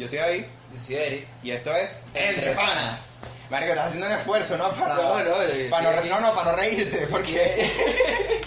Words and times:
Yo 0.00 0.08
soy 0.08 0.18
David 0.18 0.44
Yo 0.74 0.80
soy 0.80 0.94
Eric. 0.96 1.26
y 1.42 1.50
esto 1.50 1.74
es 1.76 2.00
Entre 2.14 2.52
Panas. 2.52 3.20
Marico, 3.50 3.72
estás 3.72 3.88
haciendo 3.88 4.06
un 4.06 4.12
esfuerzo, 4.14 4.56
¿no? 4.56 4.70
Para, 4.72 4.94
No, 4.94 5.18
no, 5.18 5.18
yo 5.54 5.70
para 5.70 5.92
no, 5.92 6.04
no, 6.06 6.20
no, 6.20 6.34
para 6.34 6.52
no 6.52 6.56
reírte, 6.58 7.06
porque... 7.10 7.70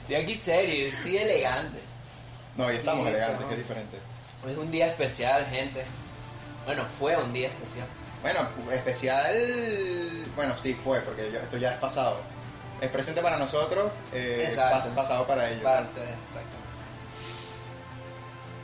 Estoy 0.00 0.16
aquí 0.16 0.34
serio, 0.34 0.88
yo 0.88 0.96
soy 0.96 1.16
elegante. 1.18 1.78
no, 2.56 2.66
hoy 2.66 2.76
estamos 2.76 3.04
Sí, 3.04 3.10
elegantes, 3.10 3.46
que 3.46 3.52
es 3.52 3.58
diferente. 3.58 3.96
Hoy 4.44 4.52
es 4.52 4.58
un 4.58 4.70
día 4.70 4.86
especial, 4.86 5.44
gente. 5.46 5.84
Bueno, 6.64 6.84
fue 6.86 7.16
un 7.16 7.32
día 7.32 7.48
especial. 7.48 7.86
Bueno, 8.22 8.48
especial... 8.70 9.34
Bueno, 10.36 10.54
sí, 10.58 10.74
fue, 10.74 11.00
porque 11.00 11.30
yo- 11.32 11.40
esto 11.40 11.56
ya 11.58 11.72
es 11.72 11.78
pasado. 11.78 12.20
Es 12.80 12.88
presente 12.90 13.20
para 13.22 13.36
nosotros, 13.36 13.92
eh, 14.12 14.52
pas- 14.56 14.88
pasado 14.94 15.26
para 15.26 15.50
ellos. 15.50 15.62
Para 15.62 15.82
ustedes, 15.82 16.10
exacto. 16.24 16.56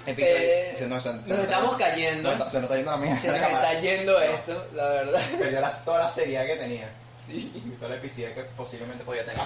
Episodio... 0.09 0.37
Eh, 0.39 0.75
se 0.79 0.87
nos, 0.87 1.03
se 1.03 1.13
nos 1.13 1.27
nos- 1.29 1.39
estamos 1.41 1.77
cayendo. 1.77 2.37
nos- 2.37 2.51
se 2.51 2.61
nos 2.61 2.65
está 2.65 2.77
yendo 2.77 2.91
la 2.93 2.97
mierda. 2.99 3.17
Se 3.17 3.29
nos 3.31 3.41
está 3.41 3.81
yendo 3.81 4.21
esto, 4.21 4.67
la 4.75 4.89
verdad. 4.89 5.21
Perdió 5.39 5.61
la- 5.61 5.85
toda 5.85 5.99
la 6.01 6.11
seriedad 6.11 6.47
que 6.47 6.57
tenía. 6.57 6.89
Sí. 7.17 7.53
Y 7.55 7.61
toda 7.77 7.91
la 7.91 7.97
epicidad 7.97 8.33
que 8.33 8.43
posiblemente 8.43 9.05
podía 9.05 9.25
tener. 9.25 9.41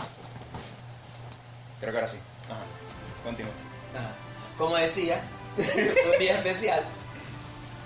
Creo 1.80 1.92
que 1.92 1.98
ahora 1.98 2.08
sí. 2.08 2.18
Ajá. 2.48 2.60
Continúa. 3.24 3.52
Ajá. 3.94 4.10
Como 4.58 4.76
decía, 4.76 5.20
un 5.56 6.18
día 6.18 6.34
especial. 6.36 6.82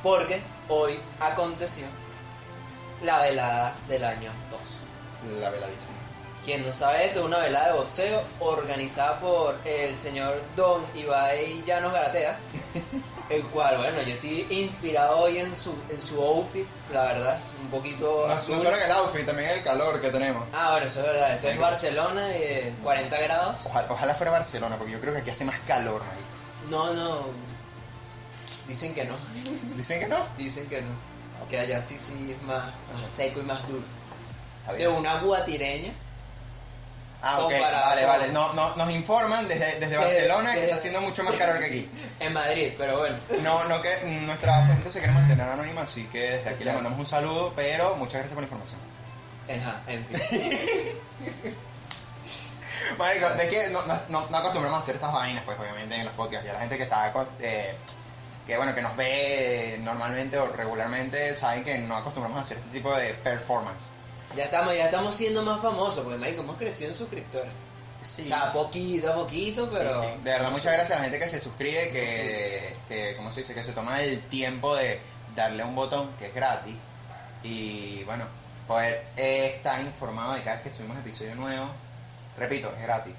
Porque 0.03 0.41
hoy 0.69 0.99
aconteció 1.21 1.87
la 3.03 3.23
velada 3.23 3.75
del 3.89 4.05
año 4.05 4.31
2. 4.51 5.41
La 5.41 5.51
veladísima. 5.51 5.96
Quien 6.47 6.65
no 6.65 6.73
sabe 6.73 7.07
es 7.11 7.17
una 7.17 7.39
velada 7.39 7.73
de 7.73 7.79
boxeo 7.81 8.23
organizada 8.39 9.19
por 9.19 9.59
el 9.65 9.97
señor 9.97 10.41
Don 10.55 10.81
Ibai 10.95 11.61
Llanos 11.67 11.93
Garatea, 11.93 12.39
el 13.31 13.43
cual, 13.47 13.79
bueno, 13.79 14.01
yo 14.03 14.15
estoy 14.15 14.47
inspirado 14.51 15.19
hoy 15.19 15.39
en 15.39 15.57
su, 15.57 15.75
en 15.91 16.01
su 16.01 16.23
outfit, 16.23 16.65
la 16.93 17.03
verdad, 17.03 17.39
un 17.63 17.69
poquito 17.71 18.27
No, 18.29 18.33
azul. 18.33 18.55
no 18.57 18.63
solo 18.63 18.77
en 18.77 18.83
el 18.85 18.91
outfit, 18.93 19.27
también 19.27 19.51
el 19.51 19.65
calor 19.65 20.01
que 20.01 20.09
tenemos. 20.11 20.45
Ah, 20.53 20.71
bueno, 20.71 20.87
eso 20.87 21.01
es 21.01 21.07
verdad, 21.07 21.35
esto 21.35 21.49
es 21.49 21.59
Barcelona, 21.59 22.29
eh, 22.37 22.73
40 22.81 23.21
grados. 23.23 23.57
Ojalá, 23.67 23.87
ojalá 23.93 24.15
fuera 24.15 24.31
Barcelona, 24.31 24.77
porque 24.79 24.93
yo 24.93 25.01
creo 25.01 25.13
que 25.15 25.19
aquí 25.21 25.31
hace 25.31 25.45
más 25.45 25.59
calor, 25.67 26.01
marico. 26.05 26.27
No, 26.71 26.95
no, 26.95 27.27
dicen 28.69 28.95
que 28.95 29.05
no, 29.05 29.17
Dicen 29.75 29.99
que 29.99 30.07
no. 30.07 30.17
dicen 30.39 30.69
que 30.69 30.81
no, 30.81 30.91
que 31.51 31.59
allá 31.59 31.81
sí, 31.83 31.99
sí 31.99 32.33
es 32.37 32.43
más, 32.45 32.67
más 32.97 33.09
seco 33.09 33.41
y 33.41 33.43
más 33.43 33.67
duro. 33.67 33.83
De 34.79 34.87
una 34.89 35.21
guatireña, 35.21 35.93
Ah, 37.29 37.41
ok. 37.41 37.53
Vale, 37.61 38.05
vale. 38.05 38.29
No, 38.33 38.53
no, 38.53 38.77
nos 38.77 38.91
informan 38.91 39.49
desde, 39.49 39.81
desde 39.81 39.97
Barcelona 39.97 40.51
que 40.53 40.61
desde- 40.61 40.63
está 40.65 40.77
haciendo 40.77 41.01
mucho 41.01 41.25
más 41.25 41.35
calor 41.35 41.59
que 41.59 41.65
aquí. 41.67 41.91
en 42.21 42.33
Madrid, 42.33 42.73
pero 42.79 42.99
bueno. 42.99 43.17
No, 43.43 43.65
no 43.65 43.83
que 43.83 43.99
nuestra 44.27 44.63
gente 44.67 44.91
se 44.91 44.99
quiere 45.01 45.13
mantener 45.15 45.49
anónima, 45.49 45.83
así 45.83 46.05
que 46.07 46.21
desde 46.21 46.37
aquí 46.39 46.45
le 46.45 46.53
Exacto. 46.53 46.75
mandamos 46.75 46.99
un 47.01 47.07
saludo, 47.07 47.53
pero 47.57 47.97
muchas 47.97 48.21
gracias 48.21 48.35
por 48.35 48.43
la 48.43 48.47
información. 48.47 48.81
Ajá, 49.49 49.83
en 49.87 50.05
fin. 50.07 50.17
Marico, 52.99 53.29
de 53.31 53.49
que 53.49 53.69
no, 53.71 53.83
no, 53.87 54.01
no- 54.09 54.29
no 54.29 54.37
acostumbramos 54.37 54.79
a 54.79 54.83
hacer 54.83 54.95
estas 54.97 55.13
vainas, 55.13 55.43
pues 55.45 55.59
obviamente 55.59 55.95
en 55.97 56.05
los 56.05 56.15
podcasts. 56.15 56.47
Y 56.47 56.51
a 56.51 56.53
la 56.55 56.61
gente 56.61 56.77
que 56.77 56.83
está 56.85 57.07
aco- 57.13 57.27
eh, 57.41 57.77
que 58.47 58.57
bueno, 58.57 58.75
que 58.75 58.83
nos 58.83 58.97
ve 58.97 59.79
normalmente 59.83 60.39
o 60.39 60.47
regularmente, 60.47 61.37
saben 61.37 61.65
que 61.65 61.79
no 61.79 61.97
acostumbramos 61.97 62.39
a 62.39 62.43
hacer 62.43 62.59
este 62.59 62.71
tipo 62.71 62.95
de 62.95 63.15
performance. 63.15 63.91
Ya 64.37 64.45
estamos, 64.45 64.77
ya 64.77 64.85
estamos 64.85 65.15
siendo 65.15 65.43
más 65.43 65.61
famosos, 65.63 66.05
porque 66.05 66.19
marico, 66.19 66.43
hemos 66.43 66.57
crecido 66.57 66.91
en 66.91 66.97
suscriptores. 66.97 67.51
Sí. 68.03 68.25
O 68.25 68.29
sea, 68.29 68.53
poquito 68.53 69.13
a 69.13 69.15
poquito, 69.15 69.69
pero. 69.73 69.93
Sí, 69.93 70.01
sí. 70.01 70.23
De 70.23 70.31
verdad, 70.31 70.51
muchas 70.51 70.73
gracias 70.73 70.93
a 70.93 70.97
la 70.97 71.05
gente 71.05 71.19
que 71.19 71.27
se 71.27 71.41
suscribe, 71.41 71.91
que, 71.91 72.77
que, 72.87 73.17
¿cómo 73.17 73.33
se 73.33 73.41
dice? 73.41 73.55
Que 73.55 73.63
se 73.63 73.73
toma 73.73 74.03
el 74.03 74.21
tiempo 74.29 74.77
de 74.77 75.01
darle 75.35 75.65
un 75.65 75.75
botón 75.75 76.11
que 76.19 76.27
es 76.27 76.35
gratis 76.35 76.75
y, 77.43 78.03
bueno, 78.05 78.25
poder 78.67 79.07
eh, 79.17 79.53
estar 79.57 79.81
informado 79.81 80.35
de 80.35 80.43
cada 80.43 80.57
vez 80.57 80.65
que 80.65 80.73
subimos 80.73 80.99
episodio 80.99 81.35
nuevo. 81.35 81.69
Repito, 82.39 82.71
es 82.77 82.83
gratis. 82.83 83.15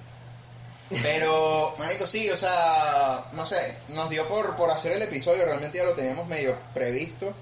Pero, 1.02 1.76
marico, 1.80 2.06
sí, 2.06 2.30
o 2.30 2.36
sea, 2.36 3.26
no 3.34 3.46
sé, 3.46 3.78
nos 3.90 4.10
dio 4.10 4.28
por, 4.28 4.56
por 4.56 4.70
hacer 4.70 4.94
el 4.94 5.02
episodio, 5.02 5.46
realmente 5.46 5.78
ya 5.78 5.84
lo 5.84 5.94
teníamos 5.94 6.28
medio 6.28 6.58
previsto. 6.74 7.34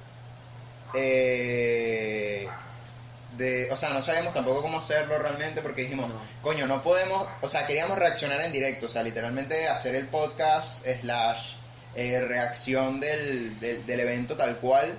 Eh, 0.94 2.48
de, 3.38 3.70
o 3.72 3.76
sea, 3.78 3.90
no 3.90 4.02
sabíamos 4.02 4.34
tampoco 4.34 4.62
cómo 4.62 4.80
hacerlo 4.80 5.18
realmente 5.20 5.62
porque 5.62 5.82
dijimos, 5.84 6.08
No. 6.10 6.16
coño, 6.42 6.68
no 6.68 6.82
podemos, 6.82 7.28
o 7.42 7.48
sea, 7.48 7.66
queríamos 7.68 7.98
reaccionar 7.98 8.42
en 8.42 8.52
directo, 8.52 8.86
o 8.86 8.90
sea, 8.90 9.04
literalmente 9.04 9.68
hacer 9.68 9.96
el 9.96 10.08
podcast 10.08 10.86
slash 11.02 11.56
eh, 11.96 12.20
reacción 12.22 13.00
del, 13.00 13.60
del, 13.60 13.86
del 13.86 14.00
evento 14.02 14.36
tal 14.36 14.58
cual, 14.58 14.94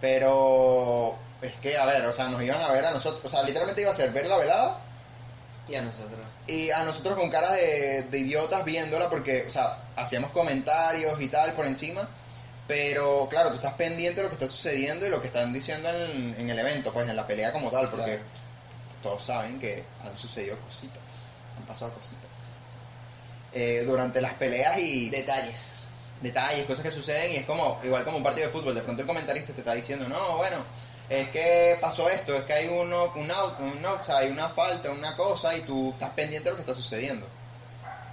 pero 0.00 1.16
es 1.42 1.52
que, 1.60 1.76
a 1.76 1.86
ver, 1.86 2.04
o 2.06 2.12
sea, 2.12 2.28
nos 2.28 2.42
iban 2.42 2.60
a 2.60 2.70
ver 2.72 2.84
a 2.84 2.90
nosotros, 2.90 3.24
o 3.24 3.28
sea, 3.28 3.42
literalmente 3.42 3.82
iba 3.82 3.90
a 3.90 3.94
ser 3.94 4.10
ver 4.12 4.26
la 4.26 4.36
velada 4.36 4.78
Y 5.68 5.74
a 5.76 5.82
nosotros. 5.82 6.20
y 6.46 6.70
a 6.70 6.82
nosotros 6.84 7.18
con 7.18 7.30
caras 7.30 7.52
de, 7.52 8.02
de 8.10 8.18
idiotas 8.18 8.64
viéndola 8.64 9.08
porque, 9.10 9.44
o 9.46 9.50
sea, 9.50 9.78
hacíamos 9.96 10.30
comentarios 10.30 11.20
y 11.20 11.28
tal 11.28 11.52
por 11.52 11.66
encima, 11.66 12.08
pero 12.66 13.26
claro, 13.28 13.50
tú 13.50 13.56
estás 13.56 13.74
pendiente 13.74 14.16
de 14.16 14.22
lo 14.24 14.28
que 14.30 14.34
está 14.36 14.48
sucediendo 14.48 15.06
y 15.06 15.10
lo 15.10 15.20
que 15.20 15.26
están 15.28 15.52
diciendo 15.52 15.88
en, 15.90 16.34
en 16.38 16.50
el 16.50 16.58
evento, 16.58 16.92
pues 16.92 17.08
en 17.08 17.16
la 17.16 17.26
pelea 17.26 17.52
como 17.52 17.70
tal, 17.70 17.88
porque 17.90 18.04
Claro. 18.06 18.22
todos 19.02 19.22
saben 19.22 19.58
que 19.58 19.84
han 20.02 20.16
sucedido 20.16 20.58
cositas, 20.60 21.38
han 21.58 21.64
pasado 21.66 21.92
cositas. 21.92 22.60
Eh, 23.52 23.82
durante 23.86 24.20
las 24.20 24.34
peleas 24.34 24.78
y 24.80 25.10
Detalles. 25.10 25.90
detalles, 26.20 26.66
cosas 26.66 26.82
que 26.84 26.90
suceden 26.90 27.32
y 27.32 27.36
es 27.36 27.44
como, 27.44 27.78
igual 27.84 28.02
como 28.04 28.16
un 28.16 28.22
partido 28.22 28.46
de 28.46 28.52
fútbol, 28.52 28.74
de 28.74 28.80
pronto 28.82 29.02
el 29.02 29.06
comentarista 29.06 29.52
te 29.52 29.60
está 29.60 29.74
diciendo, 29.74 30.08
no, 30.08 30.38
bueno, 30.38 30.56
es 31.08 31.28
que 31.28 31.76
pasó 31.80 32.08
esto, 32.08 32.34
es 32.34 32.44
que 32.44 32.52
hay 32.54 32.66
uno, 32.68 33.12
un 33.14 33.30
out, 33.30 33.60
un 33.60 33.84
outside, 33.84 34.30
una 34.32 34.48
falta, 34.48 34.90
una 34.90 35.14
cosa 35.16 35.54
y 35.54 35.60
tú 35.60 35.90
estás 35.92 36.10
pendiente 36.10 36.46
de 36.46 36.50
lo 36.52 36.56
que 36.56 36.62
está 36.62 36.74
sucediendo. 36.74 37.26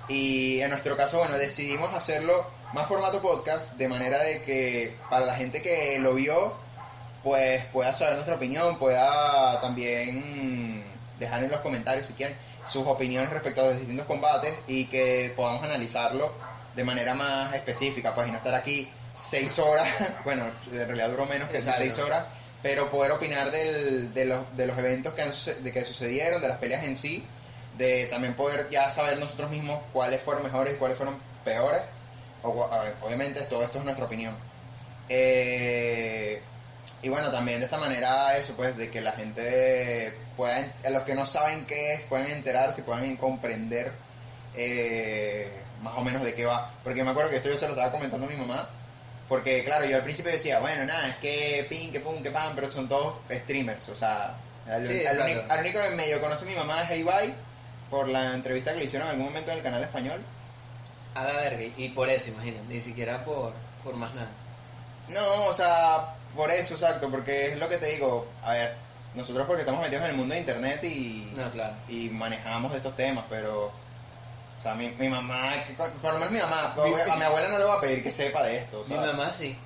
Y 0.10 0.60
en 0.60 0.70
nuestro 0.72 0.98
caso, 0.98 1.20
bueno, 1.20 1.38
decidimos 1.38 1.94
hacerlo 1.94 2.46
más 2.74 2.88
formato 2.88 3.22
podcast, 3.22 3.74
de 3.74 3.88
manera 3.88 4.18
de 4.20 4.42
que 4.44 4.96
para 5.10 5.26
la 5.26 5.36
gente 5.36 5.62
que 5.62 6.00
lo 6.00 6.14
vio, 6.14 6.54
pues 7.24 7.64
pueda 7.66 7.94
saber 7.94 8.14
nuestra 8.16 8.36
opinión, 8.36 8.78
pueda 8.80 9.60
también 9.62 10.84
dejar 11.20 11.44
en 11.44 11.52
los 11.52 11.60
comentarios 11.62 12.08
si 12.08 12.14
quieren 12.14 12.36
sus 12.66 12.86
opiniones 12.88 13.30
respecto 13.30 13.62
a 13.62 13.66
los 13.66 13.78
distintos 13.78 14.06
combates 14.06 14.54
y 14.68 14.86
que 14.86 15.34
podamos 15.36 15.64
analizarlo 15.64 16.32
de 16.76 16.84
manera 16.84 17.14
más 17.14 17.54
específica, 17.54 18.16
pues 18.16 18.28
y 18.28 18.32
no 18.32 18.38
estar 18.38 18.56
aquí 18.56 18.90
seis 19.14 19.60
horas, 19.60 19.88
bueno, 20.24 20.46
en 20.72 20.88
realidad 20.88 21.10
duró 21.10 21.26
menos 21.26 21.50
que 21.50 21.62
seis 21.62 22.00
horas, 22.00 22.26
pero 22.64 22.90
poder 22.90 23.12
opinar 23.12 23.52
del- 23.52 24.14
de, 24.14 24.26
los, 24.26 24.56
de 24.56 24.68
los 24.68 24.78
eventos 24.78 25.14
que, 25.14 25.22
han 25.24 25.32
de 25.64 25.72
que 25.72 25.84
sucedieron, 25.84 26.42
de 26.42 26.48
las 26.48 26.58
peleas 26.60 26.84
en 26.86 26.96
sí, 26.96 27.26
de 27.78 28.06
también 28.08 28.34
poder 28.36 28.70
ya 28.70 28.90
saber 28.90 29.18
nosotros 29.20 29.50
mismos 29.52 29.82
cuáles 29.92 30.22
fueron 30.22 30.44
mejores 30.44 30.76
y 30.76 30.78
cuáles 30.78 30.98
fueron 30.98 31.16
peores. 31.44 31.82
A 32.44 32.48
obviamente 33.06 33.42
todo 33.44 33.64
esto 33.64 33.80
es 33.80 33.84
nuestra 33.84 34.06
opinión. 34.06 34.36
Eh, 35.10 36.42
y 37.04 37.10
bueno, 37.10 37.32
también 37.32 37.60
de 37.60 37.66
esta 37.66 37.78
manera 37.78 38.38
eso, 38.38 38.54
pues, 38.56 38.78
de 38.78 38.90
que 38.90 39.02
la 39.02 39.12
gente 39.14 40.16
pueda, 40.38 40.72
a 40.86 40.90
los 40.90 41.04
que 41.04 41.16
no 41.16 41.26
saben 41.26 41.66
qué 41.66 41.94
es, 41.94 42.02
puedan 42.02 42.30
enterarse, 42.32 42.84
puedan 42.84 43.16
comprender 43.18 43.92
eh, 44.56 45.52
más 45.82 45.96
o 45.98 46.02
menos 46.02 46.24
de 46.24 46.34
qué 46.34 46.46
va. 46.46 46.72
Porque 46.84 47.04
me 47.04 47.12
acuerdo 47.12 47.30
que 47.30 47.38
esto 47.38 47.50
yo 47.50 47.58
se 47.58 47.66
lo 47.66 47.72
estaba 47.72 47.92
comentando 47.92 48.28
a 48.28 48.30
mi 48.30 48.36
mamá. 48.36 48.70
Porque 49.28 49.64
claro, 49.64 49.86
yo 49.86 49.96
al 49.96 50.04
principio 50.04 50.32
decía, 50.32 50.60
bueno, 50.60 50.84
nada, 50.86 51.08
es 51.08 51.16
que 51.16 51.66
pin, 51.70 51.92
que 51.92 52.02
pum, 52.02 52.22
que 52.22 52.32
pan, 52.32 52.52
pero 52.54 52.70
son 52.70 52.90
todos 52.90 53.16
streamers, 53.32 53.88
o 53.90 53.96
sea, 53.96 54.36
al, 54.68 54.86
Sí, 54.86 55.06
al 55.06 55.16
exacto. 55.16 55.24
único, 55.24 55.54
al 55.54 55.60
único 55.62 55.82
que 55.82 55.90
medio 55.92 56.22
conoce 56.22 56.46
mi 56.46 56.54
mamá 56.54 56.84
es 56.84 57.00
Ibai 57.00 57.34
por 57.90 58.10
la 58.10 58.34
entrevista 58.34 58.74
que 58.74 58.80
le 58.80 58.86
hicieron 58.86 59.08
en 59.08 59.12
algún 59.14 59.28
momento 59.28 59.52
en 59.52 59.58
el 59.58 59.64
canal 59.64 59.84
español. 59.84 60.22
A 61.16 61.24
la 61.24 61.34
verga. 61.34 61.64
Y 61.78 61.90
por 61.90 62.10
eso, 62.10 62.32
imagínate. 62.32 62.64
Ni 62.68 62.80
siquiera 62.80 63.24
por, 63.26 63.54
por 63.84 63.96
más 63.96 64.14
nada. 64.14 64.30
No, 65.08 65.46
o 65.46 65.54
sea, 65.54 66.16
por 66.36 66.50
eso, 66.52 66.74
exacto, 66.74 67.10
porque 67.10 67.48
es 67.54 67.60
lo 67.60 67.68
que 67.68 67.78
te 67.78 67.88
digo, 67.88 68.28
a 68.44 68.54
ver, 68.54 68.76
nosotros 69.14 69.46
porque 69.46 69.62
estamos 69.64 69.82
metidos 69.82 70.04
en 70.06 70.12
el 70.12 70.16
mundo 70.16 70.34
de 70.34 70.40
internet 70.40 70.84
y, 70.86 71.30
No, 71.36 71.52
claro. 71.52 71.74
y 71.90 72.08
manejamos 72.10 72.74
estos 72.74 72.96
temas, 72.96 73.26
pero, 73.30 73.66
o 73.66 74.62
sea, 74.62 74.74
mi, 74.76 74.90
mi 74.92 75.10
mamá, 75.10 75.52
que- 75.68 75.74
por 75.74 76.14
lo 76.14 76.20
menos 76.20 76.32
mi 76.32 76.40
mamá, 76.40 76.76
Mi- 76.78 77.12
a 77.12 77.16
mi 77.18 77.24
abuela 77.24 77.50
no 77.50 77.58
le 77.58 77.66
va 77.66 77.74
a 77.76 77.82
pedir 77.82 78.02
que 78.04 78.12
sepa 78.12 78.42
de 78.44 78.60
esto, 78.60 78.84
Mi 78.88 78.96
¿sabes? 78.96 79.12
mamá 79.14 79.32
sí. 79.32 79.58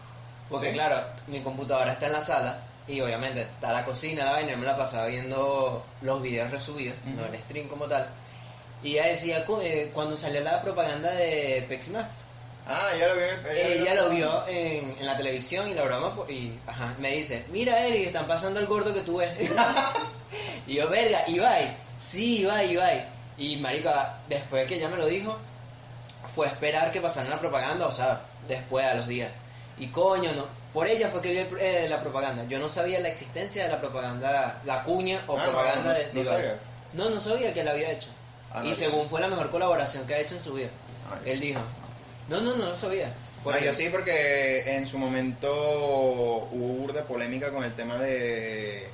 Porque 0.49 0.67
¿Sí? 0.69 0.73
claro, 0.73 0.99
mi 1.27 1.41
computadora 1.43 1.91
está 1.93 2.07
en 2.07 2.13
la 2.13 2.21
sala 2.21 2.59
y 2.87 3.01
obviamente 3.01 3.41
está 3.41 3.71
la 3.71 3.85
cocina, 3.85 4.25
la 4.25 4.31
vaina, 4.31 4.55
me 4.57 4.65
la 4.65 4.77
pasaba 4.77 5.07
viendo 5.07 5.83
los 6.01 6.21
videos 6.23 6.49
resubidos, 6.49 6.97
no 7.05 7.25
el 7.25 7.37
stream 7.37 7.67
como 7.67 7.85
tal. 7.85 8.07
Y 8.83 8.93
ella 8.93 9.07
decía, 9.07 9.45
eh, 9.63 9.91
cuando 9.93 10.15
salió 10.17 10.41
la 10.41 10.61
propaganda 10.61 11.11
de 11.11 11.65
Pepsi 11.67 11.91
Max, 11.91 12.25
Ah, 12.67 12.89
ya 12.99 13.07
lo 13.09 13.15
vio. 13.15 13.51
ella 13.51 13.93
lo 13.93 14.09
vio 14.09 14.47
en, 14.47 14.95
en 14.99 15.05
la 15.05 15.15
televisión 15.15 15.69
y 15.69 15.75
la 15.75 15.83
broma, 15.83 16.15
po- 16.15 16.27
y 16.27 16.59
ajá, 16.65 16.95
me 16.97 17.11
dice, 17.11 17.45
mira 17.51 17.79
Eric, 17.85 18.07
están 18.07 18.25
pasando 18.25 18.59
el 18.59 18.65
gordo 18.65 18.91
que 18.91 19.01
tú 19.01 19.17
ves. 19.17 19.29
y 20.67 20.75
yo, 20.75 20.89
verga, 20.89 21.23
Ibai, 21.27 21.75
sí, 21.99 22.41
Ibai, 22.41 22.71
Ibai. 22.71 23.05
Y 23.37 23.57
marica, 23.57 24.17
después 24.29 24.67
que 24.67 24.75
ella 24.75 24.87
me 24.89 24.97
lo 24.97 25.05
dijo, 25.05 25.37
fue 26.33 26.47
a 26.47 26.49
esperar 26.51 26.91
que 26.91 27.01
pasara 27.01 27.29
la 27.29 27.39
propaganda, 27.39 27.85
o 27.87 27.91
sea, 27.91 28.21
después 28.47 28.83
a 28.85 28.95
los 28.95 29.07
días. 29.07 29.31
Y 29.77 29.87
coño, 29.87 30.31
no, 30.33 30.45
Por 30.73 30.87
ella 30.87 31.09
fue 31.09 31.21
que 31.21 31.31
vi 31.31 31.37
el- 31.37 31.57
eh, 31.59 31.87
la 31.87 32.01
propaganda. 32.01 32.43
Yo 32.45 32.59
no 32.59 32.67
sabía 32.67 32.99
la 32.99 33.07
existencia 33.09 33.63
de 33.63 33.69
la 33.69 33.79
propaganda, 33.79 34.59
la 34.65 34.83
cuña 34.83 35.21
o 35.27 35.37
Ah, 35.37 35.43
propaganda 35.43 35.91
no, 35.93 35.97
de, 35.97 36.05
no 36.07 36.11
de 36.13 36.19
Ibai. 36.21 36.25
sabía. 36.35 36.59
No, 36.93 37.09
no 37.11 37.21
sabía 37.21 37.53
que 37.53 37.63
la 37.63 37.71
había 37.71 37.91
hecho. 37.91 38.09
No, 38.63 38.69
y 38.69 38.73
según 38.73 39.09
fue 39.09 39.21
la 39.21 39.27
mejor 39.27 39.49
colaboración 39.51 40.05
que 40.07 40.15
ha 40.15 40.19
hecho 40.19 40.35
en 40.35 40.41
su 40.41 40.53
vida. 40.53 40.69
Él 41.25 41.39
dijo, 41.39 41.59
no, 42.29 42.41
no, 42.41 42.55
no 42.55 42.65
lo 42.69 42.75
sabía. 42.75 43.07
No, 43.07 43.13
Porque- 43.51 43.65
yo 43.65 43.73
sí 43.73 43.89
porque 43.89 44.75
en 44.75 44.87
su 44.87 44.97
momento 44.97 45.47
hubo 46.51 46.67
burda 46.79 47.03
polémica 47.03 47.51
con 47.51 47.63
el 47.63 47.73
tema 47.75 47.97
de... 47.99 48.87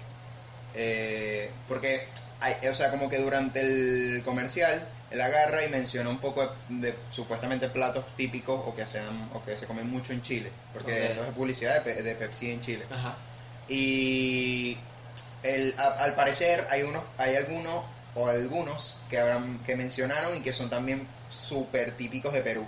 eh, 0.75 1.49
porque, 1.67 2.05
hay- 2.41 2.67
o 2.67 2.75
sea, 2.75 2.91
como 2.91 3.09
que 3.09 3.17
durante 3.19 3.61
el 3.61 4.21
comercial, 4.25 4.85
él 5.09 5.21
agarra 5.21 5.63
y 5.65 5.69
menciona 5.69 6.09
un 6.09 6.19
poco 6.19 6.41
de, 6.69 6.89
de 6.91 6.95
supuestamente 7.09 7.69
platos 7.69 8.05
típicos 8.15 8.61
o 8.65 8.75
que, 8.75 8.85
sean, 8.85 9.29
o 9.33 9.43
que 9.43 9.55
se 9.57 9.67
comen 9.67 9.89
mucho 9.89 10.11
en 10.13 10.21
Chile. 10.21 10.51
Porque 10.73 10.91
Ok. 10.91 10.97
esto 11.11 11.23
es 11.25 11.31
publicidad 11.33 11.81
de, 11.83 12.01
de 12.03 12.15
Pepsi 12.15 12.51
en 12.51 12.61
Chile. 12.61 12.85
Ajá. 12.91 13.15
Y 13.69 14.77
el, 15.43 15.73
a- 15.77 16.03
al 16.03 16.13
parecer 16.15 16.67
hay 16.69 16.83
unos, 16.83 17.03
hay 17.17 17.35
algunos 17.35 17.85
o 18.15 18.27
algunos 18.27 18.99
que 19.09 19.19
habrán, 19.19 19.59
que 19.59 19.75
mencionaron 19.75 20.35
y 20.37 20.41
que 20.41 20.53
son 20.53 20.69
también 20.69 21.07
súper 21.29 21.95
típicos 21.97 22.33
de 22.33 22.41
Perú. 22.41 22.65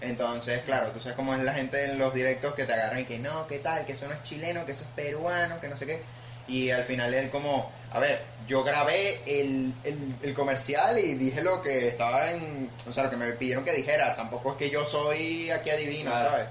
Entonces, 0.00 0.62
claro, 0.62 0.88
tú 0.90 1.00
sabes 1.00 1.14
cómo 1.16 1.34
es 1.34 1.42
la 1.42 1.54
gente 1.54 1.84
en 1.84 1.98
los 1.98 2.12
directos 2.12 2.54
que 2.54 2.64
te 2.64 2.72
agarran 2.72 3.00
y 3.00 3.04
que 3.04 3.18
no, 3.18 3.46
qué 3.46 3.58
tal, 3.60 3.84
que 3.86 3.92
eso 3.92 4.06
no 4.08 4.14
es 4.14 4.22
chileno, 4.22 4.66
que 4.66 4.72
eso 4.72 4.82
es 4.84 4.90
peruano, 4.90 5.60
que 5.60 5.68
no 5.68 5.76
sé 5.76 5.86
qué. 5.86 6.02
Y 6.48 6.70
al 6.70 6.82
final 6.82 7.14
él 7.14 7.30
como, 7.30 7.70
a 7.92 8.00
ver, 8.00 8.20
yo 8.48 8.64
grabé 8.64 9.20
el, 9.26 9.72
el, 9.84 10.16
el 10.22 10.34
comercial 10.34 10.98
y 10.98 11.14
dije 11.14 11.40
lo 11.40 11.62
que 11.62 11.86
estaba 11.88 12.32
en, 12.32 12.68
o 12.88 12.92
sea, 12.92 13.04
lo 13.04 13.10
que 13.10 13.16
me 13.16 13.30
pidieron 13.32 13.64
que 13.64 13.72
dijera, 13.72 14.16
tampoco 14.16 14.50
es 14.52 14.56
que 14.56 14.68
yo 14.70 14.84
soy 14.84 15.50
aquí 15.50 15.70
adivino, 15.70 16.10
Claro. 16.10 16.30
¿sabes? 16.30 16.46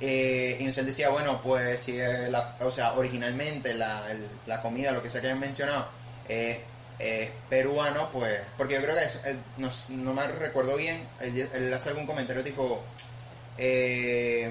Eh, 0.00 0.52
y 0.58 0.60
entonces 0.60 0.78
él 0.78 0.86
decía, 0.86 1.10
bueno, 1.10 1.40
pues 1.42 1.82
si, 1.82 2.00
eh, 2.00 2.28
la, 2.30 2.56
o 2.60 2.70
sea, 2.70 2.94
originalmente 2.94 3.74
la, 3.74 4.10
el- 4.10 4.28
la 4.46 4.62
comida, 4.62 4.92
lo 4.92 5.02
que 5.02 5.10
sea 5.10 5.20
que 5.20 5.26
hayan 5.26 5.40
mencionado, 5.40 5.88
es 6.28 6.56
es 6.98 7.30
peruano, 7.48 8.10
pues, 8.10 8.40
porque 8.56 8.74
yo 8.74 8.82
creo 8.82 8.94
que 8.96 9.04
eso, 9.04 9.20
él, 9.24 9.38
no, 9.56 9.70
no 9.90 10.14
me 10.14 10.26
recuerdo 10.28 10.76
bien, 10.76 11.08
él, 11.20 11.48
él 11.52 11.72
hace 11.74 11.90
algún 11.90 12.06
comentario 12.06 12.42
tipo, 12.42 12.84
eh, 13.56 14.50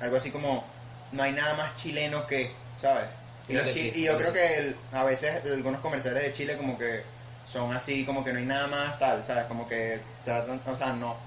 algo 0.00 0.16
así 0.16 0.30
como, 0.30 0.64
no 1.12 1.22
hay 1.22 1.32
nada 1.32 1.54
más 1.54 1.74
chileno 1.76 2.26
que, 2.26 2.54
¿sabes? 2.74 3.08
Y, 3.48 3.52
los 3.54 3.68
chi- 3.74 3.90
y 3.94 4.04
yo 4.04 4.16
creo 4.16 4.32
que 4.32 4.38
que 4.38 4.56
el- 4.58 4.76
a 4.92 5.04
veces 5.04 5.44
algunos 5.44 5.80
comerciales 5.80 6.22
de 6.22 6.32
Chile 6.32 6.56
como 6.56 6.78
que 6.78 7.04
son 7.44 7.72
así, 7.74 8.04
como 8.04 8.22
que 8.24 8.32
no 8.32 8.38
hay 8.38 8.44
nada 8.44 8.68
más 8.68 8.98
tal, 8.98 9.24
¿sabes? 9.24 9.44
Como 9.46 9.66
que 9.66 10.00
tratan, 10.24 10.62
o 10.64 10.76
sea, 10.76 10.92
no, 10.92 11.20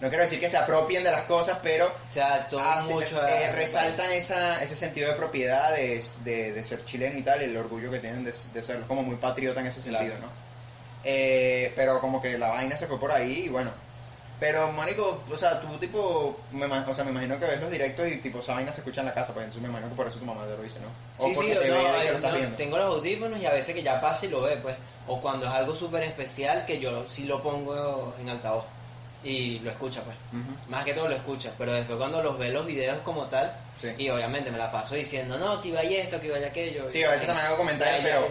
no 0.00 0.08
quiero 0.08 0.22
decir 0.24 0.38
que 0.40 0.48
se 0.48 0.56
apropien 0.58 1.02
de 1.04 1.10
las 1.10 1.22
cosas, 1.22 1.58
pero 1.62 1.86
O 1.86 2.12
sea, 2.12 2.48
mucho 2.90 3.26
eh, 3.26 3.46
a- 3.46 3.52
resaltan 3.54 4.12
esa, 4.12 4.62
ese 4.62 4.76
sentido 4.76 5.08
de 5.10 5.14
propiedad 5.16 5.72
de, 5.72 6.02
de- 6.24 6.52
de 6.52 6.64
ser 6.64 6.84
chileno 6.84 7.18
y 7.18 7.22
tal, 7.22 7.40
y 7.40 7.44
el 7.46 7.56
orgullo 7.56 7.90
que 7.90 7.98
tienen 7.98 8.22
de, 8.24 8.32
de 8.52 8.62
serlo, 8.62 8.86
como 8.86 9.02
muy 9.02 9.16
patriota 9.16 9.60
en 9.60 9.66
ese 9.68 9.80
sentido, 9.80 10.14
Claro. 10.16 10.26
¿no? 10.26 10.46
Eh, 11.04 11.72
pero 11.76 12.00
como 12.00 12.20
que 12.20 12.36
la 12.36 12.48
vaina 12.48 12.76
se 12.76 12.86
fue 12.86 12.98
por 12.98 13.12
ahí 13.12 13.44
y 13.46 13.48
bueno. 13.48 13.70
Pero, 14.38 14.70
marico, 14.70 15.24
o 15.32 15.36
sea, 15.36 15.62
tú 15.62 15.78
tipo, 15.78 16.38
me, 16.50 16.66
o 16.66 16.92
sea, 16.94 17.04
me 17.04 17.10
imagino 17.10 17.38
que 17.38 17.46
ves 17.46 17.58
los 17.58 17.70
directos 17.70 18.06
y 18.06 18.18
tipo 18.18 18.40
esa 18.40 18.52
vaina 18.52 18.70
se 18.70 18.82
escucha 18.82 19.00
en 19.00 19.06
la 19.06 19.14
casa, 19.14 19.32
pues 19.32 19.44
entonces 19.44 19.62
me 19.62 19.68
imagino 19.68 19.88
que 19.88 19.96
por 19.96 20.06
eso 20.06 20.18
tu 20.18 20.26
mamá 20.26 20.44
te 20.44 20.50
lo 20.58 20.62
dice, 20.62 20.78
¿no? 20.80 20.88
O 20.88 21.26
Sí, 21.28 21.32
porque 21.34 21.54
sí, 21.54 21.58
te 21.58 21.68
no, 21.70 21.74
ve 21.76 21.82
y 22.04 22.08
lo 22.08 22.14
estás 22.16 22.32
no, 22.32 22.36
viendo. 22.38 22.56
tengo 22.58 22.76
los 22.76 22.86
audífonos 22.96 23.40
y 23.40 23.46
a 23.46 23.52
veces 23.52 23.74
que 23.74 23.82
ya 23.82 23.98
pasa 23.98 24.26
y 24.26 24.28
lo 24.28 24.42
ve, 24.42 24.56
pues. 24.58 24.76
O 25.06 25.22
cuando 25.22 25.46
es 25.46 25.52
algo 25.52 25.74
súper 25.74 26.02
especial 26.02 26.66
que 26.66 26.78
yo 26.80 27.08
sí 27.08 27.24
lo 27.24 27.42
pongo 27.42 28.14
en 28.20 28.28
altavoz 28.28 28.64
y 29.28 29.58
lo 29.60 29.70
escucha, 29.70 30.00
pues. 30.02 30.16
Más 30.68 30.84
que 30.84 30.92
todo 30.94 31.08
lo 31.08 31.14
escucha, 31.16 31.52
pero 31.58 31.72
después 31.72 31.98
cuando 31.98 32.22
los 32.22 32.38
ve 32.38 32.50
los 32.50 32.64
videos 32.66 32.98
como 33.04 33.24
tal, 33.26 33.52
Sí. 33.80 33.88
y 33.98 34.08
obviamente 34.08 34.50
me 34.50 34.56
la 34.58 34.70
paso 34.72 34.94
diciendo, 34.94 35.36
no, 35.38 35.60
que 35.60 35.68
iba 35.68 35.84
y 35.84 35.96
esto, 35.96 36.18
que 36.20 36.28
iba 36.28 36.38
y 36.38 36.44
aquello. 36.44 36.88
Sí, 36.90 37.02
a 37.04 37.10
veces 37.10 37.26
también 37.26 37.46
hago 37.46 37.56
comentarios, 37.58 37.98
Ya, 37.98 38.04
pero... 38.04 38.28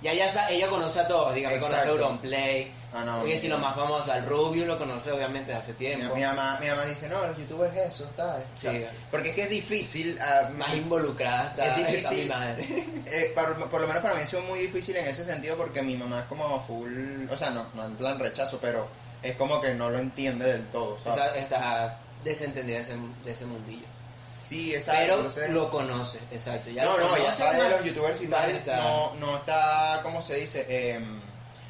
Ya, 0.00 0.14
ya, 0.14 0.48
ella 0.50 0.68
conoce 0.68 1.00
a 1.00 1.08
todos, 1.08 1.34
digamos, 1.34 1.58
conoce 1.58 1.74
a 1.74 1.78
Exacto. 1.82 2.04
Auronplay. 2.04 2.72
Ah, 2.92 3.02
no, 3.04 3.18
Porque 3.18 3.36
si 3.36 3.48
lo 3.48 3.58
más 3.58 3.74
famoso, 3.74 4.12
al 4.12 4.24
Rubius 4.26 4.64
lo 4.68 4.78
conoce 4.78 5.10
obviamente 5.10 5.50
desde 5.50 5.60
hace 5.60 5.74
tiempo. 5.74 6.14
mi 6.14 6.22
mamá, 6.22 6.56
mi 6.60 6.68
mamá 6.68 6.84
dice, 6.84 7.08
no, 7.08 7.26
los 7.26 7.36
youtubers 7.36 7.76
eso, 7.76 8.06
está... 8.06 8.40
Sí. 8.54 8.68
está". 8.68 8.92
Porque 9.10 9.30
es 9.30 9.34
que 9.34 9.42
es 9.42 9.50
difícil... 9.50 10.16
ah, 10.22 10.50
Más 10.56 10.72
involucrada 10.74 11.48
está, 11.50 11.64
Es 11.64 11.78
está 11.78 11.90
difícil. 11.90 12.22
mi 12.24 12.28
madre. 12.30 12.66
Eh, 13.10 13.32
por, 13.34 13.70
por 13.70 13.80
lo 13.80 13.86
menos 13.88 14.02
para 14.02 14.14
mí 14.14 14.22
ha 14.22 14.26
sido 14.26 14.42
muy 14.42 14.58
difícil 14.60 14.94
en 14.96 15.06
ese 15.08 15.24
sentido 15.24 15.56
porque 15.56 15.80
mi 15.82 15.96
mamá 15.96 16.20
es 16.20 16.26
como 16.26 16.60
full, 16.60 17.26
o 17.30 17.36
sea, 17.36 17.50
no, 17.50 17.66
no 17.74 17.86
en 17.86 17.96
plan 17.96 18.18
rechazo, 18.18 18.58
pero 18.60 18.86
es 19.22 19.36
como 19.36 19.60
que 19.60 19.74
no 19.74 19.90
lo 19.90 19.98
entiende 19.98 20.46
del 20.46 20.66
todo, 20.68 20.98
¿sabes? 20.98 21.36
está 21.36 21.98
desentendida 22.24 22.76
de 22.76 22.82
ese, 22.82 22.96
de 23.24 23.30
ese 23.32 23.46
mundillo. 23.46 23.86
sí, 24.18 24.74
exacto. 24.74 25.00
Pero 25.02 25.14
entonces- 25.16 25.50
lo 25.50 25.70
conoce, 25.70 26.18
exacto. 26.32 26.70
Ya 26.70 26.84
no, 26.84 26.98
no, 26.98 27.16
ya 27.18 27.32
sabe 27.32 27.62
de 27.62 27.70
los 27.70 27.84
youtubers 27.84 28.22
y 28.22 28.28
tal, 28.28 28.62
no, 28.66 29.14
no 29.20 29.36
está, 29.36 30.00
¿cómo 30.02 30.22
se 30.22 30.36
dice? 30.36 30.66
Em, 30.68 31.20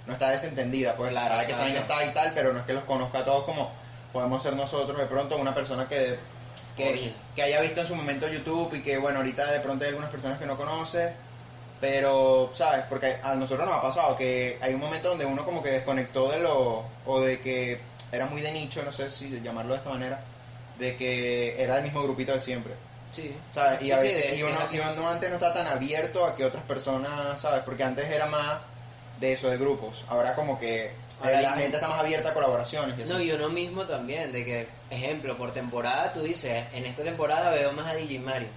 no 0.07 0.13
está 0.15 0.31
desentendida, 0.31 0.95
pues 0.97 1.11
Claro, 1.11 1.27
sabe 1.29 1.45
que 1.47 1.53
exacto. 1.53 1.65
vaina 1.65 1.81
está 1.81 2.05
y 2.05 2.15
tal, 2.15 2.33
pero 2.35 2.53
no 2.53 2.61
es 2.61 2.65
que 2.67 2.73
los 2.73 2.85
conozca 2.85 3.19
a 3.21 3.25
todos 3.25 3.45
como 3.45 3.71
podemos 4.13 4.43
ser 4.43 4.55
nosotros 4.57 4.97
de 4.99 5.05
pronto 5.07 5.37
una 5.37 5.55
persona 5.55 5.87
que, 5.87 6.19
que, 6.77 7.13
que 7.37 7.43
haya 7.43 7.61
visto 7.61 7.81
en 7.83 7.87
su 7.87 7.95
momento 7.95 8.27
YouTube 8.27 8.73
y 8.75 8.83
que 8.83 8.97
bueno, 8.97 9.19
ahorita 9.19 9.51
de 9.53 9.61
pronto 9.61 9.85
hay 9.85 9.89
algunas 9.91 10.11
personas 10.11 10.39
que 10.39 10.47
no 10.47 10.57
conoce, 10.57 11.13
pero, 11.81 12.51
¿sabes? 12.53 12.85
Porque 12.89 13.17
a 13.23 13.35
nosotros 13.35 13.67
nos 13.67 13.77
ha 13.77 13.83
pasado 13.83 14.17
que 14.17 14.59
hay 14.61 14.75
un 14.75 14.81
momento 14.81 15.11
donde 15.11 15.27
uno 15.27 15.45
como 15.45 15.63
que 15.63 15.71
desconectó 15.71 16.31
de 16.31 16.41
lo, 16.41 16.85
o 17.07 17.21
de 17.21 17.41
que 17.41 17.81
era 18.13 18.27
muy 18.27 18.41
de 18.41 18.53
nicho, 18.53 18.83
no 18.83 18.93
sé 18.93 19.11
si 19.11 19.41
llamarlo 19.41 19.73
de 19.73 19.79
esta 19.79 19.91
manera, 19.91 20.21
de 20.79 20.97
que 20.97 21.63
era 21.63 21.77
el 21.79 21.83
mismo 21.85 22.03
grupito 22.03 22.33
de 22.33 22.41
siempre. 22.41 22.75
Sí. 23.11 23.35
¿sabes? 23.49 23.81
Y 23.83 23.87
Sí, 23.87 23.93
a 23.93 23.99
sí, 23.99 24.03
veces 24.05 24.33
y 24.33 24.37
sí, 24.37 24.43
uno, 24.43 24.59
y 24.71 24.99
uno 24.99 25.09
antes 25.09 25.31
no 25.31 25.37
está 25.37 25.55
tan 25.55 25.67
abierto 25.67 26.25
a 26.25 26.37
que 26.37 26.45
otras 26.45 26.63
personas, 26.65 27.41
¿sabes? 27.41 27.63
Porque 27.65 27.83
antes 27.83 28.09
era 28.11 28.27
más 28.27 28.61
de 29.21 29.33
eso, 29.33 29.49
de 29.49 29.57
grupos. 29.57 30.05
Ahora 30.09 30.35
como 30.35 30.59
que 30.59 30.93
Ahora 31.23 31.41
la 31.43 31.53
gente 31.53 31.77
está 31.77 31.89
más 31.89 31.99
abierta 31.99 32.31
a 32.31 32.35
colaboraciones 32.35 32.99
y. 32.99 33.11
No, 33.11 33.21
y 33.21 33.33
uno 33.33 33.49
mismo 33.49 33.85
también, 33.85 34.31
de 34.33 34.45
que, 34.45 34.69
ejemplo, 34.91 35.37
por 35.37 35.53
temporada 35.53 36.13
tú 36.13 36.23
dices, 36.23 36.65
en 36.73 36.87
esta 36.87 37.03
temporada 37.03 37.51
veo 37.51 37.73
más 37.73 37.87
a 37.87 37.95
DJ 37.95 38.21
Mario, 38.21 38.49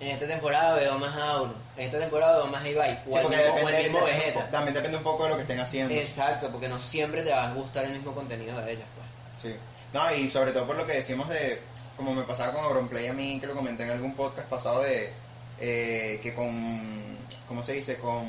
en 0.00 0.08
esta 0.08 0.26
temporada 0.26 0.74
veo 0.76 0.98
más 0.98 1.14
a 1.14 1.30
Auro, 1.32 1.54
en 1.76 1.84
esta 1.86 1.98
temporada 1.98 2.36
veo 2.38 2.46
más 2.46 2.62
a 2.62 2.68
Ibai, 2.68 3.02
o, 3.06 3.10
Sí, 3.10 3.16
al 3.18 3.28
mismo, 3.28 3.42
o 3.42 3.46
depende, 3.56 3.76
al 3.76 3.82
mismo 3.82 3.98
depende 3.98 3.98
un 3.98 4.04
Vegeta. 4.06 4.50
también 4.50 4.74
depende 4.74 4.96
un 4.98 5.02
poco 5.04 5.24
de 5.24 5.30
lo 5.30 5.36
que 5.36 5.42
estén 5.42 5.60
haciendo. 5.60 5.94
Exacto, 5.94 6.50
porque 6.50 6.68
no 6.68 6.80
siempre 6.80 7.22
te 7.22 7.30
va 7.30 7.48
a 7.50 7.52
gustar 7.54 7.84
el 7.84 7.92
mismo 7.92 8.14
contenido 8.14 8.58
de 8.60 8.72
ellas, 8.72 8.86
pues. 8.96 9.42
Sí. 9.42 9.56
No, 9.92 10.14
y 10.14 10.30
sobre 10.30 10.52
todo 10.52 10.66
por 10.66 10.76
lo 10.76 10.86
que 10.86 10.94
decíamos 10.94 11.28
de, 11.28 11.60
como 11.96 12.14
me 12.14 12.22
pasaba 12.22 12.52
con 12.52 12.64
Auronplay 12.64 13.08
a 13.08 13.12
mí, 13.12 13.38
que 13.40 13.46
lo 13.46 13.54
comenté 13.54 13.82
en 13.84 13.90
algún 13.90 14.14
podcast 14.14 14.48
pasado 14.48 14.82
de, 14.82 15.12
eh, 15.60 16.20
que 16.22 16.34
con, 16.34 17.18
¿cómo 17.48 17.62
se 17.62 17.72
dice? 17.74 17.98
Con, 17.98 18.28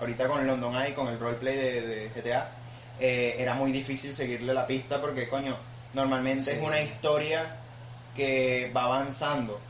ahorita 0.00 0.26
con 0.26 0.46
London 0.46 0.74
Eye, 0.74 0.94
con 0.94 1.08
el 1.08 1.18
roleplay 1.20 1.54
de, 1.56 1.80
de 1.82 2.08
GTA, 2.10 2.50
eh, 2.98 3.36
era 3.38 3.52
muy 3.54 3.72
difícil 3.72 4.14
seguirle 4.14 4.54
la 4.54 4.66
pista 4.66 5.00
porque, 5.00 5.28
coño, 5.28 5.56
normalmente 5.92 6.44
Sí. 6.44 6.50
es 6.52 6.62
una 6.62 6.80
historia 6.80 7.56
que 8.14 8.72
va 8.74 8.84
avanzando, 8.84 9.60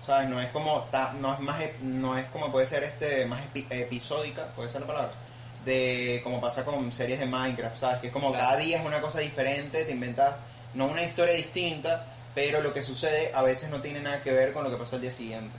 ¿sabes? 0.00 0.28
No 0.28 0.40
es 0.40 0.48
como, 0.48 0.80
ta- 0.90 1.12
no 1.14 1.32
es 1.34 1.40
más, 1.40 1.60
ep- 1.60 1.78
no 1.80 2.16
es 2.16 2.24
como 2.26 2.50
puede 2.52 2.66
ser 2.66 2.84
este, 2.84 3.24
más 3.26 3.40
epi- 3.52 3.66
episódica, 3.70 4.46
puede 4.56 4.68
ser 4.68 4.80
la 4.82 4.86
palabra, 4.86 5.12
de 5.64 6.20
como 6.22 6.40
pasa 6.40 6.64
con 6.64 6.92
series 6.92 7.18
de 7.18 7.26
Minecraft, 7.26 7.76
¿sabes? 7.76 8.00
Que 8.00 8.06
es 8.08 8.12
como 8.12 8.30
Claro. 8.30 8.44
cada 8.46 8.56
día 8.58 8.78
es 8.78 8.86
una 8.86 9.00
cosa 9.00 9.20
diferente, 9.20 9.84
te 9.84 9.92
inventas 9.92 10.36
no 10.74 10.86
una 10.86 11.02
historia 11.02 11.34
distinta, 11.34 12.06
pero 12.34 12.60
lo 12.60 12.72
que 12.74 12.82
sucede 12.82 13.32
a 13.34 13.42
veces 13.42 13.70
no 13.70 13.80
tiene 13.80 14.00
nada 14.00 14.22
que 14.22 14.30
ver 14.32 14.52
con 14.52 14.62
lo 14.64 14.70
que 14.70 14.76
pasa 14.76 14.96
el 14.96 15.02
día 15.02 15.10
siguiente. 15.10 15.56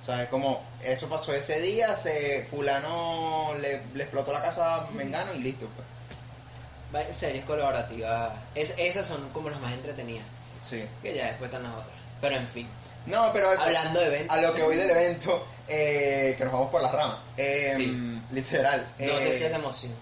¿Sabes? 0.00 0.28
Como 0.28 0.62
eso 0.80 1.08
pasó 1.08 1.34
ese 1.34 1.60
día, 1.60 1.96
se 1.96 2.46
fulano 2.48 3.50
le, 3.60 3.82
le 3.94 4.04
explotó 4.04 4.32
la 4.32 4.40
casa 4.40 4.76
a 4.76 4.90
Mengano 4.92 5.34
y 5.34 5.40
listo, 5.40 5.66
pues. 5.74 7.16
Series 7.16 7.44
colaborativas, 7.44 8.30
es, 8.54 8.74
esas 8.78 9.06
son 9.06 9.28
como 9.30 9.50
las 9.50 9.60
más 9.60 9.72
entretenidas, 9.74 10.24
Sí. 10.62 10.84
que 11.02 11.14
ya 11.14 11.26
después 11.26 11.48
están 11.50 11.64
las 11.64 11.72
otras. 11.72 11.90
Pero 12.20 12.36
en 12.36 12.48
fin, 12.48 12.68
No, 13.06 13.30
pero 13.32 13.52
eso, 13.52 13.62
hablando 13.62 14.00
de 14.00 14.06
eventos, 14.06 14.36
a 14.36 14.40
lo 14.42 14.54
que 14.54 14.62
voy 14.62 14.76
del 14.76 14.90
evento, 14.90 15.46
eh, 15.68 16.34
que 16.36 16.44
nos 16.44 16.52
vamos 16.52 16.70
por 16.70 16.82
las 16.82 16.92
ramas. 16.92 17.16
Eh, 17.36 17.72
Sí. 17.76 18.20
Literal. 18.32 18.86
no 18.98 19.04
eh, 19.06 19.20
te 19.24 19.38
seas 19.38 19.50
de 19.52 19.56
emoción. 19.58 19.92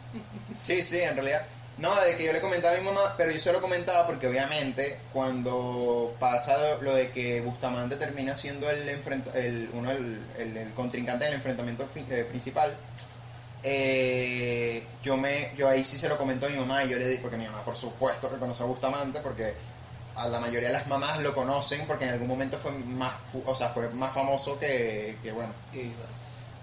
Sí, 0.57 0.83
sí, 0.83 1.01
en 1.01 1.15
realidad. 1.15 1.43
No, 1.79 1.95
de 2.01 2.17
que 2.17 2.25
yo 2.25 2.33
le 2.33 2.41
comentaba 2.41 2.75
a 2.75 2.79
mi 2.79 2.85
mamá, 2.85 3.15
pero 3.19 3.31
yo 3.31 3.39
se 3.39 3.53
lo 3.53 3.61
comentaba 3.61 4.07
porque 4.07 4.27
obviamente 4.27 4.99
cuando 5.13 6.17
pasa 6.19 6.57
lo 6.81 6.95
de 6.95 7.11
que 7.11 7.43
Bustamante 7.43 7.97
termina 7.97 8.35
siendo 8.35 8.71
el, 8.71 8.89
el, 8.89 9.71
uno 9.75 9.91
el, 9.91 10.19
el- 10.39 10.57
el 10.57 10.73
contrincante 10.73 11.27
del 11.27 11.35
enfrentamiento 11.35 11.87
eh, 12.11 12.25
principal, 12.25 12.75
eh, 13.63 14.83
yo 15.03 15.17
me 15.17 15.53
yo 15.57 15.69
ahí 15.69 15.85
sí 15.85 15.97
se 15.97 16.09
lo 16.09 16.17
comentó 16.17 16.47
a 16.47 16.49
mi 16.51 16.57
mamá 16.57 16.85
y 16.85 16.89
yo 16.89 16.99
le 16.99 17.09
di, 17.09 17.19
porque 17.19 17.37
mi 17.37 17.45
mamá 17.47 17.63
por 17.63 17.77
supuesto 17.77 18.31
que 18.31 18.37
conoce 18.39 18.63
a 18.63 18.67
Bustamante 18.67 19.21
porque 19.21 19.55
a 20.17 20.29
la 20.29 20.41
mayoría 20.41 20.69
de 20.69 20.75
las 20.75 20.87
mamás 20.87 21.21
lo 21.21 21.35
conocen 21.35 21.87
porque 21.87 22.05
en 22.05 22.11
algún 22.11 22.29
momento 22.29 22.57
fue 22.57 22.71
más 22.73 23.13
o 23.45 23.55
sea 23.55 23.69
fue 23.69 23.89
más 23.91 24.13
famoso 24.13 24.59
que, 24.59 25.19
que 25.23 25.31
bueno 25.33 25.53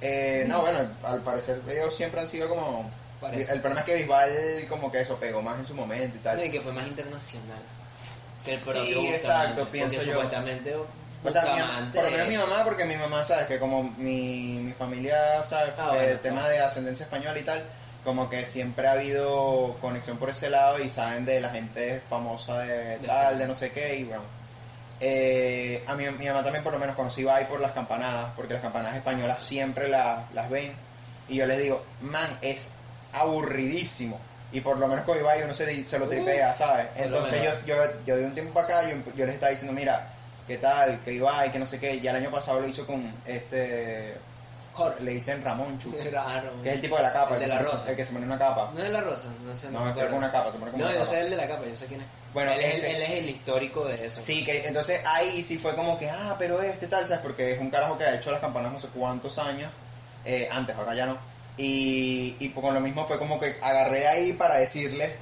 eh, 0.01 0.45
no 0.47 0.61
bueno 0.61 0.79
al 1.03 1.21
parecer 1.21 1.61
ellos 1.69 1.95
siempre 1.95 2.19
han 2.19 2.27
sido 2.27 2.49
como 2.49 2.89
el 3.31 3.61
problema 3.61 3.79
es 3.81 3.85
que 3.85 3.95
Bisbal 3.95 4.29
como 4.67 4.91
que 4.91 4.99
eso 5.01 5.15
pegó 5.17 5.41
más 5.41 5.57
en 5.57 5.65
su 5.65 5.73
momento 5.73 6.17
y 6.17 6.19
tal. 6.19 6.37
No, 6.37 6.43
y 6.43 6.51
que 6.51 6.59
fue 6.59 6.73
más 6.73 6.85
internacional 6.87 7.59
que 8.43 8.53
el 8.53 8.59
Sí, 8.59 9.07
exacto, 9.07 9.69
pienso 9.69 10.01
yo. 10.01 10.13
supuestamente 10.15 10.75
O 11.23 11.31
sea, 11.31 11.43
mi- 11.43 11.91
por 11.93 12.03
lo 12.03 12.11
menos 12.11 12.27
mi 12.27 12.35
mamá, 12.35 12.65
porque 12.65 12.83
mi 12.83 12.97
mamá, 12.97 13.23
¿sabes? 13.23 13.47
Que 13.47 13.59
como 13.59 13.83
mi, 13.97 14.57
mi 14.59 14.73
familia, 14.73 15.41
¿sabes? 15.45 15.73
Ah, 15.77 15.91
bueno, 15.93 16.01
el 16.01 16.19
tema 16.19 16.41
claro. 16.41 16.49
de 16.49 16.59
ascendencia 16.59 17.05
española 17.05 17.39
y 17.39 17.43
tal, 17.43 17.63
como 18.03 18.29
que 18.29 18.45
siempre 18.45 18.87
ha 18.87 18.91
habido 18.93 19.77
conexión 19.81 20.17
por 20.17 20.29
ese 20.29 20.49
lado 20.49 20.79
y 20.83 20.89
saben 20.89 21.25
de 21.25 21.39
la 21.41 21.49
gente 21.49 22.01
famosa 22.09 22.59
de 22.59 22.97
tal, 22.97 23.01
España. 23.23 23.37
de 23.39 23.47
no 23.47 23.55
sé 23.55 23.71
qué, 23.71 23.95
y 23.97 24.03
bueno. 24.03 24.23
Eh, 24.99 25.83
a 25.87 25.95
mi, 25.95 26.09
mi 26.11 26.27
mamá 26.27 26.43
también 26.43 26.63
por 26.63 26.71
lo 26.73 26.79
menos 26.79 26.95
conocí 26.95 27.21
Ibai 27.21 27.47
por 27.47 27.59
las 27.59 27.71
campanadas, 27.71 28.31
porque 28.35 28.53
las 28.53 28.61
campanadas 28.61 28.95
españolas 28.95 29.39
siempre 29.41 29.87
la- 29.89 30.25
las 30.33 30.49
ven. 30.49 30.71
Y 31.27 31.35
yo 31.35 31.45
les 31.45 31.57
digo, 31.59 31.83
man, 32.01 32.27
es 32.41 32.73
aburridísimo. 33.11 34.19
Y 34.51 34.61
por 34.61 34.77
lo 34.77 34.87
menos 34.87 35.03
con 35.05 35.17
Ibai 35.17 35.41
uno 35.43 35.53
se, 35.53 35.85
se 35.85 35.99
lo 35.99 36.07
tripea, 36.07 36.53
¿sabes? 36.53 36.87
Entonces 36.95 37.41
yo, 37.65 37.75
yo, 37.75 37.83
yo 38.05 38.17
de 38.17 38.25
un 38.25 38.33
tiempo 38.33 38.53
para 38.53 38.79
acá, 38.79 38.89
yo, 38.89 38.97
yo 39.15 39.25
les 39.25 39.33
estaba 39.35 39.49
diciendo, 39.51 39.73
mira, 39.73 40.07
¿qué 40.47 40.57
tal? 40.57 40.99
Que 41.03 41.13
Ibai, 41.13 41.51
que 41.51 41.59
no 41.59 41.65
sé 41.65 41.79
qué. 41.79 41.99
Ya 41.99 42.11
el 42.11 42.17
año 42.17 42.29
pasado 42.31 42.59
lo 42.59 42.67
hizo 42.67 42.85
con 42.85 43.11
este... 43.25 44.13
Jorge. 44.73 45.03
Le 45.03 45.11
dicen 45.11 45.43
Ramón 45.43 45.77
Chu, 45.77 45.91
que 46.63 46.69
es 46.69 46.75
el 46.75 46.81
tipo 46.81 46.97
de 46.97 47.03
la 47.03 47.13
capa, 47.13 47.35
El 47.35 47.43
el, 47.43 47.49
de 47.49 47.55
que 47.55 47.59
la 47.59 47.65
se- 47.65 47.71
rosa. 47.71 47.89
el 47.89 47.95
que 47.95 48.03
se 48.05 48.13
pone 48.13 48.25
una 48.25 48.37
capa. 48.39 48.71
No 48.73 48.83
es 48.83 48.89
la 48.89 49.01
rosa, 49.01 49.27
no 49.43 49.55
sé. 49.55 49.69
No, 49.71 49.87
es 49.87 49.93
creo 49.93 50.09
que 50.09 50.13
una 50.15 50.31
capa, 50.31 50.51
se 50.51 50.57
pone 50.57 50.71
como 50.71 50.83
No, 50.83 50.89
una 50.89 50.97
yo 50.97 51.03
capa. 51.03 51.11
sé 51.15 51.21
el 51.21 51.29
de 51.29 51.35
la 51.35 51.47
capa, 51.47 51.65
yo 51.65 51.75
sé 51.75 51.85
quién 51.87 52.01
es. 52.01 52.07
Bueno, 52.33 52.51
él, 52.51 52.61
es, 52.61 52.83
él 52.83 53.01
es 53.01 53.11
el 53.11 53.29
histórico 53.29 53.85
de 53.85 53.93
eso. 53.93 54.19
Sí, 54.19 54.43
que 54.43 54.67
entonces 54.67 55.01
ahí 55.05 55.43
sí 55.43 55.59
fue 55.59 55.75
como 55.75 55.99
que, 55.99 56.09
ah, 56.09 56.35
pero 56.39 56.61
este 56.63 56.87
tal, 56.87 57.05
¿sabes? 57.05 57.21
Porque 57.21 57.51
es 57.53 57.59
un 57.61 57.69
carajo 57.69 57.97
que 57.97 58.05
ha 58.05 58.15
hecho 58.15 58.31
las 58.31 58.41
campanas 58.41 58.71
no 58.73 58.79
sé 58.79 58.87
cuántos 58.87 59.37
años, 59.37 59.71
eh, 60.25 60.47
antes, 60.51 60.75
ahora 60.75 60.95
ya 60.95 61.05
no. 61.05 61.17
Y, 61.57 62.35
y 62.39 62.49
por 62.49 62.73
lo 62.73 62.79
mismo 62.79 63.05
fue 63.05 63.19
como 63.19 63.39
que 63.39 63.57
agarré 63.61 64.07
ahí 64.07 64.33
para 64.33 64.55
decirle, 64.55 65.15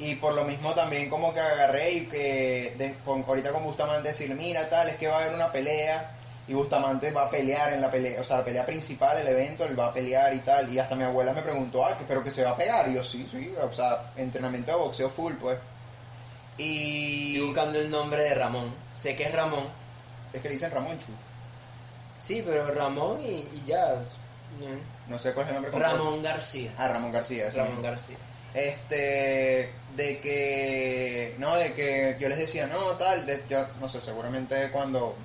y 0.00 0.16
por 0.16 0.34
lo 0.34 0.42
mismo 0.44 0.74
también 0.74 1.08
como 1.08 1.32
que 1.32 1.38
agarré 1.38 1.92
y 1.92 2.06
que 2.06 2.74
de- 2.76 2.96
con- 3.04 3.22
ahorita 3.22 3.52
con 3.52 3.62
Bustamante 3.62 4.08
decirle, 4.08 4.34
mira, 4.34 4.68
tal, 4.68 4.88
es 4.88 4.96
que 4.96 5.06
va 5.06 5.18
a 5.18 5.20
haber 5.20 5.34
una 5.34 5.52
pelea, 5.52 6.10
y 6.48 6.54
Bustamante 6.54 7.10
va 7.12 7.26
a 7.26 7.30
pelear 7.30 7.72
en 7.72 7.80
la 7.80 7.90
pelea, 7.90 8.20
o 8.20 8.24
sea, 8.24 8.38
la 8.38 8.44
pelea 8.44 8.66
principal, 8.66 9.16
el 9.18 9.28
evento, 9.28 9.64
él 9.64 9.78
va 9.78 9.86
a 9.88 9.92
pelear 9.94 10.34
y 10.34 10.40
tal, 10.40 10.72
y 10.72 10.78
hasta 10.78 10.94
mi 10.96 11.04
abuela 11.04 11.32
me 11.32 11.42
preguntó, 11.42 11.84
ah, 11.86 11.96
que- 11.96 12.04
pero 12.04 12.22
que 12.24 12.30
se 12.32 12.42
va 12.44 12.50
a 12.50 12.56
pegar, 12.56 12.88
y 12.88 12.94
yo, 12.94 13.04
sí, 13.04 13.26
sí, 13.30 13.54
o 13.62 13.72
sea, 13.72 14.10
entrenamiento 14.16 14.72
de 14.72 14.76
boxeo 14.78 15.08
full, 15.08 15.34
pues. 15.34 15.58
Y... 16.58 17.34
Estoy 17.36 17.46
buscando 17.46 17.78
el 17.78 17.90
nombre 17.90 18.22
de 18.24 18.34
Ramón. 18.34 18.74
Sé 18.94 19.16
que 19.16 19.24
es 19.24 19.32
Ramón. 19.32 19.64
Es 20.32 20.40
que 20.42 20.48
le 20.48 20.54
dicen 20.54 20.70
Ramón 20.70 20.98
Chu. 20.98 21.12
Sí, 22.18 22.42
pero 22.44 22.66
Ramón 22.74 23.20
y, 23.22 23.28
y 23.54 23.62
ya. 23.66 23.94
No 25.08 25.18
sé 25.18 25.32
cuál 25.32 25.46
es 25.46 25.50
el 25.50 25.54
nombre 25.54 25.70
completo. 25.72 25.96
Ramón 25.96 26.22
García. 26.22 26.70
Ah, 26.76 26.88
Ramón 26.88 27.10
García. 27.12 27.48
ese 27.48 27.58
Ramón. 27.58 27.82
García. 27.82 28.16
Este, 28.54 29.72
de 29.96 30.18
que, 30.20 31.34
no, 31.38 31.56
de 31.56 31.72
que 31.72 32.16
yo 32.20 32.28
les 32.28 32.38
decía, 32.38 32.66
no, 32.66 32.78
tal, 32.98 33.24
de- 33.26 33.42
yo, 33.48 33.66
no 33.80 33.88
sé, 33.88 34.00
seguramente 34.00 34.70
cuando 34.70 35.16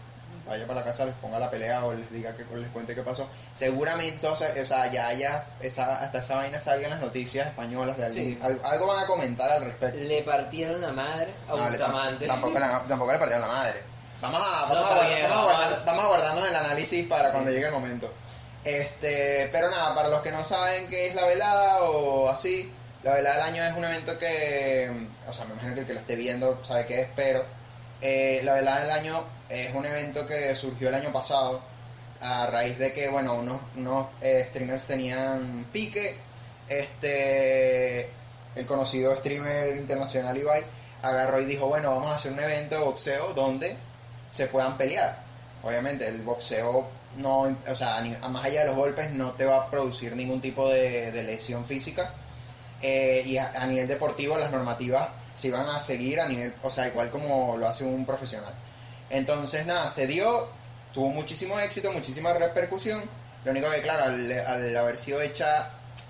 vaya 0.48 0.66
para 0.66 0.80
la 0.80 0.86
casa 0.86 1.06
les 1.06 1.14
ponga 1.16 1.40
la 1.40 1.50
pelea 1.50 1.84
o 1.86 1.94
les 1.94 2.10
diga 2.12 2.36
que 2.36 2.44
les 2.56 2.70
cuente 2.70 2.96
qué 2.96 3.02
pasó. 3.04 3.28
Seguramente, 3.54 4.26
o 4.28 4.36
sea, 4.36 4.54
o 4.62 4.66
sea, 4.66 4.90
ya 4.92 5.08
haya, 5.08 5.46
esa, 5.62 5.98
hasta 5.98 6.20
esa 6.20 6.36
vaina 6.36 6.60
salga 6.60 6.86
en 6.86 6.92
las 6.92 7.02
noticias 7.02 7.48
españolas 7.48 7.98
de 7.98 8.06
algún, 8.06 8.18
Sí. 8.24 8.40
al- 8.42 8.62
algo 8.64 8.88
van 8.88 9.04
a 9.04 9.08
comentar 9.08 9.50
al 9.52 9.64
respecto. 9.66 9.98
Le 10.00 10.24
partieron 10.24 10.82
la 10.82 10.90
madre 10.94 11.28
a 11.48 11.52
No, 11.52 11.58
le- 11.70 11.78
Bustamante. 11.78 12.28
tampoco, 12.28 12.60
tampoco 12.88 13.12
le 13.12 13.18
partieron 13.20 13.48
la 13.48 13.54
madre. 13.54 13.84
Vamos 14.22 14.42
a, 14.42 14.62
vamos, 14.62 14.78
No, 14.78 14.86
a, 14.86 14.90
guardar- 14.96 15.08
bien, 15.10 15.30
vamos 15.30 15.38
a 15.38 15.56
guardar- 15.58 15.86
vamos 15.86 16.08
guardarnos 16.08 16.50
el 16.50 16.56
análisis 16.56 17.08
para 17.08 17.30
Sí, 17.30 17.34
cuando 17.36 17.52
llegue 17.52 17.66
el 17.68 17.72
momento. 17.72 18.12
Este, 18.64 19.48
pero 19.52 19.70
nada, 19.70 19.94
para 19.96 20.10
los 20.10 20.22
que 20.22 20.32
no 20.32 20.44
saben 20.44 20.90
qué 20.90 21.08
es 21.08 21.16
la 21.16 21.26
velada 21.26 21.82
o 21.84 22.28
así, 22.28 22.72
la 23.04 23.14
velada 23.14 23.36
del 23.38 23.46
año 23.54 23.64
es 23.64 23.74
un 23.78 23.86
evento 23.86 24.18
que, 24.18 24.92
o 25.28 25.32
sea, 25.32 25.46
me 25.46 25.54
imagino 25.54 25.74
que 25.76 25.82
el 25.82 25.88
que 25.88 25.94
lo 25.94 26.00
esté 26.00 26.16
viendo 26.16 26.60
sabe 26.66 26.86
qué 26.86 27.02
es, 27.02 27.10
pero 27.16 27.46
eh, 28.02 28.42
la 28.44 28.54
velada 28.54 28.82
del 28.82 28.92
año 28.92 29.24
es 29.50 29.74
un 29.74 29.86
evento 29.86 30.26
que 30.28 30.56
surgió 30.56 30.90
el 30.90 30.96
año 30.96 31.12
pasado 31.12 31.62
a 32.22 32.48
raíz 32.48 32.78
de 32.78 32.94
que, 32.94 33.10
bueno, 33.10 33.36
unos, 33.36 33.62
unos 33.76 34.08
eh, 34.22 34.46
streamers 34.50 34.88
tenían 34.88 35.66
pique, 35.72 36.18
este, 36.68 38.10
el 38.56 38.66
conocido 38.66 39.16
streamer 39.16 39.78
internacional 39.78 40.36
Ibai 40.38 40.64
agarró 41.02 41.40
y 41.42 41.46
dijo, 41.46 41.68
bueno, 41.68 41.92
vamos 41.92 42.12
a 42.12 42.16
hacer 42.16 42.32
un 42.32 42.40
evento 42.40 42.76
de 42.76 42.82
boxeo 42.82 43.34
donde 43.34 43.78
se 44.32 44.48
puedan 44.48 44.78
pelear. 44.78 45.20
Obviamente 45.64 46.08
el 46.08 46.22
boxeo 46.22 46.88
no, 47.18 47.56
o 47.68 47.76
sea, 47.76 48.04
más 48.30 48.46
allá 48.46 48.62
de 48.62 48.68
los 48.68 48.76
golpes 48.76 49.12
no 49.12 49.32
te 49.32 49.46
va 49.46 49.58
a 49.58 49.70
producir 49.70 50.16
ningún 50.16 50.42
tipo 50.42 50.70
de, 50.70 51.12
de 51.12 51.24
lesión 51.24 51.66
física. 51.66 52.12
Eh, 52.82 53.24
y 53.26 53.38
a, 53.38 53.52
a 53.56 53.66
nivel 53.66 53.88
deportivo 53.88 54.38
las 54.38 54.52
normativas 54.52 55.10
se 55.34 55.50
van 55.50 55.68
a 55.68 55.80
seguir 55.80 56.20
a 56.20 56.28
nivel, 56.28 56.54
o 56.62 56.70
sea, 56.70 56.88
igual 56.88 57.10
como 57.10 57.58
lo 57.58 57.68
hace 57.68 57.84
un 57.84 58.06
profesional. 58.06 58.54
Entonces, 59.10 59.66
nada, 59.66 59.90
se 59.90 60.08
dio, 60.08 60.48
tuvo 60.94 61.10
muchísimo 61.10 61.60
éxito, 61.60 61.92
muchísima 61.92 62.34
repercusión. 62.34 63.02
Lo 63.46 63.52
único 63.52 63.70
que, 63.72 63.82
claro, 63.82 64.04
al, 64.06 64.32
al 64.32 64.76
haber 64.78 64.98
sido 64.98 65.22
hecha 65.22 65.70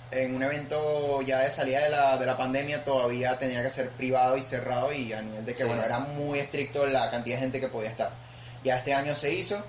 en 0.10 0.34
un 0.36 0.42
evento 0.42 1.22
ya 1.22 1.40
de 1.40 1.52
salida 1.52 1.84
de 1.84 1.90
la, 1.90 2.18
de 2.18 2.26
la 2.26 2.38
pandemia, 2.38 2.84
todavía 2.84 3.38
tenía 3.38 3.62
que 3.62 3.70
ser 3.70 3.90
privado 3.90 4.38
y 4.38 4.44
cerrado 4.44 4.92
y 4.94 5.12
a 5.14 5.22
nivel 5.22 5.46
de 5.46 5.54
que, 5.54 5.64
Sí. 5.64 5.68
bueno, 5.68 5.84
era 5.84 6.00
muy 6.00 6.40
estricto 6.40 6.86
la 6.88 7.12
cantidad 7.12 7.36
de 7.36 7.42
gente 7.42 7.60
que 7.60 7.68
podía 7.68 7.90
estar. 7.90 8.12
Ya 8.64 8.78
este 8.78 8.94
año 8.94 9.14
se 9.14 9.34
hizo. 9.34 9.62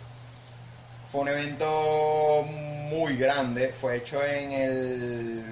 Fue 1.11 1.23
un 1.23 1.28
evento 1.28 2.44
muy 2.44 3.16
grande, 3.16 3.68
fue 3.68 3.97
hecho 3.97 4.23
en 4.25 4.52
el 4.52 5.44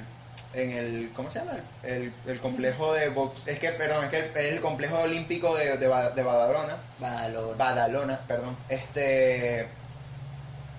en 0.57 0.71
el 0.73 1.11
¿cómo 1.15 1.31
se 1.31 1.39
llama? 1.39 1.53
El, 1.83 2.13
el 2.27 2.41
complejo 2.41 2.95
de 2.95 3.09
box, 3.11 3.45
es 3.47 3.59
que 3.59 3.71
perdón, 3.71 4.05
es 4.05 4.11
que 4.11 4.19
el, 4.41 4.55
el 4.55 4.61
complejo 4.61 4.99
olímpico 5.01 5.55
de, 5.55 5.77
de, 5.77 5.87
Ba- 5.87 6.11
de 6.11 6.23
Badalona. 6.23 6.77
Badalona, 7.57 8.21
perdón. 8.27 8.57
Este 8.69 9.69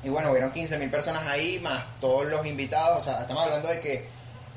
y 0.03 0.09
bueno, 0.09 0.31
hubieron 0.31 0.53
15.000 0.53 0.89
personas 0.91 1.25
ahí 1.27 1.59
más 1.59 1.85
todos 1.99 2.27
los 2.27 2.45
invitados, 2.45 3.01
o 3.01 3.03
sea, 3.03 3.21
estamos 3.21 3.43
hablando 3.43 3.67
de 3.67 3.81
que 3.81 3.93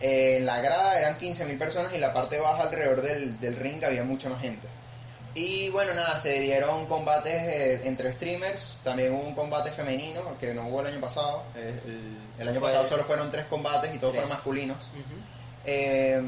eh, 0.00 0.36
en 0.38 0.46
la 0.46 0.60
grada 0.60 0.98
eran 0.98 1.18
15.000 1.18 1.58
personas 1.58 1.92
y 1.92 1.96
en 1.96 2.00
la 2.02 2.12
parte 2.14 2.38
baja 2.38 2.62
alrededor 2.62 3.02
del, 3.02 3.38
del 3.40 3.56
ring 3.56 3.82
había 3.84 4.04
mucha 4.04 4.28
más 4.28 4.40
gente. 4.40 4.68
Y 5.34 5.68
bueno, 5.70 5.94
nada, 5.94 6.16
se 6.16 6.40
dieron 6.40 6.86
combates 6.86 7.32
eh, 7.34 7.80
entre 7.84 8.12
streamers, 8.12 8.78
también 8.82 9.12
hubo 9.12 9.22
un 9.22 9.34
combate 9.34 9.70
femenino 9.70 10.20
que 10.40 10.52
no 10.54 10.66
hubo 10.68 10.80
el 10.80 10.88
año 10.88 11.00
pasado. 11.00 11.44
eh, 11.54 11.80
El, 11.86 12.16
el 12.42 12.48
año 12.48 12.60
pasado 12.60 12.84
solo 12.84 13.04
fueron 13.04 13.30
tres 13.30 13.44
combates 13.44 13.94
y 13.94 13.98
todos 13.98 14.12
Tres. 14.12 14.22
fueron 14.24 14.36
masculinos. 14.36 14.88
Ujú. 14.88 15.20
Eh, 15.66 16.22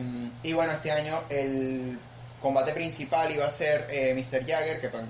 y 0.44 0.52
bueno, 0.52 0.72
este 0.72 0.92
año 0.92 1.20
el 1.30 1.98
combate 2.40 2.72
principal 2.72 3.30
iba 3.32 3.46
a 3.46 3.50
ser 3.50 3.86
eh, 3.90 4.14
Mr. 4.14 4.46
Jagger, 4.46 4.80
que 4.80 4.88
bueno, 4.88 5.08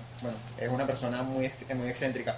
es 0.58 0.68
una 0.68 0.86
persona 0.86 1.22
muy, 1.22 1.50
muy 1.74 1.88
excéntrica. 1.88 2.36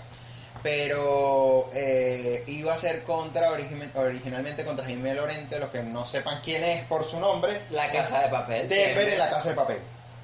Pero 0.63 1.69
eh, 1.75 2.43
iba 2.47 2.73
a 2.73 2.77
ser 2.77 3.03
contra, 3.05 3.51
origi- 3.51 3.91
originalmente 3.97 4.65
contra 4.65 4.85
Jaime 4.87 5.15
Lorente, 5.15 5.59
los 5.59 5.69
que 5.71 5.83
no 5.83 6.05
sepan 6.07 6.41
quién 6.43 6.65
es 6.65 6.85
por 6.87 7.05
su 7.05 7.21
nombre. 7.21 7.61
La 7.71 7.93
casa 7.93 8.23
de 8.23 8.29
papel. 8.29 8.69
Denver 8.69 9.07
en 9.09 9.19
la 9.19 9.29
casa 9.31 9.51
de 9.51 9.55
papel. 9.55 9.79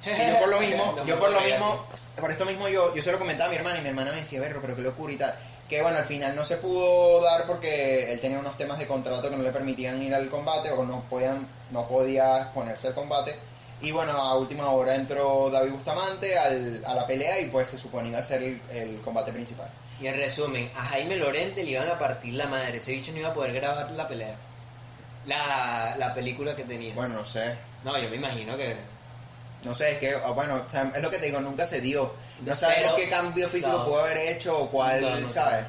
Y 0.05 0.31
yo 0.31 0.39
por 0.39 0.49
lo 0.49 0.59
mismo, 0.67 0.95
yo 1.05 1.19
por 1.19 1.31
lo 1.31 1.41
mismo, 1.41 1.85
por 2.19 2.31
esto 2.31 2.45
mismo 2.45 2.67
yo, 2.67 2.93
yo 2.95 3.01
se 3.01 3.11
lo 3.11 3.19
comentaba 3.19 3.47
a 3.47 3.51
mi 3.51 3.57
hermana 3.57 3.77
y 3.79 3.81
mi 3.81 3.89
hermana 3.89 4.11
me 4.11 4.17
decía, 4.17 4.39
verlo, 4.39 4.59
pero 4.61 4.75
qué 4.75 4.81
locura 4.81 5.13
y 5.13 5.17
tal. 5.17 5.35
Que 5.69 5.81
bueno, 5.81 5.97
al 5.99 6.03
final 6.05 6.35
no 6.35 6.43
se 6.43 6.57
pudo 6.57 7.21
dar 7.21 7.45
porque 7.45 8.11
él 8.11 8.19
tenía 8.19 8.39
unos 8.39 8.57
temas 8.57 8.77
de 8.77 8.87
contrato 8.87 9.29
que 9.29 9.37
no 9.37 9.43
le 9.43 9.51
permitían 9.51 10.01
ir 10.01 10.13
al 10.13 10.29
combate 10.29 10.69
o 10.71 10.83
no 10.83 11.01
podían, 11.09 11.47
no 11.69 11.87
podía 11.87 12.41
exponerse 12.41 12.87
al 12.89 12.93
combate. 12.93 13.35
Y 13.79 13.91
bueno, 13.91 14.11
a 14.11 14.35
última 14.37 14.69
hora 14.71 14.93
entró 14.95 15.49
David 15.49 15.71
Bustamante 15.71 16.37
al- 16.37 16.83
a 16.85 16.93
la 16.93 17.07
pelea 17.07 17.39
y 17.39 17.45
pues 17.47 17.69
se 17.69 17.77
suponía 17.77 18.17
a 18.19 18.23
ser 18.23 18.43
el, 18.43 18.61
el 18.71 19.01
combate 19.01 19.31
principal. 19.31 19.69
Y 19.99 20.07
en 20.07 20.17
resumen, 20.17 20.69
a 20.75 20.83
Jaime 20.83 21.15
Lorente 21.15 21.63
le 21.63 21.71
iban 21.71 21.87
a 21.87 21.97
partir 21.97 22.33
la 22.33 22.47
madre. 22.47 22.77
Ese 22.77 22.91
bicho 22.91 23.11
no 23.11 23.19
iba 23.19 23.29
a 23.29 23.33
poder 23.33 23.53
grabar 23.53 23.89
la 23.91 24.07
pelea. 24.07 24.35
La, 25.25 25.95
la 25.97 26.13
película 26.13 26.55
que 26.55 26.63
tenía. 26.63 26.93
Bueno, 26.95 27.15
no 27.15 27.25
sé. 27.25 27.55
No, 27.83 27.97
yo 27.97 28.09
me 28.09 28.15
imagino 28.17 28.57
que. 28.57 28.75
No 29.63 29.75
sé, 29.75 29.91
es 29.91 29.97
que, 29.99 30.15
ah, 30.15 30.31
bueno, 30.31 30.63
o 30.65 30.69
sea, 30.69 30.91
es 30.95 31.01
lo 31.01 31.09
que 31.11 31.17
te 31.19 31.27
digo, 31.27 31.39
nunca 31.39 31.65
se 31.65 31.81
dio. 31.81 32.13
No 32.41 32.55
sabemos 32.55 32.93
Pero- 32.93 32.95
qué 32.95 33.09
cambio 33.09 33.47
físico 33.47 33.71
no. 33.77 33.85
pudo 33.85 34.01
haber 34.01 34.17
hecho 34.17 34.57
o 34.59 34.69
cuál, 34.71 35.01
No, 35.01 35.19
no 35.19 35.29
¿sabes? 35.29 35.65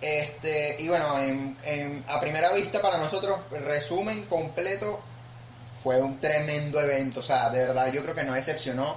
Este, 0.00 0.76
y 0.80 0.88
bueno, 0.88 1.18
en- 1.20 1.56
en- 1.64 2.04
a 2.06 2.20
primera 2.20 2.52
vista 2.52 2.80
para 2.82 2.98
nosotros, 2.98 3.38
resumen 3.50 4.24
completo, 4.26 5.00
fue 5.82 6.00
un 6.02 6.20
tremendo 6.20 6.80
evento. 6.80 7.20
O 7.20 7.22
sea, 7.22 7.48
de 7.50 7.60
verdad, 7.60 7.92
yo 7.92 8.02
creo 8.02 8.14
que 8.14 8.24
nos 8.24 8.34
decepcionó 8.36 8.96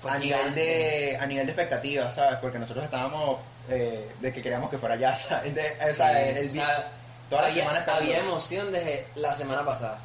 Fue 0.00 0.10
a 0.12 0.18
nivel, 0.18 0.54
de, 0.54 1.18
a 1.20 1.26
nivel 1.26 1.44
de 1.46 1.52
expectativas, 1.52 2.14
¿sabes? 2.14 2.38
Porque 2.40 2.58
nosotros 2.58 2.84
estábamos 2.84 3.38
eh, 3.68 4.10
de 4.20 4.32
que 4.32 4.40
queríamos 4.42 4.70
que 4.70 4.78
fuera 4.78 4.96
ya, 4.96 5.14
¿sabes? 5.16 5.54
De- 5.54 5.76
o 5.90 5.92
sea, 5.92 6.10
Sí, 6.12 6.38
el, 6.38 6.48
o 6.48 6.50
sea, 6.50 6.88
toda 7.28 7.42
la 7.42 7.50
semana 7.52 7.78
esperando. 7.80 8.04
había 8.06 8.18
emoción 8.18 8.72
desde 8.72 9.06
la 9.16 9.34
semana 9.34 9.64
pasada. 9.64 9.98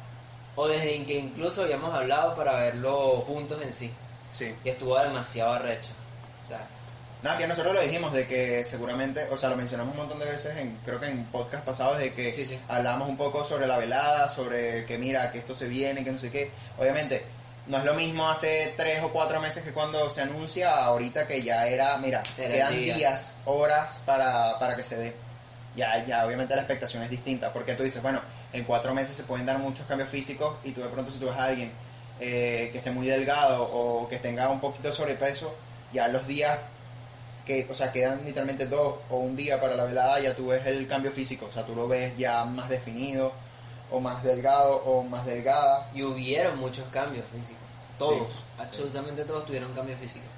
O 0.56 0.66
desde 0.68 1.04
que 1.04 1.18
incluso 1.18 1.62
habíamos 1.62 1.94
hablado 1.94 2.34
para 2.34 2.54
verlo 2.56 3.20
juntos 3.26 3.60
en 3.62 3.72
sí. 3.72 3.92
Sí. 4.30 4.54
Y 4.64 4.68
estuvo 4.70 4.98
demasiado 4.98 5.52
arrecho. 5.54 5.90
O 6.44 6.48
sea, 6.48 6.66
Nada, 7.22 7.38
que 7.38 7.46
nosotros 7.46 7.74
lo 7.74 7.80
dijimos 7.80 8.12
de 8.12 8.26
que 8.26 8.64
seguramente, 8.64 9.26
o 9.30 9.38
sea, 9.38 9.48
lo 9.48 9.56
mencionamos 9.56 9.92
un 9.92 9.98
montón 9.98 10.18
de 10.18 10.26
veces, 10.26 10.56
en, 10.58 10.78
creo 10.84 11.00
que 11.00 11.06
en 11.06 11.24
podcast 11.26 11.64
pasados, 11.64 11.98
de 11.98 12.12
que 12.12 12.32
Sí, 12.32 12.44
sí. 12.46 12.58
hablábamos 12.68 13.08
un 13.08 13.16
poco 13.16 13.44
sobre 13.44 13.66
la 13.66 13.78
velada, 13.78 14.28
sobre 14.28 14.84
que 14.84 14.98
mira, 14.98 15.32
que 15.32 15.38
esto 15.38 15.54
se 15.54 15.66
viene, 15.66 16.04
que 16.04 16.12
no 16.12 16.18
sé 16.18 16.30
qué. 16.30 16.50
Obviamente, 16.78 17.24
no 17.66 17.78
es 17.78 17.84
lo 17.84 17.94
mismo 17.94 18.28
hace 18.28 18.72
tres 18.76 19.02
o 19.02 19.10
cuatro 19.10 19.40
meses 19.40 19.64
que 19.64 19.72
cuando 19.72 20.08
se 20.10 20.22
anuncia, 20.22 20.76
ahorita 20.84 21.26
que 21.26 21.42
ya 21.42 21.66
era, 21.66 21.96
mira, 21.98 22.22
Era 22.38 22.54
quedan 22.68 22.74
día. 22.76 22.94
días, 22.96 23.38
horas 23.46 24.02
para, 24.06 24.58
para 24.60 24.76
que 24.76 24.84
se 24.84 24.96
dé. 24.96 25.14
Ya, 25.74 26.04
ya, 26.04 26.24
obviamente 26.24 26.54
la 26.54 26.62
expectación 26.62 27.02
es 27.02 27.10
distinta, 27.10 27.52
porque 27.52 27.74
tú 27.74 27.82
dices, 27.82 28.02
bueno, 28.02 28.20
en 28.56 28.64
cuatro 28.64 28.94
meses 28.94 29.14
se 29.14 29.24
pueden 29.24 29.46
dar 29.46 29.58
muchos 29.58 29.86
cambios 29.86 30.10
físicos 30.10 30.56
y 30.64 30.72
tú 30.72 30.80
de 30.82 30.88
pronto 30.88 31.10
si 31.10 31.18
tú 31.18 31.26
ves 31.26 31.36
a 31.36 31.44
alguien 31.44 31.70
eh, 32.20 32.70
que 32.72 32.78
esté 32.78 32.90
muy 32.90 33.06
delgado 33.06 33.62
o 33.62 34.08
que 34.08 34.18
tenga 34.18 34.48
un 34.48 34.60
poquito 34.60 34.88
de 34.88 34.94
sobrepeso, 34.94 35.54
ya 35.92 36.08
los 36.08 36.26
días 36.26 36.58
que, 37.44 37.66
o 37.70 37.74
sea, 37.74 37.92
quedan 37.92 38.24
literalmente 38.24 38.66
dos 38.66 38.96
o 39.08 39.18
un 39.18 39.36
día 39.36 39.60
para 39.60 39.76
la 39.76 39.84
velada, 39.84 40.20
ya 40.20 40.34
tú 40.34 40.48
ves 40.48 40.66
el 40.66 40.86
cambio 40.88 41.12
físico, 41.12 41.46
o 41.46 41.52
sea, 41.52 41.64
tú 41.64 41.76
lo 41.76 41.86
ves 41.86 42.16
ya 42.18 42.44
más 42.44 42.68
definido, 42.68 43.32
o 43.90 44.00
más 44.00 44.22
delgado, 44.22 44.76
o 44.84 45.02
más 45.02 45.24
delgada. 45.26 45.88
Y 45.94 46.02
hubieron 46.02 46.58
muchos 46.58 46.86
cambios 46.88 47.24
físicos. 47.32 47.62
Todos, 47.98 48.28
Sí, 48.28 48.42
absolutamente 48.58 49.24
todos 49.24 49.46
tuvieron 49.46 49.72
cambios 49.72 49.98
físicos. 50.00 50.28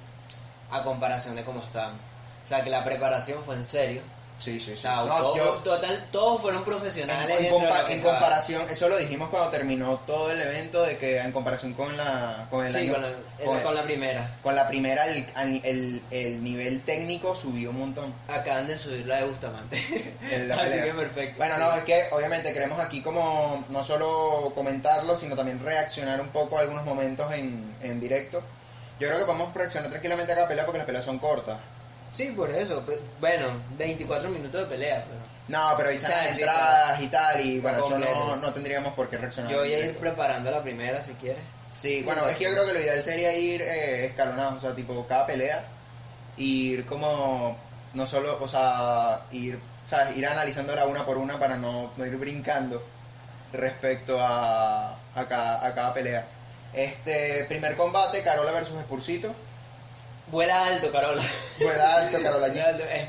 A 0.71 0.83
comparación 0.83 1.35
de 1.35 1.43
cómo 1.43 1.61
estaban. 1.63 1.95
O 1.95 2.47
sea, 2.47 2.63
que 2.63 2.69
la 2.69 2.83
preparación 2.83 3.43
fue 3.43 3.55
en 3.55 3.63
serio. 3.63 4.01
Sí, 4.39 4.57
sí, 4.59 4.71
O 4.71 4.75
sí. 4.75 4.81
sea, 4.81 4.95
No, 5.03 5.17
todo- 5.17 5.35
yo- 5.35 5.53
total, 5.65 6.07
todos 6.13 6.41
fueron 6.41 6.63
profesionales 6.63 7.39
en 7.41 7.53
compa- 7.53 8.01
comparación, 8.01 8.65
eso 8.69 8.87
lo 8.87 8.97
dijimos 8.97 9.29
cuando 9.29 9.49
terminó 9.49 9.97
todo 10.07 10.31
el 10.31 10.41
evento, 10.41 10.81
de 10.81 10.97
que 10.97 11.19
en 11.19 11.31
comparación 11.33 11.73
con 11.73 11.95
la, 11.97 12.47
con 12.49 12.65
el 12.65 12.71
Sí, 12.71 12.79
año- 12.79 12.93
con 12.93 13.01
la, 13.01 13.09
con- 13.43 13.59
con 13.59 13.75
la 13.75 13.83
primera. 13.83 14.37
con 14.41 14.55
la 14.55 14.67
primera, 14.69 15.05
el, 15.07 15.25
el, 15.65 16.01
el 16.11 16.41
nivel 16.43 16.81
técnico 16.83 17.35
subió 17.35 17.71
un 17.71 17.79
montón. 17.79 18.13
Acaban 18.29 18.65
de 18.65 18.77
subir 18.77 19.05
la 19.07 19.17
de 19.17 19.25
Bustamante. 19.27 19.77
La 20.47 20.55
Así 20.55 20.69
pelea. 20.69 20.85
que 20.85 20.93
perfecto. 20.93 21.37
Bueno, 21.37 21.55
sí. 21.55 21.61
no, 21.61 21.73
es 21.75 21.83
que 21.83 22.03
obviamente 22.11 22.53
queremos 22.53 22.79
aquí 22.79 23.01
como 23.01 23.65
no 23.69 23.83
solo 23.83 24.53
comentarlo, 24.55 25.15
sino 25.17 25.35
también 25.35 25.59
reaccionar 25.61 26.21
un 26.21 26.29
poco 26.29 26.57
a 26.57 26.61
algunos 26.61 26.85
momentos 26.85 27.31
en, 27.33 27.75
en 27.81 27.99
directo. 27.99 28.41
Yo 29.01 29.07
creo 29.07 29.19
que 29.19 29.25
podemos 29.25 29.53
reaccionar 29.53 29.89
tranquilamente 29.89 30.31
a 30.31 30.35
cada 30.35 30.47
pelea 30.47 30.65
porque 30.65 30.77
las 30.77 30.85
peleas 30.85 31.03
son 31.03 31.19
cortas. 31.19 31.57
Sí, 32.13 32.31
por 32.35 32.49
eso. 32.51 32.85
pe- 32.85 32.99
Bueno, 33.19 33.47
24 33.77 34.29
minutos 34.29 34.61
de 34.61 34.67
pelea, 34.67 35.05
pero 35.07 35.19
No, 35.47 35.73
pero 35.77 35.89
ahí 35.89 35.97
O 35.97 35.99
sea, 36.01 36.23
sí, 36.33 36.41
entradas 36.41 37.01
y 37.01 37.07
tal, 37.07 37.45
y 37.45 37.59
bueno, 37.59 37.79
eso 37.79 37.89
completo. 37.89 38.15
no, 38.15 38.35
no 38.37 38.53
tendríamos 38.53 38.93
por 38.93 39.09
qué 39.09 39.17
reaccionar. 39.17 39.51
yo 39.51 39.59
voy 39.59 39.73
a 39.73 39.79
ir 39.79 39.97
preparando 39.97 40.51
la 40.51 40.61
primera 40.61 41.01
si 41.01 41.13
quieres. 41.15 41.43
Sí, 41.71 42.01
bueno, 42.03 42.27
es 42.27 42.35
que 42.37 42.45
yo 42.45 42.51
creo 42.51 42.65
que 42.65 42.73
lo 42.73 42.79
ideal 42.79 43.01
sería 43.03 43.33
ir 43.37 43.61
eh, 43.61 44.05
escalonado, 44.07 44.57
o 44.57 44.59
sea, 44.59 44.73
tipo 44.73 45.05
cada 45.07 45.25
pelea, 45.27 45.63
ir 46.37 46.85
como, 46.85 47.55
no 47.93 48.05
solo, 48.07 48.37
o 48.41 48.47
sea, 48.47 49.21
ir, 49.31 49.59
¿sabes? 49.85 50.17
ir 50.17 50.25
analizándola 50.25 50.85
una 50.85 51.05
por 51.05 51.17
una 51.17 51.37
para 51.39 51.57
no, 51.57 51.91
no 51.95 52.05
ir 52.05 52.15
brincando 52.17 52.83
respecto 53.53 54.19
a, 54.19 54.93
a, 55.15 55.25
cada, 55.27 55.65
a 55.65 55.73
cada 55.75 55.93
pelea. 55.93 56.27
Este 56.73 57.45
primer 57.45 57.75
combate, 57.75 58.21
Carola 58.23 58.51
versus 58.51 58.79
Spursito. 58.81 59.35
Vuela 60.31 60.65
alto, 60.67 60.91
Carola. 60.91 61.23
Vuela 61.59 61.95
alto, 61.97 62.21
Carola 62.21 62.47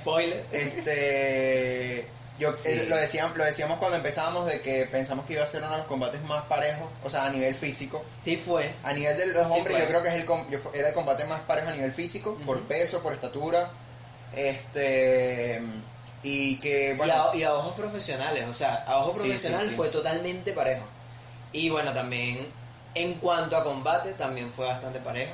Spoiler. 0.01 0.45
Este, 0.53 2.07
yo 2.39 2.55
Sí. 2.57 2.69
eh, 2.71 2.87
lo 2.89 2.97
decíamos, 2.97 3.37
lo 3.37 3.45
decíamos 3.45 3.79
cuando 3.79 3.97
empezábamos 3.99 4.47
de 4.47 4.61
que 4.63 4.87
pensamos 4.87 5.27
que 5.27 5.35
iba 5.35 5.43
a 5.45 5.47
ser 5.47 5.63
uno 5.63 5.73
de 5.73 5.79
los 5.79 5.87
combates 5.87 6.23
más 6.23 6.43
parejos, 6.47 6.89
o 7.05 7.11
sea, 7.11 7.27
a 7.27 7.31
nivel 7.31 7.55
físico. 7.55 8.03
Sí 8.07 8.37
fue. 8.37 8.73
A 8.83 8.93
nivel 8.93 9.17
de 9.19 9.27
los 9.27 9.47
hombres, 9.51 9.77
yo 9.79 9.87
creo 9.87 10.03
que 10.03 10.09
es 10.09 10.15
el, 10.15 10.25
com- 10.25 10.49
yo 10.51 10.59
era 10.73 10.89
el 10.89 10.95
combate 10.95 11.25
más 11.27 11.41
parejo 11.43 11.69
a 11.69 11.73
nivel 11.73 11.93
físico, 11.93 12.39
por 12.47 12.61
peso, 12.63 13.03
por 13.03 13.13
estatura. 13.13 13.71
Este. 14.35 15.61
Y 16.23 16.57
que, 16.61 16.93
Y, 16.93 16.97
bueno. 16.97 17.31
a, 17.31 17.37
y 17.37 17.43
a 17.43 17.53
ojos 17.55 17.75
profesionales, 17.75 18.45
o 18.49 18.53
sea, 18.53 18.85
a 18.87 18.99
ojos 18.99 19.21
Sí, 19.21 19.37
sí. 19.39 19.49
fue 19.77 19.89
totalmente 19.89 20.53
parejo. 20.53 20.85
Y 21.53 21.69
bueno, 21.71 21.93
también 21.93 22.47
en 22.95 23.15
cuanto 23.15 23.57
a 23.57 23.65
combate, 23.65 24.13
también 24.13 24.53
fue 24.53 24.67
bastante 24.67 25.01
parejo. 25.01 25.33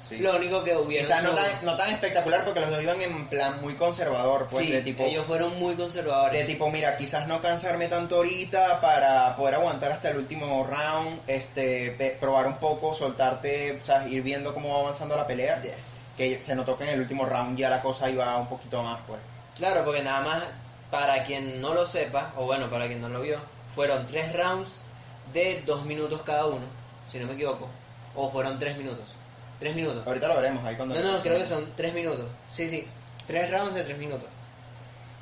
Sí. 0.00 0.18
Lo 0.18 0.36
único 0.36 0.64
que 0.64 0.76
hubiera. 0.76 1.04
Quizás 1.04 1.22
no 1.22 1.30
tan, 1.30 1.64
no 1.64 1.76
tan 1.76 1.90
espectacular 1.90 2.44
porque 2.44 2.60
los 2.60 2.70
dos 2.70 2.82
iban 2.82 3.00
en 3.00 3.28
plan 3.28 3.60
muy 3.60 3.74
conservador, 3.74 4.46
pues 4.50 4.66
sí, 4.66 4.72
de 4.72 4.82
tipo. 4.82 5.04
ellos 5.04 5.26
fueron 5.26 5.58
muy 5.58 5.74
conservadores. 5.74 6.38
De 6.38 6.44
tipo, 6.44 6.70
mira, 6.70 6.96
quizás 6.96 7.26
no 7.26 7.40
cansarme 7.40 7.88
tanto 7.88 8.16
ahorita 8.16 8.80
para 8.80 9.36
poder 9.36 9.56
aguantar 9.56 9.92
hasta 9.92 10.10
el 10.10 10.18
último 10.18 10.64
round, 10.64 11.20
este, 11.26 12.16
probar 12.20 12.46
un 12.46 12.58
poco, 12.58 12.94
soltarte, 12.94 13.78
o 13.80 13.84
sea, 13.84 14.06
ir 14.08 14.22
viendo 14.22 14.54
cómo 14.54 14.74
va 14.74 14.80
avanzando 14.80 15.16
la 15.16 15.26
pelea. 15.26 15.60
Yes. 15.62 16.14
Que 16.16 16.42
se 16.42 16.54
notó 16.54 16.76
que 16.76 16.84
en 16.84 16.90
el 16.90 17.00
último 17.00 17.26
round 17.26 17.58
ya 17.58 17.70
la 17.70 17.82
cosa 17.82 18.10
iba 18.10 18.36
un 18.36 18.48
poquito 18.48 18.82
más, 18.82 19.00
pues. 19.06 19.20
Claro, 19.56 19.84
porque 19.84 20.02
nada 20.02 20.20
más, 20.22 20.42
para 20.90 21.22
quien 21.24 21.60
no 21.60 21.74
lo 21.74 21.86
sepa, 21.86 22.32
o 22.36 22.44
bueno, 22.44 22.70
para 22.70 22.86
quien 22.86 23.00
no 23.00 23.08
lo 23.08 23.20
vio, 23.20 23.38
fueron 23.74 24.06
tres 24.06 24.32
rounds 24.32 24.82
de 25.32 25.62
dos 25.66 25.84
minutos 25.84 26.22
cada 26.22 26.46
uno, 26.46 26.64
si 27.10 27.18
no 27.18 27.26
me 27.26 27.34
equivoco. 27.34 27.68
O 28.14 28.30
fueron 28.30 28.58
tres 28.58 28.76
minutos. 28.76 29.04
Tres 29.60 29.76
minutos. 29.76 30.06
Ahorita 30.06 30.26
lo 30.26 30.36
veremos 30.36 30.64
ahí 30.64 30.74
cuando... 30.74 30.94
No, 30.94 31.12
no, 31.12 31.20
creo 31.20 31.38
que 31.38 31.46
son 31.46 31.72
tres 31.76 31.92
minutos. 31.92 32.26
Sí, 32.50 32.66
sí. 32.66 32.88
Tres 33.26 33.50
rounds 33.50 33.74
de 33.74 33.84
tres 33.84 33.98
minutos. 33.98 34.28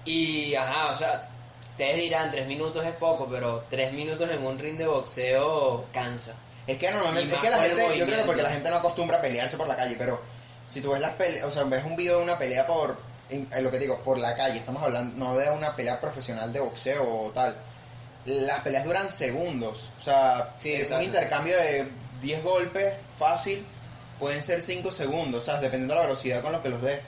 Y, 0.05 0.55
ajá, 0.55 0.91
o 0.91 0.95
sea, 0.95 1.29
ustedes 1.73 1.97
dirán, 1.97 2.31
tres 2.31 2.47
minutos 2.47 2.87
es 2.87 2.95
poco, 2.95 3.29
pero 3.29 3.65
tres 3.69 3.93
minutos 3.93 4.31
en 4.31 4.47
un 4.47 4.59
ring 4.59 4.79
de 4.79 4.87
boxeo 4.87 5.87
cansa. 5.93 6.35
Es 6.67 6.79
que 6.79 6.91
normalmente, 6.91 7.35
es 7.35 7.41
que 7.41 7.51
la 7.51 7.59
gente, 7.59 7.99
yo 7.99 8.07
creo 8.07 8.19
que 8.19 8.25
porque 8.25 8.43
la 8.43 8.51
gente 8.51 8.71
no 8.71 8.77
acostumbra 8.77 9.19
a 9.19 9.21
pelearse 9.21 9.57
por 9.57 9.67
la 9.67 9.75
calle, 9.75 9.97
pero 9.99 10.21
si 10.69 10.81
tú 10.81 10.93
ves 10.93 11.01
las 11.01 11.15
peleas, 11.15 11.45
o 11.45 11.51
sea, 11.51 11.65
ves 11.65 11.85
un 11.85 11.97
video 11.97 12.19
de 12.19 12.25
una 12.25 12.39
pelea 12.39 12.67
por, 12.67 12.97
en, 13.31 13.49
en 13.53 13.65
lo 13.65 13.71
que 13.71 13.79
digo, 13.79 13.99
por 14.03 14.19
la 14.19 14.37
calle, 14.37 14.59
estamos 14.59 14.83
hablando 14.83 15.17
no 15.17 15.37
de 15.37 15.51
una 15.51 15.75
pelea 15.75 16.01
profesional 16.01 16.53
de 16.53 16.61
boxeo 16.61 17.03
o 17.03 17.31
tal. 17.31 17.57
Las 18.27 18.61
peleas 18.61 18.85
duran 18.85 19.11
segundos, 19.11 19.91
o 19.99 20.03
sea, 20.03 20.55
Sí, 20.59 20.75
es 20.75 20.91
un 20.91 21.03
intercambio 21.03 21.57
de 21.57 21.89
10 22.21 22.45
golpes 22.45 22.95
fácil, 23.19 23.65
pueden 24.19 24.43
ser 24.43 24.63
5 24.63 24.91
segundos, 24.91 25.49
o 25.49 25.51
sea, 25.51 25.61
dependiendo 25.61 25.95
de 25.95 26.01
la 26.01 26.07
velocidad 26.07 26.43
con 26.43 26.53
lo 26.53 26.63
que 26.63 26.69
los 26.69 26.83
des. 26.83 27.01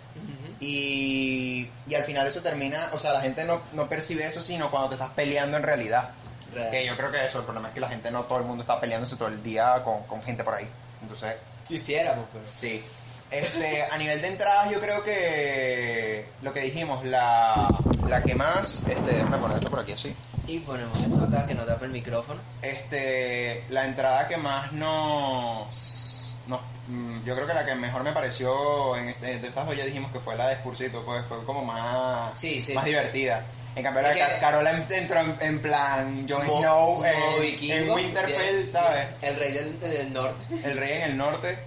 Y, 0.60 1.68
y 1.88 1.94
al 1.94 2.04
final 2.04 2.26
eso 2.26 2.42
termina, 2.42 2.90
o 2.92 2.98
sea, 2.98 3.12
la 3.12 3.22
gente 3.22 3.44
no, 3.44 3.62
no 3.72 3.88
percibe 3.88 4.26
eso 4.26 4.42
sino 4.42 4.70
cuando 4.70 4.90
te 4.90 4.94
estás 4.96 5.10
peleando 5.10 5.56
en 5.56 5.62
realidad. 5.62 6.10
Real. 6.52 6.70
Que 6.70 6.84
yo 6.84 6.96
creo 6.96 7.10
que 7.10 7.24
eso, 7.24 7.38
el 7.38 7.44
problema 7.44 7.68
es 7.68 7.74
que 7.74 7.80
la 7.80 7.88
gente 7.88 8.10
no 8.10 8.24
todo 8.24 8.38
el 8.38 8.44
mundo 8.44 8.62
está 8.62 8.80
peleándose 8.80 9.16
todo 9.16 9.28
el 9.28 9.42
día 9.42 9.82
con, 9.84 10.02
con 10.04 10.22
gente 10.22 10.44
por 10.44 10.54
ahí. 10.54 10.68
Entonces, 11.00 11.36
Quisiéramos, 11.66 12.26
pero... 12.32 12.44
sí. 12.46 12.82
Este, 13.30 13.84
a 13.84 13.96
nivel 13.96 14.20
de 14.20 14.26
entradas, 14.26 14.70
yo 14.70 14.80
creo 14.80 15.04
que 15.04 16.26
lo 16.42 16.52
que 16.52 16.60
dijimos, 16.62 17.04
la, 17.04 17.68
la 18.08 18.22
que 18.22 18.34
más, 18.34 18.82
este, 18.88 19.12
déjame 19.12 19.38
poner 19.38 19.58
esto 19.58 19.70
por 19.70 19.78
aquí 19.78 19.92
así. 19.92 20.14
Y 20.48 20.58
ponemos 20.58 20.98
esto 20.98 21.22
acá 21.22 21.46
que 21.46 21.54
no 21.54 21.62
tapa 21.62 21.84
el 21.84 21.92
micrófono. 21.92 22.40
Este, 22.60 23.64
la 23.68 23.84
entrada 23.84 24.26
que 24.26 24.36
más 24.36 24.72
nos, 24.72 26.09
nos 26.50 26.60
mm, 26.88 27.24
yo 27.24 27.34
creo 27.34 27.46
que 27.46 27.54
la 27.54 27.64
que 27.64 27.74
mejor 27.74 28.02
me 28.02 28.12
pareció 28.12 28.96
en 28.96 29.08
este, 29.08 29.38
de 29.38 29.48
estas 29.48 29.66
dos 29.66 29.76
ya 29.76 29.84
dijimos 29.84 30.10
que 30.12 30.20
fue 30.20 30.36
la 30.36 30.48
de 30.48 30.56
Spursito, 30.56 31.02
pues 31.04 31.24
fue 31.26 31.42
como 31.44 31.64
más, 31.64 32.38
Sí, 32.38 32.62
sí. 32.62 32.74
más 32.74 32.84
divertida. 32.84 33.42
En 33.76 33.84
cambio, 33.84 34.02
la 34.02 34.12
que- 34.12 34.20
Carola 34.40 34.72
en- 34.72 34.86
entró 34.92 35.20
en, 35.20 35.36
en 35.40 35.62
plan 35.62 36.26
Jon 36.28 36.42
Snow 36.44 37.04
en, 37.04 37.70
en 37.70 37.90
Winterfell, 37.90 38.56
bien, 38.56 38.70
¿sabes? 38.70 39.06
El 39.22 39.36
rey 39.36 39.52
del, 39.52 39.78
del 39.80 40.12
norte. 40.12 40.42
el 40.64 40.76
rey 40.76 40.92
en 40.98 41.02
el 41.02 41.16
norte. 41.16 41.58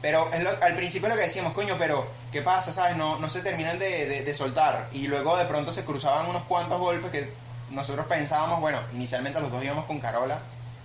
Pero 0.00 0.30
es 0.32 0.40
lo- 0.42 0.62
al 0.62 0.74
principio 0.76 1.08
lo 1.08 1.16
que 1.16 1.22
decíamos, 1.22 1.52
coño, 1.52 1.74
pero 1.78 2.06
¿qué 2.32 2.40
pasa? 2.40 2.72
¿Sabes? 2.72 2.96
No, 2.96 3.18
no 3.18 3.28
se 3.28 3.42
terminan 3.42 3.78
de, 3.80 4.06
de- 4.06 4.22
de 4.22 4.34
soltar. 4.34 4.88
Y 4.92 5.08
luego 5.08 5.36
de 5.36 5.44
pronto 5.44 5.72
se 5.72 5.84
cruzaban 5.84 6.26
unos 6.26 6.44
cuantos 6.44 6.78
golpes 6.78 7.10
que 7.10 7.30
nosotros 7.70 8.06
pensábamos, 8.06 8.60
bueno, 8.60 8.78
inicialmente 8.94 9.40
los 9.40 9.50
dos 9.50 9.62
íbamos 9.64 9.84
con 9.86 9.98
Carola. 10.00 10.38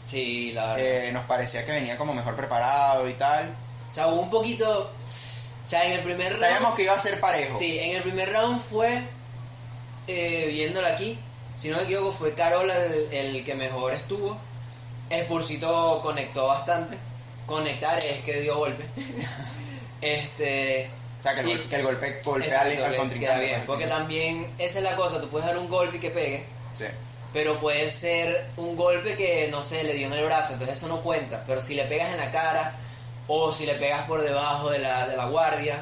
Sí, 0.07 0.51
la 0.51 0.67
verdad. 0.73 0.79
eh, 1.07 1.11
nos 1.11 1.25
parecía 1.25 1.65
que 1.65 1.71
venía 1.71 1.97
como 1.97 2.13
mejor 2.13 2.35
preparado 2.35 3.07
y 3.09 3.13
tal. 3.13 3.53
O 3.89 3.93
sea, 3.93 4.07
hubo 4.07 4.21
un 4.21 4.29
poquito... 4.29 4.91
O 5.65 5.67
sea, 5.67 5.83
en 5.85 5.93
el 5.93 6.01
primer 6.01 6.27
round... 6.33 6.37
Sabíamos 6.45 6.75
que 6.75 6.83
iba 6.83 6.93
a 6.93 6.99
ser 6.99 7.19
parejo. 7.19 7.57
Sí, 7.57 7.79
en 7.79 7.95
el 7.95 8.03
primer 8.03 8.31
round 8.31 8.61
fue, 8.61 9.01
eh, 10.07 10.45
viéndola 10.49 10.89
aquí, 10.89 11.17
si 11.55 11.69
no 11.69 11.77
me 11.77 11.83
equivoco, 11.83 12.11
fue 12.11 12.33
Carola 12.35 12.75
el, 12.85 13.11
el 13.11 13.45
que 13.45 13.55
mejor 13.55 13.93
estuvo. 13.93 14.37
Spursito 15.11 16.01
conectó 16.03 16.47
bastante. 16.47 16.97
Conectar 17.47 17.97
es 17.99 18.23
que 18.23 18.41
dio 18.41 18.57
golpe. 18.57 18.83
este. 20.01 20.89
O 21.19 21.23
sea, 21.23 21.33
que 21.35 21.41
el, 21.41 21.49
Y- 21.49 21.53
gol- 21.55 21.69
que 21.69 21.75
el 21.77 21.83
golpe 21.83 22.21
golpea 22.23 22.47
exacto, 22.47 22.67
al, 22.67 22.71
al 22.71 22.77
le 22.77 22.87
queda 22.89 22.97
contrincante. 22.97 23.45
bien, 23.45 23.55
pues. 23.57 23.65
porque 23.67 23.87
también 23.87 24.53
esa 24.59 24.77
es 24.79 24.83
la 24.83 24.95
cosa, 24.95 25.19
tú 25.21 25.29
puedes 25.29 25.47
dar 25.47 25.57
un 25.57 25.69
golpe 25.69 25.97
y 25.97 25.99
que 25.99 26.11
pegue, 26.11 26.45
Sí. 26.73 26.85
Pero 27.35 27.59
puede 27.59 27.91
ser 27.91 28.47
un 28.55 28.77
golpe 28.77 29.17
que, 29.17 29.49
no 29.51 29.61
sé, 29.61 29.83
le 29.83 29.93
dio 29.93 30.07
en 30.07 30.13
el 30.13 30.23
brazo, 30.23 30.53
entonces 30.53 30.77
eso 30.77 30.87
no 30.87 31.01
cuenta. 31.01 31.43
Pero 31.45 31.61
si 31.61 31.75
le 31.75 31.83
pegas 31.83 32.09
en 32.11 32.17
la 32.17 32.31
cara 32.31 32.73
o 33.27 33.51
si 33.53 33.65
le 33.65 33.73
pegas 33.73 34.03
por 34.07 34.21
debajo 34.23 34.69
de 34.69 34.79
la, 34.79 35.05
de 35.05 35.17
la 35.17 35.25
guardia, 35.25 35.75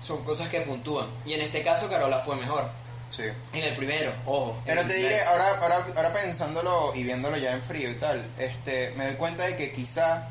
son 0.00 0.24
cosas 0.24 0.48
que 0.48 0.62
puntúan. 0.62 1.08
Y 1.26 1.34
en 1.34 1.42
este 1.42 1.62
caso 1.62 1.90
Carola 1.90 2.20
fue 2.20 2.36
mejor. 2.36 2.70
Sí. 3.10 3.24
En 3.52 3.62
el 3.64 3.76
primero, 3.76 4.10
ojo. 4.24 4.62
Pero 4.64 4.80
te 4.80 4.86
primero. 4.94 5.08
diré, 5.10 5.22
ahora, 5.24 5.58
ahora, 5.60 5.86
ahora 5.94 6.12
pensándolo 6.14 6.92
y 6.94 7.02
viéndolo 7.02 7.36
ya 7.36 7.52
en 7.52 7.62
frío 7.62 7.90
y 7.90 7.94
tal, 7.96 8.24
este, 8.38 8.92
me 8.96 9.04
doy 9.04 9.16
cuenta 9.16 9.42
de 9.44 9.56
que 9.56 9.72
quizá 9.72 10.26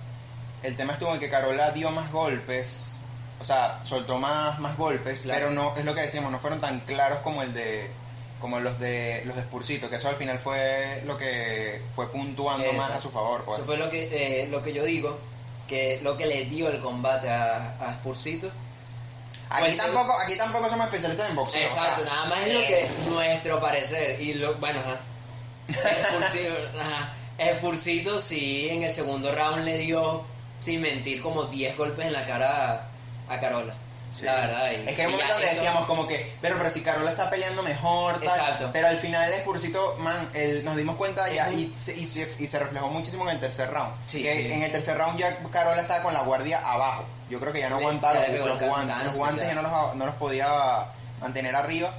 el 0.63 0.75
tema 0.75 0.93
estuvo 0.93 1.13
en 1.13 1.19
que 1.19 1.29
Carola 1.29 1.69
dio 1.69 1.91
más 1.91 2.11
golpes, 2.11 2.99
o 3.39 3.43
sea, 3.43 3.79
soltó 3.83 4.17
más, 4.17 4.57
más 4.59 4.75
golpes, 4.75 5.21
Claro. 5.21 5.39
pero 5.39 5.51
no, 5.51 5.77
es 5.77 5.85
lo 5.85 5.93
que 5.93 6.01
decíamos, 6.01 6.31
no 6.31 6.39
fueron 6.39 6.59
tan 6.59 6.79
claros 6.79 7.19
como 7.19 7.43
el 7.43 7.53
de 7.53 7.91
como 8.41 8.59
los 8.59 8.79
de 8.79 9.21
los 9.25 9.35
de 9.35 9.43
Spursito, 9.43 9.89
que 9.89 9.95
eso 9.95 10.09
al 10.09 10.15
final 10.17 10.37
fue 10.39 11.01
lo 11.05 11.15
que 11.15 11.81
fue 11.93 12.11
puntuando 12.11 12.73
más 12.73 12.91
a 12.91 12.99
su 12.99 13.09
favor, 13.11 13.43
pues. 13.45 13.59
Eso 13.59 13.65
fue 13.65 13.77
lo 13.77 13.89
que, 13.89 14.09
eh, 14.43 14.47
lo 14.47 14.61
que 14.63 14.73
yo 14.73 14.83
digo, 14.83 15.17
que 15.67 15.99
lo 16.03 16.17
que 16.17 16.25
le 16.25 16.45
dio 16.45 16.67
el 16.69 16.81
combate 16.81 17.29
a, 17.29 17.75
a 17.79 17.93
Spursito. 17.93 18.51
Aquí 19.49 19.61
Pues, 19.63 19.77
tampoco, 19.77 20.13
aquí 20.25 20.35
tampoco 20.37 20.69
somos 20.69 20.85
especialistas 20.87 21.29
en 21.29 21.35
boxeo. 21.35 21.61
Exacto, 21.61 22.01
o 22.01 22.05
sea, 22.05 22.13
nada 22.13 22.25
más 22.27 22.39
es 22.47 22.53
lo 22.53 22.59
que 22.61 22.87
nuestro 23.09 23.59
parecer. 23.61 24.19
Y 24.21 24.33
lo, 24.33 24.55
bueno, 24.55 24.79
ajá. 24.79 24.99
Spursito, 26.09 26.53
ajá. 26.79 27.13
Spursito 27.57 28.19
sí 28.19 28.69
en 28.69 28.83
el 28.83 28.93
segundo 28.93 29.33
round 29.33 29.63
le 29.65 29.77
dio, 29.77 30.23
sin 30.59 30.81
mentir, 30.81 31.21
como 31.21 31.43
10 31.45 31.77
golpes 31.77 32.05
en 32.05 32.13
la 32.13 32.25
cara 32.25 32.89
a, 33.29 33.33
a 33.33 33.39
Carola. 33.39 33.75
Sí. 34.13 34.25
La 34.25 34.35
verdad. 34.35 34.71
y- 34.71 34.89
Es 34.89 34.95
que 34.95 35.01
hay 35.01 35.05
un 35.07 35.13
momento 35.13 35.33
donde 35.33 35.47
decíamos 35.49 35.85
como 35.85 36.07
que, 36.07 36.35
pero, 36.41 36.57
pero 36.57 36.69
si 36.69 36.81
Carola 36.81 37.11
está 37.11 37.29
peleando 37.29 37.63
mejor, 37.63 38.15
tal, 38.15 38.23
Exacto. 38.23 38.69
pero 38.73 38.87
al 38.87 38.97
final 38.97 39.31
el 39.31 39.39
Spursito, 39.39 39.95
man, 39.99 40.29
el- 40.33 40.65
nos 40.65 40.75
dimos 40.75 40.95
cuenta 40.97 41.29
ya 41.31 41.49
y, 41.51 41.73
se, 41.75 41.95
y, 41.95 42.03
y 42.03 42.47
se 42.47 42.59
reflejó 42.59 42.89
muchísimo 42.89 43.23
en 43.23 43.29
el 43.35 43.39
tercer 43.39 43.71
round. 43.71 43.93
Sí, 44.07 44.21
que 44.23 44.33
sí. 44.47 44.51
en 44.51 44.63
el 44.63 44.71
tercer 44.71 44.97
round 44.97 45.17
ya 45.17 45.37
Carola 45.51 45.81
estaba 45.81 46.03
con 46.03 46.13
la 46.13 46.21
guardia 46.21 46.59
abajo. 46.59 47.05
Yo 47.29 47.39
creo 47.39 47.53
que 47.53 47.59
ya 47.61 47.69
no 47.69 47.79
ya 47.79 47.85
los, 47.87 47.93
los 47.93 48.59
guantes, 48.59 49.05
los 49.05 49.15
guantes 49.15 49.47
ya 49.47 49.53
no 49.55 49.61
los, 49.61 49.95
no 49.95 50.05
los 50.05 50.15
podía 50.15 50.87
mantener 51.21 51.55
arriba. 51.55 51.93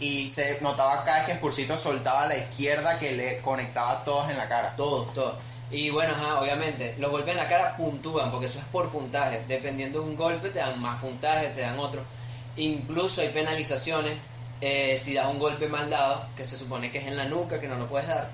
Y 0.00 0.30
se 0.30 0.58
notaba 0.62 1.04
cada 1.04 1.18
vez 1.18 1.26
que 1.26 1.34
Spursito 1.34 1.78
soltaba 1.78 2.24
a 2.24 2.26
la 2.26 2.36
izquierda 2.36 2.98
que 2.98 3.12
le 3.12 3.38
conectaba 3.38 4.02
todas 4.02 4.32
en 4.32 4.36
la 4.38 4.48
cara. 4.48 4.74
Todos, 4.76 5.14
todos. 5.14 5.36
Y 5.72 5.88
bueno, 5.90 6.12
ajá, 6.12 6.40
obviamente, 6.40 6.94
los 6.98 7.10
golpes 7.10 7.32
en 7.32 7.38
la 7.38 7.48
cara 7.48 7.76
puntúan, 7.76 8.30
porque 8.30 8.46
eso 8.46 8.58
es 8.58 8.64
por 8.66 8.90
puntaje. 8.90 9.42
Dependiendo 9.48 10.00
de 10.02 10.06
un 10.10 10.16
golpe, 10.16 10.50
te 10.50 10.58
dan 10.58 10.78
más 10.80 11.00
puntaje, 11.00 11.48
te 11.48 11.62
dan 11.62 11.78
otro. 11.78 12.02
Incluso 12.56 13.20
hay 13.22 13.28
penalizaciones. 13.28 14.12
eh, 14.60 14.96
si 14.98 15.14
das 15.14 15.26
un 15.26 15.38
golpe 15.40 15.66
mal 15.68 15.90
dado, 15.90 16.24
que 16.36 16.44
se 16.44 16.56
supone 16.56 16.90
que 16.92 16.98
es 16.98 17.06
en 17.08 17.16
la 17.16 17.24
nuca, 17.24 17.58
que 17.60 17.66
no 17.66 17.74
lo 17.76 17.88
puedes 17.88 18.06
dar, 18.06 18.28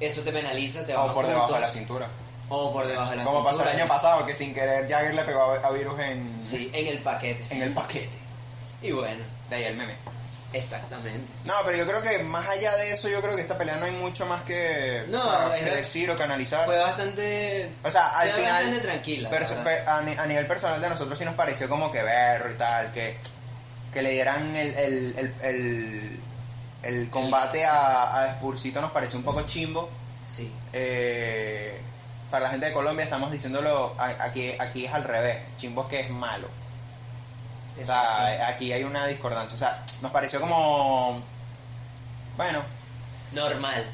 eso 0.00 0.20
te 0.22 0.30
penaliza, 0.32 0.84
te 0.84 0.92
baja 0.92 1.12
O 1.12 1.14
por 1.14 1.26
debajo 1.26 1.54
de 1.54 1.60
la 1.60 1.70
cintura. 1.70 2.08
O 2.50 2.72
por 2.74 2.86
debajo 2.86 3.10
de 3.12 3.16
la 3.16 3.24
Como 3.24 3.42
pasó 3.42 3.62
el 3.62 3.68
cintura. 3.68 3.82
año 3.84 3.88
pasado, 3.88 4.26
que 4.26 4.34
sin 4.34 4.52
querer 4.52 4.86
Jagger 4.86 5.14
le 5.14 5.22
pegó 5.22 5.40
a, 5.42 5.54
a 5.66 5.70
Virus 5.70 5.98
en, 6.00 6.42
Sí, 6.44 6.70
en 6.74 6.86
el 6.88 6.98
paquete. 6.98 7.42
en 7.48 7.62
el 7.62 7.72
paquete. 7.72 8.18
Y 8.82 8.90
bueno, 8.92 9.24
De 9.48 9.56
ahí 9.56 9.64
el 9.64 9.76
meme. 9.76 9.94
Exactamente. 10.52 11.26
No, 11.44 11.54
pero 11.64 11.76
yo 11.76 11.86
creo 11.86 12.02
que 12.02 12.22
más 12.24 12.48
allá 12.48 12.76
de 12.76 12.92
eso, 12.92 13.08
yo 13.08 13.20
creo 13.20 13.34
que 13.36 13.42
esta 13.42 13.58
pelea 13.58 13.76
no 13.76 13.86
hay 13.86 13.92
mucho 13.92 14.26
más 14.26 14.42
que, 14.42 15.04
No, 15.08 15.18
o 15.18 15.22
sea, 15.50 15.58
que 15.58 15.70
decir 15.76 16.10
o 16.10 16.16
que 16.16 16.22
analizar. 16.22 16.64
Fue 16.66 16.78
bastante. 16.78 17.70
O 17.82 17.90
sea, 17.90 18.06
al 18.18 18.28
fue 18.30 18.38
final, 18.38 18.52
bastante 18.64 18.80
tranquila. 18.80 19.30
a, 19.86 20.02
ni- 20.02 20.16
a 20.16 20.26
nivel 20.26 20.46
personal 20.46 20.80
de 20.80 20.88
nosotros 20.88 21.18
sí 21.18 21.24
nos 21.24 21.34
pareció 21.34 21.68
como 21.68 21.90
que 21.92 22.02
berro 22.02 22.50
y 22.50 22.54
tal, 22.54 22.92
que, 22.92 23.18
que 23.92 24.02
le 24.02 24.10
dieran 24.10 24.54
el, 24.56 24.74
el, 24.74 25.34
el, 25.42 26.20
el, 26.82 27.10
combate 27.10 27.64
a, 27.64 28.22
a 28.24 28.34
Spursito 28.34 28.80
nos 28.80 28.92
pareció 28.92 29.18
un 29.18 29.24
poco 29.24 29.42
chimbo. 29.42 29.88
Sí. 30.22 30.52
Eh, 30.72 31.80
para 32.30 32.44
la 32.44 32.50
gente 32.50 32.66
de 32.66 32.72
Colombia 32.72 33.04
estamos 33.04 33.30
diciéndolo, 33.30 33.94
aquí, 33.98 34.52
aquí 34.58 34.84
es 34.86 34.92
al 34.92 35.04
revés, 35.04 35.38
chimbo 35.56 35.82
es 35.82 35.88
que 35.88 36.00
es 36.00 36.10
malo. 36.10 36.48
O 37.80 37.84
sea, 37.84 38.48
aquí 38.48 38.72
hay 38.72 38.84
una 38.84 39.06
discordancia. 39.06 39.54
O 39.54 39.58
sea, 39.58 39.82
nos 40.02 40.10
pareció 40.12 40.40
como. 40.40 41.22
Bueno. 42.36 42.62
Normal. 43.32 43.84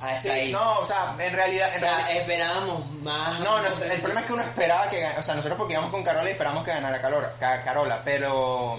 Hasta 0.00 0.18
Sí, 0.18 0.28
ahí. 0.30 0.52
no, 0.52 0.78
o 0.78 0.84
sea, 0.84 1.14
en 1.18 1.32
realidad. 1.34 1.68
o 1.74 1.78
sea, 1.78 1.96
realidad- 1.98 2.16
esperábamos 2.22 2.90
más. 3.02 3.38
no, 3.40 3.60
no, 3.60 3.68
el 3.68 3.98
problema 4.00 4.20
es 4.20 4.26
que 4.26 4.32
uno 4.32 4.42
esperaba 4.42 4.88
que 4.88 5.06
O 5.18 5.22
sea, 5.22 5.34
nosotros 5.34 5.58
porque 5.58 5.74
íbamos 5.74 5.90
con 5.90 6.02
Carola 6.02 6.28
y 6.28 6.32
esperamos 6.32 6.64
que 6.64 6.70
ganara 6.72 7.00
Carola, 7.02 7.34
Ca- 7.38 7.62
Carola 7.62 8.00
pero. 8.04 8.78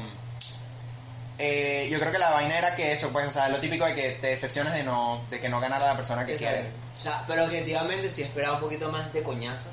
eh, 1.37 1.87
yo 1.91 1.99
creo 1.99 2.11
que 2.11 2.19
la 2.19 2.31
vaina 2.31 2.57
era 2.57 2.75
que 2.75 2.91
eso, 2.91 3.09
pues, 3.09 3.27
o 3.27 3.31
sea, 3.31 3.49
lo 3.49 3.59
típico 3.59 3.85
de 3.85 3.93
que 3.95 4.11
te 4.13 4.27
decepciones 4.27 4.73
de 4.73 4.83
no 4.83 5.21
de 5.29 5.39
que 5.39 5.49
no 5.49 5.59
ganara 5.59 5.85
la 5.87 5.95
persona 5.95 6.25
que 6.25 6.33
Exacto. 6.33 6.55
quiere. 6.55 6.71
O 6.99 7.01
sea, 7.03 7.23
pero 7.27 7.45
objetivamente 7.45 8.09
sí 8.09 8.21
esperaba 8.23 8.55
un 8.55 8.61
poquito 8.61 8.91
más 8.91 9.11
de 9.13 9.23
coñazo. 9.23 9.69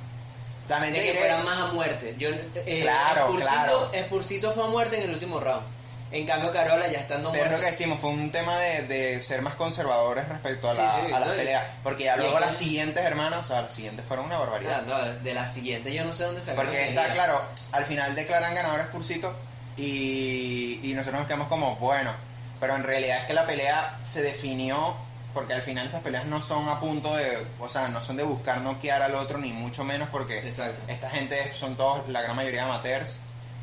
También 0.69 0.93
De 0.95 1.01
te 1.01 1.07
que 1.07 1.13
diré- 1.13 1.19
fuera 1.21 1.39
más 1.39 1.59
a 1.59 1.73
muerte. 1.73 2.15
Yo, 2.19 2.29
eh, 2.29 2.81
Claro, 2.83 3.29
Spursito- 3.33 3.41
claro. 3.49 3.91
Spursito 4.05 4.53
fue 4.53 4.65
a 4.65 4.67
muerte 4.69 4.99
en 4.99 5.05
el 5.05 5.11
último 5.15 5.41
round. 5.41 5.63
En 6.11 6.27
cambio, 6.27 6.51
Carola 6.53 6.87
ya 6.89 7.01
estando 7.01 7.31
Pero 7.33 7.45
es 7.45 7.51
lo 7.51 7.57
muerta. 7.59 7.67
que 7.67 7.71
decimos, 7.77 8.01
fue 8.01 8.11
un 8.11 8.31
tema 8.31 8.59
de, 8.59 8.83
de 8.85 9.23
ser 9.23 9.43
más 9.43 9.55
conservadores 9.57 10.27
respecto 10.29 10.71
a, 10.71 10.75
la, 10.75 10.95
sí, 11.07 11.13
a 11.13 11.19
las 11.19 11.29
no, 11.29 11.35
peleas. 11.35 11.65
Porque 11.83 12.05
ya 12.05 12.17
luego 12.17 12.39
las 12.41 12.55
siguientes, 12.55 13.05
hermanos, 13.05 13.41
o 13.41 13.43
sea, 13.43 13.61
las 13.63 13.75
siguientes 13.75 14.07
fueron 14.07 14.25
una 14.27 14.39
barbaridad. 14.39 14.85
Ah, 14.85 14.87
no, 14.87 15.05
de 15.23 15.35
la 15.35 15.47
siguiente 15.47 15.93
yo 15.93 16.05
no 16.05 16.13
sé 16.15 16.25
dónde 16.25 16.41
sacaron. 16.41 16.65
Porque 16.67 16.79
que 16.79 16.89
está 16.91 17.13
claro, 17.13 17.43
al 17.73 17.85
final 17.85 18.15
declaran 18.15 18.55
ganador 18.55 18.81
Spursito 18.85 19.35
y, 19.77 20.81
y 20.83 20.95
nosotros 20.95 21.21
nos 21.21 21.27
quedamos 21.27 21.49
como, 21.49 21.77
bueno, 21.77 22.13
pero 22.61 22.75
en 22.77 22.85
realidad 22.85 23.19
es 23.21 23.25
que 23.27 23.35
la 23.35 23.47
pelea 23.47 23.99
se 24.03 24.23
definió 24.23 24.97
porque 25.35 25.53
al 25.55 25.63
final 25.63 25.87
estas 25.87 26.01
peleas 26.03 26.25
no 26.27 26.41
son 26.41 26.69
a 26.69 26.81
punto 26.81 27.15
de, 27.15 27.47
o 27.61 27.69
sea, 27.69 27.89
no 27.89 28.03
son 28.03 28.17
de 28.17 28.23
buscar 28.23 28.61
noquear 28.63 29.03
al 29.03 29.15
otro 29.15 29.39
ni 29.39 29.53
mucho 29.53 29.85
menos 29.85 30.09
porque 30.11 30.39
Exacto. 30.39 30.81
esta 30.89 31.11
gente 31.11 31.53
son 31.55 31.77
todos, 31.77 32.09
la 32.09 32.23
gran 32.23 32.35
mayoría 32.35 32.65
amateurs, 32.65 33.21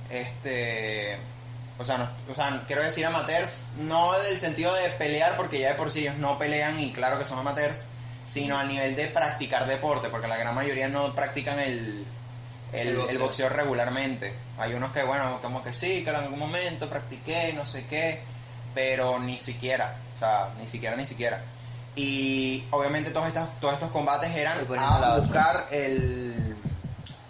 este, 0.10 1.18
o 1.78 1.84
sea, 1.84 1.98
no- 1.98 2.10
o 2.30 2.34
sea, 2.34 2.64
quiero 2.68 2.82
decir 2.84 3.06
amateurs 3.06 3.66
no 3.78 4.14
del 4.20 4.38
sentido 4.38 4.74
de 4.76 4.90
pelear 4.92 5.36
porque 5.38 5.60
ya 5.60 5.70
de 5.70 5.74
por 5.76 5.90
sí 5.90 6.02
ellos 6.02 6.16
no 6.18 6.38
pelean 6.38 6.80
y 6.80 6.92
claro 6.92 7.18
que 7.20 7.26
son 7.26 7.40
amateurs, 7.40 7.82
sino 8.24 8.58
al 8.58 8.68
nivel 8.68 8.96
de 8.96 9.08
practicar 9.08 9.68
deporte, 9.68 10.10
porque 10.10 10.28
la 10.28 10.38
gran 10.38 10.56
mayoría 10.56 10.88
no 10.88 11.14
practican 11.14 11.60
el, 11.60 12.06
el, 12.74 12.80
El 12.82 12.88
el 12.90 12.98
boxeo. 12.98 13.20
boxeo. 13.20 13.50
regularmente. 13.50 14.34
Hay 14.58 14.74
unos 14.74 14.92
que, 14.92 15.04
bueno, 15.04 15.40
como 15.42 15.64
que 15.64 15.74
sí, 15.74 16.04
que 16.04 16.10
en 16.10 16.16
algún 16.16 16.40
momento 16.40 16.88
practiqué, 16.90 17.52
no 17.54 17.66
sé 17.66 17.86
qué, 17.88 18.22
pero 18.74 19.20
ni 19.20 19.38
siquiera, 19.38 19.96
o 20.16 20.18
sea, 20.18 20.50
ni 20.60 20.68
siquiera, 20.68 20.96
ni 20.96 21.06
siquiera. 21.06 21.44
Y 21.96 22.64
obviamente 22.72 23.12
todos 23.12 23.28
estos, 23.28 23.48
todos 23.62 23.74
estos 23.76 23.92
combates 23.92 24.36
eran 24.36 24.60
a 24.78 24.98
otra. 24.98 25.18
buscar 25.18 25.68
el... 25.72 26.56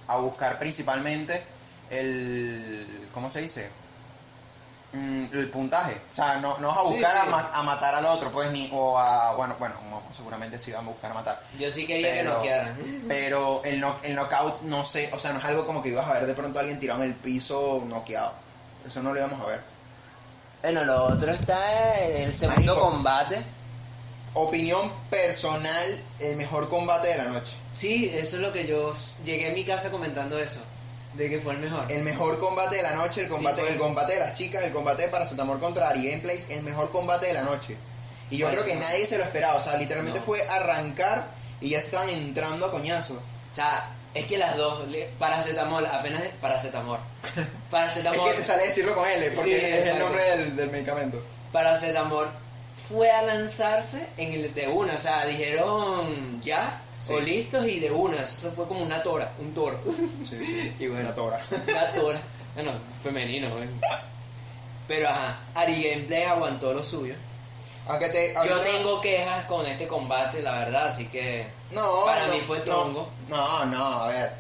a 0.08 0.18
buscar 0.18 0.58
principalmente 0.60 1.44
el... 1.90 3.08
¿cómo 3.14 3.30
se 3.30 3.42
dice? 3.42 3.70
Mm, 4.94 5.26
el 5.34 5.50
puntaje. 5.50 6.00
O 6.12 6.16
sea, 6.16 6.38
no, 6.38 6.58
no 6.60 6.70
vas 6.70 6.78
a 6.78 6.82
buscar 6.84 7.12
sí. 7.12 7.18
A, 7.28 7.30
ma- 7.30 7.50
a 7.54 7.64
matar 7.64 7.96
al 7.96 8.06
otro, 8.06 8.32
pues, 8.32 8.50
ni... 8.52 8.70
o 8.74 8.98
a... 8.98 9.36
bueno, 9.36 9.56
bueno, 9.60 9.76
no, 9.90 10.02
seguramente 10.12 10.58
sí 10.58 10.72
van 10.72 10.86
a 10.86 10.90
buscar 10.90 11.12
a 11.12 11.14
matar. 11.14 11.42
Yo 11.60 11.70
sí 11.70 11.86
quería 11.86 12.12
que 12.14 12.20
Pero- 12.22 12.34
noquearan. 12.36 12.78
Pero 13.08 13.62
el, 13.66 13.80
no, 13.80 13.98
el 14.04 14.16
knockout, 14.16 14.62
no 14.64 14.84
sé, 14.86 15.10
o 15.14 15.20
sea, 15.20 15.32
no 15.34 15.40
es 15.40 15.46
algo 15.46 15.66
como 15.66 15.84
que 15.84 15.90
ibas 15.90 16.08
a 16.08 16.14
ver 16.14 16.26
de 16.26 16.34
pronto 16.34 16.58
a 16.58 16.62
alguien 16.62 16.80
tirado 16.80 17.04
en 17.04 17.10
el 17.10 17.16
piso 17.16 17.84
noqueado. 17.86 18.32
Eso 18.88 19.04
no 19.04 19.12
lo 19.14 19.20
íbamos 19.20 19.40
a 19.42 19.46
ver. 19.46 19.62
Bueno, 20.62 20.84
lo 20.86 21.04
otro 21.06 21.32
está 21.32 22.00
en 22.00 22.24
el 22.24 22.34
segundo 22.34 22.74
Marico. 22.76 22.80
combate. 22.92 23.44
Opinión 24.36 24.92
personal, 25.10 26.02
el 26.20 26.36
mejor 26.36 26.70
combate 26.70 27.08
de 27.08 27.18
la 27.18 27.24
noche. 27.26 27.54
Sí, 27.74 28.12
eso 28.14 28.36
es 28.36 28.42
lo 28.42 28.52
que 28.54 28.68
yo 28.68 28.94
llegué 29.24 29.50
a 29.50 29.54
mi 29.54 29.64
casa 29.64 29.90
comentando 29.90 30.38
eso. 30.38 30.60
De 31.14 31.30
que 31.30 31.40
fue 31.40 31.54
el 31.54 31.60
mejor. 31.60 31.90
El 31.90 32.04
mejor 32.04 32.38
combate 32.40 32.76
de 32.76 32.84
la 32.84 32.96
noche, 32.96 33.22
el 33.22 33.30
combate, 33.30 33.62
fue. 33.62 33.72
el 33.72 33.78
combate 33.78 34.14
de 34.16 34.20
las 34.20 34.34
chicas, 34.34 34.64
el 34.64 34.74
combate 34.74 35.04
de 35.04 35.08
Paracetamol 35.08 35.60
contra 35.60 35.88
Ari 35.88 36.10
Gameplays, 36.10 36.50
el 36.50 36.64
mejor 36.64 36.92
combate 36.92 37.28
de 37.28 37.34
la 37.34 37.44
noche. 37.44 37.78
Y 38.30 38.38
yo 38.38 38.48
Bueno, 38.48 38.62
creo 38.64 38.74
que 38.74 38.80
no. 38.82 38.86
nadie 38.86 39.06
se 39.06 39.18
lo 39.18 39.24
esperaba, 39.24 39.56
o 39.56 39.60
sea, 39.62 39.78
literalmente 39.78 40.20
No. 40.20 40.26
fue 40.26 40.46
arrancar 40.50 41.28
y 41.62 41.70
ya 41.70 41.80
se 41.80 41.86
estaban 41.86 42.10
entrando 42.10 42.66
a 42.66 42.72
coñazo. 42.72 43.14
O 43.14 43.56
sea, 43.56 43.90
es 44.14 44.26
que 44.26 44.38
las 44.38 44.58
dos, 44.58 44.84
paracetamol, 45.18 45.86
apenas 45.86 46.24
paracetamol. 46.42 47.00
Es 47.38 47.46
Paracetamol. 47.72 48.30
que 48.32 48.38
te 48.38 48.44
sale 48.44 48.64
decirlo 48.68 48.94
con 48.96 49.08
L, 49.08 49.32
porque 49.32 49.50
Sí, 49.60 49.66
es 49.66 49.88
el 49.88 50.00
nombre 50.00 50.22
del, 50.24 50.56
del 50.58 50.70
medicamento. 50.72 51.24
Paracetamol 51.54 52.30
fue 52.90 53.10
a 53.12 53.22
lanzarse 53.24 54.08
en 54.18 54.34
el 54.34 54.54
de 54.54 54.68
una, 54.68 54.94
o 54.94 54.98
sea, 54.98 55.26
dijeron 55.26 56.42
ya 56.42 56.82
Sí. 57.00 57.14
o 57.14 57.20
listos 57.20 57.68
y 57.68 57.80
de 57.80 57.92
una, 57.92 58.22
eso 58.24 58.52
fue 58.54 58.66
como 58.68 58.82
una 58.82 59.04
tora, 59.04 59.32
un 59.40 59.54
toro. 59.54 59.80
Sí, 60.28 60.38
sí. 60.44 60.76
Y 60.80 60.88
bueno. 60.88 61.04
Una 61.06 61.16
tora. 61.16 61.40
Una 61.70 61.92
tora, 61.94 62.20
bueno, 62.56 62.72
femenino, 63.04 63.50
güey. 63.52 63.68
Pero 64.88 65.10
ajá, 65.10 65.40
Ari 65.56 65.84
Gameplay 65.84 66.24
aguantó 66.24 66.74
lo 66.74 66.84
suyo. 66.84 67.16
Aunque 67.88 68.10
te, 68.10 68.34
Yo 68.48 68.60
tengo 68.62 69.02
quejas 69.02 69.46
con 69.46 69.66
este 69.68 69.88
combate, 69.88 70.42
la 70.42 70.60
verdad, 70.60 70.88
así 70.88 71.08
que 71.08 71.46
No, 71.72 72.06
Para 72.06 72.28
no, 72.28 72.34
mí 72.34 72.40
fue 72.42 72.62
tronco. 72.62 73.10
No, 73.30 73.66
no, 73.66 73.84
a 74.04 74.08
ver. 74.08 74.34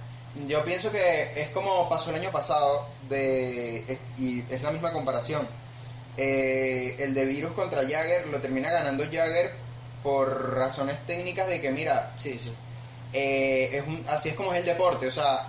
Yo 0.47 0.63
pienso 0.65 0.91
que 0.91 1.33
es 1.35 1.49
como 1.49 1.87
pasó 1.89 2.09
el 2.09 2.17
año 2.17 2.31
pasado 2.31 2.87
de 3.09 3.99
y 4.17 4.43
es 4.49 4.61
la 4.63 4.71
misma 4.71 4.91
comparación. 4.91 5.47
Eh, 6.17 6.95
el 6.99 7.13
de 7.13 7.25
Virus 7.25 7.51
contra 7.53 7.81
Jagger 7.81 8.27
lo 8.27 8.39
termina 8.39 8.71
ganando 8.71 9.03
Jagger 9.03 9.51
por 10.01 10.53
razones 10.55 10.97
técnicas 11.05 11.47
de 11.47 11.59
que 11.59 11.71
mira, 11.71 12.13
sí, 12.17 12.39
sí. 12.39 12.53
eh, 13.11 13.69
es 13.73 13.87
un- 13.87 14.03
así 14.07 14.29
es 14.29 14.35
como 14.35 14.53
es 14.53 14.59
el 14.61 14.65
deporte, 14.65 15.07
o 15.07 15.11
sea, 15.11 15.47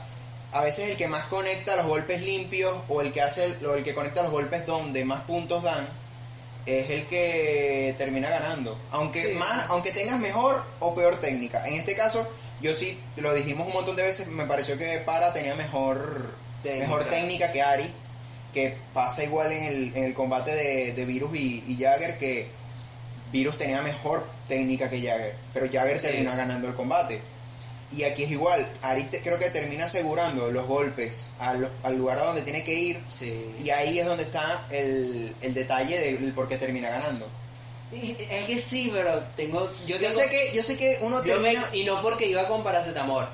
a 0.52 0.60
veces 0.62 0.90
el 0.90 0.96
que 0.96 1.06
más 1.08 1.26
conecta 1.26 1.76
los 1.76 1.86
golpes 1.86 2.22
limpios 2.22 2.74
o 2.88 3.00
el 3.00 3.12
que 3.12 3.20
hace 3.22 3.44
el, 3.44 3.66
o 3.66 3.74
el 3.74 3.84
que 3.84 3.94
conecta 3.94 4.22
los 4.22 4.32
golpes 4.32 4.64
donde 4.66 5.04
más 5.04 5.22
puntos 5.22 5.62
dan 5.62 5.86
es 6.64 6.90
el 6.90 7.06
que 7.06 7.94
termina 7.98 8.28
ganando, 8.28 8.76
aunque 8.90 9.22
Sí. 9.22 9.32
más 9.34 9.66
aunque 9.68 9.92
tengas 9.92 10.18
mejor 10.18 10.64
o 10.80 10.94
peor 10.96 11.20
técnica. 11.20 11.64
En 11.68 11.74
este 11.74 11.94
caso, 11.94 12.26
yo 12.60 12.72
sí 12.74 12.98
lo 13.16 13.34
dijimos 13.34 13.66
un 13.68 13.72
montón 13.74 13.94
de 13.94 14.02
veces, 14.02 14.26
me 14.28 14.46
pareció 14.46 14.76
que 14.78 14.98
Para 14.98 15.32
tenía 15.32 15.54
mejor 15.54 16.34
Técnica. 16.62 16.86
mejor 16.86 17.04
técnica 17.04 17.52
que 17.52 17.62
Ari, 17.62 17.92
que 18.56 18.74
pasa 18.94 19.22
igual 19.22 19.52
en 19.52 19.64
el, 19.64 19.92
en 19.94 20.04
el 20.04 20.14
combate 20.14 20.54
de, 20.54 20.92
de 20.94 21.04
Virus 21.04 21.36
y, 21.36 21.62
y 21.68 21.76
Jagger 21.78 22.16
que 22.16 22.46
Virus 23.30 23.58
tenía 23.58 23.82
mejor 23.82 24.26
técnica 24.48 24.88
que 24.88 24.96
Jagger, 25.02 25.34
pero 25.52 25.66
Jagger 25.70 26.00
Sí. 26.00 26.06
terminó 26.06 26.34
ganando 26.34 26.66
el 26.66 26.74
combate. 26.74 27.20
Y 27.94 28.04
aquí 28.04 28.22
es 28.24 28.30
igual, 28.30 28.66
Ari 28.80 29.02
te- 29.04 29.20
creo 29.20 29.38
que 29.38 29.50
termina 29.50 29.84
asegurando 29.84 30.50
los 30.50 30.66
golpes 30.66 31.32
al, 31.38 31.70
al 31.82 31.98
lugar 31.98 32.18
a 32.18 32.22
donde 32.24 32.40
tiene 32.40 32.64
que 32.64 32.72
ir 32.74 32.98
Sí. 33.10 33.54
y 33.62 33.68
ahí 33.68 33.98
es 33.98 34.06
donde 34.06 34.22
está 34.24 34.66
el, 34.70 35.34
el 35.42 35.52
detalle 35.52 35.98
del 36.00 36.32
por 36.32 36.48
qué 36.48 36.56
termina 36.56 36.88
ganando. 36.88 37.28
Es 37.92 38.44
que 38.46 38.58
sí, 38.58 38.90
pero 38.92 39.22
tengo. 39.36 39.68
Yo, 39.86 39.98
sé 39.98 40.28
que, 40.30 40.56
yo 40.56 40.62
sé 40.62 40.78
que 40.78 40.96
uno 41.02 41.18
me- 41.22 41.28
termina... 41.28 41.62
y 41.74 41.84
no 41.84 42.00
porque 42.00 42.26
iba 42.26 42.48
con 42.48 42.64
paracetamol. 42.64 43.28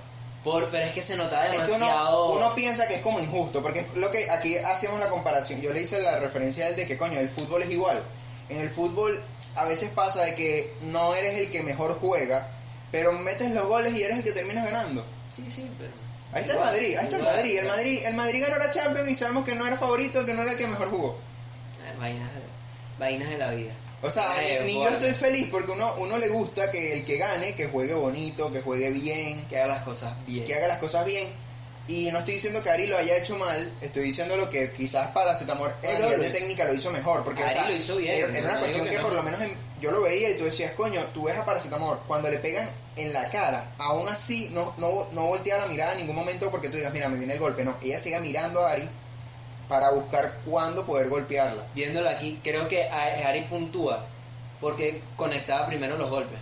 Por, 0.44 0.68
pero 0.70 0.84
es 0.84 0.92
que 0.92 1.02
se 1.02 1.16
notaba 1.16 1.44
Es 1.46 1.52
que 1.52 1.58
demasiado. 1.58 2.32
uno, 2.32 2.38
uno 2.38 2.54
piensa 2.54 2.88
que 2.88 2.96
es 2.96 3.02
como 3.02 3.20
injusto, 3.20 3.62
porque 3.62 3.80
es 3.80 3.94
lo 3.96 4.10
que 4.10 4.28
aquí 4.30 4.56
hacíamos 4.56 4.98
la 4.98 5.08
comparación. 5.08 5.60
Yo 5.60 5.72
le 5.72 5.82
hice 5.82 6.00
la 6.00 6.18
referencia 6.18 6.66
del 6.66 6.76
de 6.76 6.86
que, 6.86 6.98
coño, 6.98 7.18
el 7.20 7.28
fútbol 7.28 7.62
es 7.62 7.70
igual. 7.70 8.02
En 8.48 8.58
el 8.58 8.68
fútbol 8.68 9.22
a 9.56 9.64
veces 9.64 9.90
pasa 9.90 10.24
de 10.24 10.34
que 10.34 10.74
no 10.82 11.14
eres 11.14 11.36
el 11.36 11.50
que 11.50 11.62
mejor 11.62 11.96
juega, 12.00 12.50
pero 12.90 13.12
metes 13.12 13.52
los 13.52 13.66
goles 13.66 13.94
y 13.94 14.02
eres 14.02 14.18
el 14.18 14.24
que 14.24 14.32
terminas 14.32 14.64
ganando. 14.64 15.04
Sí, 15.34 15.44
sí, 15.48 15.70
pero. 15.78 15.92
Ahí 16.32 16.40
está 16.42 16.54
Igual, 16.54 16.68
el 16.68 16.74
Madrid, 16.74 16.96
ahí 16.96 17.04
está 17.04 17.16
el 17.16 17.22
Madrid. 17.22 17.58
El 17.58 17.66
Madrid, 17.66 18.00
el 18.04 18.14
Madrid 18.14 18.42
ganó 18.42 18.58
la 18.58 18.70
Champions 18.70 19.08
y 19.10 19.14
sabemos 19.14 19.44
que 19.44 19.54
no 19.54 19.66
era 19.66 19.76
favorito, 19.76 20.24
que 20.24 20.34
no 20.34 20.42
era 20.42 20.52
el 20.52 20.58
que 20.58 20.66
mejor 20.66 20.90
jugó. 20.90 21.18
Vainas 22.00 22.30
vainas 22.98 23.28
de 23.28 23.38
la 23.38 23.50
vida. 23.50 23.72
O 24.02 24.10
sea, 24.10 24.24
Eh, 24.42 24.62
ni, 24.66 24.74
yo 24.74 24.88
estoy 24.88 25.12
feliz 25.14 25.48
porque 25.50 25.70
uno, 25.72 25.94
uno 25.98 26.18
le 26.18 26.28
gusta 26.28 26.70
que 26.70 26.94
el 26.94 27.04
que 27.04 27.16
gane, 27.18 27.54
que 27.54 27.68
juegue 27.68 27.94
bonito, 27.94 28.50
que 28.52 28.60
juegue 28.60 28.90
bien, 28.90 29.44
Que 29.48 29.58
haga 29.58 29.74
las 29.74 29.84
cosas 29.84 30.12
bien. 30.26 30.44
que 30.44 30.54
haga 30.54 30.66
las 30.68 30.78
cosas 30.78 31.04
bien. 31.06 31.28
Y 31.88 32.10
no 32.12 32.20
estoy 32.20 32.34
diciendo 32.34 32.62
que 32.62 32.70
Ari 32.70 32.86
lo 32.86 32.96
haya 32.96 33.16
hecho 33.16 33.36
mal, 33.36 33.72
estoy 33.80 34.04
diciendo 34.04 34.36
lo 34.36 34.48
que 34.48 34.70
quizás 34.72 35.08
para 35.08 35.34
Zetamor 35.34 35.74
en 35.82 36.00
nivel 36.00 36.20
de 36.22 36.30
técnica 36.30 36.64
lo 36.64 36.74
hizo 36.74 36.90
mejor. 36.92 37.24
Porque 37.24 37.42
o 37.42 37.44
Ari 37.46 37.54
sea, 37.54 37.68
lo 37.68 37.74
hizo 37.76 37.96
bien, 37.96 38.16
Era, 38.34 38.44
una 38.50 38.58
cuestión 38.60 38.84
que 38.84 38.90
que, 38.90 38.96
no. 38.98 39.02
por 39.02 39.12
lo 39.14 39.22
menos 39.24 39.40
en- 39.40 39.56
yo 39.80 39.90
lo 39.90 40.00
veía 40.00 40.30
y 40.30 40.34
tú 40.38 40.44
decías, 40.44 40.72
coño, 40.74 41.00
tú 41.12 41.24
ves 41.24 41.36
a 41.36 41.44
Paracetamor, 41.44 42.00
cuando 42.06 42.30
le 42.30 42.38
pegan 42.38 42.68
en 42.94 43.12
la 43.12 43.28
cara, 43.30 43.74
aún 43.78 44.08
así 44.08 44.48
no, 44.52 44.72
no, 44.78 45.08
no 45.12 45.26
voltea 45.26 45.58
la 45.58 45.66
mirada 45.66 45.92
en 45.92 45.98
ningún 45.98 46.14
momento 46.14 46.50
porque 46.52 46.68
tú 46.68 46.76
digas, 46.76 46.92
mira, 46.92 47.08
me 47.08 47.18
viene 47.18 47.32
el 47.34 47.40
golpe. 47.40 47.64
No, 47.64 47.76
ella 47.82 47.98
sigue 47.98 48.20
mirando 48.20 48.60
a 48.64 48.72
Ari 48.72 48.88
para 49.72 49.88
buscar 49.88 50.34
cuándo 50.44 50.84
poder 50.84 51.08
golpearla. 51.08 51.62
Viéndolo 51.74 52.06
aquí, 52.10 52.38
creo 52.44 52.68
que 52.68 52.90
Ari 52.90 53.40
puntúa 53.48 54.04
porque 54.60 55.00
conectaba 55.16 55.66
primero 55.66 55.96
los 55.96 56.10
golpes. 56.10 56.38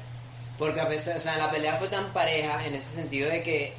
Porque 0.58 0.80
a 0.80 0.86
veces, 0.86 1.16
o 1.18 1.20
sea, 1.20 1.36
la 1.36 1.48
pelea 1.48 1.76
fue 1.76 1.86
tan 1.86 2.06
pareja 2.06 2.66
en 2.66 2.74
ese 2.74 2.90
sentido 2.96 3.30
de 3.30 3.44
que 3.44 3.72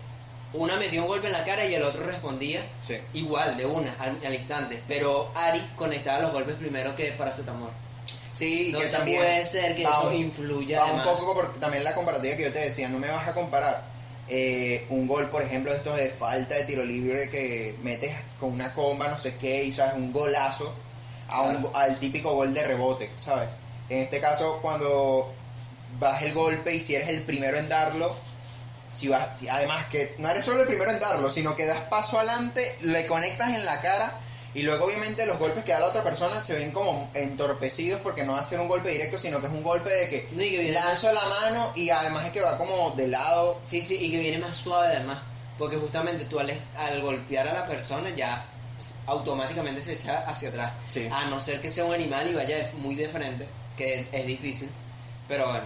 una 0.54 0.78
metió 0.78 1.02
un 1.02 1.10
golpe 1.10 1.28
en 1.28 1.34
la 1.34 1.44
cara 1.44 1.66
y 1.66 1.74
el 1.76 1.84
otro 1.84 2.06
respondía 2.06 2.62
Sí. 2.82 2.96
igual, 3.14 3.58
de 3.58 3.66
una, 3.66 3.94
al, 4.00 4.18
al 4.26 4.34
instante. 4.34 4.82
Pero 4.88 5.30
Ari 5.36 5.62
conectaba 5.76 6.22
los 6.22 6.32
golpes 6.32 6.56
primero 6.56 6.96
que 6.96 7.12
paracetamol. 7.12 7.72
Sí, 8.32 8.46
y 8.46 8.58
que 8.60 8.66
Entonces 8.68 8.92
también 8.94 9.18
puede 9.18 9.44
ser 9.44 9.76
que 9.76 9.84
va 9.84 10.00
eso 10.00 10.14
influya 10.14 10.80
va 10.80 10.94
un 10.94 11.04
poco 11.04 11.52
también 11.60 11.84
la 11.84 11.94
comparativa 11.94 12.38
que 12.38 12.44
yo 12.44 12.54
te 12.54 12.60
decía, 12.60 12.88
no 12.88 13.00
me 13.00 13.10
vas 13.12 13.28
a 13.28 13.34
comparar 13.34 13.84
eh, 14.34 14.86
un 14.90 15.08
gol, 15.08 15.28
por 15.30 15.42
ejemplo, 15.42 15.72
de 15.72 15.78
estos 15.78 15.98
de 15.98 16.08
falta 16.10 16.56
de 16.56 16.64
tiro 16.64 16.86
libre 16.86 17.30
que 17.30 17.76
metes 17.84 18.14
con 18.40 18.54
una 18.54 18.74
comba, 18.74 19.10
no 19.10 19.18
sé 19.18 19.36
qué, 19.36 19.66
y 19.66 19.74
sabes, 19.74 19.96
un 19.96 20.14
golazo, 20.14 20.74
a 21.28 21.42
un- 21.42 21.58
Claro. 21.58 21.76
al 21.76 22.00
típico 22.00 22.34
gol 22.34 22.54
de 22.54 22.64
rebote, 22.64 23.12
¿sabes? 23.18 23.50
En 23.90 23.98
este 24.00 24.22
caso, 24.22 24.60
cuando 24.62 25.34
vas 26.00 26.22
el 26.22 26.34
golpe 26.34 26.74
y 26.74 26.80
si 26.80 26.96
eres 26.96 27.10
el 27.10 27.24
primero 27.24 27.58
en 27.58 27.68
darlo, 27.68 28.16
si 28.90 29.10
vas, 29.10 29.38
si- 29.38 29.50
además 29.50 29.86
que 29.88 30.16
no 30.18 30.30
eres 30.30 30.46
solo 30.46 30.62
el 30.62 30.68
primero 30.68 30.92
en 30.92 31.00
darlo, 31.02 31.30
sino 31.30 31.54
que 31.56 31.66
das 31.66 31.82
paso 31.90 32.18
adelante, 32.18 32.74
le 32.84 33.06
conectas 33.08 33.54
en 33.54 33.66
la 33.66 33.82
cara 33.82 34.14
y 34.54 34.64
luego 34.64 34.86
obviamente 34.86 35.26
los 35.26 35.40
golpes 35.40 35.64
que 35.64 35.72
da 35.72 35.80
la 35.80 35.86
otra 35.88 36.04
persona 36.04 36.42
se 36.42 36.56
ven 36.56 36.72
como 36.72 37.10
entorpecidos 37.14 38.02
porque 38.02 38.24
no 38.24 38.34
va 38.34 38.40
a 38.42 38.44
ser 38.46 38.60
un 38.60 38.68
golpe 38.68 38.90
directo, 38.90 39.18
sino 39.18 39.40
que 39.40 39.48
es 39.48 39.54
un 39.54 39.64
golpe 39.64 39.90
de 39.90 40.10
que 40.10 40.28
No, 40.32 40.40
que 40.40 40.72
lanzo 40.72 41.12
la 41.14 41.24
mano 41.26 41.72
y 41.76 41.90
además 41.90 42.26
es 42.26 42.32
que 42.32 42.42
va 42.42 42.58
como 42.58 42.92
de 42.92 43.08
lado. 43.08 43.58
Sí, 43.62 43.82
sí, 43.82 43.96
y 44.00 44.12
que 44.12 44.20
viene 44.20 44.38
más 44.40 44.58
suave 44.58 44.88
además. 44.96 45.20
Porque 45.58 45.78
justamente 45.78 46.26
tú 46.26 46.40
al, 46.40 46.52
al 46.78 47.02
golpear 47.02 47.48
a 47.48 47.54
la 47.54 47.66
persona 47.66 48.10
ya 48.10 48.46
automáticamente 49.08 49.82
se 49.82 49.94
echa 49.94 50.20
hacia 50.28 50.50
atrás. 50.50 50.74
Sí. 50.88 51.08
A 51.12 51.26
no 51.26 51.40
ser 51.40 51.62
que 51.62 51.70
sea 51.70 51.86
un 51.86 51.94
animal 51.94 52.30
y 52.30 52.34
vaya 52.34 52.70
muy 52.78 52.96
de 52.96 53.08
frente, 53.10 53.48
que 53.78 54.08
es 54.12 54.26
difícil. 54.26 54.70
Pero 55.28 55.48
bueno. 55.48 55.66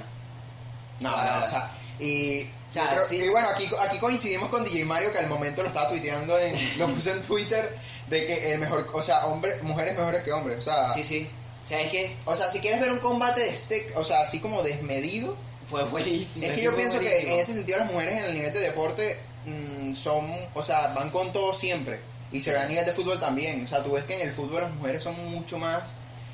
No, 0.99 1.09
no, 1.11 1.43
o 1.43 1.47
sea, 1.47 1.71
y, 1.99 2.43
O 2.43 2.73
sea, 2.73 2.83
yo 2.85 2.91
creo- 2.91 3.07
sí. 3.07 3.15
y 3.17 3.29
bueno, 3.29 3.47
aquí, 3.49 3.69
aquí 3.79 3.97
coincidimos 3.99 4.49
con 4.49 4.63
DJ 4.63 4.85
Mario 4.85 5.11
que 5.11 5.19
al 5.19 5.27
momento 5.27 5.61
lo 5.61 5.69
estaba 5.69 5.89
tuiteando, 5.89 6.37
en, 6.39 6.55
lo 6.79 6.87
puse 6.87 7.11
en 7.11 7.21
Twitter, 7.21 7.75
de 8.09 8.25
que 8.25 8.53
el 8.53 8.59
mejor, 8.59 8.87
o 8.93 9.01
sea, 9.01 9.25
hombre, 9.27 9.53
mujeres 9.61 9.97
mejores 9.97 10.23
que 10.23 10.31
hombres, 10.31 10.59
o 10.59 10.61
sea, 10.61 10.91
Sí, 10.91 11.03
sí. 11.03 11.29
O 11.63 11.67
sea, 11.67 11.81
es 11.81 11.89
que 11.89 12.15
o 12.25 12.35
sea, 12.35 12.47
si 12.47 12.59
quieres 12.59 12.79
ver 12.79 12.91
un 12.91 12.99
combate 12.99 13.41
de 13.41 13.49
este, 13.49 13.91
o 13.95 14.03
sea, 14.03 14.21
así 14.21 14.39
como 14.39 14.61
desmedido, 14.61 15.35
fue 15.65 15.83
buenísimo. 15.85 16.45
es 16.45 16.51
que 16.53 16.61
yo 16.61 16.75
pienso 16.75 16.99
que 16.99 17.33
en 17.33 17.39
ese 17.39 17.53
sentido 17.53 17.79
las 17.79 17.91
mujeres 17.91 18.19
en 18.19 18.25
el 18.25 18.33
nivel 18.35 18.53
de 18.53 18.59
deporte 18.59 19.19
mm, 19.45 19.93
son, 19.93 20.31
o 20.53 20.61
sea, 20.61 20.93
van 20.93 21.09
con 21.09 21.33
todo 21.33 21.53
siempre. 21.53 21.99
Y 22.31 22.41
se 22.41 22.51
ve 22.51 22.59
a 22.59 22.67
nivel 22.67 22.85
de 22.85 22.93
fútbol 22.93 23.19
también. 23.19 23.63
O 23.63 23.67
sea, 23.67 23.83
tú 23.83 23.93
ves 23.93 24.03
que 24.03 24.15
en 24.15 24.27
el 24.27 24.33
fútbol 24.33 24.61
las 24.61 24.73
mujeres 24.73 25.01
son 25.01 25.15
mucho 25.31 25.57
más, 25.57 25.93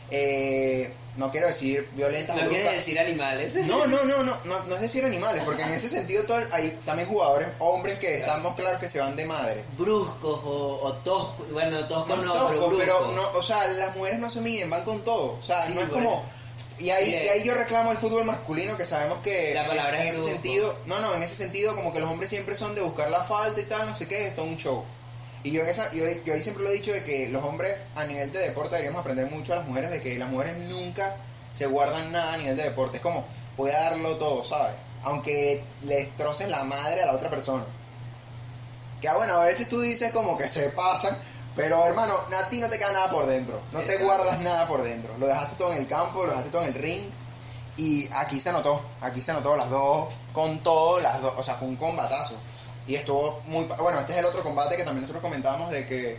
eh, 0.10 0.94
no 1.18 1.30
quiero 1.32 1.48
decir 1.48 1.90
violentas 1.94 2.36
No 2.38 2.44
o 2.44 2.48
quiere 2.48 2.64
bruscas. 2.64 2.86
decir 2.86 3.00
animales. 3.00 3.56
No, 3.66 3.86
no, 3.88 4.04
no, 4.04 4.24
no, 4.24 4.38
no, 4.46 4.60
no 4.66 4.76
es 4.76 4.82
decir 4.82 5.04
animales, 5.06 5.44
porque 5.46 5.64
en 5.64 5.72
ese 5.74 5.88
sentido 5.98 6.24
todo, 6.24 6.40
hay 6.52 6.80
también 6.86 7.08
jugadores, 7.10 7.48
hombres 7.60 7.98
que 8.00 8.08
Claro. 8.18 8.26
estamos 8.38 8.56
claros 8.56 8.80
que 8.80 8.90
se 8.90 9.00
van 9.00 9.16
de 9.16 9.26
madre. 9.26 9.64
Bruscos 9.78 10.40
o, 10.44 10.80
o 10.84 10.94
toscos. 11.04 11.52
Bueno, 11.52 11.86
toscos 11.88 12.18
No, 12.18 12.24
no, 12.24 12.34
tosco, 12.34 12.74
pero 12.78 13.12
no, 13.14 13.30
o 13.38 13.44
sea, 13.44 13.68
las 13.68 13.96
mujeres 13.96 14.20
no 14.20 14.30
se 14.30 14.42
miden, 14.42 14.70
van 14.70 14.84
con 14.84 15.02
todo. 15.04 15.34
O 15.40 15.42
sea, 15.44 15.66
Sí, 15.66 15.74
no 15.74 15.82
es 15.82 15.90
bueno. 15.90 16.06
como. 16.10 16.24
Y 16.80 16.90
ahí, 16.90 17.06
Sí, 17.06 17.12
y 17.12 17.28
ahí 17.30 17.44
yo 17.44 17.54
reclamo 17.54 17.92
el 17.92 17.98
fútbol 17.98 18.24
masculino, 18.26 18.76
que 18.76 18.86
sabemos 18.86 19.20
que 19.22 19.54
La 19.54 19.68
palabra 19.68 20.02
en 20.02 20.08
es 20.08 20.14
ese 20.16 20.18
brusco. 20.22 20.34
sentido, 20.34 20.76
no, 20.88 21.00
no, 21.00 21.14
en 21.14 21.22
ese 21.22 21.36
sentido, 21.36 21.76
como 21.76 21.94
que 21.94 22.00
los 22.00 22.10
hombres 22.10 22.30
siempre 22.30 22.56
son 22.56 22.74
de 22.74 22.82
buscar 22.82 23.12
la 23.12 23.24
falta 23.24 23.60
y 23.62 23.66
tal, 23.66 23.86
no 23.86 23.94
sé 23.94 24.08
qué, 24.08 24.28
esto 24.28 24.44
es 24.44 24.48
un 24.48 24.58
show. 24.58 24.84
Y 25.44 25.52
yo, 25.52 25.64
en 25.64 25.70
esa, 25.70 25.92
yo, 25.94 26.06
yo 26.26 26.34
ahí 26.34 26.44
siempre 26.44 26.64
lo 26.64 26.70
he 26.70 26.74
dicho 26.74 26.94
de 26.94 27.04
que 27.04 27.30
los 27.30 27.44
hombres 27.44 27.76
a 27.96 28.06
nivel 28.06 28.32
de 28.32 28.40
deporte 28.40 28.72
deberíamos 28.72 29.02
aprender 29.02 29.30
mucho 29.30 29.54
a 29.54 29.58
las 29.58 29.68
mujeres, 29.68 29.90
de 29.90 30.02
que 30.02 30.18
las 30.18 30.30
mujeres 30.30 30.58
nunca 30.58 31.16
se 31.54 31.66
guardan 31.66 32.12
nada 32.12 32.34
a 32.34 32.38
nivel 32.38 32.58
de 32.58 32.64
deporte. 32.64 32.98
Es 32.98 33.04
como, 33.04 33.26
voy 33.58 33.72
a 33.72 33.80
darlo 33.80 34.18
todo, 34.18 34.44
¿sabes? 34.44 34.76
Aunque 35.04 35.64
le 35.84 35.96
destrocen 35.96 36.52
la 36.52 36.64
madre 36.64 37.02
a 37.02 37.08
la 37.08 37.14
otra 37.14 37.30
persona. 37.30 37.64
Que 39.02 39.10
ah, 39.10 39.16
bueno, 39.16 39.34
a 39.34 39.46
veces 39.46 39.68
tú 39.68 39.82
dices 39.82 40.12
como 40.12 40.38
que 40.38 40.48
se 40.48 40.70
pasan, 40.70 41.18
pero 41.56 41.84
hermano, 41.86 42.14
a 42.38 42.50
ti 42.50 42.60
no 42.60 42.70
te 42.70 42.78
queda 42.78 42.92
nada 42.92 43.10
por 43.10 43.26
dentro. 43.26 43.60
No 43.72 43.80
te 43.80 43.98
guardas 43.98 44.40
nada 44.42 44.68
por 44.68 44.84
dentro. 44.84 45.18
Lo 45.18 45.28
dejaste 45.28 45.56
todo 45.56 45.72
en 45.74 45.80
el 45.80 45.88
campo, 45.88 46.24
lo 46.24 46.30
dejaste 46.30 46.52
todo 46.52 46.62
en 46.62 46.68
el 46.68 46.76
ring. 46.76 47.04
Y 47.78 48.08
aquí 48.14 48.40
se 48.40 48.52
notó, 48.52 48.82
aquí 49.02 49.22
se 49.22 49.34
notó 49.34 49.56
las 49.56 49.70
dos 49.70 50.10
con 50.34 50.60
todo, 50.60 51.00
las 51.00 51.20
dos, 51.20 51.34
o 51.36 51.42
sea, 51.42 51.56
fue 51.56 51.68
un 51.68 51.78
combatazo. 51.78 52.36
Y 52.88 52.96
estuvo 52.96 53.42
muy, 53.46 53.66
bueno, 53.66 54.00
este 54.00 54.14
es 54.14 54.20
el 54.20 54.26
otro 54.26 54.44
combate 54.44 54.76
que 54.76 54.84
también 54.84 55.02
nosotros 55.02 55.22
comentábamos 55.22 55.72
de 55.72 55.86
que 55.88 56.18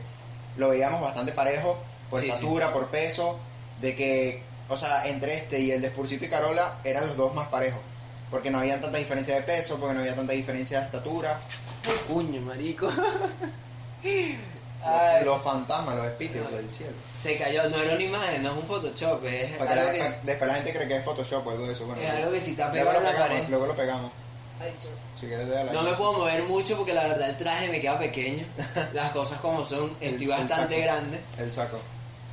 lo 0.57 0.68
veíamos 0.68 1.01
bastante 1.01 1.33
parejo, 1.33 1.77
por 2.11 2.20
Sí, 2.20 2.27
sí. 2.27 2.33
estatura, 2.33 2.72
por 2.72 2.88
peso, 2.88 3.38
de 3.81 3.94
que, 3.96 4.42
o 4.68 4.77
sea, 4.77 5.07
entre 5.09 5.35
este 5.35 5.59
y 5.61 5.70
el 5.72 5.83
de 5.83 5.88
Spursito 5.90 6.25
y 6.25 6.29
Carola 6.29 6.79
eran 6.85 7.07
los 7.07 7.16
dos 7.16 7.35
más 7.35 7.48
parejos. 7.48 7.81
Porque 8.31 8.51
no 8.51 8.61
había 8.61 8.81
tanta 8.81 8.96
diferencia 8.98 9.35
de 9.35 9.42
peso, 9.42 9.79
porque 9.79 9.94
no 9.94 10.01
había 10.01 10.14
tanta 10.14 10.33
diferencia 10.33 10.79
de 10.79 10.85
estatura. 10.87 11.38
Puño, 12.09 12.40
marico. 12.40 12.88
Los, 15.25 15.40
fantasmas, 15.42 15.94
los 15.96 16.07
espíritus 16.07 16.51
del 16.51 16.68
cielo. 16.70 16.92
Se 17.16 17.38
cayó, 17.38 17.68
no 17.68 17.77
era 17.77 17.94
una 17.94 18.03
imagen, 18.03 18.42
no 18.42 18.51
es 18.53 18.57
un 18.59 18.62
Photoshop, 18.64 19.25
es 19.27 19.57
Para 19.57 19.72
algo 19.72 19.85
la- 19.85 19.92
que, 19.92 20.03
después 20.03 20.40
la 20.48 20.55
gente 20.55 20.72
cree 20.72 20.88
que 20.88 20.96
es 20.96 21.05
Photoshop 21.05 21.46
o 21.46 21.51
algo 21.51 21.66
de 21.66 21.72
eso. 21.72 21.87
Bueno, 21.87 22.03
es 22.03 22.11
algo 22.11 22.33
que 22.33 22.40
si 22.40 22.51
está 22.53 22.68
luego, 22.72 22.88
pegado 22.90 22.92
lo 22.92 22.98
en 22.98 23.05
la 23.14 23.20
pared. 23.20 23.29
pegamos, 23.35 23.51
luego 23.51 23.66
lo 23.66 23.77
pegamos. 23.77 24.12
Si 25.19 25.27
quieres, 25.27 25.49
déjala 25.49 25.71
ahí. 25.71 25.77
No 25.77 25.83
me 25.83 25.95
puedo 25.97 26.12
mover 26.15 26.43
mucho 26.45 26.77
porque 26.77 26.93
la 26.95 27.07
verdad 27.07 27.31
el 27.31 27.37
traje 27.37 27.69
me 27.69 27.81
queda 27.81 27.99
pequeño. 27.99 28.45
Las 28.93 29.11
cosas 29.12 29.38
como 29.41 29.65
son, 29.65 29.97
estoy 30.01 30.27
bastante 30.27 30.75
saco. 30.75 30.83
grande. 30.83 31.21
El 31.38 31.53
saco. 31.53 31.79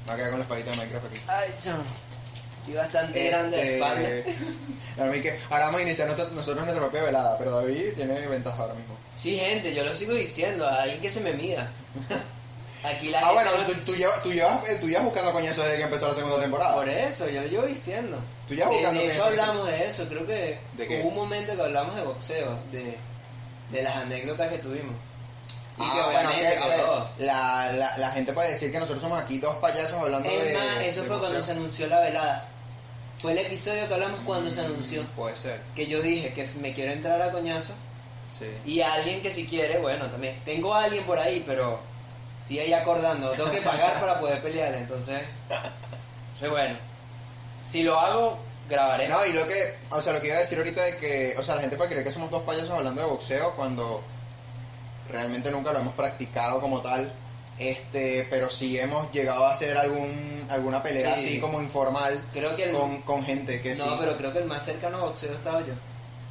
Me 0.05 0.07
va 0.07 0.13
a 0.13 0.17
quedar 0.17 0.29
con 0.31 0.39
la 0.39 0.43
espadita 0.43 0.71
de 0.71 0.77
Minecraft 0.77 1.05
aquí. 1.05 1.21
Ay, 1.27 1.49
chamo. 1.59 1.83
Estoy 2.49 2.73
bastante 2.73 3.27
grande 3.29 3.57
de 3.57 3.73
espalda. 3.75 4.09
Este, 4.99 5.21
que- 5.21 5.39
ahora 5.49 5.65
vamos 5.67 5.79
a 5.79 5.83
iniciar 5.83 6.09
nosotros, 6.09 6.33
nosotros 6.33 6.65
nuestra 6.65 6.83
propia 6.83 7.03
velada, 7.03 7.37
pero 7.37 7.51
David 7.51 7.93
tiene 7.95 8.19
ventaja 8.27 8.61
ahora 8.63 8.73
mismo. 8.73 8.95
Sí, 9.15 9.37
gente, 9.37 9.73
yo 9.73 9.85
lo 9.85 9.95
sigo 9.95 10.13
diciendo, 10.13 10.67
a 10.67 10.81
alguien 10.81 10.99
que 10.99 11.09
se 11.09 11.21
me 11.21 11.31
mida. 11.33 11.71
Aquí 12.83 13.09
la 13.09 13.19
Ah, 13.19 13.31
bueno, 13.33 13.51
no- 13.57 13.65
tú, 13.65 13.73
tú 13.85 13.95
llevas, 13.95 14.23
tú, 14.23 14.31
llevas, 14.31 14.67
eh, 14.69 14.77
tú 14.79 14.87
llevas 14.87 15.03
buscando 15.03 15.33
coñazo 15.33 15.63
desde 15.63 15.77
que 15.77 15.83
empezó 15.83 16.07
la 16.07 16.13
segunda 16.13 16.39
temporada. 16.39 16.75
Por 16.75 16.87
eso, 16.87 17.27
yo 17.29 17.41
lo 17.41 17.47
llevo 17.47 17.65
diciendo. 17.65 18.17
Tú 18.47 18.55
de, 18.55 18.63
buscando 18.65 19.01
de 19.01 19.07
que- 19.07 19.11
hecho 19.13 19.25
hablamos 19.25 19.67
de 19.67 19.85
eso, 19.87 20.07
creo 20.07 20.25
que 20.25 20.59
¿De 20.77 20.87
qué? 20.87 21.01
hubo 21.01 21.09
un 21.09 21.15
momento 21.15 21.55
que 21.55 21.61
hablamos 21.61 21.95
de 21.95 22.03
boxeo, 22.03 22.57
de, 22.71 22.97
de 23.71 23.83
las 23.83 23.95
anécdotas 23.97 24.47
que 24.49 24.59
tuvimos. 24.59 24.95
Y 25.77 25.81
Ah, 25.81 25.91
que 25.93 26.13
bueno, 26.13 26.29
que, 26.31 26.47
a 26.57 26.67
ver, 26.67 26.85
la, 27.19 27.71
la, 27.73 27.97
la 27.97 28.11
gente 28.11 28.33
puede 28.33 28.51
decir 28.51 28.71
que 28.71 28.79
nosotros 28.79 29.01
somos 29.01 29.19
aquí 29.21 29.39
dos 29.39 29.55
payasos 29.57 29.93
hablando 29.93 30.29
de. 30.29 30.53
Es 30.53 30.57
más, 30.57 30.77
eso 30.85 31.01
de 31.03 31.07
fue 31.09 31.19
cuando 31.19 31.41
se 31.43 31.51
anunció 31.51 31.87
la 31.87 31.99
velada. 31.99 32.47
Fue 33.17 33.33
el 33.33 33.37
episodio 33.39 33.87
que 33.89 33.93
hablamos 33.93 34.21
cuando 34.25 34.49
se 34.51 34.61
anunció. 34.61 35.03
Puede 35.17 35.35
ser, 35.35 35.59
Que 35.75 35.85
yo 35.87 36.01
dije 36.01 36.33
que 36.33 36.47
me 36.61 36.73
quiero 36.73 36.93
entrar 36.93 37.21
a 37.21 37.31
coñazo. 37.31 37.73
sí. 38.29 38.45
Y 38.65 38.79
alguien 38.81 39.21
que 39.21 39.29
si 39.29 39.45
quiere, 39.47 39.79
bueno, 39.79 40.05
también. 40.05 40.39
Tengo 40.45 40.73
a 40.73 40.85
alguien 40.85 41.03
por 41.03 41.19
ahí, 41.19 41.43
pero 41.45 41.79
estoy 42.49 42.59
ahí 42.59 42.73
acordando. 42.73 43.29
Tengo 43.31 43.51
que 43.51 43.61
pagar 43.61 43.99
para 43.99 44.19
poder 44.19 44.41
pelear, 44.41 44.73
entonces. 44.73 45.21
Entonces, 45.49 46.49
bueno. 46.49 46.75
Si 47.67 47.83
lo 47.83 47.99
hago, 47.99 48.39
grabaré. 48.67 49.07
No, 49.07 49.23
y 49.25 49.33
lo 49.33 49.47
que, 49.47 49.75
o 49.91 50.01
sea, 50.01 50.13
lo 50.13 50.21
que 50.21 50.27
iba 50.27 50.37
a 50.37 50.39
decir 50.39 50.57
ahorita 50.57 50.81
de 50.83 50.97
que, 50.97 51.35
o 51.37 51.43
sea, 51.43 51.55
la 51.55 51.61
gente 51.61 51.75
puede 51.77 51.89
creer 51.91 52.03
que 52.03 52.11
somos 52.11 52.31
dos 52.31 52.41
payasos 52.43 52.71
hablando 52.71 53.01
de 53.01 53.07
boxeo 53.07 53.55
cuando 53.55 54.01
realmente 55.11 55.51
nunca 55.51 55.71
lo 55.73 55.79
hemos 55.79 55.93
practicado 55.93 56.59
como 56.59 56.81
tal. 56.81 57.11
Este, 57.59 58.25
pero 58.29 58.49
sí 58.49 58.79
hemos 58.79 59.11
llegado 59.11 59.45
a 59.45 59.51
hacer 59.51 59.77
algún 59.77 60.45
alguna 60.49 60.81
pelea 60.81 61.17
Sí. 61.17 61.25
así 61.25 61.39
como 61.41 61.61
informal 61.61 62.17
Creo 62.31 62.55
que 62.55 62.69
el, 62.69 62.71
con, 62.75 63.01
con 63.01 63.25
gente 63.25 63.61
que 63.61 63.75
no, 63.75 63.83
sí. 63.83 63.89
pero 63.99 64.15
creo 64.15 64.31
que 64.31 64.39
el 64.39 64.45
más 64.45 64.63
cercano 64.63 64.97
a 64.97 65.01
boxeo 65.01 65.33
estaba 65.33 65.59
yo. 65.59 65.73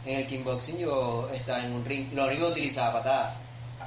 En 0.07 0.20
el 0.20 0.26
kickboxing 0.26 0.78
yo 0.78 1.28
estaba 1.35 1.62
en 1.62 1.72
un 1.72 1.85
ring. 1.85 2.11
Lo 2.14 2.24
único 2.24 2.46
utilizaba 2.48 2.94
patadas. 2.94 3.37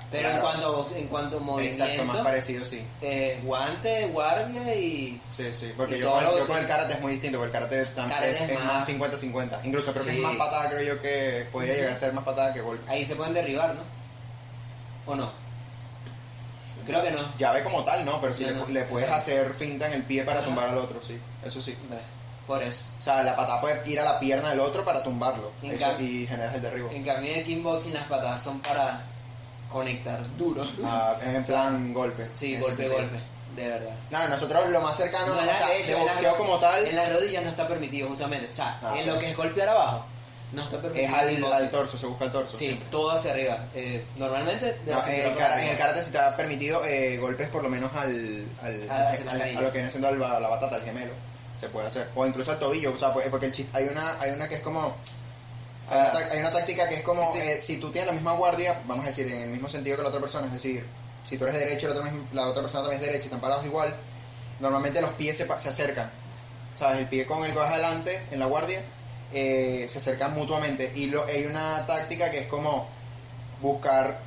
Pero 0.10 0.30
en 0.30 0.40
cuanto 0.40 0.90
en 0.96 1.08
cuanto 1.08 1.40
movimiento, 1.40 1.84
Exacto, 1.84 2.04
más 2.06 2.18
parecido, 2.18 2.66
sí. 2.66 2.86
eh, 3.02 3.40
guante, 3.44 4.08
guardia 4.08 4.76
y 4.76 5.22
Sí, 5.26 5.54
sí, 5.54 5.72
porque 5.78 6.00
yo, 6.00 6.12
con, 6.12 6.24
yo 6.24 6.48
con 6.48 6.58
el 6.58 6.68
karate 6.68 6.94
es 6.94 7.02
muy 7.02 7.14
distinto, 7.14 7.38
porque 7.38 7.56
el 7.58 7.64
karate 7.64 7.82
es, 7.82 7.96
más- 7.98 8.66
más 8.66 8.90
50-50. 8.90 9.60
Incluso 9.64 9.94
creo 9.94 10.04
que 10.06 10.12
es 10.12 10.20
más 10.20 10.36
patada, 10.36 10.70
creo 10.70 10.96
yo 10.96 11.02
que 11.02 11.48
podría 11.52 11.74
llegar 11.76 11.92
a 11.94 11.96
ser 11.96 12.12
más 12.14 12.26
patada 12.26 12.54
que 12.54 12.60
golpe. 12.62 12.90
ahí 12.92 13.06
se 13.06 13.16
pueden 13.16 13.34
derribar, 13.34 13.74
¿no? 13.76 13.82
¿O 15.12 15.16
no? 15.16 15.32
Creo 16.86 17.02
que 17.04 17.12
no. 17.12 17.20
Llave 17.38 17.64
como 17.64 17.84
tal, 17.84 18.04
no, 18.04 18.20
pero 18.20 18.34
sí 18.34 18.44
No, 18.44 18.50
le, 18.52 18.56
no, 18.58 18.68
le 18.68 18.84
puedes 18.84 19.10
hacer 19.10 19.54
finta 19.54 19.88
en 19.88 19.94
el 19.94 20.04
pie 20.04 20.24
para 20.24 20.44
tumbar 20.44 20.68
al 20.70 20.78
otro, 20.80 21.02
sí, 21.02 21.18
eso 21.46 21.62
sí. 21.62 21.78
Por 22.48 22.62
eso. 22.64 22.86
O 23.00 23.04
sea, 23.04 23.24
la 23.24 23.36
patada 23.36 23.62
puede 23.62 23.90
ir 23.90 24.00
a 24.00 24.04
la 24.04 24.20
pierna 24.20 24.50
del 24.50 24.60
otro 24.60 24.84
para 24.84 25.04
tumbarlo 25.04 25.52
eso, 25.62 26.00
y 26.00 26.26
generas 26.28 26.56
el 26.56 26.62
derribo. 26.62 26.90
En 26.92 27.04
cambio 27.06 27.32
en 27.32 27.40
el 27.40 27.46
kickboxing 27.46 27.94
las 27.94 28.06
patadas 28.06 28.42
son 28.44 28.60
para 28.62 29.04
conectar 29.72 30.20
duro. 30.38 30.66
Ah, 30.84 31.16
es 31.22 31.36
en 31.36 31.44
plan 31.46 31.94
golpe. 31.94 32.24
Sí, 32.24 32.58
golpe, 32.58 32.76
sentido. 32.76 32.94
golpe. 33.00 33.20
De 33.56 33.68
verdad. 33.68 33.96
No, 34.12 34.28
nosotros 34.30 34.70
lo 34.70 34.80
más 34.82 34.96
cercano, 34.96 35.34
No, 35.36 35.42
o 35.42 35.44
sea, 35.56 35.68
de 35.68 35.82
hecho, 35.84 35.98
boxeo 36.00 36.38
como 36.38 36.58
tal, 36.60 36.86
En 36.86 36.96
las 36.96 37.12
rodillas 37.12 37.44
no 37.44 37.50
está 37.50 37.68
permitido 37.68 38.08
justamente. 38.08 38.48
O 38.50 38.54
sea, 38.54 38.80
Ah, 38.82 38.96
en 38.98 39.06
lo 39.08 39.20
que 39.20 39.30
es 39.32 39.36
golpear 39.36 39.68
abajo, 39.70 40.06
no 40.54 40.62
está 40.64 40.78
permitido. 40.82 41.08
es 41.08 41.14
al, 41.14 41.54
al 41.54 41.70
torso, 41.70 41.98
se 41.98 42.06
busca 42.06 42.26
el 42.26 42.32
torso. 42.32 42.56
Sí, 42.56 42.68
siempre. 42.68 42.88
todo 42.90 43.12
hacia 43.12 43.32
arriba. 43.32 43.66
Eh, 43.76 44.06
normalmente 44.16 44.66
de 44.86 44.92
No, 44.94 45.06
en, 45.06 45.14
el 45.32 45.36
kara- 45.36 45.62
en 45.62 45.70
el 45.70 45.78
karate 45.78 46.02
te 46.04 46.18
ha 46.18 46.38
permitido 46.38 46.86
eh, 46.86 47.18
golpes 47.18 47.50
por 47.50 47.62
lo 47.62 47.68
menos 47.70 47.92
al, 47.94 48.46
al, 48.64 48.90
A 48.90 49.10
al- 49.10 49.54
lo 49.56 49.70
que 49.72 49.78
viene 49.80 49.90
siendo 49.90 50.10
la, 50.16 50.40
batata, 50.48 50.78
al 50.78 50.84
gemelo. 50.84 51.12
Se 51.56 51.68
puede 51.68 51.88
hacer. 51.88 52.08
O 52.16 52.26
incluso 52.26 52.52
al 52.54 52.60
tobillo, 52.60 52.94
o 52.94 52.98
sea, 52.98 53.12
pues, 53.14 53.28
porque 53.28 53.48
el 53.48 53.52
chiste, 53.52 53.78
hay 53.78 53.86
una, 53.90 54.18
hay 54.22 54.32
una 54.32 54.48
que 54.48 54.56
es 54.56 54.62
como... 54.62 54.96
Hay, 55.92 56.00
Ah. 56.00 56.30
hay 56.32 56.40
una 56.40 56.52
táctica 56.52 56.88
que 56.88 56.96
es 56.96 57.02
como, 57.04 57.32
Sí, 57.34 57.40
sí. 57.42 57.48
eh, 57.48 57.60
si 57.60 57.78
tú 57.78 57.92
tienes 57.92 58.08
la 58.08 58.14
misma 58.14 58.34
guardia, 58.34 58.82
vamos 58.86 59.04
a 59.04 59.08
decir, 59.10 59.28
en 59.28 59.42
el 59.42 59.50
mismo 59.50 59.68
sentido 59.70 59.98
que 59.98 60.04
la 60.04 60.10
otra 60.10 60.22
persona, 60.22 60.48
es 60.48 60.54
decir, 60.54 60.86
si 61.24 61.38
tú 61.38 61.44
eres 61.46 61.60
derecho 61.60 61.90
y 61.90 61.94
la 61.94 62.44
la 62.44 62.48
otra 62.48 62.62
persona 62.62 62.84
también 62.84 63.02
es 63.02 63.06
derecha 63.08 63.24
y 63.24 63.28
están 63.28 63.42
parados 63.42 63.66
igual, 63.66 63.94
normalmente 64.60 65.02
los 65.02 65.12
pies 65.12 65.38
se, 65.38 65.46
se 65.60 65.70
acercan. 65.70 66.10
¿Sabes? 66.74 67.00
El 67.02 67.08
pie 67.08 67.26
con 67.26 67.44
el 67.44 67.52
que 67.52 67.58
vas 67.58 67.72
adelante 67.74 68.22
en 68.32 68.40
la 68.40 68.46
guardia 68.46 68.82
eh, 69.34 69.86
se 69.90 69.98
acercan 70.00 70.34
mutuamente. 70.34 70.92
Y 70.96 71.08
lo, 71.08 71.26
hay 71.26 71.46
una 71.46 71.86
táctica 71.86 72.32
que 72.32 72.40
es 72.40 72.48
como 72.48 72.88
buscar, 73.62 74.20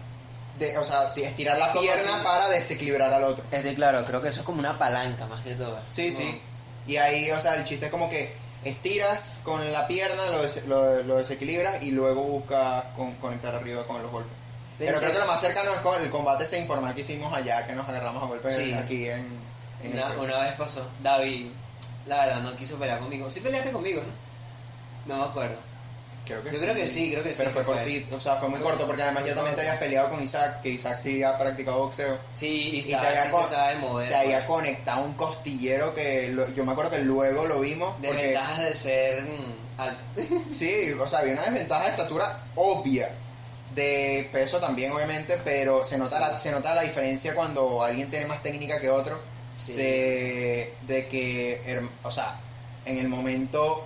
de, 0.58 0.76
o 0.78 0.84
sea, 0.84 1.12
estirar 1.16 1.58
la 1.58 1.72
pierna 1.72 2.22
para 2.22 2.48
desequilibrar 2.50 3.12
al 3.12 3.24
otro. 3.24 3.44
Este, 3.50 3.74
claro, 3.74 4.04
creo 4.04 4.20
que 4.22 4.28
eso 4.28 4.40
es 4.40 4.46
como 4.46 4.58
una 4.60 4.78
palanca 4.78 5.26
más 5.26 5.42
que 5.42 5.54
todo. 5.54 5.78
Sí, 5.88 6.10
Como- 6.12 6.18
sí. 6.30 6.40
Y 6.86 6.96
ahí, 6.98 7.30
o 7.30 7.40
sea, 7.40 7.54
el 7.54 7.64
chiste 7.64 7.86
es 7.86 7.90
como 7.90 8.08
que 8.10 8.34
estiras 8.64 9.40
con 9.44 9.72
la 9.72 9.86
pierna, 9.86 10.26
lo, 10.30 10.42
des- 10.42 10.66
lo, 10.66 11.02
lo 11.02 11.16
desequilibras 11.16 11.82
y 11.82 11.90
luego 11.90 12.22
buscas 12.22 12.84
con- 12.96 13.14
conectar 13.16 13.54
arriba 13.54 13.82
con 13.84 14.02
los 14.02 14.10
golpes. 14.10 14.32
Pero 14.78 14.98
creo 14.98 15.12
que 15.12 15.18
lo 15.18 15.26
más 15.26 15.40
cercano 15.40 15.72
es 15.72 15.80
con 15.80 16.02
el 16.02 16.10
combate 16.10 16.44
ese 16.44 16.58
informal 16.58 16.94
que 16.94 17.02
hicimos 17.02 17.32
allá, 17.32 17.64
que 17.66 17.74
nos 17.74 17.88
agarramos 17.88 18.22
a 18.22 18.26
golpes 18.26 18.56
Sí. 18.56 18.72
aquí 18.72 19.06
en... 19.08 19.28
en 19.82 19.92
Una, 19.92 20.08
una 20.18 20.38
vez 20.38 20.52
pasó. 20.54 20.84
David, 21.02 21.46
la 22.06 22.26
verdad, 22.26 22.40
no 22.42 22.56
quiso 22.56 22.76
pelear 22.76 22.98
conmigo. 22.98 23.30
Sí 23.30 23.40
peleaste 23.40 23.70
conmigo, 23.70 24.02
¿no? 25.06 25.14
No 25.14 25.22
me 25.24 25.30
acuerdo. 25.30 25.56
Creo 26.24 26.42
que 26.42 26.52
Yo 26.52 26.60
creo 26.60 26.74
que 26.74 26.88
sí, 26.88 27.10
creo 27.12 27.22
que 27.22 27.30
Pero 27.36 27.50
sí, 27.50 27.54
fue 27.54 27.62
que 27.62 27.66
fue. 27.66 27.74
cortito, 27.76 28.16
o 28.16 28.20
sea, 28.20 28.36
fue 28.36 28.48
muy 28.48 28.60
corto 28.60 28.86
porque 28.86 29.02
además 29.02 29.26
ya 29.26 29.34
también 29.34 29.54
te 29.56 29.60
habías 29.62 29.76
peleado 29.76 30.08
con 30.10 30.22
Isaac, 30.22 30.62
que 30.62 30.70
Isaac 30.70 30.98
sí 30.98 31.22
ha 31.22 31.36
practicado 31.36 31.78
boxeo. 31.80 32.18
Sí, 32.34 32.70
y, 32.74 32.78
Y 32.78 32.82
te 32.82 32.94
había 32.96 33.24
sí 33.30 33.36
se 33.42 33.54
sabe 33.54 33.76
mover. 33.76 34.08
Te 34.08 34.14
había 34.16 34.46
pues. 34.46 34.60
conectado 34.60 35.04
un 35.04 35.14
costillero 35.14 35.94
que 35.94 36.28
lo- 36.32 36.48
yo 36.54 36.64
me 36.64 36.72
acuerdo 36.72 36.92
que 36.92 36.98
luego 37.00 37.44
lo 37.46 37.60
vimos. 37.60 37.94
Porque, 37.94 38.08
Desventajas 38.16 38.58
de 38.60 38.74
ser 38.74 39.22
mm, 39.22 39.80
alto. 39.80 40.02
sí, 40.48 40.92
o 40.98 41.06
sea, 41.06 41.18
había 41.18 41.34
una 41.34 41.42
desventaja 41.42 41.84
de 41.84 41.90
estatura 41.90 42.40
obvia. 42.56 43.10
De 43.74 44.28
peso 44.32 44.60
también, 44.60 44.92
obviamente, 44.92 45.36
pero 45.44 45.82
se 45.82 45.98
nota, 45.98 46.20
la, 46.20 46.38
se 46.38 46.52
nota 46.52 46.74
la 46.74 46.82
diferencia 46.82 47.34
cuando 47.34 47.82
alguien 47.82 48.08
tiene 48.08 48.26
más 48.26 48.40
técnica 48.42 48.80
que 48.80 48.88
otro. 48.88 49.18
Sí. 49.56 49.74
de, 49.74 50.74
de 50.82 51.06
que, 51.06 51.80
o 52.02 52.10
sea, 52.10 52.40
en 52.84 52.98
el 52.98 53.08
momento 53.08 53.84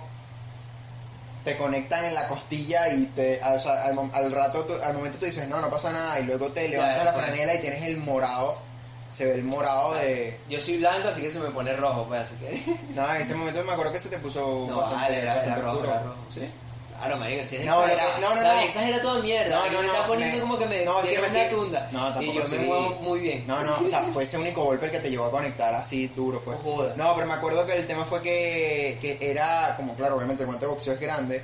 te 1.43 1.57
conectan 1.57 2.05
en 2.05 2.13
la 2.13 2.27
costilla 2.27 2.93
y 2.93 3.05
te, 3.07 3.39
o 3.43 3.59
sea, 3.59 3.85
al, 3.85 3.97
al 4.13 4.31
rato, 4.31 4.65
tú- 4.65 4.77
al 4.83 4.93
momento 4.93 5.17
tú 5.17 5.25
dices, 5.25 5.47
no, 5.47 5.61
no 5.61 5.69
pasa 5.69 5.91
nada, 5.91 6.19
y 6.19 6.23
luego 6.25 6.51
te 6.51 6.67
levantas 6.69 7.05
la 7.05 7.13
franela 7.13 7.55
y 7.55 7.59
tienes 7.59 7.83
el 7.83 7.97
morado, 7.97 8.61
se 9.09 9.25
ve 9.25 9.35
el 9.35 9.43
morado 9.45 9.93
de... 9.95 10.43
Yo 10.49 10.59
soy 10.59 10.77
blanco, 10.77 11.07
así 11.07 11.21
que 11.21 11.31
se 11.31 11.39
me 11.39 11.49
pone 11.51 11.73
rojo, 11.75 12.07
pues, 12.07 12.21
así 12.21 12.35
que... 12.37 12.61
No, 12.95 13.09
en 13.15 13.21
ese 13.21 13.35
momento 13.35 13.63
me 13.63 13.71
acuerdo 13.71 13.91
que 13.93 13.99
se 13.99 14.09
te 14.09 14.19
puso 14.19 14.65
No, 14.67 14.81
vale, 14.81 15.19
era- 15.21 15.43
era 15.43 15.55
rojo, 15.55 15.77
oscuro. 15.77 15.91
era 15.93 16.03
rojo. 16.03 16.25
¿Sí? 16.29 16.51
Claro, 16.99 17.17
marico, 17.17 17.45
si 17.45 17.55
es 17.57 17.65
No, 17.65 17.81
exagerado. 17.83 18.19
no, 18.19 18.29
no, 18.29 18.35
no, 18.35 18.41
David 18.41 18.59
no. 18.59 18.65
exagera 18.65 19.01
toda 19.01 19.21
mierda. 19.23 19.55
No, 19.55 19.61
Aquí 19.63 19.73
no, 19.75 19.81
me 19.81 19.87
no, 19.87 19.93
está 19.93 20.07
poniendo 20.07 20.35
me- 20.35 20.41
como 20.41 20.57
que 20.59 20.65
me 20.65 20.85
no, 20.85 21.01
me 21.01 21.17
una 21.29 21.49
tunda. 21.49 21.89
No, 21.91 21.99
tampoco 22.13 22.21
y 22.23 22.33
yo 22.35 22.47
me 22.49 22.57
muevo 22.65 22.89
muy 23.01 23.19
bien. 23.19 23.47
No, 23.47 23.63
no, 23.63 23.77
o 23.85 23.89
sea, 23.89 24.03
fue 24.13 24.23
ese 24.23 24.37
único 24.37 24.63
golpe 24.63 24.85
el 24.87 24.91
que 24.91 24.99
te 24.99 25.09
llevó 25.09 25.25
a 25.25 25.31
conectar 25.31 25.73
así 25.73 26.07
duro, 26.07 26.41
pues. 26.43 26.57
No. 26.63 26.95
No, 26.95 27.15
pero 27.15 27.25
me 27.27 27.33
acuerdo 27.33 27.65
que 27.65 27.73
el 27.77 27.87
tema 27.87 28.05
fue 28.05 28.21
que, 28.21 28.97
que 29.01 29.17
era, 29.31 29.75
como 29.77 29.95
claro, 29.95 30.17
obviamente 30.17 30.43
el 30.43 30.47
guante 30.47 30.65
de 30.65 30.71
boxeo 30.71 30.93
es 30.93 30.99
grande. 30.99 31.41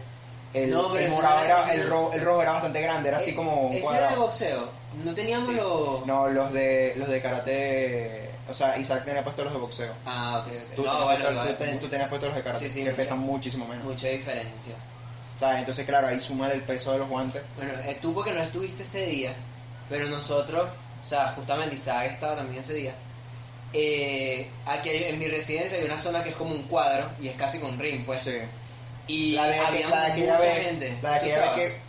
El, 0.54 0.70
No, 0.72 0.91
pero 0.94 1.06
el 1.06 1.12
morado 1.12 1.39
no 1.39 1.46
era- 1.46 1.63
era, 1.63 1.74
el, 1.74 1.89
ro- 1.89 2.12
el 2.13 2.22
rojo 2.22 2.41
era 2.41 2.54
bastante 2.54 2.82
grande, 2.82 3.10
era 3.10 3.18
así 3.18 3.34
como 3.36 3.68
un 3.68 3.74
Eh, 3.74 3.78
Ese 3.80 3.86
era 3.88 3.91
de 3.94 4.00
cuadrado. 4.00 4.22
boxeo. 4.22 4.70
No 5.04 5.13
teníamos 5.15 5.48
Sí. 5.48 5.54
los... 5.54 6.06
No, 6.06 6.28
los 6.30 6.54
de 6.54 6.94
los 6.96 7.10
de 7.10 7.22
karate, 7.22 8.30
o 8.50 8.54
sea, 8.54 8.78
Isaac 8.78 9.04
tenía 9.04 9.22
puesto 9.24 9.44
los 9.44 9.52
de 9.52 9.60
boxeo. 9.60 9.91
Ah, 10.06 10.41
ok, 10.46 10.48
ok. 10.54 10.76
Tú, 10.76 10.84
no, 10.86 10.91
tenías 10.91 11.04
bueno, 11.04 11.26
puesto- 11.26 11.52
tú 11.58 11.63
ten- 11.65 11.80
tú 11.80 11.88
tenías 11.89 12.08
puesto 12.10 12.28
los 12.28 12.36
de 12.38 12.41
karate, 12.44 12.65
Sí, 12.65 12.72
sí, 12.72 12.80
que 12.80 12.86
mucha- 12.86 12.96
pesan 12.98 13.20
muchísimo 13.20 13.65
menos. 13.68 13.84
mucha 13.84 14.08
diferencia. 14.08 14.76
¿Sabes? 15.36 15.60
Entonces, 15.60 15.86
claro, 15.86 16.08
ahí 16.08 16.19
suma 16.19 16.52
el 16.52 16.62
peso 16.62 16.91
de 16.93 17.00
los 17.00 17.10
guantes. 17.10 17.41
Bueno, 17.58 17.74
tú 18.02 18.13
porque 18.13 18.32
no 18.32 18.41
estuviste 18.41 18.84
ese 18.84 19.06
día, 19.08 19.34
pero 19.89 20.08
nosotros, 20.08 20.69
o 21.04 21.08
sea, 21.08 21.28
justamente 21.36 21.76
Isaac 21.76 22.12
estaba 22.13 22.36
también 22.38 22.62
ese 22.63 22.74
día. 22.74 22.93
Eh, 23.74 24.50
aquí 24.65 24.89
hay- 24.89 25.04
en 25.06 25.19
mi 25.19 25.28
residencia 25.28 25.78
hay 25.78 25.84
una 25.86 25.98
zona 25.98 26.24
que 26.24 26.30
es 26.30 26.36
como 26.36 26.52
un 26.54 26.63
cuadro 26.63 27.10
y 27.19 27.28
es 27.28 27.36
casi 27.36 27.60
con 27.60 27.71
un 27.74 27.80
ring, 27.80 28.06
pues. 28.06 28.21
Sí. 28.21 28.38
Y 29.08 29.34
La 29.34 29.43
había 29.43 29.88
mucha 29.89 30.38
vez, 30.39 30.65
gente. 30.65 30.98
La 31.02 31.10
de 31.12 31.19
¿Tú 31.19 31.26
aquella 31.26 31.36
vez 31.38 31.45
estabas? 31.50 31.56
que... 31.71 31.85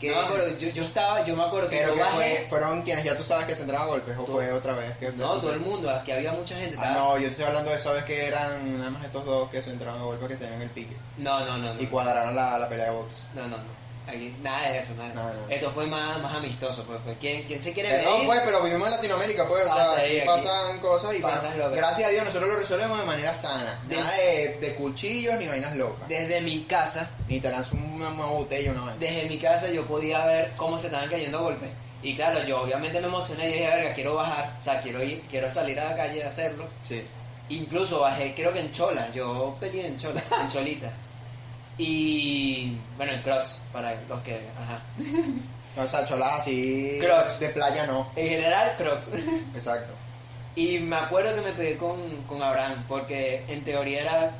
que 0.00 0.10
No 0.10 0.16
me 0.16 0.22
acuerdo, 0.26 0.58
yo, 0.58 0.68
yo 0.70 0.82
estaba, 0.84 1.24
yo 1.24 1.36
me 1.36 1.42
acuerdo 1.44 1.68
que 1.70 1.76
pero 1.76 1.88
yo 1.90 1.94
que 1.94 2.00
bajé. 2.00 2.36
fue, 2.36 2.46
fueron 2.48 2.82
quienes 2.82 3.04
ya 3.04 3.16
tú 3.16 3.24
sabes 3.24 3.46
que 3.46 3.54
se 3.54 3.62
entraban 3.62 3.86
a 3.86 3.90
golpes, 3.90 4.16
o 4.18 4.26
fue 4.26 4.52
otra 4.52 4.74
vez. 4.74 4.96
Que 4.98 5.12
No, 5.12 5.40
todo 5.40 5.52
el 5.52 5.60
mundo, 5.60 5.90
aquí 5.90 6.12
había 6.12 6.32
mucha 6.32 6.56
gente. 6.58 6.76
Ah, 6.78 6.90
no, 6.92 7.16
yo 7.16 7.24
te 7.26 7.30
estoy 7.32 7.44
hablando 7.46 7.70
de 7.70 7.76
esa 7.76 7.92
vez 7.92 8.04
que 8.04 8.26
eran 8.26 8.78
nada 8.78 8.90
más 8.90 9.04
estos 9.04 9.24
dos 9.24 9.50
que 9.50 9.62
se 9.62 9.70
entraron 9.70 10.00
a 10.00 10.04
golpe 10.04 10.26
que 10.28 10.36
tenían 10.36 10.60
el 10.62 10.70
pique 10.70 10.96
no, 11.16 11.40
no, 11.46 11.56
no, 11.58 11.74
no. 11.74 11.80
y 11.80 11.86
cuadraron 11.86 12.34
la, 12.34 12.58
la 12.58 12.68
pelea 12.68 12.86
de 12.86 12.90
box. 12.92 13.26
No, 13.34 13.42
no, 13.42 13.56
no. 13.56 13.83
Aquí, 14.06 14.36
nada 14.42 14.68
de 14.70 14.78
eso, 14.78 14.94
nada. 14.96 15.14
No, 15.14 15.32
no. 15.40 15.48
Esto 15.48 15.70
fue 15.70 15.86
más, 15.86 16.20
más 16.20 16.34
amistoso, 16.34 16.84
pues 16.84 16.98
fue. 17.02 17.16
¿Quién, 17.16 17.42
quién 17.42 17.58
se 17.58 17.72
quiere 17.72 17.88
Perdón, 17.88 18.12
medir? 18.12 18.26
pues, 18.26 18.40
pero 18.44 18.62
vivimos 18.62 18.86
en 18.88 18.94
Latinoamérica, 18.94 19.48
pues, 19.48 19.64
o 19.66 19.72
Ah, 19.72 19.94
sea, 19.96 20.04
ahí, 20.04 20.18
aquí. 20.18 20.26
pasan 20.28 20.78
cosas 20.80 21.14
y 21.16 21.20
Pasan 21.20 21.48
bueno, 21.50 21.64
locas. 21.64 21.76
gracias 21.78 22.08
a 22.08 22.10
Dios 22.12 22.24
nosotros 22.26 22.50
lo 22.50 22.56
resolvemos 22.56 22.98
de 22.98 23.04
manera 23.06 23.32
sana. 23.32 23.82
Nada 23.88 24.14
de, 24.16 24.58
de 24.60 24.74
cuchillos 24.74 25.34
ni 25.38 25.46
vainas 25.46 25.74
locas. 25.76 26.06
Desde 26.06 26.40
mi 26.42 26.64
casa, 26.64 27.08
Ni 27.28 27.40
te 27.40 27.50
lanzo 27.50 27.76
una, 27.76 28.10
una 28.10 28.26
botella 28.26 28.72
una 28.72 28.80
vaina. 28.82 28.96
desde 29.00 29.26
mi 29.28 29.38
casa 29.38 29.70
yo 29.70 29.86
podía 29.86 30.24
ver 30.26 30.52
cómo 30.56 30.78
se 30.78 30.86
estaban 30.88 31.08
cayendo 31.08 31.40
golpes. 31.42 31.70
Y 32.02 32.14
claro, 32.14 32.42
yo 32.44 32.60
obviamente 32.60 33.00
me 33.00 33.06
emocioné 33.06 33.48
y 33.48 33.52
dije, 33.54 33.66
verga, 33.68 33.94
quiero 33.94 34.14
bajar, 34.16 34.54
o 34.60 34.62
sea, 34.62 34.82
quiero 34.82 35.02
ir, 35.02 35.22
quiero 35.30 35.48
salir 35.48 35.80
a 35.80 35.88
la 35.88 35.96
calle 35.96 36.22
a 36.22 36.28
hacerlo. 36.28 36.66
Sí. 36.82 37.02
Incluso 37.48 38.00
bajé, 38.00 38.34
creo 38.34 38.52
que 38.52 38.60
en 38.60 38.70
Chola, 38.72 39.10
yo 39.14 39.56
peleé 39.58 39.86
en 39.86 39.96
Chola, 39.96 40.22
en 40.42 40.48
Cholita. 40.50 40.92
Y 41.78 42.76
bueno, 42.96 43.12
en 43.12 43.22
Crocs, 43.22 43.58
para 43.72 43.94
los 44.08 44.20
que, 44.22 44.40
ajá. 44.60 44.80
O 45.76 45.88
sea, 45.88 46.04
cholas 46.04 46.34
así 46.38 46.98
Crocs. 47.00 47.40
de 47.40 47.48
playa 47.48 47.84
no. 47.88 48.08
En 48.14 48.28
general, 48.28 48.74
Crocs. 48.78 49.08
Exacto. 49.54 49.92
Y 50.54 50.78
me 50.78 50.94
acuerdo 50.94 51.34
que 51.34 51.40
me 51.40 51.50
pegué 51.50 51.76
con, 51.76 51.96
con 52.28 52.40
Abraham, 52.40 52.84
porque 52.86 53.44
en 53.48 53.64
teoría 53.64 54.02
era 54.02 54.30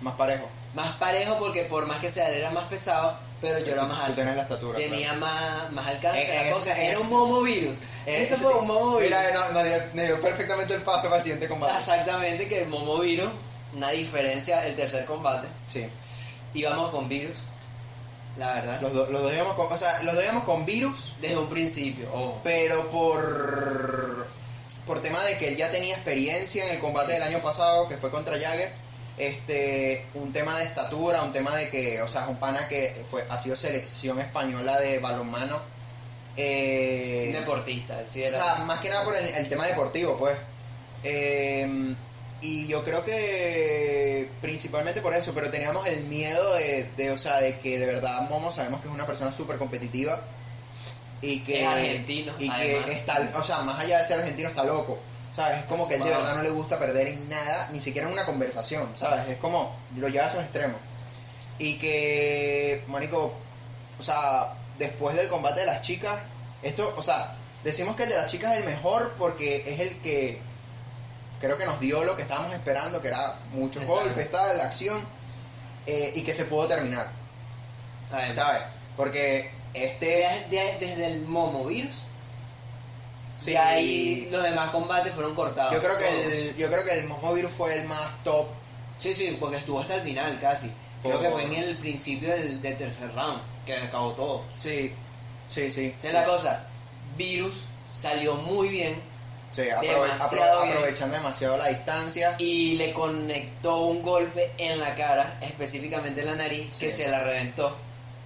Más 0.00 0.14
parejo. 0.14 0.48
más 0.74 0.96
parejo, 0.96 1.36
porque 1.38 1.64
por 1.64 1.84
más 1.86 1.98
que 1.98 2.08
sea, 2.08 2.30
él 2.30 2.36
era 2.36 2.50
más 2.52 2.64
pesado, 2.64 3.18
pero 3.42 3.58
yo 3.58 3.72
era 3.74 3.82
más 3.82 3.98
Tú 3.98 4.04
alto. 4.04 4.14
tenés 4.16 4.36
la 4.36 4.42
estatura. 4.42 4.78
Tenía 4.78 5.12
más, 5.12 5.70
más 5.72 5.86
alcance, 5.88 6.22
En- 6.22 6.34
la 6.36 6.46
en 6.48 6.52
cosa, 6.54 6.72
ese- 6.72 6.86
era 6.86 6.98
un 6.98 7.04
ese- 7.04 7.14
momo 7.14 7.42
virus. 7.42 7.78
Eh, 8.06 8.22
Eso 8.22 8.36
sí. 8.36 8.42
fue 8.44 8.54
un 8.54 8.66
momo 8.66 8.96
virus. 8.96 9.02
Mira, 9.10 9.22
no, 9.34 9.50
no, 9.52 9.62
dio, 9.62 9.76
me 9.92 10.06
dio 10.06 10.18
perfectamente 10.22 10.72
el 10.72 10.80
paso 10.80 11.04
para 11.08 11.16
el 11.18 11.22
siguiente 11.22 11.48
combate. 11.48 11.76
Exactamente, 11.76 12.48
que 12.48 12.62
el 12.62 12.68
momo 12.68 12.96
virus, 13.00 13.28
una 13.74 13.90
diferencia, 13.90 14.66
el 14.66 14.74
tercer 14.74 15.04
combate. 15.04 15.48
Sí. 15.66 15.86
Íbamos 16.54 16.90
con 16.90 17.08
virus, 17.08 17.44
la 18.36 18.54
verdad. 18.54 18.80
Los, 18.80 18.92
do- 18.92 19.06
los 19.10 19.22
dos 19.22 19.32
íbamos 19.32 19.54
con, 19.54 19.72
o 19.72 19.76
sea, 19.76 20.02
los 20.02 20.14
dos 20.14 20.24
íbamos 20.24 20.44
con 20.44 20.66
virus, 20.66 21.14
Desde 21.20 21.36
un 21.38 21.48
principio, 21.48 22.08
ojo. 22.12 22.40
pero 22.42 22.88
por 22.90 24.26
por 24.86 25.00
tema 25.02 25.22
de 25.24 25.36
que 25.38 25.48
él 25.48 25.56
ya 25.56 25.70
tenía 25.70 25.94
experiencia 25.94 26.64
en 26.64 26.72
el 26.72 26.78
combate 26.80 27.08
Sí. 27.08 27.12
del 27.12 27.22
año 27.22 27.38
pasado, 27.40 27.88
que 27.88 27.96
fue 27.96 28.10
contra 28.10 28.36
Jagger, 28.38 28.72
este, 29.18 30.04
un 30.14 30.32
tema 30.32 30.58
de 30.58 30.64
estatura, 30.64 31.22
un 31.22 31.32
tema 31.32 31.54
de 31.56 31.68
que, 31.70 32.00
o 32.02 32.08
sea, 32.08 32.22
es 32.24 32.28
un 32.28 32.36
pana 32.36 32.66
que 32.68 33.00
fue, 33.08 33.24
ha 33.28 33.38
sido 33.38 33.54
selección 33.54 34.18
española 34.18 34.80
de 34.80 34.98
balonmano. 34.98 35.60
Eh, 36.36 37.26
Un 37.28 37.32
deportista, 37.40 38.00
él 38.00 38.06
sí 38.08 38.22
o 38.22 38.26
era. 38.26 38.42
sea, 38.42 38.54
más 38.64 38.80
que 38.80 38.88
nada 38.88 39.04
por 39.04 39.14
el, 39.14 39.24
el 39.26 39.48
tema 39.48 39.66
deportivo, 39.66 40.16
pues. 40.16 40.36
Eh, 41.04 41.94
y 42.42 42.66
yo 42.66 42.84
creo 42.84 43.04
que 43.04 44.28
principalmente 44.40 45.02
por 45.02 45.12
eso, 45.14 45.32
pero 45.34 45.50
teníamos 45.50 45.86
el 45.86 46.04
miedo 46.04 46.54
de, 46.54 46.90
de, 46.96 47.10
o 47.10 47.18
sea, 47.18 47.40
de 47.40 47.58
que 47.58 47.78
de 47.78 47.86
verdad 47.86 48.28
Momo 48.30 48.50
sabemos 48.50 48.80
que 48.80 48.88
es 48.88 48.94
una 48.94 49.06
persona 49.06 49.30
súper 49.30 49.58
competitiva 49.58 50.20
y 51.20 51.40
que 51.40 51.62
Es 51.62 51.68
argentino, 51.68 52.32
y 52.38 52.48
además. 52.48 52.84
que 52.86 52.92
está, 52.92 53.32
o 53.36 53.42
sea, 53.42 53.58
más 53.58 53.78
allá 53.78 53.98
de 53.98 54.04
ser 54.04 54.18
argentino 54.20 54.48
está 54.48 54.64
loco. 54.64 54.98
¿Sabes? 55.30 55.58
Es 55.58 55.64
como 55.66 55.86
que 55.86 55.94
él 55.94 56.02
de 56.02 56.10
verdad 56.10 56.34
no 56.34 56.42
le 56.42 56.50
gusta 56.50 56.76
perder 56.76 57.06
en 57.06 57.28
nada, 57.28 57.68
ni 57.72 57.80
siquiera 57.80 58.08
en 58.08 58.12
una 58.12 58.26
conversación, 58.26 58.88
¿sabes? 58.96 59.28
Es 59.28 59.36
como 59.36 59.76
lo 59.96 60.08
lleva 60.08 60.24
a 60.24 60.26
esos 60.26 60.40
extremos. 60.42 60.80
Y 61.56 61.74
que, 61.74 62.82
Mónico, 62.88 63.32
o 63.98 64.02
sea, 64.02 64.54
después 64.78 65.14
del 65.14 65.28
combate 65.28 65.60
de 65.60 65.66
las 65.66 65.82
chicas, 65.82 66.18
esto, 66.62 66.92
o 66.96 67.02
sea, 67.02 67.36
decimos 67.62 67.94
que 67.94 68.04
el 68.04 68.08
de 68.08 68.16
las 68.16 68.26
chicas 68.26 68.54
es 68.54 68.58
el 68.58 68.64
mejor 68.64 69.14
porque 69.18 69.62
es 69.66 69.78
el 69.78 70.00
que 70.00 70.40
creo 71.40 71.56
que 71.58 71.64
nos 71.66 71.80
dio 71.80 72.04
lo 72.04 72.16
que 72.16 72.22
estábamos 72.22 72.52
esperando, 72.54 73.00
que 73.02 73.08
era 73.08 73.36
muchos 73.52 73.82
Exacto. 73.82 74.04
golpes, 74.04 74.30
tal, 74.30 74.56
la 74.56 74.64
acción, 74.64 75.02
eh, 75.86 76.12
y 76.14 76.22
que 76.22 76.32
se 76.34 76.44
pudo 76.44 76.66
terminar, 76.66 77.10
Además. 78.12 78.36
¿sabes? 78.36 78.62
Porque 78.96 79.50
este... 79.74 80.06
Desde, 80.06 80.48
de- 80.50 80.86
desde 80.86 81.06
el 81.06 81.20
Momo 81.22 81.64
Virus, 81.64 82.02
Sí. 83.36 83.52
de 83.52 83.58
ahí 83.58 84.28
los 84.30 84.42
demás 84.42 84.68
combates 84.70 85.14
fueron 85.14 85.34
cortados. 85.34 85.72
Yo 85.72 85.80
creo 85.80 85.96
que 85.96 86.04
todos. 86.04 86.24
el, 86.24 86.56
yo 86.56 86.68
creo 86.70 86.84
que 86.84 86.92
el 86.98 87.04
Momo 87.06 87.34
fue 87.48 87.74
el 87.78 87.84
más 87.86 88.22
top. 88.22 88.46
Sí, 88.98 89.14
sí, 89.14 89.38
porque 89.40 89.56
estuvo 89.56 89.80
hasta 89.80 89.94
el 89.94 90.02
final 90.02 90.38
casi. 90.40 90.70
Creo 91.02 91.18
que 91.18 91.30
fue 91.30 91.44
en 91.44 91.54
el 91.54 91.76
principio 91.78 92.28
del, 92.30 92.60
del 92.60 92.76
tercer 92.76 93.14
round 93.14 93.40
que 93.64 93.74
acabó 93.74 94.12
todo. 94.12 94.44
Sí, 94.50 94.92
sí, 95.48 95.70
sí. 95.70 95.94
Esa 95.98 96.08
es 96.08 96.12
la 96.14 96.24
cosa. 96.26 96.66
Virus 97.16 97.64
salió 97.96 98.34
muy 98.34 98.68
bien 98.68 99.00
Sí, 99.50 99.62
aprove- 99.62 99.82
Demasiado 100.12 100.60
apro- 100.60 100.62
bien. 100.64 100.76
aprovechando 100.76 101.16
demasiado 101.16 101.56
la 101.56 101.66
distancia. 101.68 102.36
y 102.38 102.76
le 102.76 102.92
conectó 102.92 103.78
un 103.78 104.02
golpe 104.02 104.52
en 104.58 104.78
la 104.78 104.94
cara, 104.94 105.38
específicamente 105.40 106.20
en 106.20 106.26
la 106.28 106.36
nariz, 106.36 106.68
Sí. 106.72 106.84
que 106.84 106.90
se 106.90 107.08
la 107.08 107.20
reventó. 107.24 107.76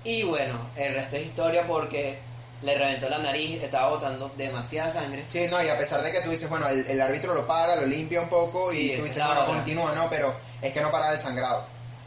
Y 0.05 0.23
bueno, 0.25 0.55
el 0.77 0.95
resto 0.95 1.17
es 1.17 1.25
historia 1.27 1.67
porque 1.67 2.19
le 2.61 2.77
reventó 2.79 3.09
la 3.09 3.19
nariz, 3.19 3.63
estaba 3.63 3.89
botando 3.89 4.31
demasiada 4.37 4.91
sangre. 4.91 5.25
Sí, 5.29 5.47
no, 5.51 5.63
y 5.63 5.69
a 5.69 5.79
pesar 5.79 6.03
de 6.03 6.13
que 6.13 6.21
tú 6.21 6.31
dices, 6.31 6.49
bueno, 6.51 6.69
el, 6.69 6.87
el 6.87 7.01
árbitro 7.01 7.35
lo 7.35 7.47
para, 7.47 7.77
lo 7.77 7.87
limpia 7.87 8.21
un 8.21 8.29
poco 8.29 8.71
Sí, 8.71 8.91
y 8.93 8.97
tú 8.97 8.99
es 8.99 9.05
dices, 9.05 9.25
bueno, 9.27 9.47
continúa, 9.47 9.95
no, 9.95 10.09
pero 10.11 10.35
es 10.61 10.73
que 10.73 10.81
no 10.83 10.91
paraba 10.91 11.13
el 11.15 11.19
sangrado. 11.19 11.65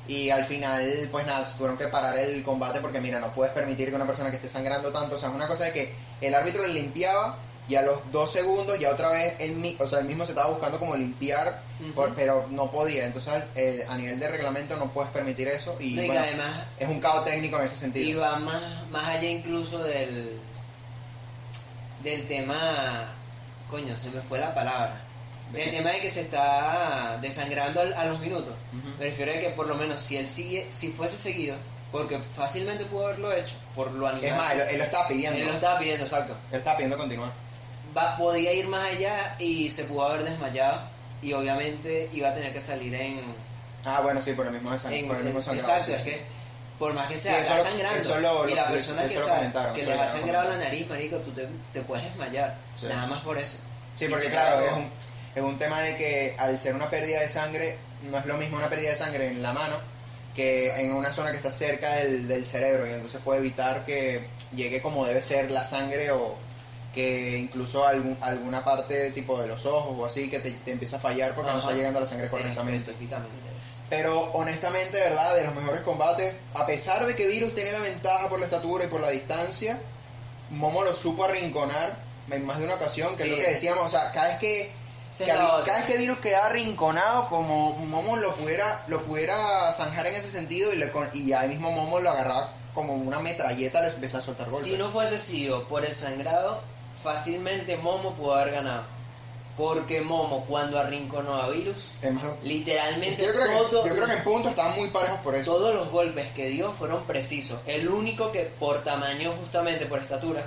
Y 0.07 0.29
al 0.29 0.45
final, 0.45 1.09
pues 1.11 1.25
nada, 1.25 1.43
tuvieron 1.57 1.77
que 1.77 1.87
parar 1.87 2.17
el 2.17 2.41
combate 2.43 2.79
porque, 2.79 3.01
mira, 3.01 3.19
no 3.19 3.33
puedes 3.33 3.51
permitir 3.53 3.89
que 3.89 3.95
una 3.95 4.05
persona 4.07 4.29
que 4.29 4.37
esté 4.37 4.47
sangrando 4.47 4.91
tanto, 4.91 5.15
o 5.15 5.17
sea, 5.17 5.29
es 5.29 5.35
una 5.35 5.47
cosa 5.47 5.65
de 5.65 5.73
que 5.73 5.93
el 6.21 6.33
árbitro 6.33 6.61
le 6.65 6.73
limpiaba 6.73 7.35
y 7.67 7.75
a 7.75 7.81
los 7.81 8.11
dos 8.11 8.31
segundos 8.31 8.79
ya 8.79 8.89
otra 8.91 9.09
vez 9.09 9.35
él, 9.39 9.53
mi- 9.55 9.75
o 9.79 9.87
sea, 9.87 9.99
él 9.99 10.05
mismo 10.05 10.23
se 10.25 10.31
estaba 10.31 10.49
buscando 10.49 10.79
como 10.79 10.95
limpiar, 10.95 11.61
por- 11.93 12.15
pero 12.15 12.45
no 12.49 12.71
podía. 12.71 13.05
Entonces, 13.05 13.43
eh, 13.55 13.85
a 13.89 13.95
nivel 13.97 14.19
de 14.19 14.27
reglamento 14.29 14.77
no 14.77 14.89
puedes 14.91 15.11
permitir 15.11 15.47
eso 15.49 15.75
y, 15.79 15.91
No, 15.95 16.01
y 16.01 16.05
que 16.05 16.11
bueno, 16.11 16.21
además 16.21 16.63
es 16.79 16.87
un 16.87 16.99
caos 16.99 17.25
técnico 17.25 17.57
en 17.57 17.63
ese 17.65 17.75
sentido. 17.77 18.09
iba 18.09 18.35
más, 18.39 18.61
más 18.89 19.07
allá 19.07 19.29
incluso 19.29 19.83
del, 19.83 20.39
del 22.03 22.27
tema, 22.27 23.13
coño, 23.69 23.97
se 23.97 24.09
me 24.11 24.21
fue 24.21 24.39
la 24.39 24.53
palabra. 24.53 25.01
¿De 25.51 25.59
Del 25.59 25.69
qué? 25.71 25.77
tema 25.77 25.91
de 25.91 25.99
que 26.01 26.09
se 26.09 26.21
está 26.21 27.17
desangrando 27.21 27.81
a 27.81 28.05
los 28.05 28.19
minutos. 28.19 28.53
Ujú. 28.77 28.97
Me 28.99 29.05
refiero 29.05 29.31
a 29.31 29.39
que 29.39 29.49
por 29.51 29.67
lo 29.67 29.75
menos 29.75 29.99
si 30.01 30.17
él 30.17 30.27
sigue, 30.27 30.67
si 30.71 30.89
fuese 30.89 31.17
seguido, 31.17 31.55
porque 31.91 32.19
fácilmente 32.19 32.83
pudo 32.85 33.05
haberlo 33.07 33.31
hecho 33.31 33.55
por 33.73 33.91
lo 33.91 34.07
animal. 34.07 34.25
Es 34.25 34.35
más, 34.35 34.53
él, 34.53 34.61
él 34.71 34.77
lo 34.79 34.83
estaba 34.83 35.07
pidiendo. 35.07 35.39
él 35.39 35.45
lo 35.45 35.53
estaba 35.53 35.79
pidiendo, 35.79 36.03
exacto. 36.03 36.33
Él 36.51 36.57
estaba 36.57 36.75
pidiendo 36.77 36.97
continuar. 36.97 37.31
Va, 37.95 38.17
podía 38.17 38.53
ir 38.53 38.67
más 38.67 38.89
allá 38.91 39.35
y 39.39 39.69
se 39.69 39.83
pudo 39.85 40.05
haber 40.07 40.23
desmayado 40.23 40.81
y 41.21 41.33
obviamente 41.33 42.09
iba 42.13 42.29
a 42.29 42.33
tener 42.33 42.53
que 42.53 42.61
salir 42.61 42.93
en... 42.95 43.21
Ah, 43.85 44.01
bueno, 44.01 44.21
sí, 44.21 44.33
por 44.33 44.45
el 44.47 44.53
mismo, 44.53 44.69
desang- 44.71 44.91
en- 44.91 45.07
por 45.07 45.17
el 45.17 45.23
mismo 45.23 45.41
sangrado. 45.41 45.69
exacto, 45.73 45.91
sí, 46.03 46.09
es 46.09 46.15
que 46.15 46.21
por 46.77 46.93
más 46.93 47.07
que 47.07 47.17
sea 47.17 47.39
eso 47.41 47.57
sangrando 47.63 47.97
eso 47.99 48.19
lo- 48.19 48.47
y 48.49 48.53
la 48.53 48.63
eso- 48.63 48.71
persona 48.71 49.03
eso 49.05 49.13
que 49.15 49.19
lo 49.19 49.25
sabe 49.27 49.73
que 49.73 49.81
eso 49.81 49.89
le 49.89 49.95
lo 49.95 50.01
ha 50.03 50.07
sangrado 50.07 50.49
la 50.51 50.57
nariz, 50.57 50.87
marico, 50.89 51.17
tú 51.17 51.31
te, 51.31 51.47
te 51.73 51.81
puedes 51.81 52.05
desmayar. 52.05 52.55
Nada 52.83 53.07
más 53.07 53.21
por 53.23 53.37
eso. 53.37 53.57
Sí, 53.95 54.05
porque 54.09 54.27
claro, 54.29 54.65
es 54.65 54.73
un, 54.73 54.91
es 55.35 55.41
un 55.43 55.57
tema 55.57 55.81
de 55.81 55.95
que 55.97 56.35
al 56.37 56.59
ser 56.59 56.75
una 56.75 56.89
pérdida 56.89 57.19
de 57.21 57.29
sangre, 57.29 57.77
no 58.03 58.17
es 58.17 58.25
lo 58.27 58.37
mismo 58.37 58.57
una 58.57 58.69
pérdida 58.69 58.89
de 58.89 58.95
sangre 58.95 59.27
en 59.27 59.41
la 59.41 59.53
mano 59.53 59.75
que 60.35 60.69
en 60.75 60.93
una 60.93 61.11
zona 61.11 61.31
que 61.31 61.37
está 61.37 61.49
cerca 61.51 61.93
del, 61.95 62.27
del 62.27 62.45
cerebro 62.45 62.85
y 62.85 62.93
entonces 62.93 63.19
puede 63.23 63.39
evitar 63.39 63.83
que 63.83 64.27
llegue 64.55 64.83
como 64.83 65.03
debe 65.07 65.23
ser 65.23 65.49
la 65.49 65.63
sangre 65.63 66.11
o 66.11 66.37
que 66.97 67.37
incluso 67.37 67.85
algún, 67.85 68.17
alguna 68.21 68.65
parte 68.65 69.11
tipo 69.11 69.39
de 69.39 69.47
los 69.47 69.67
ojos 69.67 69.95
o 69.95 70.03
así 70.03 70.31
que 70.31 70.39
te, 70.39 70.49
te 70.49 70.71
empieza 70.71 70.97
a 70.97 70.99
fallar 70.99 71.35
porque 71.35 71.51
no 71.51 71.59
está 71.59 71.71
llegando 71.73 71.99
la 71.99 72.07
sangre 72.07 72.27
correctamente. 72.27 72.91
Pero 73.87 74.31
honestamente, 74.33 74.99
¿verdad? 74.99 75.35
De 75.35 75.43
los 75.43 75.53
mejores 75.53 75.81
combates, 75.81 76.33
a 76.55 76.65
pesar 76.65 77.05
de 77.05 77.15
que 77.15 77.27
Virus 77.27 77.53
tenía 77.53 77.73
la 77.73 77.79
ventaja 77.81 78.27
por 78.29 78.39
la 78.39 78.45
estatura 78.45 78.85
y 78.85 78.87
por 78.87 78.99
la 78.99 79.11
distancia, 79.11 79.79
Momo 80.49 80.83
lo 80.83 80.91
supo 80.91 81.25
arrinconar 81.25 81.95
en 82.31 82.45
más 82.47 82.57
de 82.57 82.65
una 82.65 82.73
ocasión, 82.73 83.15
que 83.15 83.25
Sí. 83.25 83.29
es 83.29 83.37
lo 83.37 83.43
que 83.43 83.51
decíamos, 83.51 83.85
o 83.85 83.89
sea, 83.89 84.11
cada 84.11 84.29
vez 84.29 84.39
que, 84.39 84.71
cada 85.63 85.77
vez 85.77 85.85
que 85.85 85.97
Virus 85.99 86.17
quedaba 86.17 86.47
arrinconado, 86.47 87.29
como 87.29 87.75
Momo 87.75 88.17
lo 88.17 88.33
pudiera, 88.35 88.83
lo 88.87 89.03
pudiera 89.03 89.71
zanjar 89.71 90.07
en 90.07 90.15
ese 90.15 90.31
sentido 90.31 90.73
y, 90.73 90.77
le, 90.77 90.91
y 91.13 91.31
ahí 91.33 91.47
mismo 91.47 91.71
Momo 91.71 91.99
lo 91.99 92.09
agarraba 92.09 92.53
como 92.73 92.95
una 92.95 93.19
metralleta, 93.19 93.81
le 93.81 93.89
empezaba 93.89 94.23
a 94.23 94.25
soltar 94.25 94.49
golpes. 94.49 94.67
Si 94.71 94.77
no 94.77 94.89
fuese 94.89 95.19
sido 95.19 95.67
por 95.67 95.85
el 95.85 95.93
sangrado, 95.93 96.61
fácilmente 97.01 97.77
Momo 97.77 98.13
pudo 98.13 98.35
haber 98.35 98.53
ganado. 98.53 98.83
Porque 99.55 100.01
Momo, 100.01 100.45
cuando 100.47 100.77
arrinconó 100.79 101.41
a 101.41 101.49
Virus, 101.49 101.87
literalmente 102.43 103.25
yo, 103.25 103.33
creo 103.33 103.61
todo- 103.63 103.83
que, 103.83 103.89
yo 103.89 103.95
creo 103.95 104.07
que 104.07 104.13
en 104.13 104.23
punto 104.23 104.49
estaban 104.49 104.75
muy 104.75 104.89
parejos 104.89 105.19
por 105.21 105.33
eso. 105.33 105.51
todos 105.55 105.73
los 105.73 105.89
golpes 105.89 106.27
que 106.35 106.47
dio 106.49 106.71
fueron 106.73 107.03
precisos. 107.05 107.59
El 107.65 107.89
único 107.89 108.31
que 108.31 108.41
por 108.41 108.83
tamaño, 108.83 109.33
justamente 109.39 109.87
por 109.87 109.97
estatura, 109.99 110.43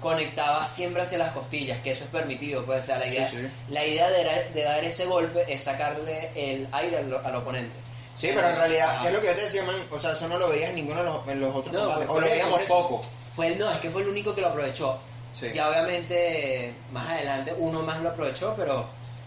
conectaba 0.00 0.64
siempre 0.64 1.02
hacia 1.02 1.18
las 1.18 1.30
costillas, 1.32 1.78
que 1.82 1.92
eso 1.92 2.04
es 2.04 2.10
permitido. 2.10 2.64
Pues, 2.66 2.82
o 2.82 2.86
sea, 2.86 2.98
la 2.98 3.06
idea, 3.06 3.24
Sí, 3.24 3.36
sí. 3.36 3.48
La 3.68 3.86
idea 3.86 4.10
de, 4.10 4.50
de 4.52 4.62
dar 4.64 4.82
ese 4.82 5.06
golpe 5.06 5.44
es 5.52 5.62
sacarle 5.62 6.30
el 6.34 6.66
aire 6.72 6.98
al, 6.98 7.20
al 7.24 7.36
oponente. 7.36 7.76
Sí, 8.16 8.30
pero 8.34 8.48
en 8.48 8.56
realidad, 8.56 8.96
Ajá. 8.96 9.06
es 9.08 9.12
lo 9.14 9.20
que 9.20 9.28
yo 9.28 9.34
te 9.34 9.42
decía, 9.42 9.62
man, 9.62 9.76
o 9.90 9.98
sea, 9.98 10.10
eso 10.12 10.26
no 10.28 10.38
lo 10.38 10.48
veías 10.48 10.70
en 10.70 10.76
ninguno 10.76 11.00
de 11.00 11.06
los, 11.06 11.28
en 11.28 11.40
los 11.40 11.54
otros 11.54 11.72
No, 11.72 11.80
combates, 11.82 12.08
o 12.08 12.20
lo 12.20 12.26
veíamos 12.26 12.60
poco. 12.62 13.00
Fue 13.36 13.46
el, 13.46 13.58
no, 13.58 13.70
es 13.70 13.78
que 13.78 13.90
fue 13.90 14.02
el 14.02 14.08
único 14.08 14.34
que 14.34 14.40
lo 14.40 14.48
aprovechó. 14.48 14.98
Sí. 15.32 15.50
Ya 15.54 15.68
obviamente 15.68 16.74
más 16.92 17.08
adelante 17.08 17.54
uno 17.58 17.82
más 17.82 18.00
lo 18.00 18.10
aprovechó, 18.10 18.54
pero 18.56 18.84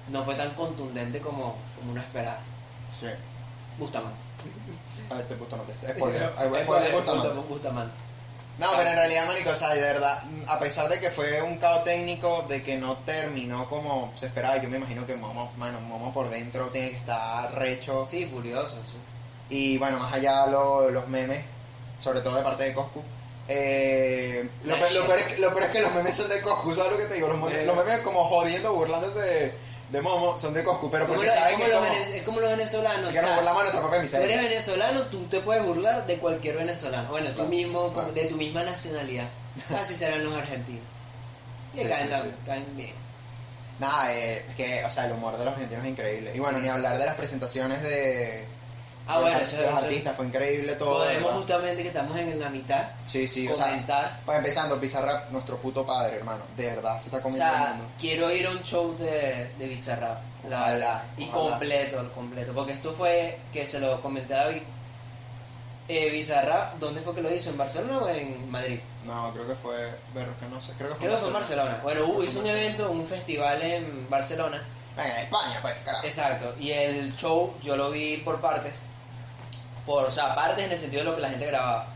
no 0.10 0.24
fue 0.24 0.36
tan 0.36 0.52
contundente 0.52 1.20
como, 1.20 1.56
como 1.78 1.92
uno 1.92 2.02
esperaba. 2.02 2.40
Sí. 2.88 3.08
Bustamante. 3.78 4.18
A 5.10 5.20
este 5.20 5.36
puto 5.36 5.56
no 5.58 5.64
te 5.64 5.72
está. 5.72 5.94
Spoiler. 5.94 6.30
Bustamante. 6.34 6.92
Bustamante. 6.92 7.30
Bustamante. 7.50 7.94
No, 8.60 8.68
pero 8.78 8.88
en 8.90 8.96
realidad, 8.96 9.26
manico, 9.26 9.50
o 9.50 9.56
sea, 9.56 9.70
de 9.74 9.82
verdad, 9.82 10.22
a 10.48 10.60
pesar 10.60 10.88
de 10.88 11.00
que 11.00 11.10
fue 11.10 11.42
un 11.42 11.58
caos 11.58 11.84
técnico, 11.86 12.46
de 12.48 12.62
que 12.62 12.78
no 12.78 12.98
terminó 12.98 13.68
como 13.68 14.12
se 14.14 14.28
esperaba, 14.28 14.58
yo 14.62 14.70
me 14.70 14.78
imagino 14.78 15.08
que 15.08 15.16
Momo, 15.16 15.52
mano, 15.58 15.82
Momo 15.82 16.14
por 16.14 16.30
dentro 16.30 16.68
tiene 16.68 16.92
que 16.92 16.98
estar 16.98 17.52
recho. 17.56 18.06
Sí, 18.06 18.28
furioso. 18.28 18.76
sí. 18.92 18.98
Y 19.50 19.78
bueno, 19.80 19.98
más 19.98 20.14
allá 20.14 20.46
lo- 20.46 20.90
los 20.92 21.08
memes, 21.08 21.44
sobre 21.98 22.22
todo 22.22 22.36
de 22.36 22.44
parte 22.44 22.64
de 22.66 22.74
Coscu. 22.74 23.02
Eh, 23.48 24.48
lo, 24.64 24.80
pe- 24.80 24.92
lo 24.92 25.06
peor 25.06 25.20
es 25.20 25.26
que, 25.26 25.38
lo 25.40 25.50
peor 25.50 25.64
es 25.64 25.70
que 25.72 25.82
los 25.82 25.94
memes 25.94 26.16
son 26.16 26.30
de 26.30 26.42
Coscu, 26.42 26.74
¿sabes 26.74 26.92
lo 26.94 26.98
que 26.98 27.06
te 27.06 27.16
digo? 27.16 27.28
Los, 27.28 27.38
memes- 27.38 27.66
los 27.66 27.76
memes 27.76 28.00
como 28.00 28.24
jodiendo, 28.30 28.74
burlándose 28.74 29.20
de, 29.20 29.54
de 29.90 30.02
Momo, 30.02 30.40
son 30.40 30.54
de 30.54 30.64
Coscu, 30.64 30.90
pero 30.90 31.06
porque 31.08 31.28
saben 31.28 31.56
como 31.56 31.66
que 31.66 31.72
los 31.72 31.80
como, 31.82 31.94
es 32.16 32.22
como 32.24 32.40
los 32.40 32.50
venezolanos. 32.52 33.12
que 33.14 33.22
nos 33.22 33.36
burlamos 33.36 33.62
nuestra 33.64 33.82
propia 33.82 34.00
tú 34.00 34.06
eres 34.06 34.14
miseria. 34.22 34.42
venezolano, 34.50 35.02
tú 35.04 35.26
te 35.26 35.40
puedes 35.42 35.64
burlar 35.64 36.06
de 36.06 36.18
cualquier 36.18 36.56
venezolano. 36.58 37.10
Bueno, 37.10 37.28
tú 37.30 37.36
Claro, 37.36 37.50
mismo, 37.50 37.94
claro. 37.94 38.12
de 38.14 38.26
tu 38.26 38.38
misma 38.38 38.64
nacionalidad. 38.64 39.28
Así 39.80 39.96
serán 39.96 40.24
los 40.24 40.34
argentinos. 40.34 40.84
Y 41.74 41.80
Sí, 41.80 41.86
caen, 41.86 42.04
sí, 42.06 42.10
la- 42.12 42.22
sí. 42.22 42.32
caen 42.46 42.66
bien. 42.78 42.94
Nada, 43.80 44.14
eh, 44.14 44.46
es 44.48 44.56
que, 44.56 44.86
o 44.86 44.92
sea, 44.92 45.06
el 45.08 45.14
humor 45.14 45.36
de 45.38 45.44
los 45.44 45.54
argentinos 45.54 45.84
es 45.84 45.90
increíble. 45.92 46.32
Y 46.34 46.40
bueno, 46.40 46.60
ni 46.60 46.70
hablar 46.70 46.98
de 46.98 47.06
las 47.06 47.16
presentaciones 47.16 47.82
de, 47.82 48.46
Ah, 49.06 49.20
bueno, 49.20 49.38
eso, 49.40 49.58
los 49.58 49.66
eso- 49.66 49.76
artistas, 49.78 50.16
fue 50.16 50.26
increíble 50.28 50.76
todo. 50.76 51.00
podemos 51.00 51.24
¿verdad? 51.24 51.38
justamente 51.38 51.82
que 51.84 51.88
estamos 51.90 52.18
en 52.18 52.40
la 52.40 52.50
mitad 52.50 52.84
Sí, 53.04 53.28
sí, 53.28 53.48
o 53.50 53.54
sea, 53.54 53.66
comentar. 53.66 54.20
pues 54.26 54.38
empezando, 54.38 54.80
Pizarra, 54.80 55.26
nuestro 55.32 55.58
puto 55.58 55.86
padre, 55.86 56.16
hermano. 56.18 56.44
De 56.56 56.68
verdad, 56.68 56.98
se 57.00 57.08
está 57.08 57.18
O 57.18 57.22
comiendo 57.22 57.46
el 57.46 57.52
sea, 57.54 57.78
quiero 58.00 58.32
ir 58.32 58.48
a 58.48 58.52
un 58.52 58.64
show 58.64 58.96
de, 58.98 59.52
de 59.60 59.68
Bizarrap. 59.68 60.20
la 60.50 60.68
verdad. 60.72 61.04
Y 61.18 61.28
ojalá. 61.30 61.50
completo, 61.50 62.12
completo. 62.16 62.54
Porque 62.54 62.72
esto 62.74 62.94
fue, 62.94 63.40
que 63.52 63.66
se 63.66 63.80
lo 63.82 64.02
comenté 64.02 64.36
a 64.36 64.46
David, 64.46 64.62
eh, 65.90 66.10
Bizarrap, 66.12 66.76
¿dónde 66.80 67.02
fue 67.02 67.14
que 67.14 67.22
lo 67.22 67.34
hizo? 67.34 67.50
¿En 67.50 67.58
Barcelona 67.58 67.98
o 67.98 68.08
en 68.10 68.50
Madrid? 68.50 68.80
No, 69.06 69.34
creo 69.34 69.46
que 69.48 69.56
fue, 69.56 69.76
ver, 70.14 70.28
que 70.40 70.46
no 70.50 70.62
sé, 70.62 70.72
creo 70.78 70.90
que 70.92 70.96
fue 70.96 71.08
Creo 71.08 71.28
en 71.28 71.34
Barcelona. 71.34 71.80
Bueno, 71.84 72.06
hubo, 72.06 72.24
hizo 72.24 72.40
un 72.40 72.48
evento, 72.48 72.90
un 72.90 73.06
festival 73.06 73.62
en 73.62 74.10
Barcelona 74.10 74.64
en 74.98 75.18
España, 75.24 75.60
pues, 75.62 75.74
carajo. 75.84 76.06
Exacto, 76.06 76.56
y 76.58 76.72
el 76.72 77.14
show 77.18 77.54
yo 77.62 77.76
lo 77.76 77.92
vi 77.92 78.18
por 78.18 78.40
partes, 78.40 78.84
por, 79.86 80.06
o 80.06 80.12
sea, 80.12 80.36
partes 80.36 80.66
en 80.66 80.72
el 80.72 80.78
sentido 80.78 81.04
de 81.04 81.10
lo 81.10 81.16
que 81.16 81.22
la 81.22 81.30
gente 81.30 81.46
grababa. 81.48 81.88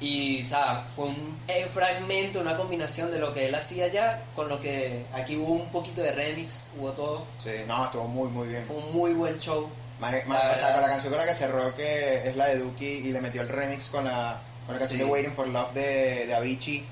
Y, 0.00 0.44
o 0.44 0.48
sea, 0.48 0.84
fue 0.94 1.06
un 1.06 1.40
eh, 1.48 1.66
fragmento, 1.72 2.40
una 2.40 2.56
combinación 2.56 3.10
de 3.10 3.18
lo 3.20 3.32
que 3.32 3.46
él 3.46 3.54
hacía 3.54 3.86
allá 3.86 4.22
con 4.34 4.48
lo 4.48 4.60
que 4.60 5.04
aquí 5.14 5.36
hubo 5.36 5.52
un 5.54 5.70
poquito 5.70 6.02
de 6.02 6.10
remix, 6.12 6.64
hubo 6.78 6.90
todo. 6.92 7.24
Sí, 7.38 7.50
no, 7.66 7.84
estuvo 7.86 8.04
muy, 8.08 8.28
muy 8.28 8.48
bien. 8.48 8.64
Fue 8.64 8.76
un 8.76 8.92
muy 8.92 9.12
buen 9.14 9.38
show. 9.38 9.68
La 10.00 10.08
o 10.52 10.56
sea, 10.56 10.72
con 10.72 10.82
la 10.82 10.88
canción 10.88 11.12
con 11.12 11.20
la 11.20 11.26
que 11.26 11.32
cerró, 11.34 11.74
que 11.74 12.28
es 12.28 12.36
la 12.36 12.46
de 12.46 12.58
Duki, 12.58 12.84
y 12.86 13.12
le 13.12 13.20
metió 13.20 13.40
el 13.42 13.48
remix 13.48 13.88
con 13.88 14.04
la, 14.04 14.40
con 14.66 14.74
la 14.74 14.80
canción 14.80 14.98
Sí. 15.00 15.04
de 15.06 15.10
Waiting 15.10 15.32
for 15.32 15.48
Love 15.48 15.72
de, 15.72 16.26
de 16.26 16.34
Avicii. 16.34 16.84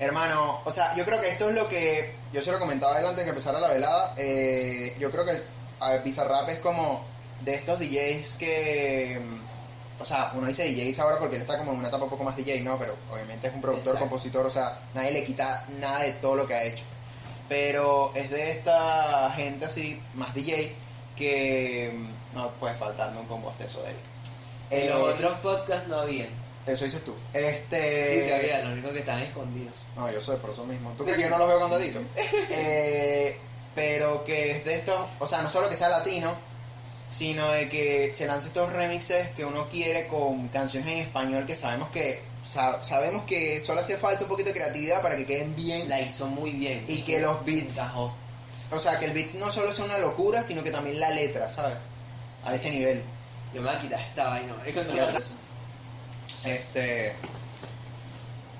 Hermano, 0.00 0.60
o 0.64 0.70
sea, 0.70 0.94
yo 0.96 1.04
creo 1.04 1.20
que 1.20 1.28
esto 1.28 1.48
es 1.48 1.54
lo 1.56 1.68
que. 1.68 2.14
Yo 2.32 2.42
se 2.42 2.52
lo 2.52 2.58
comentaba 2.58 2.98
él 3.00 3.04
antes 3.06 3.18
de 3.18 3.24
que 3.24 3.30
empezara 3.30 3.60
la 3.60 3.68
velada. 3.68 4.14
eh, 4.16 4.94
yo 4.98 5.10
creo 5.10 5.24
que 5.24 5.40
a 5.80 5.90
ver, 5.90 6.02
Bizarrap 6.02 6.48
es 6.50 6.58
como 6.58 7.04
de 7.44 7.54
estos 7.54 7.78
DJs 7.78 8.34
que. 8.34 9.20
mm, 9.22 10.02
O 10.02 10.04
sea, 10.04 10.30
uno 10.34 10.46
dice 10.46 10.64
DJs 10.72 10.98
ahora 11.00 11.18
porque 11.18 11.36
él 11.36 11.42
está 11.42 11.58
como 11.58 11.72
en 11.72 11.78
una 11.78 11.88
etapa 11.88 12.04
un 12.04 12.10
poco 12.10 12.22
más 12.24 12.36
DJ, 12.36 12.60
¿no? 12.62 12.78
Pero 12.78 12.94
obviamente 13.12 13.48
es 13.48 13.54
un 13.54 13.60
productor, 13.60 13.94
Exacto. 13.94 14.08
compositor, 14.08 14.46
o 14.46 14.50
sea, 14.50 14.78
nadie 14.94 15.10
le 15.12 15.24
quita 15.24 15.66
nada 15.80 16.02
de 16.02 16.12
todo 16.12 16.36
lo 16.36 16.46
que 16.46 16.54
ha 16.54 16.62
hecho. 16.64 16.84
Pero 17.48 18.12
es 18.14 18.30
de 18.30 18.50
esta 18.52 19.32
gente 19.34 19.64
así, 19.64 20.00
más 20.14 20.32
DJ, 20.34 20.74
que 21.16 21.92
mm, 21.94 22.36
no 22.36 22.50
puede 22.52 22.74
faltarme 22.76 23.18
un 23.20 23.26
compostezo 23.26 23.82
de 23.82 23.90
él. 23.90 23.96
En 24.70 24.82
Eh, 24.82 24.90
los 24.90 25.14
otros 25.14 25.38
podcasts 25.38 25.88
no 25.88 26.00
había. 26.00 26.26
Eso 26.66 26.84
dices 26.84 27.02
tú. 27.02 27.14
Este... 27.32 28.20
Sí, 28.20 28.28
se 28.28 28.34
había, 28.34 28.62
lo 28.62 28.72
único 28.72 28.92
que 28.92 28.98
estaban 28.98 29.22
escondidos. 29.22 29.84
No, 29.96 30.12
yo 30.12 30.20
soy 30.20 30.36
por 30.36 30.50
eso 30.50 30.64
mismo. 30.66 30.92
¿Tú 30.98 31.04
crees 31.04 31.16
que 31.16 31.24
yo 31.24 31.30
no 31.30 31.38
los 31.38 31.48
veo 31.48 31.58
con 31.58 31.70
dedito? 31.70 32.00
Eh, 32.50 33.38
pero 33.74 34.22
que 34.24 34.50
es 34.52 34.64
de 34.66 34.74
estos, 34.74 35.00
o 35.18 35.26
sea, 35.26 35.40
no 35.42 35.48
solo 35.48 35.68
que 35.70 35.76
sea 35.76 35.88
latino, 35.88 36.34
sino 37.08 37.50
de 37.52 37.68
que 37.68 38.12
se 38.12 38.26
lance 38.26 38.48
estos 38.48 38.70
remixes 38.72 39.28
que 39.30 39.44
uno 39.44 39.68
quiere 39.68 40.06
con 40.08 40.48
canciones 40.48 40.90
en 40.90 40.98
español 40.98 41.46
que 41.46 41.54
sabemos 41.54 41.88
que 41.88 42.22
sa- 42.44 42.82
sabemos 42.82 43.24
que 43.24 43.60
solo 43.60 43.80
hace 43.80 43.96
falta 43.96 44.22
un 44.24 44.28
poquito 44.28 44.48
de 44.50 44.54
creatividad 44.54 45.00
para 45.02 45.16
que 45.16 45.24
queden 45.26 45.54
bien. 45.56 45.88
La 45.88 46.00
hizo 46.00 46.26
muy 46.28 46.50
bien. 46.52 46.84
Y 46.88 47.02
que 47.02 47.20
los 47.20 47.38
beats- 47.44 47.78
Encajó. 47.78 48.14
O 48.72 48.78
sea, 48.78 48.98
que 48.98 49.04
el 49.06 49.12
beat 49.12 49.32
no 49.34 49.52
solo 49.52 49.72
sea 49.72 49.84
una 49.84 49.98
locura, 49.98 50.42
sino 50.42 50.62
que 50.62 50.70
también 50.70 50.98
la 51.00 51.10
letra, 51.10 51.48
¿sabes? 51.50 51.76
A 52.44 52.50
Sí, 52.50 52.56
ese 52.56 52.70
sí. 52.70 52.78
nivel. 52.78 53.02
Yo 53.54 53.60
me 53.62 53.68
voy 53.68 53.76
a 53.76 53.80
quitar 53.80 54.00
esta 54.00 54.24
vaina. 54.28 54.54
Es. 54.66 55.30
Este. 56.44 57.14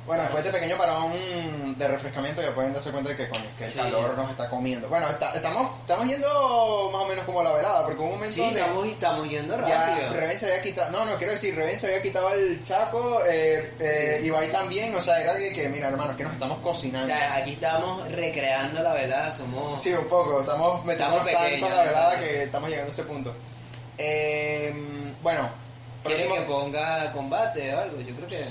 Bueno, 0.09 0.23
después 0.23 0.43
de 0.43 0.51
pequeño 0.51 0.77
parón 0.79 1.77
de 1.79 1.87
refrescamiento 1.87 2.41
ya 2.43 2.55
pueden 2.55 2.73
darse 2.73 2.91
cuenta 2.91 3.11
de 3.11 3.17
que, 3.17 3.29
coño, 3.29 3.45
que 3.59 3.65
el 3.65 3.71
Sí. 3.71 3.79
calor 3.79 4.17
nos 4.17 4.31
está 4.31 4.49
comiendo. 4.49 4.89
Bueno, 4.89 5.07
está- 5.09 5.33
estamos, 5.35 5.71
estamos 5.83 6.07
yendo 6.09 6.91
más 6.93 7.03
o 7.03 7.07
menos 7.07 7.25
como 7.27 7.43
la 7.43 7.53
velada, 7.53 7.85
porque 7.85 7.99
hubo 8.01 8.07
un 8.09 8.15
momento 8.15 8.35
Sí, 8.35 8.41
donde 8.41 8.59
estamos, 8.61 8.87
estamos 8.87 9.29
yendo 9.29 9.57
rápido. 9.59 10.13
Reven 10.15 10.39
se 10.39 10.47
había 10.47 10.63
quitado, 10.63 10.91
no, 10.93 11.05
no, 11.05 11.17
quiero 11.19 11.33
decir, 11.35 11.55
Reven 11.55 11.79
se 11.79 11.89
había 11.89 12.01
quitado 12.03 12.31
el 12.33 12.63
chaco, 12.65 13.21
eh, 13.29 13.75
eh, 13.79 14.17
Sí. 14.21 14.27
Ibai 14.29 14.49
también, 14.51 14.95
o 14.97 15.01
sea, 15.03 15.21
era 15.23 15.37
que, 15.37 15.53
que, 15.53 15.69
mira, 15.69 15.89
hermano, 15.89 16.17
que 16.17 16.25
nos 16.25 16.33
estamos 16.33 16.59
O 16.59 16.63
cocinando. 16.63 17.07
sea, 17.07 17.37
aquí 17.37 17.53
estamos 17.53 18.11
recreando 18.11 18.83
la 18.83 18.95
velada, 18.95 19.31
somos... 19.31 19.81
Sí, 19.81 19.93
un 19.93 20.09
poco, 20.09 20.41
estamos 20.41 20.85
metiéndonos 20.87 21.23
tanto 21.27 21.39
pequeños, 21.39 21.71
en 21.71 21.77
la 21.77 21.83
velada 21.85 22.19
que 22.19 22.43
estamos 22.45 22.71
llegando 22.71 22.91
a 22.91 22.93
ese 22.95 23.03
punto. 23.03 23.35
Eh, 23.99 24.73
bueno, 25.23 25.51
¿Quieren 26.05 26.27
próximo- 26.29 26.47
que 26.47 26.53
ponga 26.53 27.13
combate 27.13 27.75
o 27.75 27.81
algo? 27.81 28.01
Yo 28.01 28.15
creo 28.17 28.29
que 28.29 28.43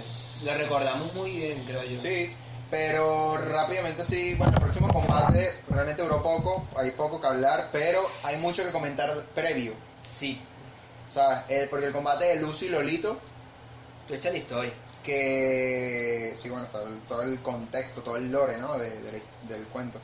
lo 0.45 0.53
recordamos 0.53 1.13
muy 1.15 1.31
bien, 1.31 1.63
creo 1.65 1.83
yo. 1.83 2.01
Sí, 2.01 2.33
pero 2.69 3.37
rápidamente 3.37 4.03
sí, 4.03 4.35
bueno, 4.35 4.53
el 4.53 4.59
próximo 4.61 4.91
combate 4.91 5.53
realmente 5.69 6.01
duró 6.03 6.21
poco, 6.21 6.65
hay 6.75 6.91
poco 6.91 7.19
que 7.21 7.27
hablar, 7.27 7.69
pero 7.71 8.01
hay 8.23 8.37
mucho 8.37 8.63
que 8.63 8.71
comentar 8.71 9.13
previo. 9.35 9.73
Sí, 10.03 10.41
O 11.07 11.11
sea, 11.11 11.45
el- 11.47 11.69
porque 11.69 11.85
el 11.87 11.93
combate 11.93 12.25
de 12.25 12.35
Lucy 12.41 12.65
y 12.65 12.69
Lolito, 12.69 13.17
tú 14.07 14.13
echas 14.13 14.31
la 14.33 14.37
historia. 14.39 14.73
que 15.03 16.33
sí, 16.35 16.49
bueno, 16.49 16.65
está 16.65 16.83
el- 16.83 16.99
todo 17.07 17.21
el 17.21 17.39
contexto, 17.41 18.01
todo 18.01 18.17
el 18.17 18.29
lore, 18.29 18.57
¿no? 18.57 18.77
De- 18.77 18.89
del 19.47 19.63
cuento. 19.71 19.99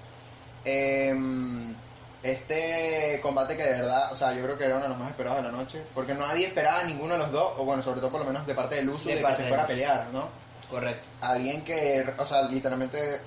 Em, 0.64 1.76
este 2.24 3.20
combate 3.22 3.58
que 3.58 3.64
de 3.64 3.72
verdad, 3.82 4.12
o 4.12 4.16
sea, 4.16 4.34
yo 4.34 4.44
creo 4.44 4.58
que 4.58 4.66
era 4.66 4.76
uno 4.76 4.84
de 4.84 4.90
los 4.90 4.98
más 4.98 5.10
esperados 5.10 5.44
de 5.44 5.52
la 5.52 5.56
noche, 5.58 5.82
porque 5.94 6.14
nadie 6.14 6.48
esperaba 6.48 6.84
ninguno 6.84 7.14
de 7.14 7.20
los 7.20 7.32
dos, 7.32 7.54
o 7.58 7.66
bueno, 7.66 7.84
sobre 7.84 8.00
todo 8.00 8.10
por 8.12 8.22
lo 8.22 8.26
menos 8.28 8.48
de 8.48 8.54
parte 8.56 8.76
de 8.76 8.84
Lucy, 8.84 9.10
De 9.10 9.16
de, 9.18 9.26
que 9.26 9.34
se 9.34 9.44
fuera 9.44 9.64
a 9.64 9.68
pelear, 9.68 10.08
¿no? 10.14 10.28
Correcto. 10.70 11.08
alguien 11.22 11.64
que, 11.64 12.04
o 12.18 12.26
sea, 12.26 12.44
literalmente 12.44 13.20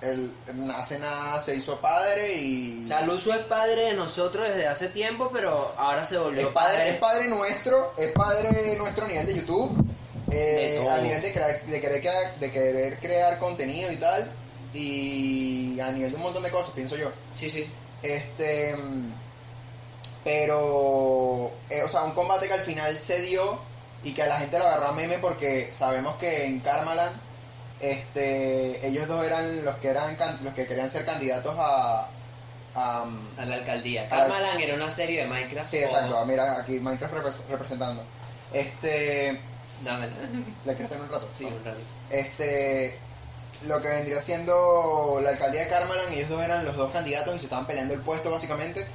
él 0.00 0.32
nace 0.54 0.98
nada, 0.98 1.40
se 1.40 1.56
hizo 1.56 1.78
padre 1.80 2.34
y 2.36 2.82
O 2.84 2.88
sea, 2.88 3.00
Luzo 3.02 3.32
es 3.32 3.40
padre 3.46 3.86
de 3.86 3.94
nosotros 3.94 4.46
desde 4.48 4.66
hace 4.68 4.88
tiempo, 4.88 5.30
pero 5.32 5.74
ahora 5.76 6.04
se 6.04 6.16
volvió 6.18 6.42
es 6.48 6.54
padre, 6.54 6.90
es 6.90 6.96
padre 6.98 7.28
nuestro, 7.28 7.94
es 7.96 8.12
padre 8.12 8.76
nuestro 8.78 9.06
a 9.06 9.08
nivel 9.08 9.26
de 9.26 9.34
YouTube, 9.34 9.84
eh, 10.30 10.80
De 10.82 10.88
a 10.90 10.98
nivel 10.98 11.20
de, 11.22 11.32
crear- 11.32 11.62
de, 11.64 11.80
querer 11.80 12.00
crear, 12.00 12.34
de 12.38 12.52
querer 12.52 12.98
crear 13.00 13.38
contenido 13.38 13.90
y 13.90 13.96
tal, 13.96 14.30
y 14.74 15.80
a 15.80 15.90
nivel 15.90 16.10
de 16.10 16.16
un 16.16 16.22
montón 16.22 16.42
de 16.42 16.50
cosas, 16.50 16.72
pienso 16.74 16.96
yo. 16.96 17.10
Sí, 17.34 17.50
sí. 17.50 17.68
Este, 18.14 18.74
pero, 20.24 21.50
eh, 21.70 21.82
o 21.84 21.88
sea, 21.88 22.02
un 22.04 22.12
combate 22.12 22.48
que 22.48 22.54
al 22.54 22.60
final 22.60 22.98
se 22.98 23.22
dio 23.22 23.58
y 24.02 24.12
que 24.12 24.22
a 24.22 24.26
la 24.26 24.38
gente 24.38 24.58
lo 24.58 24.64
agarró 24.66 24.88
a 24.88 24.92
meme 24.92 25.18
porque 25.18 25.68
sabemos 25.70 26.16
que 26.16 26.44
en 26.46 26.60
Karmaland, 26.60 27.16
este, 27.80 28.86
ellos 28.86 29.06
dos 29.06 29.24
eran 29.24 29.64
los 29.64 29.76
que 29.76 29.88
eran 29.88 30.16
los 30.42 30.54
que 30.54 30.66
querían 30.66 30.90
ser 30.90 31.04
candidatos 31.04 31.54
a, 31.58 32.08
a, 32.74 33.04
A 33.38 33.44
la 33.44 33.54
alcaldía. 33.56 34.08
Karmaland 34.08 34.60
era 34.60 34.74
una 34.74 34.90
serie 34.90 35.22
de 35.22 35.28
Minecraft. 35.28 35.68
sí, 35.70 35.76
o- 35.78 35.80
exacto, 35.80 36.24
mira 36.26 36.60
aquí 36.60 36.78
Minecraft 36.80 37.14
repres- 37.14 37.46
representando. 37.48 38.02
Este, 38.52 39.38
Dámela. 39.84 40.12
¿le 40.64 40.72
quieres 40.74 40.88
tener 40.88 41.04
un 41.04 41.10
rato? 41.10 41.28
Sí, 41.32 41.44
un 41.44 41.64
rato. 41.64 41.80
este 42.10 42.98
lo 43.66 43.80
que 43.80 43.88
vendría 43.88 44.20
siendo 44.20 45.18
la 45.22 45.30
alcaldía 45.30 45.62
de 45.62 45.68
Karmaland, 45.68 46.12
ellos 46.12 46.28
dos 46.28 46.42
eran 46.42 46.64
los 46.64 46.76
dos 46.76 46.90
candidatos 46.92 47.34
y 47.34 47.38
se 47.38 47.46
estaban 47.46 47.66
peleando 47.66 47.94
el 47.94 48.00
puesto 48.00 48.30
básicamente. 48.30 48.86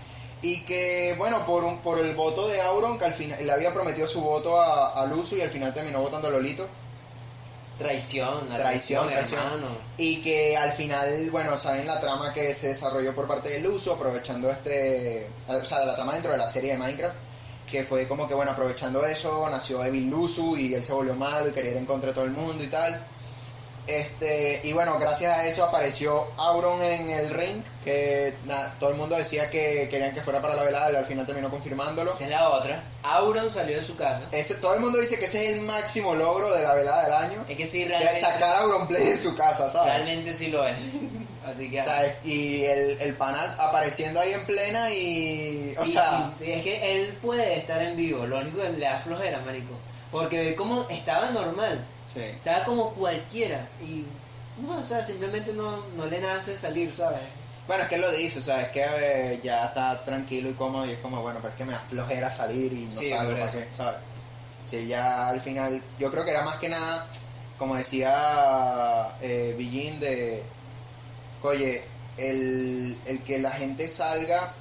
Y 0.41 0.61
que, 0.61 1.15
bueno, 1.17 1.45
por 1.45 1.63
un, 1.63 1.79
por 1.79 1.99
el 1.99 2.15
voto 2.15 2.47
de 2.47 2.61
Auron, 2.61 2.97
que 2.97 3.05
al 3.05 3.13
final 3.13 3.45
le 3.45 3.51
había 3.51 3.73
prometido 3.73 4.07
su 4.07 4.21
voto 4.21 4.59
a, 4.59 5.01
a 5.01 5.05
Luzu 5.05 5.37
y 5.37 5.41
al 5.41 5.49
final 5.49 5.73
terminó 5.73 6.01
votando 6.01 6.27
a 6.27 6.31
Lolito. 6.31 6.67
Traición, 7.77 8.49
la 8.49 8.57
Traición, 8.57 9.07
traición, 9.07 9.39
hermano. 9.39 9.67
Y 9.97 10.21
que 10.21 10.55
al 10.57 10.71
final, 10.71 11.29
bueno, 11.31 11.57
saben 11.57 11.87
la 11.87 11.99
trama 11.99 12.33
que 12.33 12.53
se 12.53 12.69
desarrolló 12.69 13.13
por 13.15 13.27
parte 13.27 13.49
de 13.49 13.61
Luzu, 13.61 13.91
aprovechando 13.91 14.51
este. 14.51 15.27
O 15.47 15.65
sea, 15.65 15.85
la 15.85 15.95
trama 15.95 16.13
dentro 16.13 16.31
de 16.31 16.37
la 16.37 16.47
serie 16.47 16.73
de 16.73 16.77
Minecraft. 16.77 17.15
Que 17.69 17.83
fue 17.83 18.07
como 18.07 18.27
que, 18.27 18.33
bueno, 18.33 18.51
aprovechando 18.51 19.05
eso, 19.05 19.49
nació 19.49 19.83
Evil 19.83 20.09
Luzu 20.09 20.57
y 20.57 20.73
él 20.73 20.83
se 20.83 20.91
volvió 20.91 21.15
malo 21.15 21.49
y 21.49 21.51
quería 21.53 21.71
ir 21.71 21.77
en 21.77 21.85
contra 21.85 22.09
de 22.09 22.15
todo 22.15 22.25
el 22.25 22.31
mundo 22.31 22.63
y 22.63 22.67
tal. 22.67 23.01
Este, 23.87 24.61
y 24.63 24.73
bueno, 24.73 24.97
gracias 24.99 25.37
a 25.37 25.45
eso 25.47 25.63
apareció 25.65 26.27
Auron 26.37 26.81
en 26.83 27.09
el 27.09 27.29
ring, 27.31 27.63
que 27.83 28.33
na- 28.45 28.73
todo 28.79 28.91
el 28.91 28.95
mundo 28.95 29.15
decía 29.15 29.49
que 29.49 29.87
querían 29.89 30.13
que 30.13 30.21
fuera 30.21 30.41
para 30.41 30.55
la 30.55 30.63
velada, 30.63 30.91
y 30.91 30.95
al 30.95 31.05
final 31.05 31.25
terminó 31.25 31.49
confirmándolo. 31.49 32.11
Esa 32.11 32.23
es 32.25 32.29
la 32.29 32.49
otra. 32.49 32.83
Auron 33.03 33.49
salió 33.51 33.75
de 33.77 33.83
su 33.83 33.95
casa. 33.95 34.23
Ese, 34.31 34.55
todo 34.55 34.75
el 34.75 34.79
mundo 34.81 34.99
dice 34.99 35.17
que 35.17 35.25
ese 35.25 35.43
es 35.49 35.57
el 35.57 35.61
máximo 35.61 36.13
logro 36.15 36.51
de 36.53 36.61
la 36.63 36.73
velada 36.73 37.03
del 37.03 37.13
año, 37.13 37.45
Es 37.49 37.57
que 37.57 37.65
sí, 37.65 37.83
de 37.83 37.89
realmente, 37.89 38.19
sacar 38.21 38.55
a 38.55 38.59
Auronplay 38.59 39.03
de 39.03 39.17
su 39.17 39.35
casa, 39.35 39.67
¿sabes? 39.67 39.93
realmente 39.93 40.33
sí 40.33 40.47
lo 40.47 40.65
es. 40.67 40.75
Así 41.45 41.71
que... 41.71 41.79
O 41.79 41.83
sea, 41.83 42.19
y 42.23 42.63
el, 42.65 43.01
el 43.01 43.15
pana 43.15 43.55
apareciendo 43.59 44.19
ahí 44.19 44.31
en 44.31 44.45
plena 44.45 44.91
y... 44.91 45.75
O 45.79 45.83
y 45.83 45.91
sea, 45.91 46.31
sí, 46.39 46.51
es 46.51 46.61
que 46.63 46.91
él 47.01 47.17
puede 47.19 47.57
estar 47.57 47.81
en 47.81 47.97
vivo, 47.97 48.27
lo 48.27 48.37
único 48.39 48.61
que 48.61 48.69
le 48.69 48.85
da 48.85 48.99
flojera, 48.99 49.39
marico. 49.39 49.73
Porque 50.11 50.37
ve 50.37 50.55
como 50.55 50.85
estaba 50.89 51.31
normal, 51.31 51.83
sí. 52.13 52.21
estaba 52.21 52.65
como 52.65 52.91
cualquiera. 52.91 53.67
Y 53.81 54.05
no, 54.61 54.77
o 54.77 54.83
sea, 54.83 55.03
simplemente 55.03 55.53
no, 55.53 55.85
no 55.95 56.05
le 56.05 56.19
nace 56.19 56.57
salir, 56.57 56.93
¿sabes? 56.93 57.21
Bueno, 57.67 57.83
es 57.83 57.89
que 57.89 57.95
él 57.95 58.01
lo 58.01 58.11
dice, 58.11 58.39
o 58.39 58.41
sea, 58.41 58.61
es 58.63 58.69
que 58.69 58.83
eh, 58.83 59.39
ya 59.43 59.67
está 59.67 60.03
tranquilo 60.03 60.49
y 60.49 60.53
cómodo 60.53 60.85
y 60.85 60.91
es 60.91 60.99
como, 60.99 61.21
bueno, 61.21 61.39
pero 61.41 61.53
es 61.53 61.57
que 61.57 61.65
me 61.65 61.73
da 61.73 61.79
flojera 61.79 62.31
salir 62.31 62.73
y 62.73 62.85
no 62.85 62.91
Sí, 62.91 63.09
salgo 63.09 63.33
para 63.33 63.51
qué, 63.51 63.67
¿sabes? 63.71 63.99
Sí, 64.65 64.87
ya 64.87 65.29
al 65.29 65.41
final, 65.41 65.81
yo 65.99 66.11
creo 66.11 66.25
que 66.25 66.31
era 66.31 66.43
más 66.43 66.57
que 66.57 66.69
nada, 66.69 67.07
como 67.57 67.75
decía 67.75 69.11
eh, 69.21 69.55
Billín, 69.57 69.99
de, 69.99 70.43
oye, 71.43 71.83
el, 72.17 72.97
el 73.05 73.19
que 73.23 73.39
la 73.39 73.51
gente 73.51 73.87
salga 73.87 74.53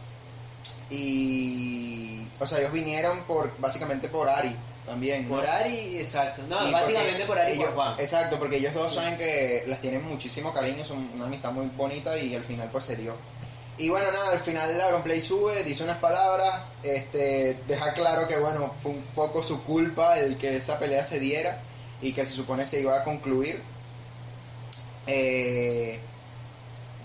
y, 0.91 2.27
o 2.39 2.47
sea, 2.47 2.59
ellos 2.59 2.73
vinieron 2.73 3.21
por, 3.25 3.51
básicamente 3.59 4.09
por 4.09 4.29
Ari 4.29 4.55
también, 4.91 5.29
¿no? 5.29 5.37
Por 5.37 5.47
Ari, 5.47 5.99
exacto. 5.99 6.43
No, 6.49 6.69
Y 6.69 6.73
básicamente 6.73 7.25
por 7.25 7.39
Ari 7.39 7.53
y 7.53 7.57
por 7.59 7.73
Juan. 7.75 7.95
Exacto, 7.99 8.39
porque 8.39 8.57
ellos 8.57 8.75
dos 8.75 8.91
Sí. 8.91 8.97
saben 8.99 9.17
que 9.17 9.65
las 9.67 9.81
tienen 9.81 10.05
muchísimo 10.05 10.53
cariño, 10.53 10.85
son 10.85 11.09
una 11.15 11.27
amistad 11.27 11.53
muy 11.53 11.67
bonita 11.77 12.19
y 12.19 12.35
al 12.35 12.43
final 12.45 12.69
pues 12.73 12.85
se 12.85 12.97
dio. 12.97 13.15
Y 13.79 13.89
bueno, 13.89 14.11
nada, 14.13 14.33
al 14.33 14.41
final 14.41 14.69
Play 15.05 15.21
sube, 15.21 15.63
dice 15.63 15.85
unas 15.85 15.99
palabras, 15.99 16.63
este, 16.83 17.57
deja 17.67 17.93
claro 17.95 18.29
que 18.29 18.37
bueno, 18.37 18.75
fue 18.83 18.91
un 18.93 19.03
poco 19.15 19.43
su 19.43 19.63
culpa 19.65 20.19
el 20.19 20.37
que 20.37 20.57
esa 20.57 20.79
pelea 20.79 21.03
se 21.03 21.19
diera 21.19 21.59
y 22.03 22.13
que 22.13 22.25
se 22.27 22.33
supone 22.33 22.67
se 22.67 22.81
iba 22.81 22.99
a 22.99 23.05
concluir. 23.05 23.63
Eh, 25.07 25.99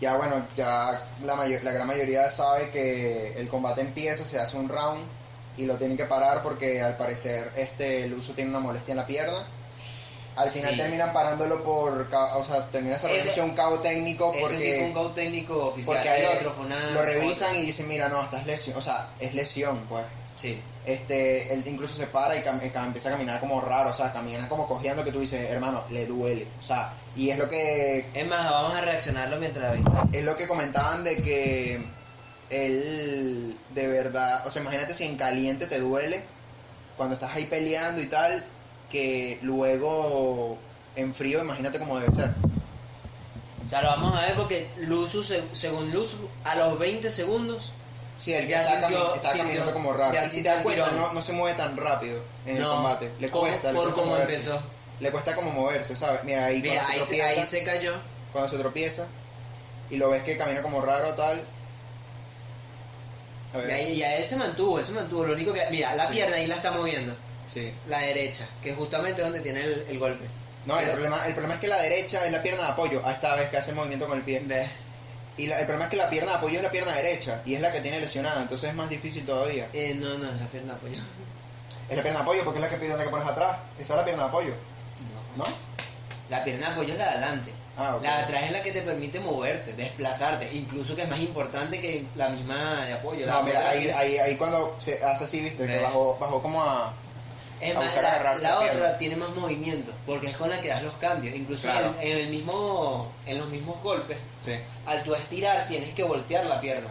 ya 0.01 0.17
bueno, 0.17 0.45
ya 0.57 1.01
la, 1.23 1.36
mayo- 1.36 1.59
la 1.63 1.71
gran 1.71 1.88
mayoría 1.88 2.29
sabe 2.29 2.69
que 2.71 3.33
el 3.38 3.47
combate 3.47 3.81
empieza, 3.81 4.25
se 4.25 4.39
hace 4.39 4.57
un 4.57 4.67
round 4.67 5.01
y 5.57 5.65
lo 5.65 5.77
tienen 5.77 5.95
que 5.97 6.05
parar 6.05 6.41
porque 6.43 6.81
al 6.81 6.97
parecer 6.97 7.51
este 7.55 8.03
el 8.03 8.13
uso 8.13 8.33
tiene 8.33 8.49
una 8.49 8.59
molestia 8.59 8.91
en 8.93 8.97
la 8.97 9.05
pierna. 9.07 9.45
Al 10.35 10.49
final 10.49 10.71
Sí. 10.71 10.77
terminan 10.77 11.13
parándolo 11.13 11.63
por, 11.63 12.07
o 12.35 12.43
sea, 12.43 12.59
termina 12.69 12.95
desarrollándose 12.95 13.39
Ese- 13.39 13.49
un 13.49 13.55
cabo 13.55 13.79
técnico 13.79 14.33
Ese 14.35 14.39
sí 14.39 14.43
fue 14.43 14.55
porque 14.67 14.83
un 14.83 14.93
go 14.93 15.09
técnico 15.11 15.65
oficial. 15.67 15.95
porque 15.97 16.17
el 16.25 16.37
otro 16.37 16.51
fue 16.51 16.65
una... 16.65 16.89
lo 16.91 17.01
revisan 17.03 17.55
y 17.55 17.61
dicen, 17.61 17.87
mira, 17.87 18.09
no, 18.09 18.21
esta 18.21 18.39
es 18.41 18.45
lesión, 18.45 18.77
o 18.77 18.81
sea, 18.81 19.09
es 19.19 19.33
lesión, 19.33 19.79
pues. 19.87 20.03
Sí. 20.35 20.61
Este, 20.85 21.53
él 21.53 21.63
incluso 21.65 21.95
se 21.95 22.07
para 22.07 22.35
y 22.35 22.43
empieza 22.45 23.07
a 23.07 23.11
caminar 23.13 23.39
como 23.39 23.61
raro, 23.61 23.91
o 23.91 23.93
sea, 23.93 24.11
camina 24.11 24.49
como 24.49 24.67
cojeando 24.67 25.05
que 25.05 25.11
tú 25.13 25.21
dices, 25.21 25.49
hermano, 25.49 25.85
le 25.89 26.05
duele, 26.05 26.45
o 26.59 26.61
sea, 26.61 26.93
y 27.15 27.29
es 27.29 27.37
lo 27.37 27.47
que 27.49 28.05
Es 28.13 28.27
más, 28.27 28.43
vamos 28.51 28.75
a 28.75 28.81
reaccionarlo 28.81 29.37
mientras 29.37 29.79
la 29.79 30.07
es 30.11 30.23
lo 30.25 30.35
que 30.35 30.47
comentaban 30.49 31.05
de 31.05 31.21
que 31.21 31.79
él 32.49 33.57
de 33.73 33.87
verdad, 33.87 34.45
o 34.47 34.51
sea, 34.51 34.61
imagínate 34.61 34.93
si 34.93 35.03
en 35.05 35.17
caliente 35.17 35.67
te 35.67 35.79
duele 35.79 36.23
cuando 36.97 37.15
estás 37.15 37.33
ahí 37.35 37.45
peleando 37.45 38.01
y 38.01 38.07
tal, 38.07 38.45
que 38.89 39.39
luego 39.41 40.57
en 40.95 41.13
frío, 41.13 41.41
imagínate 41.41 41.79
cómo 41.79 41.99
debe 41.99 42.11
ser. 42.13 42.31
O 43.65 43.69
sea, 43.69 43.81
lo 43.81 43.87
vamos 43.89 44.15
a 44.15 44.21
ver 44.21 44.35
porque 44.35 44.67
Luzu, 44.77 45.23
se- 45.23 45.43
según 45.53 45.91
Luzu, 45.91 46.29
a 46.43 46.55
los 46.55 46.77
20 46.79 47.09
segundos 47.11 47.71
Sí, 48.17 48.31
él 48.31 48.47
Ya 48.47 48.61
está, 48.61 48.79
sintió- 48.87 48.97
cami- 49.11 49.15
está 49.17 49.27
sintió- 49.31 49.43
caminando 49.43 49.73
como 49.73 49.91
raro. 49.91 50.13
ya 50.13 50.23
Y 50.23 50.29
si 50.29 50.41
te 50.41 50.47
das 50.47 50.57
el 50.59 50.63
cuenta, 50.63 50.89
no, 50.91 51.11
no 51.11 51.21
se 51.21 51.33
mueve 51.33 51.57
tan 51.57 51.75
rápido 51.75 52.21
en 52.45 52.55
el 52.55 52.63
combate. 52.63 53.11
Le 53.19 53.29
como- 53.29 53.41
cuesta, 53.47 53.73
le 53.73 53.73
por 53.73 53.83
cuesta 53.87 54.01
cómo 54.01 54.13
moverse. 54.13 54.33
empezó. 54.35 54.59
Le 55.01 55.11
cuesta 55.11 55.35
como 55.35 55.51
moverse, 55.51 55.95
¿sabes? 55.97 56.23
Mira, 56.23 56.45
ahí 56.45 56.61
Mira, 56.61 56.75
cuando 56.75 56.93
ahí 56.93 56.99
se, 57.01 57.17
tropieza, 57.17 57.41
ahí 57.41 57.45
se 57.45 57.63
cayó. 57.65 57.93
cuando 58.31 58.49
se 58.49 58.57
tropieza 58.57 59.07
y 59.89 59.97
lo 59.97 60.09
ves 60.11 60.23
que 60.23 60.37
camina 60.37 60.61
como 60.61 60.79
raro 60.79 61.13
tal. 61.15 61.41
Ver. 63.55 63.69
Y 63.69 63.71
ahí 63.73 63.97
ya 63.97 64.15
él 64.15 64.25
se 64.25 64.35
mantuvo, 64.35 64.79
él 64.79 64.85
se 64.85 64.91
mantuvo. 64.93 65.25
Lo 65.25 65.33
único 65.33 65.53
que. 65.53 65.61
Mira, 65.71 65.95
la 65.95 66.07
Sí. 66.07 66.13
pierna 66.13 66.35
ahí 66.37 66.47
la 66.47 66.55
está 66.55 66.71
moviendo. 66.71 67.15
Sí. 67.45 67.71
La 67.87 67.99
derecha, 67.99 68.47
que 68.61 68.71
es 68.71 68.75
justamente 68.77 69.21
donde 69.21 69.39
tiene 69.41 69.61
el, 69.63 69.85
el 69.89 69.99
golpe. 69.99 70.25
No, 70.65 70.79
el 70.79 70.89
problema, 70.89 71.23
el 71.27 71.33
problema 71.33 71.53
es 71.55 71.59
que 71.61 71.67
la 71.67 71.79
derecha 71.81 72.25
es 72.25 72.31
la 72.31 72.41
pierna 72.41 72.63
de 72.63 72.69
apoyo, 72.69 73.05
a 73.05 73.11
esta 73.11 73.35
vez 73.35 73.49
que 73.49 73.57
hace 73.57 73.71
movimiento 73.71 74.07
con 74.07 74.17
el 74.17 74.23
pie. 74.23 74.41
Y 75.37 75.47
la- 75.47 75.59
el 75.59 75.65
problema 75.65 75.85
es 75.85 75.91
que 75.91 75.97
la 75.97 76.09
pierna 76.09 76.31
de 76.31 76.37
apoyo 76.37 76.57
es 76.57 76.63
la 76.63 76.71
pierna 76.71 76.93
derecha 76.95 77.41
y 77.45 77.53
es 77.55 77.61
la 77.61 77.71
que 77.71 77.81
tiene 77.81 77.99
lesionada, 77.99 78.41
entonces 78.41 78.69
es 78.69 78.75
más 78.75 78.89
difícil 78.89 79.25
todavía. 79.25 79.69
Eh, 79.73 79.93
no, 79.95 80.17
no, 80.17 80.29
es 80.31 80.39
la 80.41 80.47
pierna 80.47 80.73
de 80.73 80.77
apoyo. 80.79 80.95
Es 81.89 81.95
la 81.97 82.01
pierna 82.01 82.19
de 82.19 82.23
apoyo 82.23 82.43
porque 82.43 82.59
es 82.59 82.63
la 82.63 82.69
que 82.71 82.77
pierna 82.77 83.03
que 83.03 83.09
pones 83.09 83.27
atrás. 83.27 83.57
Esa 83.77 83.93
es 83.93 83.97
la 83.99 84.03
pierna 84.05 84.23
de 84.23 84.29
apoyo, 84.29 84.53
No. 85.37 85.43
¿no? 85.43 85.51
La 86.29 86.43
pierna 86.43 86.67
de 86.67 86.73
apoyo 86.73 86.93
es 86.93 86.97
la 86.97 87.03
de 87.05 87.11
adelante. 87.11 87.51
Ah. 87.78 87.99
La 88.01 88.17
de 88.17 88.23
atrás 88.23 88.43
es 88.43 88.51
la 88.51 88.61
que 88.61 88.71
te 88.71 88.82
permite 88.82 89.19
moverte, 89.19 89.73
desplazarte, 89.73 90.49
incluso 90.53 90.95
que 90.95 91.01
es 91.03 91.09
más 91.09 91.19
importante 91.19 91.80
que 91.82 92.05
la 92.15 92.30
misma 92.30 92.86
de 92.86 92.93
apoyo. 92.93 93.26
No, 93.28 93.38
de 93.39 93.43
mira, 93.43 93.69
ahí, 93.69 93.89
ahí, 93.89 94.17
ahí 94.17 94.36
cuando 94.38 94.76
se 94.78 95.03
hace 95.03 95.23
así, 95.26 95.41
viste, 95.41 95.65
que 95.65 95.76
Ve. 95.78 95.82
bajó, 95.82 96.17
bajó 96.19 96.41
como 96.41 96.63
a... 96.63 96.93
Es 97.61 97.71
a 97.71 97.76
más, 97.76 97.86
buscar 97.86 98.03
la, 98.03 98.11
agarrarse 98.13 98.43
la 98.43 98.49
la 98.51 98.59
otra 98.59 98.97
tiene 98.97 99.15
más 99.15 99.30
movimiento, 99.30 99.91
porque 100.05 100.28
es 100.28 100.38
con 100.38 100.49
la 100.49 100.59
que 100.61 100.67
das 100.69 100.84
los 100.84 100.93
cambios. 100.95 101.36
Incluso 101.36 101.63
Claro. 101.63 101.93
en, 102.01 102.11
en 102.11 102.17
el 102.19 102.30
mismo, 102.30 103.11
en 103.26 103.38
los 103.38 103.47
mismos 103.47 103.82
golpes, 103.82 104.17
Sí. 104.39 104.53
al 104.86 105.03
tú 105.03 105.13
estirar 105.15 105.67
tienes 105.67 105.93
que 105.93 106.03
voltear 106.03 106.45
la 106.45 106.59
pierna. 106.61 106.89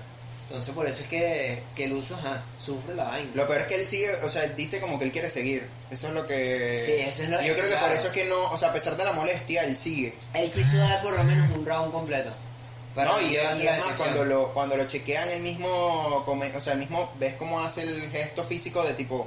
Entonces 0.49 0.75
por 0.75 0.87
eso 0.87 1.03
es 1.03 1.09
que, 1.09 1.63
que 1.75 1.85
el 1.85 1.95
uso 1.95 2.15
ajá, 2.17 2.45
sufre 2.61 2.95
la 2.95 3.05
vaina. 3.05 3.31
Lo 3.35 3.47
peor 3.47 3.63
es 3.63 3.67
que 3.67 3.75
él 3.77 3.87
sigue, 3.87 4.11
o 4.23 4.29
sea, 4.29 4.45
él 4.45 4.55
dice 4.55 4.79
como 4.81 4.99
que 4.99 5.07
él 5.07 5.13
quiere 5.13 5.31
seguir. 5.31 5.69
Eso 5.91 6.09
es 6.09 6.15
lo 6.15 6.27
que... 6.27 6.83
Sí, 6.85 6.93
eso 6.93 7.23
es 7.23 7.29
lo- 7.31 7.41
Yo 7.43 7.55
creo 7.55 7.65
que 7.65 7.71
claro. 7.71 7.87
por 7.87 7.97
eso 7.97 8.09
es 8.09 8.13
que 8.13 8.25
no, 8.27 8.51
o 8.53 8.59
sea, 8.59 8.69
a 8.69 8.73
pesar 8.73 8.97
de 8.97 9.05
la 9.05 9.13
molestia, 9.13 9.65
él 9.65 9.75
sigue. 9.75 10.15
Él 10.35 10.51
quiso 10.51 10.77
dar 10.77 11.03
por 11.03 11.17
lo 11.17 11.25
menos 11.25 11.49
un 11.57 11.65
round 11.65 11.93
completo. 11.93 12.31
Para 12.95 13.11
no, 13.11 13.21
y, 13.23 13.37
además 13.37 13.95
cuando 13.97 14.25
lo, 14.25 14.53
cuando 14.55 14.77
lo 14.77 14.87
chequean 14.87 15.29
el 15.31 15.43
mismo, 15.43 15.67
o 16.27 16.61
sea, 16.61 16.75
el 16.75 16.79
mismo, 16.79 17.11
ves 17.19 17.35
cómo 17.37 17.59
hace 17.61 17.83
el 17.83 18.09
gesto 18.13 18.45
físico 18.45 18.85
de 18.85 18.93
tipo, 18.95 19.27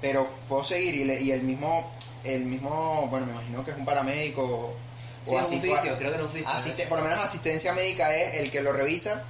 pero 0.00 0.28
puedo 0.48 0.64
seguir 0.64 0.94
y, 0.96 1.04
le- 1.04 1.20
y 1.22 1.30
el 1.30 1.42
mismo, 1.42 1.92
el 2.24 2.40
mismo, 2.46 3.06
bueno, 3.10 3.26
me 3.26 3.32
imagino 3.32 3.64
que 3.64 3.70
es 3.70 3.76
un 3.76 3.84
paramédico 3.84 4.74
Sí, 5.22 5.30
es 5.36 5.36
un 5.36 5.40
así- 5.42 5.60
fisio, 5.60 5.96
creo 5.98 6.10
que. 6.10 6.18
¿no? 6.18 6.48
asiste- 6.48 6.86
por 6.88 6.98
lo 6.98 7.04
menos 7.04 7.22
asistencia 7.22 7.72
médica 7.72 8.14
es 8.16 8.34
el 8.38 8.50
que 8.50 8.62
lo 8.62 8.72
revisa, 8.72 9.22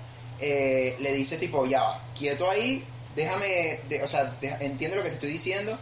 eh, 0.47 0.97
le 0.99 1.13
dice 1.13 1.39
tipo, 1.39 1.65
ya 1.67 1.83
va, 1.83 2.03
quieto 2.15 2.51
ahí, 2.51 2.85
déjame, 3.17 3.81
de- 3.89 4.03
o 4.03 4.09
sea, 4.09 4.25
de- 4.41 4.57
entiende 4.61 4.97
lo 4.97 5.03
que 5.03 5.09
te 5.09 5.15
estoy 5.15 5.31
diciendo, 5.33 5.79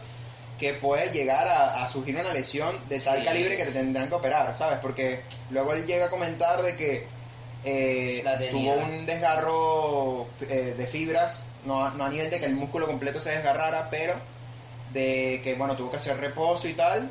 que 0.57 0.73
puede 0.73 1.11
llegar 1.11 1.45
a, 1.47 1.83
a 1.83 1.87
surgir 1.87 2.15
una 2.15 2.31
lesión 2.31 2.73
de 2.87 2.99
tal 2.99 3.19
Sí. 3.19 3.25
calibre 3.25 3.57
que 3.57 3.65
te 3.65 3.71
tendrán 3.71 4.07
que 4.07 4.15
operar, 4.15 4.55
¿sabes? 4.55 4.79
Porque 4.81 5.19
luego 5.49 5.73
él 5.73 5.85
llega 5.85 6.05
a 6.05 6.09
comentar 6.09 6.61
de 6.61 6.77
que 6.77 7.07
eh, 7.65 8.23
tuvo 8.51 8.73
un 8.73 9.05
desgarro 9.05 10.27
eh, 10.49 10.75
de 10.77 10.87
fibras, 10.87 11.45
no, 11.65 11.85
a- 11.85 11.91
no 11.91 12.05
a 12.05 12.09
nivel 12.09 12.29
de 12.29 12.39
que 12.39 12.45
el 12.45 12.55
músculo 12.55 12.87
completo 12.87 13.19
se 13.19 13.31
desgarrara, 13.31 13.89
pero 13.89 14.13
de 14.93 15.41
que, 15.43 15.55
bueno, 15.55 15.75
tuvo 15.75 15.89
que 15.91 15.97
hacer 15.97 16.17
reposo 16.17 16.67
y 16.69 16.73
tal, 16.73 17.09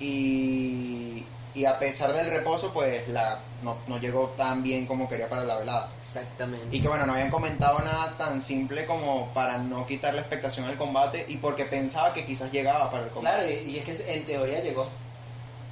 y, 0.00 1.24
y 1.54 1.64
a 1.64 1.78
pesar 1.78 2.12
del 2.12 2.30
reposo, 2.30 2.72
pues 2.72 3.08
la, 3.08 3.38
no, 3.62 3.76
no 3.86 3.98
llegó 3.98 4.28
tan 4.36 4.62
bien 4.62 4.86
como 4.86 5.08
quería 5.08 5.28
para 5.28 5.44
la 5.44 5.56
velada. 5.56 5.90
Exactamente. 6.00 6.74
Y 6.76 6.80
que 6.80 6.88
bueno, 6.88 7.06
no 7.06 7.12
habían 7.12 7.30
comentado 7.30 7.80
nada 7.80 8.16
tan 8.16 8.40
simple 8.40 8.86
como 8.86 9.28
para 9.34 9.58
no 9.58 9.86
quitar 9.86 10.14
la 10.14 10.20
expectación 10.20 10.66
al 10.66 10.76
combate 10.76 11.24
y 11.28 11.36
porque 11.38 11.64
pensaba 11.64 12.12
que 12.12 12.24
quizás 12.24 12.52
llegaba 12.52 12.90
para 12.90 13.04
el 13.04 13.10
combate. 13.10 13.36
Claro, 13.36 13.50
y, 13.50 13.70
y 13.70 13.78
es 13.78 13.84
que 13.84 14.14
en 14.14 14.24
teoría 14.26 14.60
llegó. 14.60 14.86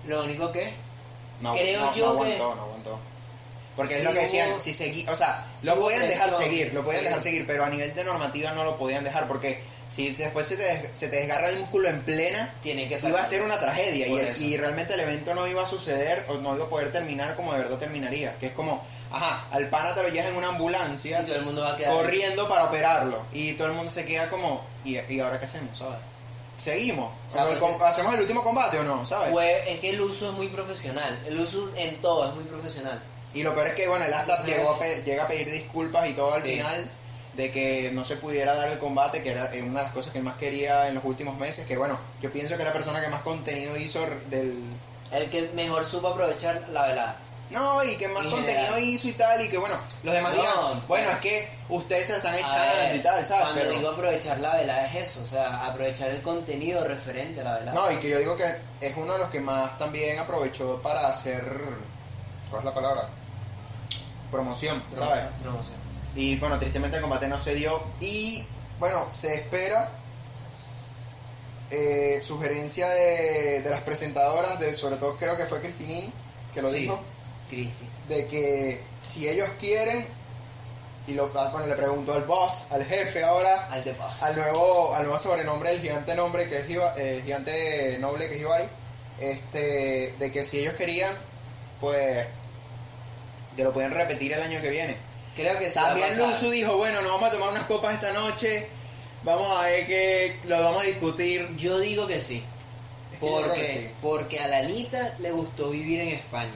Lo 0.07 0.23
único 0.25 0.53
que 0.53 0.73
no, 1.41 1.53
creo 1.55 1.81
no, 1.81 1.95
yo 1.97 2.07
no 2.15 2.21
que- 2.23 2.37
aguantó, 2.37 2.55
no 2.57 2.63
aguantó. 2.63 2.99
Porque 3.77 3.99
es 3.99 4.05
lo 4.05 4.13
que 4.13 4.21
decían, 4.21 4.61
si 4.61 4.73
segui, 4.73 5.07
o 5.07 5.15
sea, 5.15 5.47
sí 5.55 5.67
lo 5.67 5.79
podían 5.79 6.09
dejar 6.09 6.33
seguir, 6.33 6.73
lo 6.73 6.83
podían 6.83 7.01
sí. 7.01 7.05
dejar 7.05 7.21
seguir, 7.21 7.47
pero 7.47 7.65
a 7.65 7.69
nivel 7.69 7.95
de 7.95 8.05
normativa 8.05 8.53
no 8.53 8.65
lo 8.65 8.77
podían 8.79 9.05
dejar 9.05 9.29
porque 9.29 9.61
si 9.87 10.13
después 10.13 10.49
se 10.49 10.57
te, 10.57 10.63
des- 10.65 10.99
se 10.99 11.09
te 11.09 11.17
desgarra 11.17 11.51
el 11.51 11.59
músculo 11.61 11.89
en 11.89 12.01
plena, 12.03 12.53
tiene 12.63 12.89
que 12.89 12.99
iba 13.07 13.21
a 13.21 13.27
ser 13.27 13.43
una 13.43 13.61
tragedia 13.61 14.07
y, 14.07 14.17
el- 14.17 14.43
y 14.43 14.57
realmente 14.57 14.95
el 14.95 15.01
evento 15.01 15.35
no 15.35 15.47
iba 15.47 15.63
a 15.63 15.67
suceder 15.67 16.25
o 16.29 16.35
no 16.39 16.57
iba 16.57 16.65
a 16.65 16.69
poder 16.69 16.91
terminar 16.91 17.37
como 17.37 17.53
de 17.53 17.61
verdad 17.61 17.79
terminaría. 17.79 18.35
Que 18.39 18.47
es 18.47 18.53
como, 18.53 18.83
ajá, 19.13 19.47
al 19.53 19.69
pana 19.69 19.95
te 19.95 20.03
lo 20.03 20.09
llevas 20.09 20.31
en 20.31 20.37
una 20.37 20.49
ambulancia 20.49 21.21
Y 21.21 21.25
todo 21.27 21.37
el 21.37 21.43
mundo 21.43 21.61
va 21.63 21.73
a 21.73 21.77
quedar. 21.77 21.93
corriendo 21.93 22.49
para 22.49 22.65
operarlo 22.65 23.23
y 23.33 23.53
todo 23.53 23.69
el 23.69 23.75
mundo 23.75 23.91
se 23.93 24.05
queda 24.07 24.29
como, 24.31 24.65
¿y, 24.85 24.97
y 24.99 25.21
ahora 25.21 25.39
qué 25.39 25.45
hacemos? 25.45 25.77
¿Sabes? 25.79 25.99
Seguimos. 26.57 27.13
O 27.29 27.33
sea, 27.33 27.45
¿O 27.45 27.49
el 27.53 27.59
pues, 27.59 27.83
¿Hacemos 27.83 28.15
el 28.15 28.21
último 28.23 28.43
combate 28.43 28.79
o 28.79 28.83
no? 28.85 29.05
¿Sabes? 29.05 29.31
Fue- 29.31 29.71
es 29.71 29.79
que 29.81 29.91
el 29.91 30.01
uso 30.01 30.31
es 30.31 30.33
muy 30.33 30.49
profesional. 30.49 31.23
El 31.27 31.39
uso 31.39 31.71
en 31.77 31.97
todo 32.01 32.27
es 32.29 32.35
muy 32.35 32.45
profesional. 32.45 33.01
Y 33.37 33.43
lo 33.43 33.55
peor 33.55 33.69
es 33.69 33.75
que, 33.75 33.87
bueno, 33.87 34.05
él 34.07 34.15
hasta 34.15 34.43
llegó 34.45 34.71
a 34.71 34.79
pe- 34.79 35.03
llega 35.05 35.25
a 35.25 35.29
pedir 35.29 35.51
disculpas 35.51 36.09
y 36.09 36.15
todo 36.15 36.33
al 36.35 36.41
Sí. 36.43 36.53
final 36.53 36.91
de 37.35 37.53
que 37.53 37.91
no 37.93 38.03
se 38.05 38.17
pudiera 38.17 38.55
dar 38.55 38.69
el 38.69 38.79
combate, 38.79 39.23
que 39.23 39.31
era 39.33 39.53
eh, 39.55 39.61
una 39.63 39.81
de 39.81 39.85
las 39.87 39.93
cosas 39.93 40.11
que 40.13 40.19
él 40.19 40.25
más 40.25 40.37
quería 40.37 40.89
en 40.89 40.95
los 40.95 41.05
últimos 41.05 41.37
meses, 41.37 41.67
que 41.67 41.77
bueno, 41.77 41.99
yo 42.23 42.33
pienso 42.33 42.57
que 42.57 42.65
la 42.65 42.73
persona 42.73 43.01
que 43.03 43.09
más 43.09 43.21
contenido 43.21 43.77
hizo 43.77 44.01
del... 44.31 44.59
El 45.13 45.29
que 45.31 45.51
mejor 45.55 45.85
supo 45.85 46.09
aprovechar 46.09 46.63
la 46.71 46.87
velada. 46.87 47.17
No, 47.51 47.85
y 47.85 47.97
que 47.97 48.09
más 48.09 48.25
En 48.25 48.31
contenido 48.31 48.59
general. 48.75 48.83
hizo 48.83 49.09
y 49.09 49.13
tal, 49.13 49.45
y 49.45 49.49
que 49.49 49.59
bueno, 49.59 49.77
los 50.03 50.15
demás 50.15 50.35
No, 50.35 50.41
dirán, 50.41 50.83
bueno, 50.89 51.11
es 51.11 51.19
que 51.19 51.49
ustedes 51.69 52.07
se 52.07 52.13
lo 52.13 52.19
están 52.19 52.35
echando 52.37 52.77
ver, 52.79 52.97
y 52.97 52.99
tal, 53.01 53.25
¿sabes? 53.27 53.43
Cuando 53.45 53.61
Pero- 53.61 53.71
digo 53.73 53.91
aprovechar 53.91 54.41
la 54.41 54.57
velada 54.57 54.87
es 54.87 55.11
eso, 55.11 55.21
o 55.23 55.27
sea, 55.27 55.65
aprovechar 55.67 56.09
el 56.11 56.23
contenido 56.23 56.83
referente 56.85 57.43
a 57.43 57.45
la 57.45 57.59
velada. 57.59 57.73
No, 57.81 57.93
y 57.93 57.99
que 57.99 58.09
yo 58.09 58.19
digo 58.19 58.35
que 58.37 58.51
es 58.81 58.97
uno 58.97 59.13
de 59.13 59.19
los 59.21 59.29
que 59.31 59.41
más 59.41 59.77
también 59.79 60.19
aprovechó 60.19 60.81
para 60.83 61.07
hacer... 61.07 61.45
¿Cuál 62.51 62.61
es 62.61 62.65
la 62.65 62.75
palabra? 62.75 63.09
Promoción, 64.31 64.83
Pro- 64.91 64.99
¿sabes? 65.07 65.25
promoción. 65.43 65.77
Y 66.15 66.37
bueno, 66.39 66.59
tristemente 66.59 66.97
el 66.97 67.03
combate 67.03 67.29
no 67.29 67.39
se 67.39 67.55
dio. 67.55 67.83
Y 68.01 68.45
bueno, 68.79 69.07
se 69.13 69.35
espera 69.35 69.91
eh, 71.71 72.21
sugerencia 72.23 72.89
de, 72.89 73.63
de 73.63 73.71
las 73.71 73.81
presentadoras, 73.83 74.59
de 74.61 74.73
sobre 74.75 74.97
todo 74.97 75.17
creo 75.17 75.37
que 75.37 75.47
fue 75.47 75.61
Cristinini, 75.61 76.13
que 76.55 76.63
lo 76.63 76.71
Sí. 76.71 76.81
dijo, 76.83 77.01
Cristi. 77.49 77.87
de 78.09 78.27
que 78.27 78.83
si 79.01 79.29
ellos 79.29 79.49
quieren, 79.61 80.07
y 81.09 81.15
lo, 81.15 81.31
ah, 81.37 81.51
bueno, 81.53 81.67
le 81.69 81.75
preguntó 81.77 82.15
al 82.15 82.25
boss, 82.25 82.67
al 82.71 82.85
jefe 82.85 83.23
ahora, 83.25 83.69
Al 83.71 83.85
de 83.85 83.93
paz. 83.95 84.23
al 84.23 84.37
nuevo, 84.37 84.95
al 84.95 85.03
nuevo 85.05 85.19
sobrenombre 85.19 85.71
del 85.71 85.81
gigante 85.81 86.15
nombre 86.15 86.49
que 86.49 86.59
es 86.61 86.69
Iba- 86.71 86.95
eh, 86.97 87.23
gigante 87.25 87.97
noble 88.01 88.29
que 88.29 88.35
es 88.37 88.41
Ibai, 88.41 88.69
este, 89.21 90.15
de 90.19 90.33
que 90.33 90.45
si 90.45 90.59
ellos 90.61 90.75
querían, 90.75 91.13
pues 91.81 92.27
que 93.57 93.65
lo 93.65 93.73
pueden 93.73 93.91
repetir 93.91 94.33
el 94.33 94.43
año 94.43 94.61
que 94.61 94.71
viene. 94.71 94.97
Creo 95.35 95.59
que 95.59 95.69
También. 95.69 96.17
Luzu 96.19 96.51
dijo, 96.51 96.77
bueno, 96.77 97.03
nos 97.03 97.13
vamos 97.13 97.29
a 97.29 97.33
tomar 97.33 97.51
unas 97.51 97.67
copas 97.67 97.95
esta 97.95 98.13
noche, 98.13 98.69
vamos 99.23 99.51
a 99.57 99.63
ver 99.63 99.87
que 99.87 100.37
lo 100.45 100.63
vamos 100.63 100.83
a 100.83 100.87
discutir. 100.87 101.49
Yo 101.57 101.79
digo 101.79 102.07
que 102.07 102.21
sí. 102.21 102.43
Es 103.13 103.19
que 103.19 103.27
Porque, 103.27 103.61
que 103.61 103.69
sí. 103.69 103.91
porque 104.01 104.41
a 104.41 104.49
Lalita 104.49 105.15
le 105.19 105.33
gustó 105.33 105.71
vivir 105.71 106.01
en 106.01 106.09
España. 106.09 106.53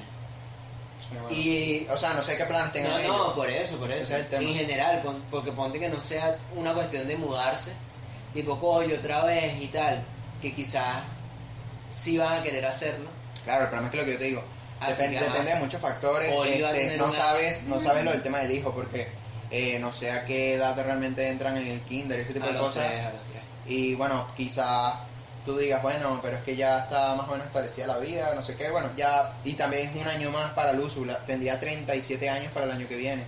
Y 1.28 1.86
o 1.90 1.96
sea, 1.96 2.14
no 2.14 2.22
sé 2.22 2.36
qué 2.36 2.44
planes 2.44 2.72
tengan 2.72 2.92
no, 2.92 2.98
ellos. 2.98 3.16
no, 3.16 3.34
por 3.34 3.51
eso, 3.51 3.76
por 3.78 3.90
eso. 3.90 4.16
es. 4.16 4.32
En 4.32 4.55
general, 4.55 5.03
porque 5.30 5.51
ponte 5.51 5.80
que 5.80 5.88
no 5.88 6.01
sea 6.01 6.36
una 6.55 6.72
cuestión 6.72 7.09
de 7.09 7.16
mudarse, 7.16 7.72
tipo 8.32 8.59
coño 8.61 8.94
otra 8.94 9.24
vez 9.24 9.61
y 9.61 9.66
tal, 9.66 10.05
que 10.40 10.53
quizás 10.55 11.03
sí 11.90 12.16
van 12.16 12.38
a 12.38 12.42
querer 12.42 12.64
hacerlo. 12.64 13.11
Claro, 13.44 13.64
el 13.64 13.68
problema 13.70 13.88
es 13.88 13.90
que 13.90 13.96
lo 13.98 14.05
que 14.05 14.12
yo 14.12 14.18
te 14.18 14.24
digo, 14.24 14.42
Así 14.81 14.93
Depende, 14.93 15.18
que, 15.18 15.24
depende 15.24 15.51
de 15.53 15.59
muchos 15.61 15.81
factores. 15.81 16.33
Este, 16.47 16.97
no 16.97 17.05
una- 17.05 17.12
sabes, 17.12 17.64
no 17.64 17.81
sabes 17.83 18.05
lo 18.05 18.12
del 18.12 18.22
tema 18.22 18.39
del 18.39 18.51
hijo, 18.53 18.72
porque 18.72 19.09
eh, 19.51 19.78
no 19.78 19.93
sé 19.93 20.11
a 20.11 20.24
qué 20.24 20.55
edad 20.55 20.74
realmente 20.83 21.28
entran 21.28 21.57
en 21.59 21.66
el 21.66 21.81
kinder, 21.83 22.18
ese 22.20 22.33
tipo 22.33 22.45
A 22.47 22.49
de 22.49 22.55
los 22.55 22.62
cosas. 22.62 22.87
tres, 22.89 23.01
a 23.03 23.11
los 23.11 23.20
tres. 23.24 23.43
Y 23.66 23.95
bueno, 23.95 24.26
quizás 24.37 24.95
tú 25.45 25.57
digas, 25.59 25.83
bueno, 25.83 26.18
pero 26.22 26.37
es 26.39 26.43
que 26.45 26.57
ya 26.57 26.81
está 26.81 27.14
más 27.14 27.28
o 27.28 27.33
menos 27.33 27.47
establecida 27.47 27.87
la 27.87 27.99
vida, 27.99 28.33
no 28.35 28.43
sé 28.43 28.57
qué, 28.57 28.70
bueno, 28.70 28.89
ya, 28.97 29.33
y 29.45 29.55
también 29.55 29.89
es 29.89 29.97
un 29.97 30.07
año 30.09 30.31
más 30.31 30.53
para 30.55 30.72
Luzu, 30.72 31.05
la- 31.05 31.18
tendría 31.26 31.59
37 31.61 32.28
años 32.31 32.51
para 32.53 32.66
el 32.66 32.72
año 32.72 32.87
que 32.89 32.97
viene, 32.97 33.24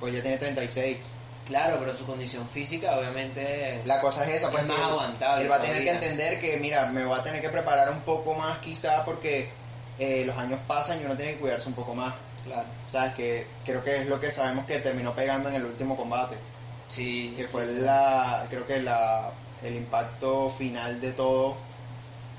pues 0.00 0.14
ya 0.14 0.20
tiene 0.22 0.36
36. 0.38 1.12
Claro, 1.46 1.76
pero 1.80 1.96
su 1.96 2.04
condición 2.04 2.46
física 2.46 2.94
obviamente 2.98 3.80
La 3.86 4.00
cosa 4.02 4.24
es 4.24 4.30
esa, 4.36 4.46
Es 4.48 4.52
pues 4.52 4.66
más 4.66 4.76
que 4.76 4.82
él- 4.82 4.88
aguantable 4.90 5.44
Él 5.44 5.50
va 5.50 5.56
a 5.56 5.62
tener 5.62 5.82
que 5.82 5.90
entender 5.92 6.40
que, 6.40 6.56
mira, 6.58 6.86
me 6.86 7.04
voy 7.06 7.18
a 7.18 7.22
tener 7.22 7.40
que 7.40 7.48
preparar 7.48 7.90
un 7.90 8.00
poco 8.02 8.34
más 8.34 8.58
quizá 8.58 9.02
porque 9.06 9.48
eh, 9.98 10.24
los 10.26 10.36
años 10.36 10.60
pasan 10.66 11.00
y 11.00 11.04
uno 11.04 11.16
tiene 11.16 11.32
que 11.34 11.38
cuidarse 11.40 11.68
un 11.68 11.74
poco 11.74 11.94
más. 11.94 12.14
Claro. 12.44 12.66
¿Sabes? 12.86 13.14
Que 13.14 13.46
creo 13.64 13.82
que 13.82 13.98
es 13.98 14.06
lo 14.06 14.18
que 14.20 14.30
sabemos 14.30 14.64
que 14.66 14.78
terminó 14.78 15.12
pegando 15.14 15.48
en 15.48 15.56
el 15.56 15.64
último 15.64 15.96
combate. 15.96 16.36
Sí. 16.88 17.34
Que 17.36 17.46
fue 17.46 17.66
la, 17.66 18.46
creo 18.48 18.66
que 18.66 18.80
la, 18.80 19.30
el 19.62 19.74
impacto 19.76 20.48
final 20.48 21.00
de 21.00 21.12
todo. 21.12 21.56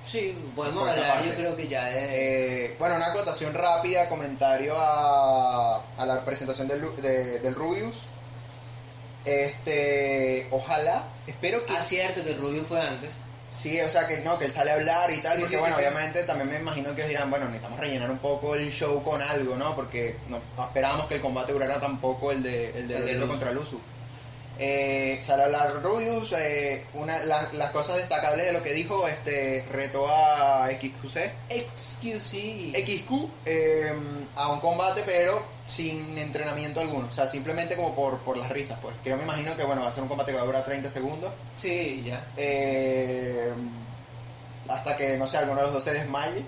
Sí, 0.05 0.35
podemos 0.55 0.87
hablar 0.89 1.23
yo 1.25 1.35
creo 1.35 1.55
que 1.55 1.67
ya 1.67 1.85
de... 1.85 2.65
Eh, 2.65 2.75
bueno, 2.79 2.95
una 2.95 3.07
acotación 3.07 3.53
rápida, 3.53 4.07
comentario 4.09 4.73
a, 4.79 5.83
a 5.97 6.05
la 6.05 6.23
presentación 6.25 6.67
del, 6.67 6.95
de- 7.01 7.39
del 7.39 7.53
Rubius. 7.53 8.05
Este, 9.25 10.47
ojalá, 10.51 11.03
espero 11.27 11.65
que 11.65 11.75
Ah, 11.77 11.81
cierto 11.81 12.23
que 12.23 12.33
Rubio 12.33 12.63
fue 12.63 12.81
antes. 12.81 13.21
Sí, 13.51 13.79
o 13.81 13.89
sea 13.89 14.07
que 14.07 14.17
no, 14.19 14.37
que 14.37 14.45
él 14.45 14.51
sale 14.51 14.71
a 14.71 14.75
hablar 14.75 15.09
y 15.11 15.17
tal, 15.17 15.33
Sí, 15.35 15.39
porque 15.41 15.55
sí, 15.55 15.59
bueno, 15.59 15.75
sí, 15.75 15.81
obviamente 15.81 16.23
también 16.23 16.49
me 16.49 16.55
imagino 16.57 16.89
que 16.93 17.01
ellos 17.01 17.09
dirán, 17.09 17.29
bueno, 17.31 17.45
necesitamos 17.45 17.79
rellenar 17.79 18.11
un 18.11 18.19
poco 18.19 18.53
el 18.55 18.71
show 18.71 19.01
con 19.03 19.21
algo, 19.21 19.55
¿no? 19.55 19.75
Porque 19.75 20.17
no, 20.27 20.39
no 20.55 20.63
esperábamos 20.65 21.07
que 21.07 21.15
el 21.15 21.21
combate 21.21 21.51
durara 21.53 21.79
tampoco 21.79 22.31
el 22.31 22.43
de, 22.43 22.69
el 22.77 22.87
de 22.87 22.97
El 23.11 23.15
Luzu. 23.17 23.27
contra 23.27 23.51
Luzu. 23.51 23.81
Eh, 24.61 25.19
sale 25.23 25.43
a 25.43 25.45
hablar 25.45 25.81
Rubius, 25.81 26.33
eh, 26.33 26.85
una, 26.93 27.17
la- 27.23 27.47
las 27.53 27.71
cosas 27.71 27.95
destacables 27.95 28.45
de 28.45 28.51
lo 28.51 28.61
que 28.61 28.73
dijo, 28.73 29.07
este, 29.07 29.65
retó 29.71 30.09
a 30.13 30.67
XQC, 30.69 31.31
Excuse 31.49 32.73
XQ 32.75 33.11
eh, 33.45 33.93
a 34.35 34.51
un 34.51 34.59
combate, 34.59 35.03
pero 35.05 35.41
sin 35.69 36.17
entrenamiento 36.17 36.79
alguno, 36.81 37.07
o 37.07 37.11
sea, 37.11 37.27
simplemente 37.27 37.75
como 37.75 37.93
por, 37.95 38.17
por 38.19 38.35
las 38.37 38.49
risas, 38.49 38.79
pues, 38.81 38.95
que 39.03 39.11
yo 39.11 39.17
me 39.17 39.23
imagino 39.23 39.55
que, 39.55 39.63
bueno, 39.63 39.81
va 39.83 39.89
a 39.89 39.91
ser 39.91 40.01
un 40.03 40.09
combate 40.09 40.31
que 40.31 40.37
va 40.37 40.43
a 40.43 40.47
durar 40.47 40.65
30 40.65 40.89
segundos. 40.89 41.31
Sí, 41.57 42.01
ya. 42.03 42.25
Eh, 42.37 43.53
hasta 44.67 44.97
que, 44.97 45.17
no 45.17 45.27
sé, 45.27 45.37
alguno 45.37 45.57
de 45.57 45.63
los 45.63 45.73
dos 45.73 45.83
se 45.83 45.93
desmaye. 45.93 46.43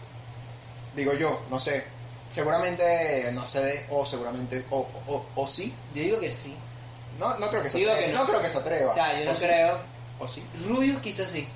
Digo 0.96 1.14
yo, 1.14 1.42
no 1.50 1.60
sé. 1.60 1.84
Seguramente 2.30 3.30
no 3.34 3.46
se 3.46 3.62
dé, 3.62 3.86
o 3.90 4.06
seguramente, 4.06 4.66
o, 4.72 4.88
o, 5.08 5.26
o 5.36 5.48
sí. 5.48 5.74
Yo 5.94 6.02
digo 6.04 6.20
que 6.20 6.32
sí. 6.32 6.56
No, 7.20 7.38
no 7.40 7.50
creo 7.50 7.62
que 7.62 7.70
se 7.70 7.78
Digo 7.78 7.92
atreva. 7.92 8.08
que 8.08 8.14
no. 8.16 8.22
no. 8.24 8.30
creo 8.30 8.42
que 8.42 8.50
se 8.50 8.58
atreva. 8.58 8.90
O 8.92 8.94
sea, 8.94 9.20
yo 9.20 9.26
no 9.26 9.32
O 9.32 9.36
sí. 9.36 9.46
creo. 9.46 9.80
O 10.20 10.28
sí. 10.28 10.44
Rubio 10.68 11.02
quizás 11.02 11.30
sí. 11.30 11.48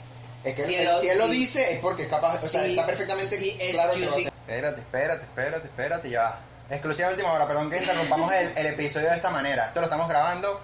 Es 0.43 0.53
que 0.53 0.63
Si 0.63 0.75
él- 0.75 0.87
él- 0.87 0.97
si 0.99 1.07
él 1.09 1.17
lo 1.17 1.27
dice 1.27 1.73
es 1.73 1.79
porque 1.79 2.03
es 2.03 2.09
capaz, 2.09 2.43
o 2.43 2.47
sea, 2.47 2.65
está 2.65 2.85
perfectamente 2.85 3.35
claro 3.71 3.93
que 3.93 3.99
lo 3.99 4.11
hacer. 4.11 4.23
Espérate, 4.27 4.81
espérate, 4.81 5.23
espérate, 5.23 5.67
espérate, 5.67 6.09
ya 6.09 6.21
va. 6.23 6.39
Exclusiva 6.69 7.09
última 7.09 7.31
hora, 7.31 7.47
perdón 7.47 7.69
que 7.69 7.77
interrumpamos 7.77 8.33
el, 8.33 8.57
el 8.57 8.65
episodio 8.67 9.09
de 9.09 9.15
esta 9.15 9.29
manera. 9.29 9.67
Esto 9.67 9.81
lo 9.81 9.85
estamos 9.85 10.09
grabando 10.09 10.59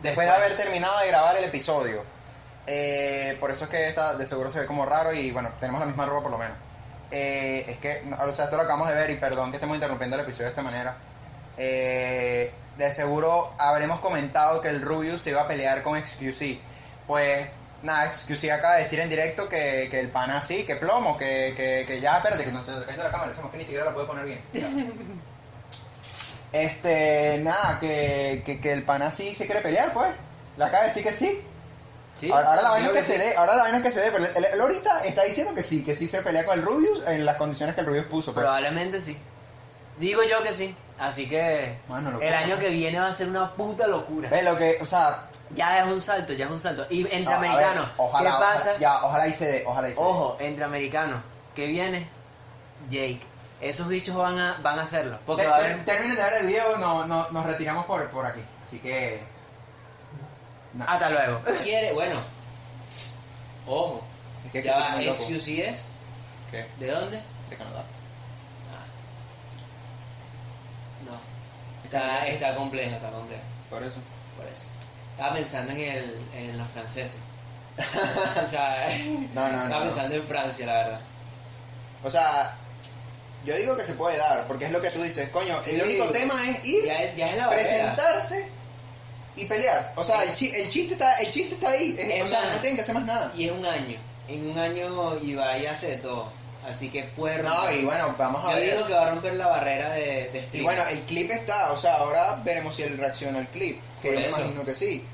después 0.00 0.26
de 0.26 0.32
haber 0.32 0.56
terminado 0.56 0.98
de 1.00 1.08
grabar 1.08 1.36
el 1.38 1.44
episodio. 1.44 2.04
Eh, 2.66 3.36
por 3.38 3.50
eso 3.50 3.64
es 3.64 3.70
que 3.70 3.88
esta 3.88 4.14
de 4.14 4.26
seguro 4.26 4.50
se 4.50 4.60
ve 4.60 4.66
como 4.66 4.84
raro 4.84 5.12
y 5.12 5.30
bueno, 5.30 5.50
tenemos 5.60 5.80
la 5.80 5.86
misma 5.86 6.04
ropa 6.04 6.22
por 6.22 6.32
lo 6.32 6.38
menos. 6.38 6.56
Eh, 7.10 7.64
es 7.68 7.78
que, 7.78 8.02
o 8.18 8.32
sea, 8.32 8.46
esto 8.46 8.56
lo 8.56 8.64
acabamos 8.64 8.88
de 8.88 8.94
ver 8.94 9.10
y 9.10 9.16
perdón 9.16 9.50
que 9.50 9.56
estemos 9.56 9.76
interrumpiendo 9.76 10.16
el 10.16 10.22
episodio 10.22 10.46
de 10.46 10.50
esta 10.50 10.62
manera. 10.62 10.96
Eh, 11.56 12.52
de 12.76 12.92
seguro 12.92 13.54
habremos 13.58 14.00
comentado 14.00 14.60
que 14.60 14.68
el 14.68 14.82
Rubius 14.82 15.22
se 15.22 15.30
iba 15.30 15.42
a 15.42 15.48
pelear 15.48 15.82
con 15.82 15.98
XQC. 15.98 16.58
Pues 17.06 17.46
nada, 17.82 18.12
XQC 18.12 18.50
acaba 18.50 18.74
de 18.74 18.80
decir 18.80 19.00
en 19.00 19.08
directo 19.08 19.48
que, 19.48 19.88
que 19.90 20.00
el 20.00 20.08
pana 20.08 20.42
sí, 20.42 20.64
que 20.64 20.76
plomo, 20.76 21.16
que, 21.16 21.54
que, 21.56 21.84
que 21.86 22.00
ya, 22.00 22.18
espérate, 22.18 22.44
que 22.44 22.52
no 22.52 22.64
se 22.64 22.72
la 22.72 23.10
cámara, 23.10 23.32
que 23.50 23.56
ni 23.56 23.64
siquiera 23.64 23.86
la 23.86 23.94
puede 23.94 24.06
poner 24.06 24.24
bien. 24.26 24.42
Este, 26.52 27.38
nada, 27.42 27.78
que, 27.80 28.42
que, 28.44 28.60
que 28.60 28.72
el 28.72 28.82
pana 28.82 29.10
sí 29.10 29.34
se 29.34 29.46
quiere 29.46 29.60
pelear, 29.60 29.92
pues. 29.92 30.08
Le 30.56 30.64
acaba 30.64 30.82
de 30.82 30.88
decir 30.88 31.02
que 31.02 31.12
sí. 31.12 31.40
Sí. 32.14 32.30
Ahora, 32.30 32.48
ahora 32.50 32.62
la 32.62 32.70
vaina 32.70 32.86
es 32.88 32.94
que 32.94 33.02
se 33.02 33.12
sí. 33.12 33.18
dé, 33.18 33.36
ahora 33.36 33.56
la 33.56 33.62
vaina 33.64 33.78
es 33.78 33.84
que 33.84 33.90
se 33.90 34.00
dé, 34.00 34.10
pero 34.10 34.24
él, 34.24 34.46
él 34.54 34.60
ahorita 34.60 35.04
está 35.04 35.22
diciendo 35.24 35.54
que 35.54 35.62
sí, 35.62 35.84
que 35.84 35.94
sí 35.94 36.08
se 36.08 36.22
pelea 36.22 36.46
con 36.46 36.58
el 36.58 36.64
Rubius 36.64 37.06
en 37.06 37.26
las 37.26 37.36
condiciones 37.36 37.74
que 37.74 37.82
el 37.82 37.86
Rubius 37.86 38.06
puso. 38.06 38.32
pues. 38.32 38.42
Probablemente 38.44 39.00
sí. 39.02 39.18
Digo 39.98 40.22
yo 40.22 40.42
que 40.42 40.54
sí. 40.54 40.74
Así 40.98 41.28
que 41.28 41.76
el 42.22 42.34
año 42.34 42.58
que 42.58 42.70
viene 42.70 42.98
va 42.98 43.08
a 43.08 43.12
ser 43.12 43.28
una 43.28 43.50
puta 43.52 43.86
locura. 43.86 44.30
Ve 44.30 44.42
lo 44.42 44.56
que, 44.56 44.78
o 44.80 44.86
sea, 44.86 45.24
Ya 45.54 45.78
es 45.80 45.86
un 45.86 46.00
salto, 46.00 46.32
ya 46.32 46.46
es 46.46 46.50
un 46.50 46.58
salto. 46.60 46.86
Y 46.88 47.02
entre 47.14 47.34
a- 47.34 47.36
a 47.36 47.40
ver, 47.40 47.50
americanos, 47.50 47.86
ojalá, 47.98 48.30
¿qué 48.30 48.36
pasa? 48.38 48.60
ojalá- 48.70 48.78
ya, 48.78 49.04
ojalá 49.04 49.28
y 49.28 49.32
se 49.34 49.46
dé, 49.46 49.64
ojalá 49.66 49.88
y 49.90 49.94
se 49.94 50.00
dé. 50.00 50.06
Ojo, 50.06 50.36
entre 50.40 50.64
americanos, 50.64 51.20
¿qué 51.54 51.66
viene? 51.66 52.08
Jake. 52.88 53.20
Esos 53.60 53.88
bichos 53.88 54.14
van 54.14 54.38
a, 54.38 54.56
van 54.62 54.78
a 54.78 54.82
hacerlo. 54.82 55.18
Porque 55.24 55.42
Te- 55.42 55.48
va 55.48 55.56
a 55.56 55.58
haber... 55.60 55.84
Terminen 55.84 56.16
de 56.16 56.22
ver 56.22 56.32
el 56.42 56.46
video, 56.46 56.76
no, 56.76 57.06
no, 57.06 57.28
nos 57.30 57.46
retiramos 57.46 57.86
por, 57.86 58.08
por 58.10 58.26
aquí. 58.26 58.42
Así 58.62 58.78
que. 58.80 59.22
no. 60.74 60.84
Hasta 60.86 61.08
luego. 61.10 61.40
¿Quiere? 61.62 61.92
Bueno. 61.94 62.16
Ojo. 63.66 64.04
es 64.44 64.52
que, 64.52 64.62
Ya 64.62 64.74
que 64.74 64.78
va, 64.80 64.86
soy 64.88 64.96
muy 64.96 65.04
loco. 65.06 65.22
XQC 65.22 65.48
es. 65.60 65.88
¿Qué? 66.50 66.66
¿De 66.78 66.90
dónde? 66.90 67.20
De 67.50 67.56
Canadá. 67.56 67.84
Ah. 68.72 68.84
No. 71.10 71.18
Está, 71.84 72.26
está 72.26 72.54
complejo, 72.56 72.94
está 72.94 73.10
complejo. 73.10 73.42
Por 73.70 73.82
eso. 73.82 73.96
Por 74.36 74.46
eso. 74.46 74.72
Estaba 75.12 75.34
pensando 75.34 75.72
en, 75.72 75.80
el, 75.80 76.28
en 76.34 76.58
los 76.58 76.68
franceses. 76.68 77.20
o 78.44 78.48
sea, 78.48 78.86
No, 79.34 79.48
no, 79.48 79.56
no. 79.56 79.62
estaba 79.64 79.84
no. 79.84 79.90
pensando 79.90 80.14
en 80.14 80.22
Francia, 80.24 80.66
la 80.66 80.72
verdad. 80.74 81.00
O 82.04 82.10
sea, 82.10 82.54
yo 83.46 83.56
digo 83.56 83.76
que 83.76 83.84
se 83.84 83.94
puede 83.94 84.18
dar, 84.18 84.46
porque 84.46 84.66
es 84.66 84.70
lo 84.72 84.80
que 84.82 84.90
tú 84.90 85.02
dices, 85.02 85.28
coño. 85.30 85.58
El 85.66 85.82
único 85.82 86.06
tema 86.10 86.34
es 86.48 86.64
ir, 86.64 86.84
Ya, 86.84 87.02
es- 87.02 87.16
ya 87.16 87.30
es 87.30 87.36
la 87.38 87.46
barrera. 87.46 87.68
presentarse 87.68 88.48
y 89.36 89.44
pelear. 89.46 89.92
O 89.96 90.04
sea, 90.04 90.22
el, 90.24 90.32
chi- 90.32 90.52
el 90.54 90.68
chiste 90.68 90.94
está, 90.94 91.14
el 91.18 91.30
chiste 91.30 91.54
está 91.54 91.70
ahí. 91.70 91.94
Es- 91.98 92.14
Es 92.16 92.22
o 92.24 92.28
sea, 92.28 92.40
no 92.52 92.58
tienen 92.60 92.76
que 92.76 92.82
hacer 92.82 92.94
más 92.94 93.04
nada. 93.04 93.32
Y 93.36 93.46
es 93.46 93.52
un 93.52 93.64
año. 93.64 93.96
En 94.28 94.50
un 94.50 94.58
año 94.58 95.16
Ibai 95.22 95.66
hace 95.66 95.96
todo. 95.98 96.30
Así 96.66 96.88
que 96.90 97.04
puede 97.04 97.40
No, 97.44 97.54
romper. 97.56 97.76
y 97.80 97.84
bueno, 97.84 98.14
vamos 98.18 98.44
a 98.44 98.50
Yo 98.50 98.56
ver. 98.56 98.72
digo 98.74 98.86
que 98.88 98.92
va 98.94 99.02
a 99.06 99.10
romper 99.10 99.34
la 99.34 99.46
barrera 99.46 99.92
de, 99.92 100.30
de 100.32 100.48
Y 100.52 100.62
bueno, 100.62 100.82
el 100.90 100.98
clip 101.02 101.30
está, 101.30 101.70
o 101.70 101.76
sea, 101.76 101.94
ahora 101.98 102.40
veremos 102.44 102.74
si 102.74 102.82
él 102.82 102.98
reacciona 102.98 103.38
al 103.38 103.46
clip, 103.48 103.80
que 104.02 104.08
yo 104.12 104.14
me 104.18 104.26
eso. 104.26 104.38
imagino 104.40 104.64
que 104.64 104.74
sí. 104.74 105.04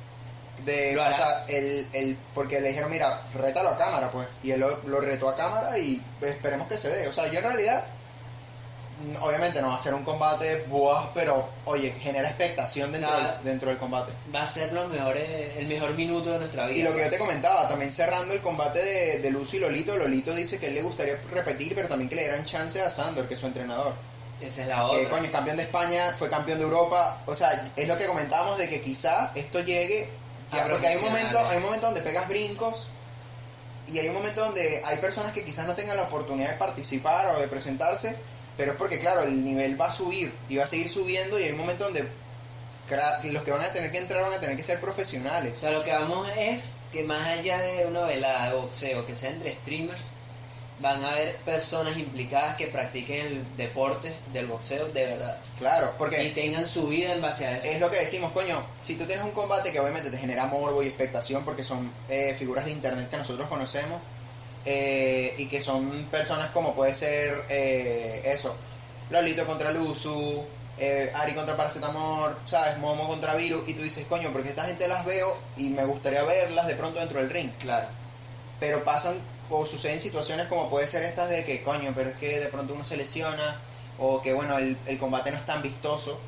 De, 0.64 0.97
o 0.99 1.12
sea, 1.12 1.45
el, 1.49 1.87
el, 1.93 2.16
porque 2.35 2.61
le 2.61 2.68
dijeron, 2.68 2.91
mira, 2.91 3.20
rétalo 3.35 3.70
a 3.70 3.76
cámara, 3.76 4.11
pues, 4.12 4.28
y 4.43 4.53
él 4.53 4.61
lo, 4.61 4.78
lo 4.85 5.01
retó 5.01 5.28
a 5.28 5.37
cámara 5.37 5.76
y 5.76 6.01
esperemos 6.22 6.68
que 6.68 6.78
se 6.78 6.89
dé. 6.89 7.09
O 7.09 7.12
sea, 7.12 7.26
yo 7.26 7.41
en 7.41 7.45
realidad, 7.45 7.85
obviamente 9.20 9.61
no 9.61 9.68
va 9.68 9.76
a 9.76 9.78
ser 9.78 9.94
un 9.94 10.05
combate, 10.05 10.64
buah, 10.68 11.12
pero, 11.12 11.48
oye, 11.64 11.92
genera 12.00 12.28
expectación 12.28 12.92
dentro, 12.92 13.11
O 13.11 13.20
sea, 13.20 13.32
del, 13.34 13.44
dentro 13.44 13.68
del 13.68 13.78
combate. 13.78 14.12
Va 14.34 14.42
a 14.42 14.46
ser 14.46 14.72
lo 14.72 14.88
mejor, 14.88 15.16
eh, 15.16 15.55
el 15.59 15.66
mejor 15.66 15.94
minuto 15.94 16.32
de 16.32 16.38
nuestra 16.38 16.66
vida. 16.66 16.78
Y 16.78 16.82
lo 16.82 16.94
que 16.94 17.05
yo 17.05 17.11
te 17.11 17.18
comentaba, 17.18 17.68
también 17.68 17.92
cerrando 17.92 18.34
el 18.34 18.40
combate 18.40 18.82
de, 18.82 19.18
de 19.20 19.30
Lucy 19.30 19.59
y 19.59 19.61
Lolito, 19.61 19.96
Lolito 19.96 20.34
dice 20.34 20.59
que 20.59 20.68
él 20.68 20.74
le 20.74 20.82
gustaría 20.82 21.16
repetir, 21.30 21.74
pero 21.74 21.88
también 21.88 22.09
que 22.09 22.16
le 22.16 22.22
dieran 22.22 22.44
chance 22.44 22.80
a 22.80 22.90
Sandor, 22.90 23.26
que 23.26 23.34
es 23.34 23.40
su 23.40 23.46
entrenador. 23.46 23.94
Esa 24.40 24.62
es 24.62 24.68
la 24.68 24.76
que 24.76 24.82
otra. 24.82 25.11
coño, 25.11 25.24
es 25.24 25.30
campeón 25.30 25.57
de 25.57 25.62
España, 25.62 26.14
fue 26.16 26.28
campeón 26.28 26.59
de 26.59 26.64
Europa, 26.64 27.22
o 27.26 27.34
sea, 27.34 27.70
es 27.76 27.86
lo 27.86 27.96
que 27.96 28.07
comentábamos 28.07 28.59
de 28.59 28.68
que 28.68 28.80
quizá 28.80 29.30
esto 29.34 29.61
llegue, 29.61 30.11
ya, 30.50 30.64
A 30.64 30.68
porque 30.68 30.88
hay 30.88 30.96
un 30.96 31.05
momento, 31.05 31.38
hay 31.46 31.57
un 31.59 31.62
momento 31.62 31.86
donde 31.86 32.03
pegas 32.03 32.28
brincos 32.28 32.88
y 33.86 33.98
hay 33.98 34.09
un 34.09 34.14
momento 34.14 34.44
donde 34.44 34.82
hay 34.84 34.98
personas 34.98 35.32
que 35.32 35.44
quizás 35.44 35.66
no 35.66 35.74
tengan 35.74 35.96
la 35.96 36.05
oportunidad 36.05 36.50
de 36.50 36.57
participar 36.57 37.34
o 37.34 37.40
de 37.40 37.48
presentarse, 37.48 38.16
pero 38.57 38.72
es 38.72 38.78
porque 38.78 38.98
claro, 38.98 39.22
el 39.22 39.44
nivel 39.44 39.80
va 39.80 39.86
a 39.86 39.90
subir 39.90 40.32
y 40.48 40.57
va 40.57 40.64
a 40.64 40.66
seguir 40.66 40.88
subiendo 40.88 41.38
y 41.38 41.44
hay 41.44 41.53
un 41.53 41.59
momento 41.59 41.84
donde 41.84 42.07
los 43.24 43.42
que 43.42 43.50
van 43.50 43.62
a 43.62 43.72
tener 43.72 43.90
que 43.90 43.98
entrar 43.98 44.22
van 44.22 44.34
a 44.34 44.40
tener 44.40 44.57
que 44.57 44.62
ser 44.62 44.78
O 44.78 44.80
profesionales. 44.80 45.59
sea, 45.59 45.70
lo 45.70 45.82
que 45.82 45.92
vamos 45.92 46.28
es 46.36 46.80
que 46.92 47.03
más 47.05 47.26
allá 47.26 47.59
de 47.61 47.86
una 47.86 48.05
velada 48.05 48.50
de 48.50 48.57
boxeo 48.57 49.07
que 49.07 49.14
sea 49.14 49.30
entre 49.30 49.53
streamers, 49.53 50.11
van 50.80 51.03
a 51.05 51.12
haber 51.12 51.36
personas 51.36 51.96
implicadas 51.96 52.57
que 52.57 52.66
practiquen 52.66 53.26
el 53.26 53.57
deporte 53.57 54.12
del 54.32 54.46
boxeo 54.46 54.88
de 54.88 55.07
verdad. 55.07 55.38
Claro, 55.59 55.94
porque 55.96 56.22
Y 56.24 56.30
tengan 56.30 56.66
su 56.66 56.88
vida 56.88 57.14
en 57.14 57.22
base 57.22 57.46
a 57.46 57.57
eso. 57.57 57.68
Es 57.68 57.80
lo 57.80 57.88
que 57.90 58.00
decimos, 58.00 58.32
coño, 58.32 58.62
si 58.80 58.96
tú 58.96 59.07
tienes 59.07 59.24
un 59.24 59.30
combate 59.30 59.70
que 59.70 59.78
obviamente 59.78 60.11
te 60.11 60.18
genera 60.18 60.46
morbo 60.46 60.82
y 60.82 60.88
expectación 60.88 61.44
porque 61.44 61.62
son 61.62 61.90
eh, 62.09 62.34
figuras 62.36 62.64
de 62.64 62.72
internet 62.72 63.09
que 63.11 63.16
nosotros 63.16 63.48
conocemos 63.48 64.00
eh, 64.64 65.34
y 65.38 65.46
que 65.46 65.60
son 65.60 66.06
personas 66.10 66.50
como 66.50 66.74
puede 66.74 66.94
ser 66.94 67.44
eh, 67.48 68.22
eso, 68.24 68.54
Lolito 69.10 69.44
contra 69.46 69.70
Luzu, 69.72 70.44
eh, 70.78 71.12
Ari 71.14 71.34
contra 71.34 71.56
Paracetamor, 71.56 72.38
¿sabes? 72.46 72.78
Momo 72.78 73.06
contra 73.06 73.34
Virus 73.34 73.68
y 73.68 73.74
tú 73.74 73.82
dices, 73.82 74.06
coño, 74.08 74.30
porque 74.32 74.48
esta 74.50 74.64
gente 74.64 74.88
las 74.88 75.04
veo 75.04 75.36
y 75.56 75.68
me 75.68 75.84
gustaría 75.84 76.22
verlas 76.22 76.66
de 76.66 76.74
pronto 76.74 76.98
dentro 77.00 77.20
del 77.20 77.30
ring, 77.30 77.50
Claro. 77.58 77.88
pero 78.60 78.84
pasan 78.84 79.16
o 79.50 79.66
suceden 79.66 80.00
situaciones 80.00 80.46
como 80.46 80.70
puede 80.70 80.86
ser 80.86 81.02
estas 81.02 81.28
de 81.28 81.44
que, 81.44 81.62
coño, 81.62 81.92
pero 81.94 82.10
es 82.10 82.16
que 82.16 82.40
de 82.40 82.46
pronto 82.46 82.72
uno 82.74 82.84
se 82.84 82.96
lesiona 82.96 83.60
o 83.98 84.22
que 84.22 84.32
bueno, 84.32 84.56
el, 84.56 84.78
el 84.86 84.98
combate 84.98 85.30
no 85.30 85.36
es 85.36 85.44
tan 85.44 85.60
vistoso 85.60 86.18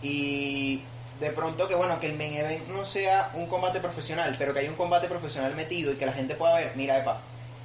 y 0.00 0.82
de 1.20 1.30
pronto 1.30 1.68
que 1.68 1.74
bueno, 1.74 2.00
que 2.00 2.06
el 2.06 2.16
main 2.16 2.34
event 2.34 2.66
no 2.68 2.84
sea 2.84 3.30
un 3.34 3.46
combate 3.46 3.80
profesional, 3.80 4.34
pero 4.38 4.52
que 4.54 4.60
haya 4.60 4.70
un 4.70 4.76
combate 4.76 5.08
profesional 5.08 5.54
metido 5.54 5.92
y 5.92 5.96
que 5.96 6.06
la 6.06 6.12
gente 6.12 6.34
pueda 6.34 6.54
ver, 6.56 6.72
mira, 6.74 6.98
epa, 6.98 7.20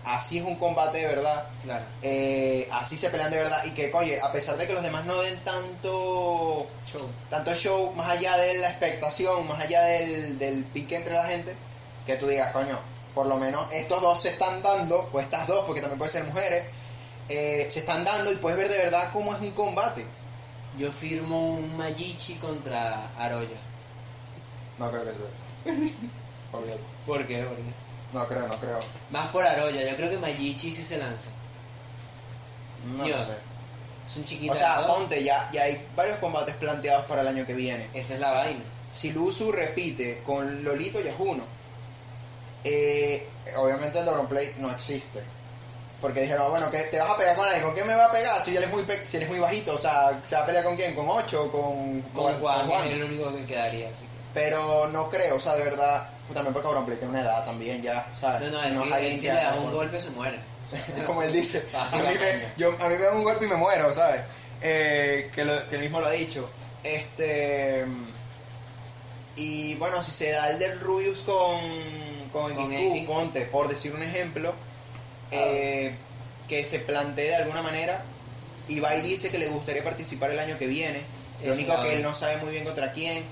así 0.05 0.37
es 0.39 0.43
un 0.45 0.55
combate 0.55 0.99
de 0.99 1.07
verdad, 1.07 1.47
Claro. 1.63 1.83
eh, 2.01 2.67
así 2.71 2.97
se 2.97 3.09
pelean 3.09 3.31
de 3.31 3.37
verdad 3.37 3.63
y 3.65 3.71
que, 3.71 3.91
oye, 3.93 4.19
a 4.21 4.31
pesar 4.31 4.57
de 4.57 4.65
que 4.67 4.73
los 4.73 4.83
demás 4.83 5.05
no 5.05 5.21
den 5.21 5.43
tanto 5.43 6.67
Show. 6.85 7.09
tanto 7.29 7.53
show 7.55 7.93
más 7.93 8.09
allá 8.09 8.37
de 8.37 8.57
la 8.59 8.69
expectación, 8.69 9.47
más 9.47 9.59
allá 9.61 9.81
del, 9.83 10.37
del 10.39 10.63
pique 10.63 10.95
entre 10.95 11.13
la 11.13 11.25
gente, 11.25 11.55
que 12.05 12.15
tú 12.15 12.27
digas, 12.27 12.51
coño, 12.53 12.79
por 13.13 13.25
lo 13.27 13.37
menos 13.37 13.67
estos 13.71 14.01
dos 14.01 14.21
se 14.21 14.29
están 14.29 14.61
dando, 14.63 15.09
o 15.11 15.19
estas 15.19 15.47
dos, 15.47 15.65
porque 15.65 15.81
también 15.81 15.97
pueden 15.97 16.11
ser 16.13 16.23
mujeres, 16.23 16.65
eh, 17.27 17.67
se 17.69 17.79
están 17.79 18.03
dando 18.03 18.31
y 18.31 18.35
puedes 18.37 18.57
ver 18.57 18.69
de 18.69 18.77
verdad 18.77 19.09
cómo 19.13 19.33
es 19.35 19.41
un 19.41 19.51
combate. 19.51 20.05
Yo 20.77 20.91
firmo 20.91 21.55
un 21.55 21.77
Majichi 21.77 22.35
contra 22.35 23.09
Aroya. 23.17 23.57
No 24.77 24.89
creo 24.91 25.03
que 25.03 25.11
sea. 25.13 25.73
Olvídate. 26.53 26.81
¿Por 27.05 27.27
qué? 27.27 27.43
¿Por 27.43 27.55
qué? 27.55 27.63
No 28.13 28.27
creo, 28.27 28.47
no 28.47 28.59
creo. 28.59 28.79
Más 29.11 29.27
por 29.29 29.45
Aroya, 29.45 29.89
yo 29.89 29.95
creo 29.95 30.09
que 30.09 30.17
Majichi 30.17 30.71
sí 30.71 30.83
se 30.83 30.97
lanza. 30.97 31.29
No 32.97 33.05
Yo. 33.05 33.15
lo 33.17 33.23
sé. 33.23 33.33
Es 34.07 34.17
un 34.17 34.25
chiquito. 34.25 34.53
O 34.53 34.55
sea, 34.55 34.87
ponte, 34.87 35.23
ya, 35.23 35.49
ya 35.51 35.63
hay 35.63 35.87
varios 35.95 36.17
combates 36.17 36.55
planteados 36.55 37.05
para 37.05 37.21
el 37.21 37.27
año 37.27 37.45
que 37.45 37.53
viene. 37.53 37.87
Esa 37.93 38.15
es 38.15 38.19
la 38.19 38.31
vaina. 38.31 38.61
si 38.89 39.11
Luzu 39.11 39.51
repite 39.51 40.23
con 40.25 40.63
Lolito 40.63 40.99
ya 40.99 41.11
es 41.11 41.15
uno. 41.19 41.43
Eh, 42.63 43.27
obviamente 43.57 43.99
el 43.99 44.07
Play 44.27 44.55
no 44.57 44.71
existe. 44.71 45.21
Porque 46.01 46.21
dijeron, 46.21 46.45
ah, 46.45 46.49
bueno, 46.49 46.71
que 46.71 46.79
te 46.83 46.97
vas 46.99 47.09
a 47.11 47.17
pegar 47.17 47.35
con 47.35 47.45
alguien. 47.45 47.63
¿Con 47.63 47.73
quién 47.73 47.85
me 47.85 47.93
va 47.93 48.05
a 48.05 48.11
pegar 48.11 48.41
si 48.41 48.55
él 48.55 48.63
es 48.63 48.69
muy, 48.71 48.83
pe- 48.83 49.05
si 49.05 49.17
él 49.17 49.23
es 49.23 49.29
muy 49.29 49.39
bajito? 49.39 49.73
O 49.73 49.77
sea, 49.77 50.19
¿se 50.23 50.35
va 50.35 50.43
a 50.43 50.45
pelear 50.45 50.63
con 50.63 50.75
quién? 50.77 50.95
¿Con 50.95 51.07
8? 51.09 51.51
¿Con, 51.51 52.01
Con 52.13 52.39
Juan, 52.39 52.67
con 52.69 52.79
es 52.79 52.85
el 52.93 53.03
único 53.03 53.35
que 53.35 53.45
quedaría. 53.45 53.89
Así 53.89 54.03
que. 54.05 54.09
Pero 54.33 54.87
no 54.87 55.09
creo, 55.09 55.35
o 55.35 55.39
sea, 55.39 55.55
de 55.55 55.63
verdad. 55.63 56.09
Pues 56.29 56.35
también 56.35 56.53
porque 56.53 56.85
Play 56.85 56.97
tiene 56.99 57.09
una 57.11 57.21
edad 57.21 57.43
también 57.43 57.81
ya, 57.81 58.07
¿sabes? 58.13 58.41
No, 58.41 58.49
no, 58.51 58.61
él 58.63 58.71
es 58.73 58.79
si, 58.79 58.93
alguien 58.93 59.13
él 59.13 59.19
si 59.19 59.25
le 59.25 59.33
das 59.33 59.55
un 59.57 59.71
golpe 59.71 59.99
se 59.99 60.11
muere. 60.11 60.37
como 61.07 61.23
él 61.23 61.33
dice, 61.33 61.65
a 61.73 61.85
mí, 61.97 62.03
me, 62.19 62.41
yo, 62.55 62.75
a 62.79 62.87
mí 62.87 62.95
me 62.99 63.03
da 63.05 63.13
un 63.15 63.23
golpe 63.23 63.45
y 63.45 63.47
me 63.47 63.55
muero, 63.55 63.91
¿sabes? 63.91 64.21
Eh, 64.61 65.31
que, 65.33 65.43
lo- 65.43 65.67
que 65.67 65.77
él 65.77 65.81
mismo 65.81 65.99
lo 65.99 66.05
ha 66.05 66.11
dicho. 66.11 66.47
Este. 66.83 67.83
Y 69.37 69.73
bueno, 69.77 70.03
si 70.03 70.11
se 70.11 70.29
da 70.29 70.51
el 70.51 70.59
del 70.59 70.79
Rubius 70.79 71.21
con, 71.21 71.61
con, 72.31 72.53
Con 72.53 72.71
X. 72.73 73.07
ponte, 73.07 73.41
por 73.47 73.67
decir 73.67 73.95
un 73.95 74.03
ejemplo, 74.03 74.53
eh, 75.31 75.95
que 76.47 76.63
se 76.63 76.77
plantee 76.77 77.29
de 77.29 77.35
alguna 77.37 77.63
manera. 77.63 78.03
Ibai 78.67 79.01
dice 79.01 79.31
que 79.31 79.39
le 79.39 79.47
gustaría 79.47 79.83
participar 79.83 80.29
el 80.29 80.37
año 80.37 80.59
que 80.59 80.67
viene. 80.67 81.01
Lo 81.43 81.53
único 81.53 81.81
que 81.81 81.95
él 81.95 82.03
no 82.03 82.13
sabe 82.13 82.37
muy 82.37 82.51
bien 82.51 82.65
contra 82.65 82.91
quién. 82.91 83.23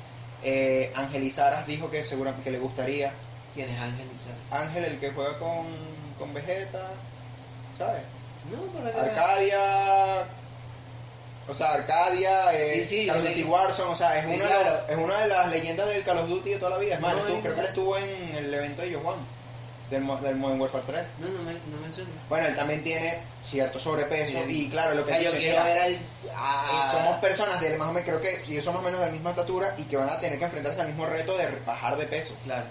Eh, 0.43 0.91
Angelizaras 0.95 1.65
dijo 1.67 1.89
que 1.89 2.03
seguramente 2.03 2.43
que 2.43 2.51
le 2.51 2.59
gustaría. 2.59 3.11
¿Quién 3.53 3.69
es 3.69 3.79
Ángel 3.79 4.07
Lizarz? 4.11 4.51
Ángel, 4.51 4.83
el 4.85 4.99
que 4.99 5.11
juega 5.11 5.37
con, 5.39 5.65
con 6.19 6.33
Vegeta, 6.33 6.89
¿sabes? 7.77 8.01
No, 8.51 8.61
por 8.71 8.87
acá. 8.87 9.01
Arcadia. 9.01 10.25
O 11.49 11.53
sea, 11.53 11.73
Arcadia, 11.73 12.53
eh, 12.53 12.65
Sí, 12.65 12.83
sí, 12.83 13.05
yo 13.05 13.13
Call 13.13 13.21
of 13.21 13.23
sé 13.23 13.29
Duty 13.29 13.43
que- 13.43 13.49
Warzone, 13.49 13.91
o 13.91 13.95
sea, 13.95 14.19
es, 14.19 14.25
Sí, 14.25 14.33
una 14.35 14.45
de 14.45 14.63
las- 14.65 14.89
es 14.89 14.97
una 14.97 15.17
de 15.19 15.27
las 15.29 15.49
leyendas 15.49 15.87
del 15.87 16.03
Call 16.03 16.17
of 16.19 16.29
Duty 16.29 16.49
de 16.51 16.55
toda 16.57 16.71
la 16.71 16.77
vida. 16.77 16.95
Es 16.95 16.99
más, 17.01 17.15
No, 17.15 17.23
creo 17.23 17.41
que 17.55 17.59
él 17.61 17.65
estuvo 17.67 17.97
en 17.97 18.35
el 18.35 18.53
evento 18.53 18.81
de 18.81 18.93
Johan, 18.93 19.15
del, 19.89 20.05
del 20.21 20.35
Modern 20.35 20.59
Warfare 20.61 20.83
3. 20.85 21.03
No, 21.19 21.27
no 21.29 21.43
me, 21.43 21.53
no 21.53 21.85
me 21.85 21.91
suena. 21.91 22.09
Bueno, 22.29 22.47
él 22.47 22.55
también 22.55 22.83
tiene 22.83 23.17
cierto 23.41 23.79
sobrepeso 23.79 24.43
y 24.47 24.69
claro, 24.69 24.93
lo 24.95 25.01
O 25.01 25.05
que 25.05 25.13
sea, 25.13 25.21
yo 25.21 25.31
quiero 25.31 25.63
ver 25.63 25.79
al. 25.79 25.93
eh, 25.93 25.99
a- 26.35 26.89
somos 26.91 27.19
personas 27.19 27.59
de 27.61 27.77
más 27.77 27.87
o 27.89 27.93
menos, 27.93 28.07
creo 28.07 28.21
que 28.21 28.43
ellos 28.49 28.63
son 28.63 28.73
más 28.73 28.81
o 28.83 28.85
menos 28.85 28.99
de 28.99 29.05
la 29.07 29.11
misma 29.11 29.29
estatura 29.31 29.73
y 29.77 29.83
que 29.83 29.97
van 29.97 30.09
a 30.09 30.19
tener 30.19 30.37
que 30.39 30.45
enfrentarse 30.45 30.81
al 30.81 30.87
mismo 30.87 31.05
reto 31.05 31.37
de 31.37 31.47
bajar 31.65 31.97
de 31.97 32.05
peso. 32.05 32.35
Claro. 32.43 32.65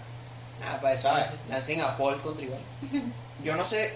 Ah, 0.63 0.79
para 0.81 0.95
eso 0.95 1.11
lancen- 1.51 1.83
a 1.83 1.97
Paul 1.97 2.21
contra 2.23 2.45
Iván. 2.45 2.61
Yo 3.45 3.55
no 3.57 3.65
sé, 3.65 3.93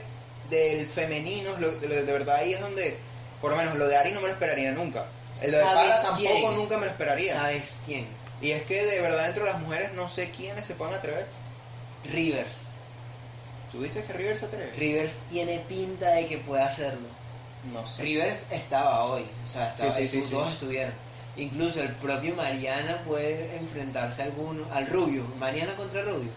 del 0.51 0.87
femenino, 0.87 1.51
lo- 1.59 1.73
de, 1.73 2.03
de 2.05 2.13
verdad 2.13 2.37
ahí 2.37 2.53
es 2.55 2.61
donde, 2.61 2.99
por 3.41 3.51
lo 3.51 3.57
menos 3.57 3.75
lo 3.77 3.87
de 3.87 3.97
Ari 3.97 4.13
no 4.13 4.21
me 4.21 4.27
lo 4.29 4.33
esperaría 4.35 4.73
nunca. 4.73 5.07
El 5.41 5.53
de 5.53 5.61
¿Sabes 5.61 5.75
Para 5.91 6.03
tampoco 6.03 6.19
quién? 6.39 6.55
nunca 6.57 6.77
me 6.79 6.85
lo 6.87 6.91
esperaría. 6.93 7.35
¿Sabes 7.35 7.81
quién? 7.87 8.07
Y 8.43 8.51
es 8.53 8.63
que 8.65 8.85
de 8.85 9.01
verdad 9.01 9.25
dentro 9.25 9.45
de 9.45 9.53
las 9.53 9.61
mujeres 9.61 9.93
no 9.95 10.09
sé 10.09 10.31
quiénes 10.31 10.67
se 10.67 10.75
pueden 10.75 10.95
atrever. 10.95 11.27
Rivers. 12.11 12.67
¿Tú 13.73 13.83
dices 13.83 14.05
que 14.05 14.13
River 14.13 14.37
se 14.37 14.47
atreve? 14.47 14.73
Rivers 14.77 15.13
tiene 15.31 15.59
pinta 15.69 16.11
de 16.11 16.27
que 16.27 16.39
puede 16.39 16.63
hacerlo. 16.63 17.09
No 17.73 17.87
sé. 17.87 18.03
Rivers 18.03 18.51
estaba 18.53 19.05
hoy, 19.05 19.27
o 19.45 19.47
sea, 19.47 19.69
estaba, 19.71 19.91
Sí, 19.91 20.09
sí, 20.09 20.25
sí, 20.25 20.31
todos 20.31 20.51
estuvieron. 20.53 20.93
Incluso 21.37 21.81
el 21.83 21.91
propio 21.97 22.35
Mariana 22.35 23.03
puede 23.07 23.57
enfrentarse 23.57 24.23
a 24.23 24.25
alguno, 24.27 24.65
al 24.73 24.87
Rubio. 24.87 25.25
Mariana 25.39 25.75
contra 25.77 26.03
Rubio. 26.03 26.31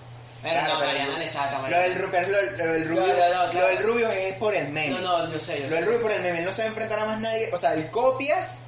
Pero 0.43 0.55
Claro, 0.59 0.73
no, 0.73 0.79
pero 0.81 0.91
Mariana 0.91 1.11
lo- 1.13 1.17
le 1.19 1.27
saca 1.29 1.49
a 1.49 1.55
Lo 1.55 1.61
Mariana. 1.61 1.84
del, 1.84 2.09
pero 2.11 2.27
lo, 2.27 2.41
lo 2.65 2.73
del 2.73 2.88
rubio, 2.89 3.01
No, 3.01 3.07
no, 3.07 3.13
no, 3.13 3.43
lo 3.45 3.51
claro. 3.51 3.67
del 3.69 3.77
rubio 3.84 4.09
es 4.11 4.34
por 4.36 4.53
el 4.53 4.67
meme. 4.69 4.89
No, 4.99 4.99
no, 5.25 5.31
yo 5.31 5.39
sé, 5.39 5.55
yo 5.57 5.63
Lo 5.63 5.69
sé. 5.69 5.75
del 5.75 5.86
rubio 5.86 6.01
por 6.01 6.11
el 6.11 6.21
meme, 6.21 6.39
él 6.39 6.45
no 6.45 6.51
se 6.53 6.61
va 6.61 6.65
a 6.65 6.67
enfrentar 6.69 6.99
a 6.99 7.05
más 7.05 7.19
nadie. 7.21 7.49
O 7.53 7.57
sea, 7.57 7.73
el 7.73 7.89
copias 7.89 8.63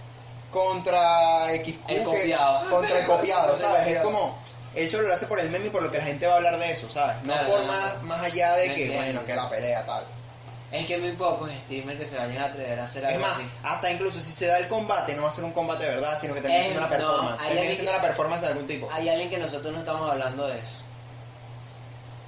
contra 0.52 1.48
XQ. 1.50 1.90
El 1.90 1.98
que- 1.98 2.04
copiado. 2.04 2.70
contra 2.70 3.00
el 3.00 3.06
copiado, 3.08 3.58
¿sabes? 3.58 3.88
Es 3.88 4.02
como. 4.02 4.38
Él 4.76 4.90
solo 4.90 5.08
lo 5.08 5.14
hace 5.14 5.26
por 5.28 5.40
el 5.40 5.50
meme 5.50 5.68
y 5.68 5.70
por 5.70 5.82
lo 5.84 5.92
que 5.92 5.98
la 6.00 6.04
gente 6.04 6.28
va 6.28 6.34
a 6.34 6.38
hablar 6.38 6.60
de 6.60 6.70
eso, 6.72 6.90
¿sabes? 6.90 7.16
No 7.24 7.34
Claro, 7.34 7.48
por 7.50 7.60
no, 7.62 7.66
más, 7.68 7.94
no. 8.02 8.08
más 8.08 8.22
allá 8.24 8.56
de 8.56 8.68
Me 8.68 8.76
que, 8.76 8.82
entiendo. 8.84 9.04
bueno, 9.06 9.26
que 9.26 9.36
la 9.36 9.50
pelea 9.50 9.86
tal. 9.86 10.04
Es 10.72 10.86
que 10.88 10.98
muy 10.98 11.12
pocos 11.14 11.50
streamers 11.52 11.98
que 12.00 12.06
se 12.06 12.18
vayan 12.18 12.38
a 12.42 12.46
atrever 12.48 12.78
a 12.80 12.84
hacer 12.84 13.04
Es 13.06 13.10
algo 13.12 13.22
más, 13.22 13.38
así. 13.38 13.46
hasta 13.64 13.92
incluso 13.92 14.20
si 14.20 14.32
se 14.34 14.48
da 14.48 14.58
el 14.58 14.68
combate, 14.68 15.16
no 15.16 15.22
va 15.24 15.30
a 15.30 15.32
ser 15.32 15.46
un 15.46 15.52
combate 15.54 15.86
de 15.86 15.92
verdad, 15.92 16.18
sino 16.20 16.34
que 16.34 16.42
termina 16.42 16.60
Es- 16.62 16.72
siendo 16.72 16.86
una 16.86 16.98
no, 16.98 17.04
performance. 17.06 17.42
hay 17.44 17.48
termina 17.54 17.74
siendo 17.76 17.92
una 17.94 18.02
performance 18.02 18.42
de 18.42 18.48
algún 18.48 18.68
tipo. 18.68 18.90
Hay 18.92 19.08
alguien 19.08 19.30
que 19.30 19.38
nosotros 19.38 19.72
no 19.74 19.80
estamos 19.80 20.12
hablando 20.12 20.48
de 20.48 20.60
eso. 20.60 20.82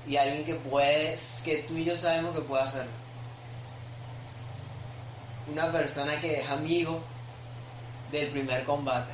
Y 0.05 0.15
alguien 0.15 0.45
que 0.45 0.55
puede, 0.55 1.17
que 1.43 1.57
tú 1.67 1.75
y 1.75 1.83
yo 1.83 1.97
sabemos 1.97 2.33
que 2.33 2.41
puede 2.41 2.63
hacerlo. 2.63 2.91
Una 5.51 5.71
persona 5.71 6.19
que 6.21 6.39
es 6.41 6.49
amigo 6.49 7.01
del 8.11 8.29
primer 8.29 8.63
combate. 8.63 9.11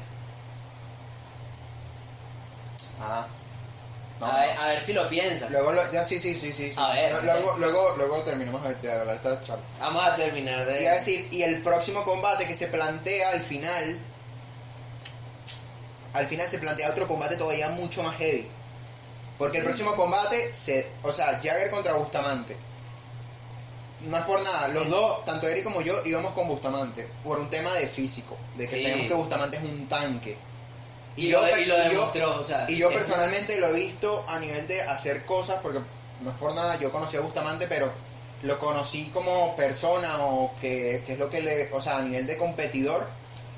No, 2.99 4.27
a, 4.27 4.39
ver, 4.39 4.55
no. 4.55 4.61
a 4.61 4.67
ver 4.67 4.81
si 4.81 4.93
lo 4.93 5.09
piensas. 5.09 5.49
Luego, 5.51 5.71
lo- 5.73 5.91
ya 5.91 6.05
sí, 6.05 6.17
sí, 6.19 6.33
sí, 6.35 6.53
sí. 6.53 6.71
sí. 6.71 6.79
A 6.79 6.93
ver, 6.93 7.13
luego, 7.23 7.55
luego, 7.57 7.93
luego 7.97 8.21
terminamos 8.21 8.61
de 8.81 8.91
hablar 8.91 9.15
esta 9.15 9.41
charla. 9.43 9.63
Vamos 9.79 10.05
a 10.05 10.15
terminar 10.15 10.65
de... 10.65 10.81
Iba 10.81 10.91
a 10.91 10.95
decir, 10.95 11.27
y 11.31 11.41
el 11.43 11.61
próximo 11.61 12.03
combate 12.05 12.47
que 12.47 12.55
se 12.55 12.67
plantea 12.67 13.31
al 13.31 13.41
final, 13.41 13.99
al 16.13 16.27
final 16.27 16.47
se 16.49 16.59
plantea 16.59 16.89
otro 16.91 17.07
combate 17.07 17.35
todavía 17.35 17.69
mucho 17.69 18.03
más 18.03 18.15
heavy. 18.17 18.47
Porque 19.37 19.57
el 19.57 19.63
próximo 19.63 19.95
combate, 19.95 20.53
se, 20.53 20.87
o 21.01 21.11
sea, 21.11 21.39
Jagger 21.43 21.71
contra 21.71 21.93
Bustamante. 21.93 22.55
No 24.01 24.17
es 24.17 24.23
por 24.25 24.41
nada, 24.41 24.67
los 24.67 24.89
dos, 24.89 25.23
tanto 25.25 25.47
Eric 25.47 25.63
como 25.63 25.81
yo, 25.81 26.01
íbamos 26.05 26.33
con 26.33 26.47
Bustamante, 26.47 27.07
por 27.23 27.39
un 27.39 27.49
tema 27.49 27.73
de 27.73 27.87
físico, 27.87 28.37
de 28.55 28.67
que 28.67 28.77
Sí. 28.77 28.83
sabemos 28.83 29.07
que 29.07 29.13
Bustamante 29.13 29.57
es 29.57 29.63
un 29.63 29.87
tanque. 29.87 30.37
Y, 31.15 31.29
lo, 31.29 31.47
yo- 31.47 31.57
y 31.57 31.65
lo 31.65 31.75
y 31.75 31.77
yo- 31.83 31.89
demostró, 31.89 32.39
o 32.39 32.43
sea... 32.43 32.65
y 32.69 32.77
yo 32.77 32.89
es- 32.89 32.95
personalmente 32.97 33.59
lo 33.59 33.67
he 33.67 33.73
visto 33.73 34.23
a 34.27 34.39
nivel 34.39 34.67
de 34.67 34.81
hacer 34.81 35.25
cosas, 35.25 35.59
porque 35.61 35.79
no 36.21 36.29
es 36.31 36.35
por 36.37 36.53
nada, 36.53 36.77
yo 36.79 36.91
conocí 36.91 37.17
a 37.17 37.21
Bustamante, 37.21 37.67
pero 37.67 37.91
lo 38.43 38.59
conocí 38.59 39.09
como 39.13 39.55
persona 39.55 40.25
o 40.25 40.53
que, 40.59 41.03
que 41.05 41.13
es 41.13 41.19
lo 41.19 41.29
que 41.29 41.41
le, 41.41 41.71
o 41.73 41.81
sea, 41.81 41.97
a 41.97 42.01
nivel 42.01 42.25
de 42.27 42.37
competidor, 42.37 43.07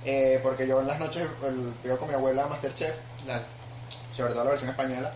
eh, 0.04 0.40
porque 0.44 0.68
yo 0.68 0.80
en 0.82 0.88
las 0.88 1.00
noches 1.00 1.28
el- 1.44 1.74
veo 1.84 1.98
con 1.98 2.08
mi 2.10 2.14
abuela 2.14 2.46
Masterchef, 2.48 2.96
Claro. 3.24 3.44
sobre 4.12 4.34
todo 4.34 4.44
la 4.44 4.50
versión 4.52 4.70
española, 4.70 5.12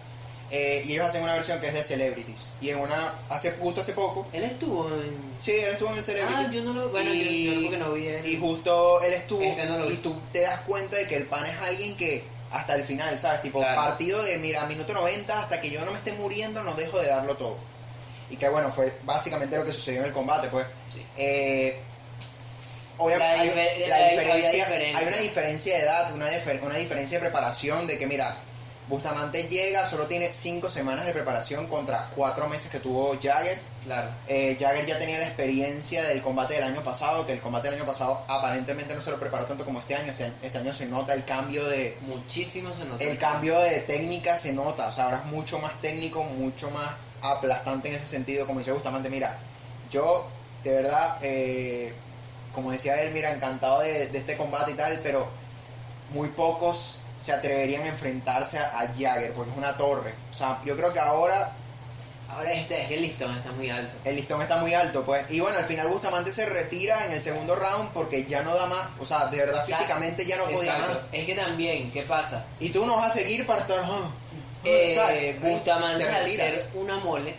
eh, 0.52 0.82
y 0.86 0.94
ellos 0.94 1.08
hacen 1.08 1.22
una 1.24 1.34
versión 1.36 1.60
que 1.60 1.68
es 1.68 1.74
de 1.74 1.84
Celebrities, 1.84 2.52
y 2.60 2.70
en 2.70 2.80
una, 2.80 3.14
hace 3.30 3.52
justo 3.52 3.82
hace 3.82 3.94
poco, 3.94 4.28
Él 4.34 4.44
estuvo 4.44 4.88
en... 4.88 5.34
sí, 5.38 5.52
él 5.52 5.70
estuvo 5.74 5.92
en 5.92 5.98
el 6.00 6.04
Celebrity. 6.04 6.34
Ah, 6.38 6.50
yo 6.52 6.64
no 6.64 6.74
lo... 6.74 6.90
Bueno, 6.90 7.10
yo, 7.14 7.16
Y- 7.16 7.46
yo 7.56 7.62
porque 7.62 7.78
no 7.78 7.92
vi 7.94 8.08
el- 8.08 8.26
Y 8.26 8.38
justo 8.40 9.02
él 9.02 9.14
estuvo 9.14 9.42
Este 9.44 9.66
no 9.66 9.78
lo 9.78 9.86
vi. 9.88 9.94
y 9.94 9.98
tú 9.98 10.20
te 10.32 10.42
das 10.42 10.62
cuenta 10.62 10.96
de 10.98 11.08
que 11.08 11.16
el 11.18 11.24
pan 11.26 11.46
es 11.46 11.56
alguien 11.62 11.96
que 11.96 12.24
hasta 12.52 12.74
el 12.76 12.84
final, 12.84 13.18
¿sabes? 13.20 13.42
Tipo, 13.44 13.60
Claro. 13.60 13.76
partido 13.80 14.24
de, 14.24 14.40
mira, 14.40 14.66
minuto 14.66 14.92
90 14.94 15.40
hasta 15.40 15.62
que 15.62 15.70
yo 15.70 15.86
no 15.86 15.92
me 15.92 15.98
esté 16.00 16.14
muriendo, 16.14 16.64
no 16.64 16.74
dejo 16.74 17.00
de 17.00 17.08
darlo 17.10 17.36
todo. 17.38 17.58
Y 18.32 18.38
que 18.38 18.50
bueno, 18.50 18.72
fue 18.72 18.92
básicamente 19.04 19.56
lo 19.56 19.64
que 19.66 19.72
sucedió 19.72 20.00
en 20.00 20.08
el 20.08 20.14
combate, 20.14 20.48
pues. 20.48 20.66
Sí. 20.92 21.06
Eh, 21.16 21.78
obvia- 22.98 23.18
La 23.20 23.30
hay, 23.34 23.48
la 23.50 23.54
diferencia. 23.54 24.68
una 25.08 25.18
diferencia 25.18 25.76
de 25.78 25.84
edad, 25.84 26.14
una, 26.14 26.28
difer- 26.32 26.62
una 26.64 26.76
diferencia 26.78 27.18
de 27.20 27.22
preparación, 27.26 27.86
de 27.88 27.98
que 28.00 28.08
mira, 28.08 28.38
Bustamante 28.90 29.44
llega, 29.48 29.86
solo 29.86 30.08
tiene 30.08 30.32
5 30.34 30.68
semanas 30.68 31.06
de 31.06 31.14
preparación 31.14 31.68
contra 31.68 32.10
4 32.16 32.50
meses 32.50 32.72
que 32.72 32.80
tuvo 32.80 33.16
Jagger. 33.22 33.60
Claro. 33.86 34.10
Eh, 34.28 34.58
Jagger 34.60 34.86
ya 34.88 34.98
tenía 34.98 35.20
la 35.20 35.26
experiencia 35.26 36.04
del 36.04 36.22
combate 36.24 36.56
del 36.56 36.64
año 36.64 36.84
pasado, 36.84 37.24
que 37.26 37.34
el 37.34 37.40
combate 37.40 37.68
del 37.70 37.78
año 37.78 37.86
pasado 37.86 38.24
aparentemente 38.28 38.96
no 38.96 39.02
se 39.02 39.12
lo 39.12 39.20
preparó 39.20 39.46
tanto 39.46 39.64
como 39.64 39.80
este 39.80 39.96
año. 39.96 40.12
Este, 40.12 40.26
año- 40.26 40.34
este 40.42 40.58
año 40.58 40.74
se 40.74 40.88
nota 40.88 41.14
el 41.14 41.24
cambio 41.24 41.66
de 41.68 41.96
Muchísimo 42.02 42.74
se 42.74 42.86
notó. 42.86 43.04
el 43.04 43.18
cambio 43.20 43.60
de 43.60 43.80
técnica 43.82 44.36
se 44.36 44.54
nota, 44.54 44.88
o 44.88 44.92
sea, 44.92 45.04
ahora 45.06 45.18
es 45.18 45.26
mucho 45.26 45.60
más 45.60 45.80
técnico, 45.82 46.24
mucho 46.24 46.72
más 46.72 46.90
aplastante 47.22 47.90
en 47.90 47.96
ese 47.96 48.08
sentido, 48.08 48.48
como 48.48 48.58
dice 48.60 48.72
Bustamante, 48.72 49.10
mira, 49.10 49.38
yo 49.92 50.28
de 50.64 50.72
verdad 50.74 51.18
eh, 51.22 51.94
como 52.56 52.72
decía 52.72 53.00
él, 53.04 53.12
mira, 53.14 53.32
encantado 53.32 53.82
de, 53.82 54.08
de 54.08 54.18
este 54.18 54.36
combate 54.36 54.72
y 54.72 54.74
tal, 54.74 55.00
pero 55.04 55.28
muy 56.12 56.30
pocos 56.30 57.02
se 57.20 57.32
atreverían 57.34 57.84
a 57.84 57.88
enfrentarse 57.90 58.58
a, 58.60 58.80
a 58.80 58.88
Jagger, 58.88 59.34
porque 59.34 59.52
es 59.52 59.58
una 59.58 59.76
torre. 59.78 60.14
O 60.32 60.34
sea, 60.34 60.62
yo 60.66 60.76
creo 60.76 60.94
que 60.94 61.00
ahora 61.00 61.54
Ahora 62.32 62.54
este 62.54 62.80
es 62.80 62.88
que 62.88 62.94
el 62.96 63.02
listón 63.02 63.36
está 63.36 63.52
muy 63.54 63.72
alto. 63.72 63.98
el 64.06 64.16
listón 64.16 64.40
está 64.40 64.58
muy 64.58 64.72
alto, 64.76 65.04
pues. 65.04 65.26
Y 65.30 65.40
bueno, 65.40 65.58
al 65.58 65.66
final 65.66 65.88
Bustamante 65.88 66.32
se 66.32 66.46
retira 66.46 67.06
en 67.08 67.14
el 67.14 67.22
segundo 67.22 67.56
round 67.56 67.90
porque 67.92 68.24
ya 68.26 68.44
no 68.44 68.54
da 68.54 68.68
más. 68.68 68.88
O 69.00 69.06
sea, 69.06 69.26
de 69.28 69.38
verdad, 69.38 69.66
físicamente 69.66 70.24
ya 70.28 70.38
no 70.38 70.44
podía 70.44 70.74
Exacto. 70.76 70.94
más. 70.94 71.04
Es 71.12 71.26
que 71.26 71.34
también, 71.34 71.92
¿qué 71.92 72.04
pasa? 72.04 72.46
Y 72.60 72.70
tú 72.70 72.86
no 72.86 72.98
vas 72.98 73.08
a 73.08 73.12
seguir 73.20 73.48
para 73.48 73.62
estar. 73.62 73.80
ah, 73.84 74.12
Eh, 74.64 74.94
¿sabes? 74.96 75.42
Bustamante 75.42 76.04
Te 76.06 76.10
al 76.12 76.30
ser 76.30 76.70
una 76.76 76.98
mole, 76.98 77.34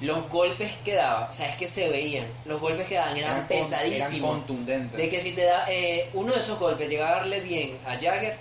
los 0.00 0.28
golpes 0.28 0.72
que 0.84 0.94
daba, 0.94 1.28
o 1.30 1.32
sea, 1.32 1.48
es 1.50 1.56
que 1.56 1.68
se 1.68 1.88
veían, 1.88 2.26
los 2.44 2.60
golpes 2.60 2.86
que 2.88 2.96
daban 2.96 3.16
eran, 3.16 3.46
pesadísimos. 3.46 4.10
eran 4.10 4.20
contundentes. 4.20 4.98
de 4.98 5.08
que 5.10 5.20
si 5.20 5.30
te 5.32 5.44
da 5.44 5.64
eh, 5.68 6.10
uno 6.14 6.32
de 6.32 6.40
esos 6.40 6.58
golpes 6.58 6.88
llegaba 6.88 7.10
a 7.10 7.18
darle 7.20 7.38
bien 7.40 7.78
a 7.86 7.90
Jagger, 7.92 8.36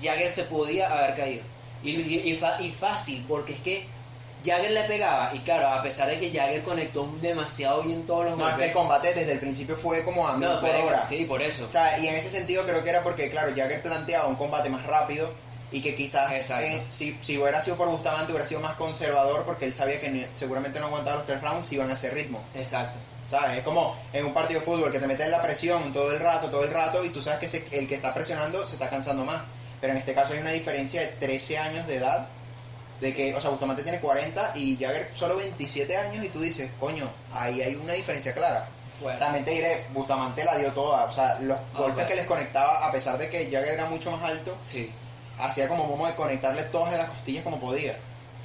Jagger 0.00 0.30
se 0.30 0.44
podía 0.44 0.90
haber 0.90 1.14
caído. 1.14 1.42
Y, 1.82 1.90
y, 1.90 2.30
y 2.30 2.36
fa- 2.36 2.60
y 2.60 2.70
fácil, 2.70 3.24
porque 3.28 3.52
es 3.54 3.60
que 3.60 3.86
Jagger 4.44 4.70
le 4.72 4.84
pegaba, 4.84 5.32
y 5.34 5.38
claro, 5.40 5.68
a 5.68 5.82
pesar 5.82 6.08
de 6.08 6.18
que 6.20 6.30
Jagger 6.30 6.62
conectó 6.62 7.08
demasiado 7.20 7.82
bien 7.82 8.06
todos 8.06 8.26
los 8.26 8.38
No, 8.38 8.48
es 8.48 8.54
que 8.54 8.64
el 8.66 8.72
combate 8.72 9.12
desde 9.14 9.32
el 9.32 9.40
principio 9.40 9.76
fue 9.76 10.04
como 10.04 10.26
a 10.28 10.36
no, 10.36 10.60
por 10.60 10.70
fue- 10.70 10.82
hora. 10.82 11.04
sí, 11.06 11.24
por 11.24 11.42
eso. 11.42 11.64
O 11.66 11.68
sea, 11.70 11.98
y 11.98 12.06
en 12.08 12.14
ese 12.14 12.30
sentido 12.30 12.64
creo 12.64 12.82
que 12.84 12.90
era 12.90 13.02
porque, 13.02 13.28
claro, 13.30 13.52
Jagger 13.56 13.82
planteaba 13.82 14.26
un 14.26 14.36
combate 14.36 14.68
más 14.68 14.84
rápido 14.86 15.30
y 15.72 15.80
que 15.80 15.96
quizás 15.96 16.30
eh, 16.30 16.82
si, 16.90 17.18
si 17.20 17.38
hubiera 17.38 17.60
sido 17.60 17.76
por 17.76 17.88
Bustamante 17.88 18.30
hubiera 18.30 18.44
sido 18.46 18.60
más 18.60 18.76
conservador 18.76 19.42
porque 19.44 19.64
él 19.64 19.74
sabía 19.74 20.00
que 20.00 20.10
ni- 20.10 20.26
seguramente 20.34 20.78
no 20.78 20.86
aguantaba 20.86 21.16
los 21.16 21.26
tres 21.26 21.40
rounds 21.42 21.72
y 21.72 21.74
iban 21.76 21.90
a 21.90 21.94
hacer 21.94 22.14
ritmo. 22.14 22.40
Exacto. 22.54 22.98
¿Sabes? 23.26 23.58
Es 23.58 23.64
como 23.64 23.96
en 24.12 24.24
un 24.24 24.32
partido 24.32 24.60
de 24.60 24.66
fútbol 24.66 24.92
que 24.92 25.00
te 25.00 25.08
meten 25.08 25.32
la 25.32 25.42
presión 25.42 25.92
todo 25.92 26.12
el 26.12 26.20
rato, 26.20 26.48
todo 26.50 26.62
el 26.62 26.70
rato 26.70 27.04
y 27.04 27.08
tú 27.08 27.20
sabes 27.20 27.40
que 27.40 27.46
ese- 27.46 27.66
el 27.72 27.88
que 27.88 27.96
está 27.96 28.14
presionando 28.14 28.64
se 28.64 28.74
está 28.74 28.88
cansando 28.88 29.24
más. 29.24 29.42
Pero 29.80 29.92
en 29.92 29.98
este 29.98 30.14
caso 30.14 30.32
hay 30.34 30.40
una 30.40 30.50
diferencia 30.50 31.00
de 31.02 31.06
13 31.08 31.58
años 31.58 31.86
de 31.86 31.96
edad. 31.96 32.28
De 33.00 33.14
que, 33.14 33.34
o 33.34 33.40
sea, 33.40 33.50
Bustamante 33.50 33.82
tiene 33.82 34.00
40 34.00 34.52
y 34.54 34.76
Jagger 34.80 35.10
solo 35.14 35.36
27 35.36 35.96
años 35.98 36.24
y 36.24 36.30
tú 36.30 36.40
dices, 36.40 36.70
coño, 36.80 37.10
ahí 37.30 37.60
hay 37.60 37.74
una 37.74 37.92
diferencia 37.92 38.32
clara. 38.32 38.68
Fuerte. 38.98 39.18
También 39.22 39.44
te 39.44 39.50
diré, 39.50 39.84
Bustamante 39.92 40.42
la 40.44 40.56
dio 40.56 40.72
toda, 40.72 41.04
o 41.04 41.12
sea, 41.12 41.38
los 41.40 41.58
golpes 41.74 41.94
bueno. 41.96 42.08
que 42.08 42.14
les 42.14 42.24
conectaba, 42.26 42.86
a 42.86 42.90
pesar 42.92 43.18
de 43.18 43.28
que 43.28 43.44
Jagger 43.50 43.74
era 43.74 43.84
mucho 43.86 44.10
más 44.10 44.22
alto, 44.22 44.56
Sí. 44.62 44.90
hacía 45.38 45.68
como 45.68 45.84
momo 45.84 46.06
de 46.06 46.14
conectarle 46.14 46.62
todas 46.62 46.92
en 46.92 46.98
las 47.00 47.08
costillas 47.10 47.44
como 47.44 47.60
podía. 47.60 47.96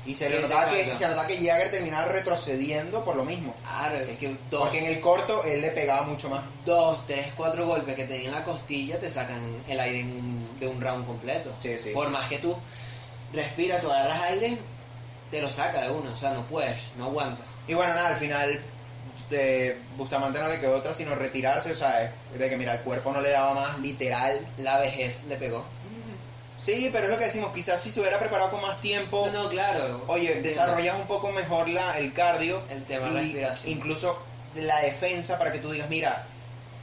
Y 0.03 0.15
se, 0.15 0.29
le 0.29 0.41
notaba 0.41 0.69
que, 0.71 0.83
se 0.83 1.07
notaba 1.07 1.27
que 1.27 1.37
Jagger 1.37 1.69
terminaba 1.69 2.05
retrocediendo 2.07 3.03
por 3.05 3.15
lo 3.15 3.23
mismo. 3.23 3.55
Claro, 3.61 3.97
es 3.97 4.17
que 4.17 4.35
dos, 4.49 4.61
Porque 4.63 4.79
en 4.79 4.85
el 4.85 4.99
corto 4.99 5.43
él 5.45 5.61
le 5.61 5.69
pegaba 5.71 6.01
mucho 6.03 6.27
más. 6.29 6.43
dos, 6.65 7.05
tres, 7.05 7.27
cuatro 7.37 7.67
golpes 7.67 7.93
que 7.95 8.05
te 8.05 8.13
den 8.13 8.25
en 8.25 8.31
la 8.31 8.43
costilla 8.43 8.99
te 8.99 9.09
sacan 9.11 9.63
el 9.67 9.79
aire 9.79 9.99
en 10.01 10.07
un- 10.11 10.59
de 10.59 10.67
un 10.67 10.81
round 10.81 11.05
completo. 11.05 11.53
Sí, 11.59 11.77
sí. 11.77 11.91
Por 11.91 12.09
más 12.09 12.27
que 12.29 12.39
tú 12.39 12.55
respiras, 13.31 13.81
tú 13.81 13.91
agarras 13.91 14.21
aire, 14.23 14.57
te 15.29 15.39
lo 15.41 15.49
saca 15.51 15.83
de 15.83 15.91
uno, 15.91 16.11
o 16.11 16.15
sea, 16.15 16.31
no 16.33 16.41
puedes, 16.47 16.77
no 16.97 17.05
aguantas. 17.05 17.49
Y 17.67 17.73
bueno, 17.75 17.93
nada, 17.93 18.09
al 18.09 18.15
final 18.17 18.59
de 19.29 19.79
Bustamante 19.97 20.39
no 20.39 20.47
le 20.49 20.59
quedó 20.59 20.75
otra 20.75 20.93
sino 20.93 21.15
retirarse, 21.15 21.71
o 21.71 21.75
sea, 21.75 22.11
de 22.33 22.49
que 22.49 22.57
mira, 22.57 22.73
el 22.73 22.81
cuerpo 22.81 23.11
no 23.11 23.21
le 23.21 23.29
daba 23.29 23.53
más, 23.53 23.79
literal. 23.79 24.45
La 24.57 24.79
vejez 24.79 25.25
le 25.25 25.37
pegó. 25.37 25.65
Sí, 26.61 26.89
pero 26.93 27.05
es 27.05 27.09
lo 27.11 27.17
que 27.17 27.25
decimos, 27.25 27.51
quizás 27.53 27.81
si 27.81 27.89
se 27.89 27.99
hubiera 27.99 28.19
preparado 28.19 28.51
con 28.51 28.61
más 28.61 28.79
tiempo, 28.79 29.27
No, 29.33 29.43
no, 29.43 29.49
claro. 29.49 30.03
oye, 30.07 30.41
desarrollas 30.41 30.95
un 30.95 31.07
poco 31.07 31.31
mejor 31.31 31.67
la, 31.67 31.97
el 31.97 32.13
cardio. 32.13 32.61
El 32.69 32.83
tema 32.85 33.09
y 33.09 33.13
respiración. 33.13 33.73
Incluso 33.73 34.17
la 34.55 34.79
defensa 34.81 35.39
para 35.39 35.51
que 35.51 35.57
tú 35.57 35.71
digas, 35.71 35.89
mira, 35.89 36.23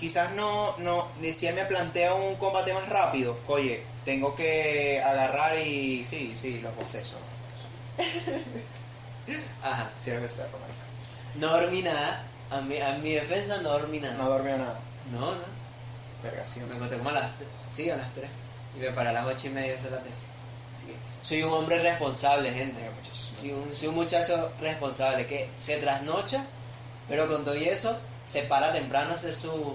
quizás 0.00 0.32
no, 0.32 0.76
no, 0.78 1.06
si 1.32 1.46
él 1.46 1.54
me 1.54 1.64
plantea 1.64 2.12
un 2.14 2.34
combate 2.36 2.74
más 2.74 2.88
rápido, 2.88 3.38
oye, 3.46 3.84
tengo 4.04 4.34
que 4.34 5.00
agarrar 5.00 5.56
y 5.58 6.04
sí, 6.04 6.34
sí, 6.40 6.60
los 6.60 6.74
bostezos. 6.76 7.18
Ajá. 9.62 9.90
Becerro, 10.04 10.58
marico. 10.58 10.78
No 11.36 11.48
dormí 11.48 11.82
nada. 11.82 12.24
A 12.50 12.60
mi, 12.62 12.78
a 12.80 12.92
mi 12.98 13.12
defensa 13.12 13.58
no 13.62 13.70
dormí 13.70 14.00
nada. 14.00 14.14
No 14.16 14.28
dormió 14.28 14.56
nada. 14.58 14.80
no. 15.12 15.20
no. 15.20 15.58
Vergación. 16.22 16.68
Me 16.68 16.74
encontré 16.74 16.98
como 16.98 17.10
a 17.10 17.12
las, 17.12 17.30
sí, 17.68 17.88
a 17.90 17.96
las 17.96 18.12
3. 18.14 18.28
Y 18.76 18.80
me 18.80 18.90
paré 18.92 19.10
a 19.10 19.12
las 19.12 19.26
8 19.26 19.46
y 19.46 19.50
media 19.50 19.72
de 19.72 19.78
hacer 19.78 19.92
la 19.92 20.00
tesis. 20.00 20.30
Así 20.76 20.86
que 20.86 20.94
soy 21.22 21.42
un 21.42 21.52
hombre 21.52 21.80
responsable, 21.80 22.52
gente. 22.52 22.80
Soy 23.34 23.52
un, 23.52 23.72
soy 23.72 23.88
un 23.88 23.94
muchacho 23.94 24.52
responsable 24.60 25.26
que 25.26 25.48
se 25.58 25.78
trasnocha, 25.78 26.44
pero 27.08 27.28
con 27.28 27.44
todo 27.44 27.56
y 27.56 27.64
eso 27.64 27.98
se 28.24 28.42
para 28.42 28.72
temprano 28.72 29.12
a 29.12 29.14
hacer 29.14 29.34
su 29.34 29.74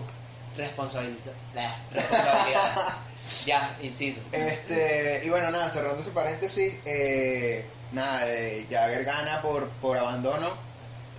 responsabilidad. 0.57 1.33
La 1.55 1.75
responsabilidad. 1.91 2.75
ya, 3.45 3.77
inciso. 3.81 4.21
Este, 4.31 5.21
y 5.25 5.29
bueno, 5.29 5.49
nada, 5.51 5.69
cerrando 5.69 6.01
ese 6.01 6.11
paréntesis, 6.11 6.75
eh, 6.85 7.65
nada, 7.91 8.27
eh, 8.27 8.67
Jagger 8.69 9.03
gana 9.05 9.41
por, 9.41 9.69
por 9.69 9.97
abandono 9.97 10.51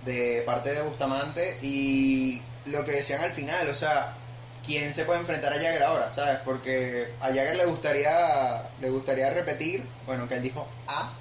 de 0.05 0.43
parte 0.45 0.71
de 0.71 0.81
Bustamante 0.81 1.57
y 1.61 2.41
lo 2.65 2.85
que 2.85 2.91
decían 2.91 3.21
al 3.21 3.31
final, 3.31 3.67
o 3.69 3.75
sea, 3.75 4.13
¿quién 4.65 4.91
se 4.93 5.05
puede 5.05 5.19
enfrentar 5.19 5.51
a 5.53 5.55
Jagger 5.55 5.83
ahora? 5.83 6.11
¿Sabes? 6.11 6.37
Porque 6.45 7.13
a 7.19 7.27
Jagger 7.27 7.55
le 7.55 7.65
gustaría, 7.65 8.63
le 8.81 8.89
gustaría 8.89 9.29
repetir, 9.29 9.85
bueno, 10.05 10.27
que 10.27 10.35
él 10.35 10.41
dijo 10.41 10.67
A, 10.87 11.11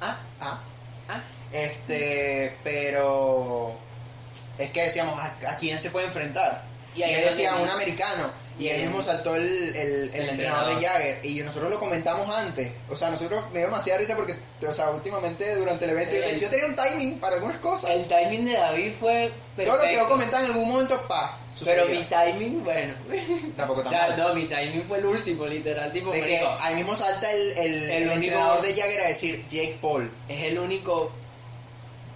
Ah, 0.00 0.16
A, 0.40 0.60
ah. 1.08 1.20
este, 1.52 2.56
pero 2.64 3.74
es 4.58 4.70
que 4.70 4.82
decíamos, 4.82 5.18
¿a, 5.18 5.26
a 5.50 5.56
quién 5.56 5.78
se 5.78 5.90
puede 5.90 6.06
enfrentar? 6.06 6.62
Y 6.94 7.02
ahí 7.02 7.12
es 7.14 7.24
decía 7.26 7.54
un 7.56 7.68
americano. 7.68 8.30
Y 8.60 8.68
ahí 8.68 8.82
mismo 8.82 9.00
saltó 9.02 9.34
el, 9.36 9.46
el, 9.46 9.74
el 9.74 10.14
El 10.14 10.28
entrenador 10.28 10.78
de. 10.78 10.86
Jagger. 10.86 11.24
Y 11.24 11.40
nosotros 11.40 11.70
lo 11.70 11.80
comentamos 11.80 12.28
antes. 12.36 12.70
O 12.90 12.94
sea, 12.96 13.10
nosotros 13.10 13.42
me 13.52 13.58
dio 13.60 13.68
demasiada 13.68 13.98
risa 13.98 14.14
porque, 14.16 14.34
o 14.68 14.72
sea, 14.74 14.90
últimamente 14.90 15.54
durante 15.56 15.86
el 15.86 15.92
evento 15.92 16.14
yo, 16.14 16.22
te- 16.22 16.30
El- 16.30 16.40
yo 16.40 16.50
tenía 16.50 16.66
un 16.66 16.76
timing 16.76 17.18
para 17.20 17.36
algunas 17.36 17.58
cosas. 17.58 17.90
El 17.92 18.04
timing 18.06 18.44
de 18.44 18.52
David 18.52 18.92
fue 19.00 19.32
perfecto. 19.56 19.64
Todo 19.64 19.76
lo 19.76 19.82
que 19.90 19.94
yo 19.96 20.08
comentaba 20.08 20.44
en 20.44 20.50
algún 20.52 20.68
momento, 20.68 21.00
pa, 21.08 21.38
Pero 21.64 21.86
mi 21.86 22.02
timing, 22.04 22.62
bueno. 22.62 22.94
Tampoco 23.56 23.80
O 23.80 23.82
tan 23.82 23.92
sea, 23.92 24.08
mal. 24.08 24.18
no, 24.18 24.34
mi 24.34 24.44
timing 24.44 24.84
fue 24.86 24.98
el 24.98 25.06
último, 25.06 25.46
literal. 25.46 25.90
Tipo, 25.92 26.10
De 26.12 26.22
que 26.22 26.40
ahí 26.60 26.74
mismo 26.74 26.94
salta 26.94 27.32
el, 27.32 27.52
el, 27.58 28.02
único- 28.02 28.12
entrenador 28.14 28.60
de 28.62 28.74
Jagger 28.74 29.00
a 29.00 29.08
decir 29.08 29.44
Jake 29.48 29.78
Paul. 29.80 30.10
es 30.28 30.42
el 30.44 30.58
único. 30.58 31.10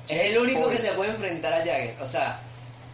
Es 0.08 0.20
el 0.26 0.36
único 0.38 0.60
Paul. 0.60 0.72
que 0.72 0.78
se 0.78 0.88
puede 0.92 1.10
enfrentar 1.12 1.54
a 1.54 1.58
Jagger. 1.58 1.96
O 2.02 2.06
sea, 2.06 2.40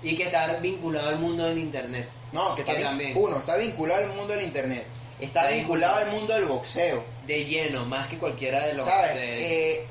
y 0.03 0.15
que 0.17 0.23
está 0.23 0.47
vinculado 0.59 1.09
al 1.09 1.19
mundo 1.19 1.45
del 1.47 1.59
internet. 1.59 2.09
No, 2.33 2.55
que, 2.55 2.61
está 2.63 2.75
Que 2.75 2.83
también. 2.83 3.13
uno, 3.17 3.39
está 3.39 3.57
vinculado 3.57 4.05
al 4.05 4.09
mundo 4.15 4.33
del 4.35 4.43
internet. 4.45 4.85
Está, 5.21 5.43
Está 5.43 5.55
vinculado 5.57 5.97
vinculado. 5.97 5.97
al 6.15 6.19
mundo 6.19 6.35
del 6.35 6.45
boxeo. 6.47 7.05
De 7.27 7.45
lleno, 7.45 7.85
más 7.87 8.07
que 8.09 8.19
cualquiera 8.19 8.65
de 8.67 8.75
los. 8.75 8.87
¿Sabes? 8.87 9.15
de- 9.15 9.73
Eh, 9.73 9.87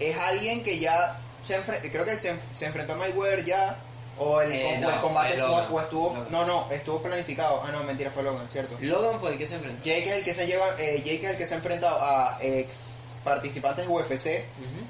es 0.00 0.16
alguien 0.18 0.62
que 0.64 0.78
ya 0.78 1.18
se 1.42 1.56
creo 1.90 2.04
que 2.04 2.16
se, 2.16 2.32
enf- 2.32 2.52
se 2.52 2.66
enfrentó 2.66 2.94
a 2.94 2.96
Mayweather 2.96 3.44
ya 3.44 3.76
o 4.18 4.40
el, 4.40 4.50
Eh, 4.52 4.78
no, 4.80 4.90
el 4.90 5.00
combate 5.00 5.40
o, 5.42 5.48
Logan. 5.48 5.66
o 5.72 5.80
estuvo 5.80 6.08
Logan. 6.14 6.26
no 6.30 6.46
no 6.46 6.68
estuvo 6.72 7.02
planificado 7.02 7.62
ah 7.64 7.70
no 7.70 7.82
mentira 7.84 8.10
fue 8.10 8.22
Logan 8.22 8.48
cierto 8.48 8.76
Logan 8.80 9.20
fue 9.20 9.32
el 9.32 9.38
que 9.38 9.46
se 9.46 9.56
enfrentó. 9.56 9.82
Jake 9.84 10.06
es 10.08 10.12
el 10.18 10.24
que 10.24 10.32
se 10.34 10.46
lleva 10.46 10.66
eh, 10.78 10.98
Jake 11.04 11.20
es 11.24 11.30
el 11.32 11.36
que 11.36 11.46
se 11.46 11.54
ha 11.54 11.56
enfrentado 11.58 11.98
a 12.00 12.38
ex 12.40 13.03
participantes 13.24 13.86
de 13.86 13.92
UFC 13.92 14.44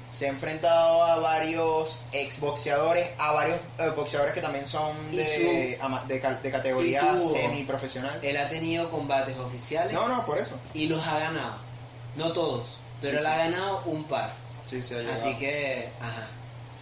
se 0.09 0.25
ha 0.25 0.29
enfrentado 0.29 1.03
a 1.05 1.17
varios 1.19 2.01
ex 2.11 2.39
boxeadores 2.39 3.09
a 3.17 3.31
varios 3.31 3.59
eh, 3.79 3.89
boxeadores 3.95 4.33
que 4.33 4.41
también 4.41 4.67
son 4.67 5.11
de, 5.11 5.77
ama- 5.81 6.03
de, 6.07 6.19
de 6.19 6.51
categoría 6.51 7.01
y 7.01 7.17
tuvo- 7.17 7.31
semi 7.31 7.63
profesional 7.63 8.19
Él 8.21 8.37
ha 8.37 8.47
tenido 8.49 8.91
combates 8.91 9.37
oficiales 9.37 9.93
no 9.93 10.07
no 10.07 10.25
por 10.25 10.37
eso 10.37 10.55
y 10.73 10.87
los 10.87 11.05
ha 11.07 11.17
ganado. 11.19 11.55
No 12.15 12.31
todos, 12.33 12.77
pero 13.01 13.13
Sí, 13.13 13.17
él 13.17 13.21
sí. 13.23 13.27
ha 13.27 13.37
ganado 13.37 13.81
un 13.85 14.03
par. 14.05 14.33
sí 14.65 14.81
sí 14.83 14.93
ha 14.95 15.13
Así 15.13 15.35
que, 15.37 15.89
ajá, 15.99 16.27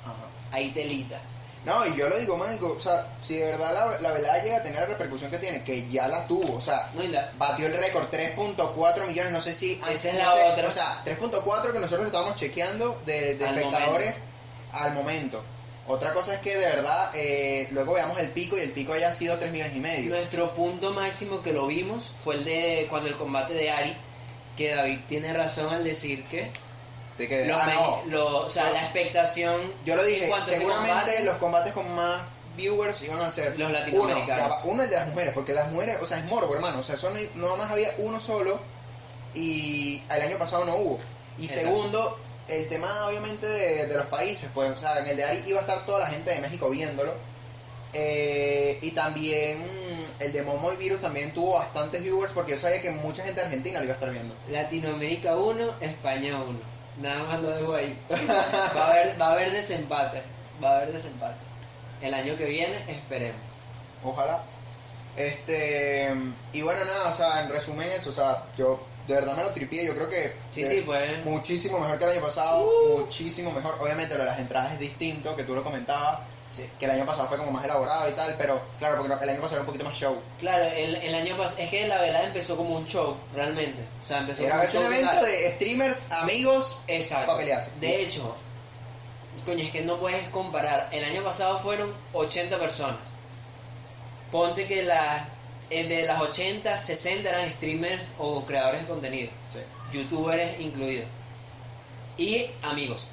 Ajá. 0.03 0.15
ahí 0.51 0.69
telita. 0.71 1.19
No, 1.65 1.85
y 1.87 1.95
yo 1.95 2.09
lo 2.09 2.17
digo, 2.17 2.35
mágico, 2.35 2.73
o 2.75 2.79
sea, 2.79 3.07
si 3.21 3.37
de 3.37 3.45
verdad 3.51 3.73
la, 3.73 3.99
la 4.01 4.11
velada 4.11 4.43
llega 4.43 4.57
a 4.57 4.63
tener 4.63 4.81
la 4.81 4.85
repercusión 4.87 5.31
que 5.31 5.37
tiene, 5.37 5.63
que 5.63 5.87
ya 5.89 6.09
la 6.09 6.27
tuvo, 6.27 6.57
o 6.57 6.61
sea, 6.61 6.89
la- 7.09 7.31
batió 7.37 7.67
el 7.67 7.73
récord, 7.77 8.09
3.4 8.11 9.07
millones, 9.07 9.31
no 9.31 9.39
sé 9.39 9.53
si... 9.53 9.79
Esa 9.89 10.09
es 10.09 10.13
no 10.15 10.19
la 10.19 10.35
sé, 10.35 10.43
otra. 10.51 10.67
O 10.67 10.71
sea, 10.71 11.01
3.4 11.05 11.71
que 11.71 11.79
nosotros 11.79 12.05
estábamos 12.07 12.35
chequeando 12.35 13.01
de, 13.05 13.35
de 13.35 13.47
Al 13.47 13.57
espectadores 13.57 14.13
al 14.73 14.93
momento. 14.93 15.41
Otra 15.87 16.13
cosa 16.13 16.33
es 16.35 16.39
que 16.41 16.55
de 16.57 16.65
verdad, 16.65 17.11
eh, 17.13 17.67
luego 17.71 17.93
veamos 17.93 18.19
el 18.19 18.29
pico 18.29 18.57
y 18.57 18.61
el 18.61 18.71
pico 18.71 18.93
haya 18.93 19.11
sido 19.13 19.37
3 19.37 19.51
millones 19.51 19.75
y 19.75 19.79
medio. 19.79 20.09
Nuestro 20.09 20.53
punto 20.55 20.91
máximo 20.91 21.41
que 21.43 21.53
lo 21.53 21.67
vimos 21.67 22.11
fue 22.23 22.35
el 22.35 22.43
de 22.45 22.87
cuando 22.89 23.07
el 23.09 23.15
combate 23.15 23.53
de 23.53 23.69
Ari, 23.71 23.95
que 24.57 24.75
David 24.75 24.99
tiene 25.07 25.33
razón 25.33 25.73
al 25.73 25.83
decir 25.83 26.23
que 26.25 26.51
De 27.17 27.27
que, 27.27 27.45
lo 27.45 27.55
ah, 27.55 27.65
me- 27.65 27.73
no, 27.75 28.01
lo- 28.07 28.37
o 28.45 28.49
sea, 28.49 28.65
No. 28.67 28.73
la 28.73 28.81
expectación 28.83 29.73
yo 29.85 29.95
lo 29.95 30.03
dije, 30.03 30.31
seguramente 30.43 30.89
combate, 30.89 31.23
los 31.23 31.37
combates 31.37 31.73
con 31.73 31.93
más 31.95 32.21
viewers 32.57 33.01
iban 33.03 33.19
a 33.21 33.29
ser 33.29 33.57
Los 33.57 33.69
uno, 33.69 33.79
latinoamericanos. 33.79 34.49
va, 34.51 34.61
uno 34.63 34.83
el 34.83 34.89
de 34.89 34.95
las 34.95 35.07
mujeres, 35.09 35.33
porque 35.33 35.53
las 35.53 35.71
mujeres, 35.71 35.97
o 36.01 36.05
sea, 36.05 36.17
es 36.19 36.25
morbo, 36.25 36.53
hermano, 36.55 36.79
o 36.79 36.83
sea, 36.83 36.95
son, 36.97 37.13
no 37.35 37.55
más 37.57 37.69
había 37.71 37.93
uno 37.99 38.19
solo 38.19 38.59
y 39.35 40.01
el 40.09 40.21
año 40.21 40.37
pasado 40.37 40.65
no 40.65 40.75
hubo. 40.75 40.97
Y 41.39 41.45
Exacto. 41.45 41.67
segundo, 41.67 42.19
el 42.47 42.67
tema 42.67 43.07
obviamente 43.07 43.47
de, 43.47 43.85
de 43.87 43.93
los 43.95 44.05
países, 44.07 44.49
pues, 44.53 44.69
o 44.71 44.77
sea, 44.77 44.99
en 44.99 45.07
el 45.07 45.17
de 45.17 45.23
Ari 45.23 45.43
iba 45.47 45.59
a 45.59 45.61
estar 45.61 45.85
toda 45.85 45.99
la 45.99 46.07
gente 46.07 46.31
de 46.31 46.39
México 46.41 46.69
viéndolo 46.69 47.13
Eh, 47.95 48.79
y 48.81 48.89
también 48.89 49.63
el 50.19 50.33
de 50.33 50.41
Momo 50.41 50.73
y 50.73 50.77
Virus 50.77 50.99
también 50.99 51.31
tuvo 51.31 51.53
bastantes 51.53 52.01
viewers 52.01 52.31
porque 52.33 52.53
yo 52.53 52.57
sabía 52.57 52.81
que 52.81 52.89
mucha 52.89 53.23
gente 53.23 53.39
Argentina 53.41 53.77
lo 53.77 53.85
iba 53.85 53.93
a 53.93 53.97
estar 53.97 54.09
viendo. 54.11 54.33
Latinoamérica 54.49 55.35
1, 55.35 55.75
España 55.79 56.41
1. 56.41 56.72
Nada 56.97 57.23
más 57.23 57.41
lo 57.41 57.49
dejo 57.49 57.73
ahí. 57.73 57.97
Va 58.09 58.85
a 58.85 58.91
haber, 58.91 59.19
va 59.21 59.27
a 59.27 59.31
haber 59.31 59.51
desempate. 59.51 60.21
Va 60.63 60.71
a 60.71 60.75
haber 60.77 60.93
desempate. 60.93 61.35
El 62.01 62.13
año 62.13 62.35
que 62.37 62.45
viene 62.45 62.77
esperemos. 62.87 63.41
Ojalá. 64.03 64.43
Este, 65.15 66.11
y 66.53 66.61
bueno, 66.61 66.83
nada, 66.85 67.09
o 67.09 67.13
sea, 67.13 67.43
en 67.43 67.49
resumen 67.49 67.89
eso, 67.91 68.09
o 68.09 68.13
sea, 68.13 68.43
yo 68.57 68.83
de 69.07 69.13
verdad 69.15 69.35
me 69.35 69.43
lo 69.43 69.51
tripié, 69.51 69.85
yo 69.85 69.93
creo 69.95 70.09
que 70.09 70.33
Sí, 70.51 70.63
sí, 70.65 70.81
fue. 70.81 71.21
muchísimo 71.23 71.77
mejor 71.79 71.97
que 71.99 72.05
el 72.05 72.11
año 72.11 72.21
pasado, 72.21 72.63
Uh. 72.67 72.99
muchísimo 72.99 73.51
mejor. 73.51 73.77
Obviamente 73.79 74.15
lo 74.15 74.21
de 74.21 74.29
las 74.29 74.39
entradas 74.39 74.73
es 74.73 74.79
distinto, 74.79 75.35
que 75.35 75.43
tú 75.43 75.53
lo 75.53 75.63
comentabas, 75.63 76.19
Sí. 76.55 76.69
que 76.77 76.85
el 76.85 76.91
año 76.91 77.05
pasado 77.05 77.27
fue 77.27 77.37
como 77.37 77.51
más 77.51 77.65
elaborado 77.65 78.07
y 78.07 78.13
tal, 78.13 78.35
pero 78.37 78.61
claro, 78.77 78.97
porque 79.01 79.23
el 79.23 79.29
año 79.31 79.41
pasado 79.41 79.55
era 79.55 79.61
un 79.61 79.65
poquito 79.65 79.83
más 79.85 79.97
show. 79.97 80.15
Claro, 80.39 80.63
el, 80.65 80.95
el 80.97 81.15
año 81.15 81.35
pasado. 81.35 81.63
Es 81.63 81.69
que 81.69 81.87
la 81.87 81.99
velada 81.99 82.25
empezó 82.27 82.55
como 82.55 82.75
un 82.75 82.85
show, 82.87 83.17
realmente. 83.33 83.81
O 84.03 84.07
sea, 84.07 84.19
empezó 84.19 84.43
Era 84.43 84.65
como 84.67 84.85
un 84.85 84.93
evento 84.93 85.23
de 85.25 85.51
streamers, 85.55 86.11
amigos, 86.11 86.79
Exacto. 86.87 87.25
para 87.27 87.39
pelearse. 87.39 87.71
De 87.79 88.03
hecho, 88.03 88.35
coño, 89.45 89.63
es 89.63 89.71
que 89.71 89.81
no 89.81 89.97
puedes 89.97 90.27
comparar. 90.29 90.89
El 90.91 91.03
año 91.05 91.23
pasado 91.23 91.59
fueron 91.59 91.91
80 92.13 92.59
personas. 92.59 93.13
Ponte 94.31 94.67
que 94.67 94.83
las 94.83 95.23
de 95.69 96.03
las 96.05 96.21
80, 96.21 96.77
60 96.77 97.27
eran 97.29 97.49
streamers 97.51 98.01
o 98.19 98.45
creadores 98.45 98.81
de 98.81 98.87
contenido, 98.87 99.31
Sí. 99.47 99.57
youtubers 99.91 100.59
incluidos. 100.59 101.07
Y 102.17 102.45
amigos. 102.61 103.07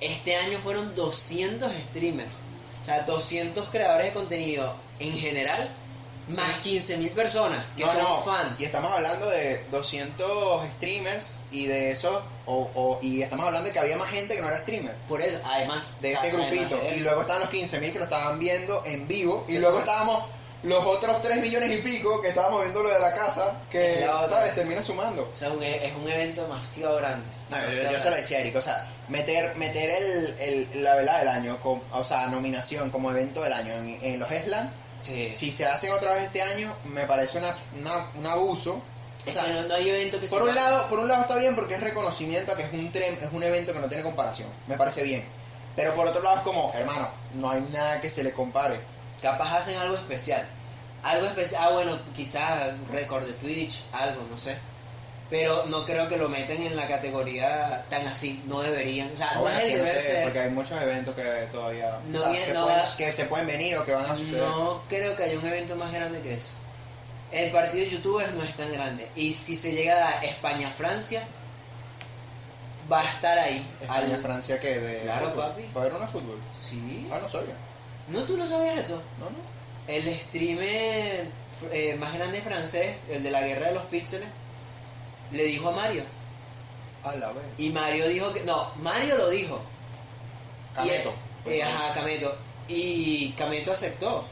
Este 0.00 0.36
año 0.36 0.58
fueron 0.62 0.94
200 0.94 1.72
streamers. 1.90 2.30
O 2.82 2.84
sea, 2.84 3.02
200 3.02 3.68
creadores 3.68 4.06
de 4.06 4.12
contenido 4.12 4.74
en 4.98 5.12
general, 5.16 5.68
Sí. 6.28 6.36
más 6.36 6.60
15.000 6.62 7.10
personas 7.12 7.64
que 7.74 7.84
No, 7.86 7.92
son 7.92 8.02
no, 8.02 8.16
fans. 8.18 8.60
Y 8.60 8.64
estamos 8.66 8.92
hablando 8.92 9.26
de 9.30 9.64
200 9.70 10.62
streamers 10.72 11.38
y 11.50 11.64
de 11.66 11.90
eso, 11.90 12.22
o, 12.44 12.70
o- 12.74 12.98
y 13.00 13.22
estamos 13.22 13.46
hablando 13.46 13.66
de 13.68 13.72
que 13.72 13.78
había 13.78 13.96
más 13.96 14.10
gente 14.10 14.34
que 14.34 14.42
no 14.42 14.48
era 14.48 14.60
streamer. 14.60 14.94
Por 15.08 15.22
eso, 15.22 15.38
además. 15.44 15.96
de 16.02 16.14
o 16.14 16.18
sea, 16.20 16.28
ese 16.28 16.36
grupito. 16.36 16.76
de 16.76 16.96
Y 16.96 17.00
luego 17.00 17.22
estaban 17.22 17.42
los 17.42 17.50
15.000 17.50 17.92
que 17.92 17.98
lo 17.98 18.04
estaban 18.04 18.38
viendo 18.38 18.82
en 18.84 19.08
vivo. 19.08 19.44
Y 19.48 19.56
luego 19.58 19.78
es. 19.78 19.84
estábamos 19.84 20.24
los 20.64 20.84
otros 20.84 21.22
3 21.22 21.40
millones 21.40 21.70
y 21.70 21.76
pico 21.78 22.20
que 22.20 22.28
estábamos 22.28 22.62
viendo 22.62 22.82
lo 22.82 22.88
de 22.90 22.98
la 22.98 23.14
casa. 23.14 23.52
Que, 23.70 24.00
Es 24.00 24.06
la. 24.06 24.26
¿sabes? 24.26 24.54
Termina 24.54 24.82
sumando. 24.82 25.28
O 25.32 25.36
sea, 25.36 25.50
un 25.50 25.62
e- 25.62 25.86
es 25.86 25.94
un 25.94 26.08
evento 26.08 26.42
demasiado 26.42 26.96
grande. 26.96 27.24
No, 27.50 27.56
yo, 27.56 27.62
Demasiado 27.62 27.92
yo 27.92 27.98
se 27.98 28.10
lo 28.10 28.16
decía 28.16 28.38
a 28.38 28.40
Eric, 28.40 28.56
o 28.56 28.60
sea, 28.60 28.86
meter, 29.08 29.54
meter 29.56 29.90
el, 29.90 30.36
el- 30.72 30.82
la 30.82 30.94
velada 30.96 31.18
del 31.20 31.28
año, 31.28 31.58
con, 31.60 31.80
o 31.92 32.04
sea, 32.04 32.26
nominación 32.26 32.90
como 32.90 33.10
evento 33.10 33.42
del 33.42 33.52
año 33.52 33.72
en, 33.74 33.98
en 34.02 34.18
los 34.18 34.28
Slam, 34.28 34.68
Sí. 35.00 35.32
si 35.32 35.52
se 35.52 35.64
hacen 35.64 35.92
otra 35.92 36.12
vez 36.14 36.24
este 36.24 36.42
año, 36.42 36.74
me 36.86 37.04
parece 37.06 37.38
una, 37.38 37.54
una- 37.80 38.10
un 38.16 38.26
abuso. 38.26 38.72
O 39.24 39.28
Es 39.28 39.34
sea, 39.34 39.44
no, 39.46 39.62
no 39.68 39.74
hay 39.74 39.88
evento 39.88 40.18
que 40.20 40.26
por 40.26 40.42
un, 40.42 40.54
lado, 40.54 40.88
por 40.88 40.98
un 40.98 41.06
lado 41.08 41.22
está 41.22 41.36
bien 41.36 41.54
porque 41.54 41.74
es 41.74 41.80
reconocimiento 41.80 42.52
a 42.52 42.56
que 42.56 42.62
es 42.64 42.72
un, 42.72 42.90
tren, 42.90 43.16
es 43.20 43.28
un 43.32 43.42
evento 43.42 43.72
que 43.72 43.78
no 43.78 43.86
tiene 43.88 44.02
comparación, 44.02 44.48
me 44.66 44.76
parece 44.76 45.02
bien. 45.04 45.24
Pero 45.76 45.94
por 45.94 46.06
otro 46.08 46.20
lado 46.22 46.38
es 46.38 46.42
como, 46.42 46.72
hermano, 46.74 47.08
no 47.34 47.48
hay 47.50 47.60
nada 47.72 48.00
que 48.00 48.10
se 48.10 48.24
le 48.24 48.32
compare. 48.32 48.80
Capaz 49.22 49.58
hacen 49.58 49.76
algo 49.78 49.96
especial. 49.96 50.46
Algo 51.02 51.26
especial. 51.26 51.62
Ah, 51.64 51.70
bueno, 51.72 51.98
quizás 52.14 52.72
récord 52.92 53.24
de 53.24 53.32
Twitch, 53.34 53.82
algo, 53.92 54.22
no 54.30 54.36
sé. 54.36 54.56
Pero 55.30 55.66
no 55.66 55.84
creo 55.84 56.08
que 56.08 56.16
lo 56.16 56.28
meten 56.28 56.62
en 56.62 56.74
la 56.74 56.88
categoría 56.88 57.84
tan 57.90 58.06
así. 58.08 58.42
No 58.46 58.60
deberían. 58.60 59.10
O 59.12 59.16
sea, 59.16 59.34
no 59.34 59.48
es 59.48 59.58
el 59.58 59.70
no 59.72 59.76
deber 59.84 60.00
sé, 60.00 60.00
ser. 60.00 60.22
porque 60.24 60.38
hay 60.40 60.50
muchos 60.50 60.80
eventos 60.80 61.14
que 61.14 61.22
todavía 61.52 61.98
No 62.08 62.18
o 62.18 62.22
sea, 62.22 62.30
viene- 62.32 62.46
que, 62.46 62.52
no 62.54 62.64
pueden- 62.64 62.80
va- 62.80 62.96
que 62.96 63.12
se 63.12 63.24
pueden 63.26 63.46
venir 63.46 63.76
o 63.76 63.84
que 63.84 63.92
van 63.92 64.06
a 64.06 64.16
suceder. 64.16 64.40
No 64.42 64.82
creo 64.88 65.14
que 65.16 65.24
haya 65.24 65.38
un 65.38 65.46
evento 65.46 65.76
más 65.76 65.92
grande 65.92 66.20
que 66.22 66.34
eso. 66.34 66.52
El 67.30 67.50
partido 67.50 67.84
de 67.84 67.90
youtubers 67.90 68.32
no 68.32 68.42
es 68.42 68.56
tan 68.56 68.72
grande. 68.72 69.06
Y 69.14 69.34
si 69.34 69.54
se 69.56 69.72
llega 69.72 70.08
a 70.08 70.24
España-Francia, 70.24 71.22
va 72.90 73.00
a 73.02 73.04
estar 73.10 73.38
ahí. 73.38 73.66
España, 73.82 74.14
Al- 74.14 74.22
Francia, 74.22 74.58
que 74.58 74.78
de 74.80 75.00
Claro, 75.02 75.28
fútbol. 75.30 75.44
papi. 75.50 75.62
¿Va 75.76 75.80
a 75.80 75.84
haber 75.84 75.94
una 75.94 76.08
fútbol? 76.08 76.40
Sí. 76.58 77.06
Ah, 77.12 77.18
no 77.20 77.28
sabía. 77.28 77.54
¿No 78.08 78.22
tú 78.22 78.36
no 78.36 78.46
sabías 78.46 78.78
eso? 78.78 79.02
No, 79.18 79.26
no. 79.26 79.36
El 79.86 80.12
streamer 80.20 81.26
eh, 81.72 81.96
más 81.98 82.12
grande 82.14 82.40
francés, 82.42 82.96
el 83.08 83.22
de 83.22 83.30
la 83.30 83.40
guerra 83.40 83.68
de 83.68 83.74
los 83.74 83.84
píxeles, 83.84 84.28
le 85.32 85.44
dijo 85.44 85.68
a 85.68 85.72
Mario. 85.72 86.02
A 87.04 87.14
la 87.16 87.28
vez. 87.32 87.44
Y 87.58 87.70
Mario 87.70 88.08
dijo 88.08 88.32
que. 88.32 88.40
No, 88.44 88.72
Mario 88.76 89.16
lo 89.16 89.28
dijo. 89.30 89.60
Cameto. 90.74 91.12
Y, 91.46 91.50
eh, 91.50 91.62
ajá, 91.62 91.94
Cameto. 91.94 92.34
Y 92.68 93.30
Cameto 93.32 93.72
aceptó. 93.72 94.24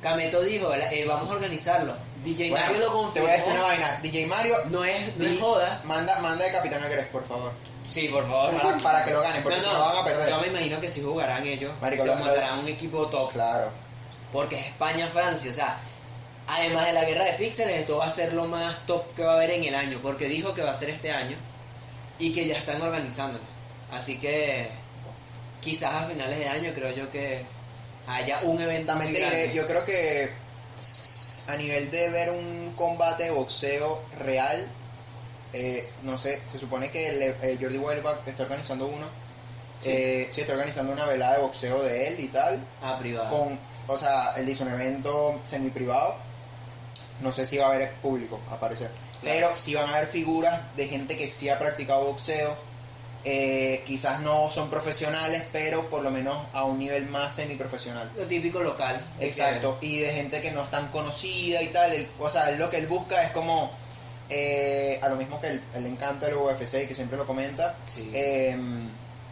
Cameto 0.00 0.42
dijo, 0.42 0.72
eh, 0.74 1.04
vamos 1.08 1.30
a 1.30 1.34
organizarlo. 1.34 1.94
DJ 2.24 2.50
Bueno, 2.50 2.66
Mario 2.66 2.80
lo 2.80 2.92
confirmó. 2.92 3.12
te 3.14 3.20
voy 3.20 3.30
a 3.30 3.34
decir 3.34 3.52
una 3.52 3.62
vaina. 3.62 4.00
DJ 4.02 4.26
Mario, 4.26 4.56
No 4.70 4.84
es, 4.84 5.16
no 5.16 5.24
es 5.26 5.40
joda. 5.40 5.80
manda, 5.84 6.18
manda 6.20 6.44
de 6.44 6.52
Capitán 6.52 6.82
Agref, 6.84 7.06
por 7.08 7.24
favor. 7.24 7.52
Sí, 7.88 8.08
por 8.08 8.26
favor. 8.26 8.60
Para, 8.60 8.78
para 8.78 9.04
que 9.04 9.10
lo 9.10 9.20
ganen, 9.20 9.42
porque 9.42 9.58
no, 9.58 9.62
si 9.62 9.68
no, 9.68 9.78
no 9.78 9.84
van 9.86 9.96
a 9.98 10.04
perder. 10.04 10.28
Yo 10.30 10.40
me 10.40 10.46
imagino 10.48 10.80
que 10.80 10.88
si 10.88 11.02
jugarán 11.02 11.46
ellos, 11.46 11.72
Marico, 11.80 12.04
se 12.04 12.14
montarán 12.14 12.58
un 12.60 12.68
equipo 12.68 13.06
top. 13.06 13.32
Claro. 13.32 13.70
Porque 14.32 14.58
es 14.58 14.66
España-Francia, 14.66 15.50
o 15.50 15.54
sea, 15.54 15.78
además 16.48 16.86
de 16.86 16.92
la 16.92 17.04
guerra 17.04 17.24
de 17.24 17.32
píxeles, 17.34 17.80
esto 17.80 17.98
va 17.98 18.06
a 18.06 18.10
ser 18.10 18.32
lo 18.32 18.46
más 18.46 18.84
top 18.86 19.14
que 19.14 19.22
va 19.22 19.32
a 19.32 19.36
haber 19.36 19.50
en 19.50 19.64
el 19.64 19.74
año, 19.74 19.98
porque 20.02 20.26
dijo 20.26 20.54
que 20.54 20.62
va 20.62 20.72
a 20.72 20.74
ser 20.74 20.90
este 20.90 21.12
año 21.12 21.36
y 22.18 22.32
que 22.32 22.46
ya 22.46 22.56
están 22.56 22.80
organizándolo. 22.82 23.44
Así 23.92 24.18
que 24.18 24.68
quizás 25.60 25.94
a 25.94 26.06
finales 26.06 26.38
de 26.38 26.48
año 26.48 26.72
creo 26.74 26.94
yo 26.94 27.10
que 27.10 27.42
haya 28.06 28.40
un 28.42 28.60
evento 28.60 28.92
También 28.92 29.12
diré, 29.12 29.52
yo 29.54 29.66
creo 29.66 29.84
que 29.84 30.30
a 31.48 31.56
nivel 31.56 31.90
de 31.90 32.08
ver 32.10 32.30
un 32.30 32.74
combate 32.76 33.24
de 33.24 33.30
boxeo 33.30 34.02
real, 34.18 34.68
eh, 35.54 35.88
no 36.02 36.18
sé, 36.18 36.42
se 36.46 36.58
supone 36.58 36.90
que 36.90 37.08
el, 37.08 37.22
eh, 37.22 37.58
Jordi 37.60 37.78
Wild 37.78 38.04
está 38.26 38.42
organizando 38.42 38.86
uno. 38.86 39.06
Sí. 39.80 39.90
Eh, 39.90 40.26
sí, 40.30 40.40
está 40.42 40.52
organizando 40.54 40.92
una 40.92 41.06
velada 41.06 41.36
de 41.36 41.42
boxeo 41.42 41.82
de 41.82 42.08
él 42.08 42.20
y 42.20 42.28
tal. 42.28 42.58
Ah, 42.82 42.96
privado. 42.98 43.28
con, 43.30 43.58
o 43.86 43.96
sea, 43.98 44.34
él 44.36 44.46
dice 44.46 44.62
un 44.64 44.72
evento 44.72 45.40
semi 45.44 45.70
privado. 45.70 46.16
No 47.20 47.32
sé 47.32 47.46
si 47.46 47.56
va 47.58 47.66
a 47.66 47.72
haber 47.74 47.92
público, 47.94 48.40
a 48.50 48.56
parecer. 48.58 48.90
Claro. 49.20 49.36
Pero 49.36 49.56
sí 49.56 49.74
van 49.74 49.88
a 49.88 49.96
haber 49.96 50.08
figuras 50.08 50.60
de 50.76 50.88
gente 50.88 51.16
que 51.16 51.28
sí 51.28 51.48
ha 51.48 51.58
practicado 51.58 52.04
boxeo. 52.04 52.56
Eh, 53.26 53.82
quizás 53.86 54.20
no 54.20 54.50
son 54.50 54.68
profesionales, 54.68 55.44
pero 55.50 55.88
por 55.88 56.02
lo 56.02 56.10
menos 56.10 56.36
a 56.52 56.64
un 56.64 56.78
nivel 56.78 57.06
más 57.06 57.34
semi 57.34 57.54
profesional. 57.54 58.10
Lo 58.16 58.24
típico 58.24 58.60
local. 58.60 59.00
Exacto, 59.18 59.78
y 59.80 60.00
de 60.00 60.12
gente 60.12 60.42
que 60.42 60.50
no 60.50 60.62
es 60.62 60.70
tan 60.70 60.88
conocida 60.90 61.62
y 61.62 61.68
tal. 61.68 61.92
el- 61.92 62.06
o 62.18 62.28
sea, 62.28 62.50
lo 62.50 62.68
que 62.68 62.76
él 62.78 62.86
busca 62.86 63.22
es 63.24 63.30
como, 63.32 63.70
eh, 64.30 64.98
a 65.02 65.08
lo 65.08 65.16
mismo 65.16 65.40
que 65.40 65.60
le 65.78 65.88
encanta 65.88 66.28
el 66.28 66.34
UFC 66.34 66.84
y 66.84 66.86
que 66.86 66.94
siempre 66.94 67.16
lo 67.18 67.26
comenta, 67.26 67.76
sí. 67.86 68.10
eh, 68.14 68.56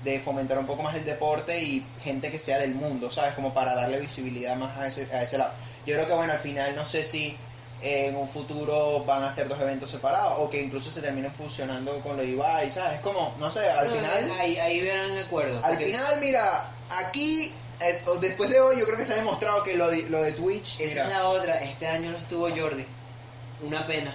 de 0.04 0.18
fomentar 0.20 0.58
un 0.58 0.66
poco 0.66 0.82
más 0.82 0.96
el 0.96 1.04
deporte 1.04 1.62
y 1.62 1.86
gente 2.02 2.30
que 2.30 2.38
sea 2.38 2.58
del 2.58 2.74
mundo, 2.74 3.10
¿sabes? 3.10 3.34
Como 3.34 3.54
para 3.54 3.74
darle 3.74 4.00
visibilidad 4.00 4.56
más 4.56 4.76
a 4.76 4.86
ese, 4.88 5.08
a 5.14 5.22
ese 5.22 5.38
lado. 5.38 5.52
Yo 5.86 5.94
creo 5.94 6.06
que, 6.06 6.14
bueno, 6.14 6.32
al 6.32 6.40
final 6.40 6.74
no 6.74 6.84
sé 6.84 7.04
si 7.04 7.36
en 7.82 8.14
un 8.16 8.28
futuro 8.28 9.04
van 9.04 9.24
a 9.24 9.32
ser 9.32 9.48
dos 9.48 9.60
eventos 9.60 9.90
separados 9.90 10.34
o 10.38 10.48
que 10.50 10.60
incluso 10.60 10.90
se 10.90 11.00
terminen 11.00 11.32
fusionando 11.32 11.98
con 12.00 12.16
lo 12.16 12.22
de 12.22 12.28
Ibai, 12.30 12.70
¿sabes? 12.70 12.94
Es 12.96 13.00
como, 13.00 13.34
no 13.38 13.50
sé, 13.50 13.68
al 13.68 13.86
No, 13.88 13.92
final... 13.94 14.30
Ahí, 14.40 14.56
ahí 14.58 14.80
verán 14.82 15.18
acuerdo. 15.18 15.56
Al 15.64 15.70
porque 15.72 15.86
final, 15.86 16.20
mira, 16.20 16.70
aquí, 16.90 17.52
eh, 17.80 18.02
después 18.20 18.50
de 18.50 18.60
hoy, 18.60 18.78
yo 18.78 18.84
creo 18.84 18.96
que 18.96 19.04
se 19.04 19.14
ha 19.14 19.16
demostrado 19.16 19.62
que 19.64 19.74
lo 19.74 19.90
de, 19.90 20.02
lo 20.08 20.22
de 20.22 20.32
Twitch, 20.32 20.78
Esa 20.80 21.04
mira, 21.04 21.04
es 21.04 21.10
la 21.22 21.28
otra. 21.28 21.54
Este 21.62 21.86
año 21.88 22.10
no 22.12 22.18
estuvo 22.18 22.48
Jordi. 22.50 22.86
Una 23.62 23.84
pena. 23.86 24.12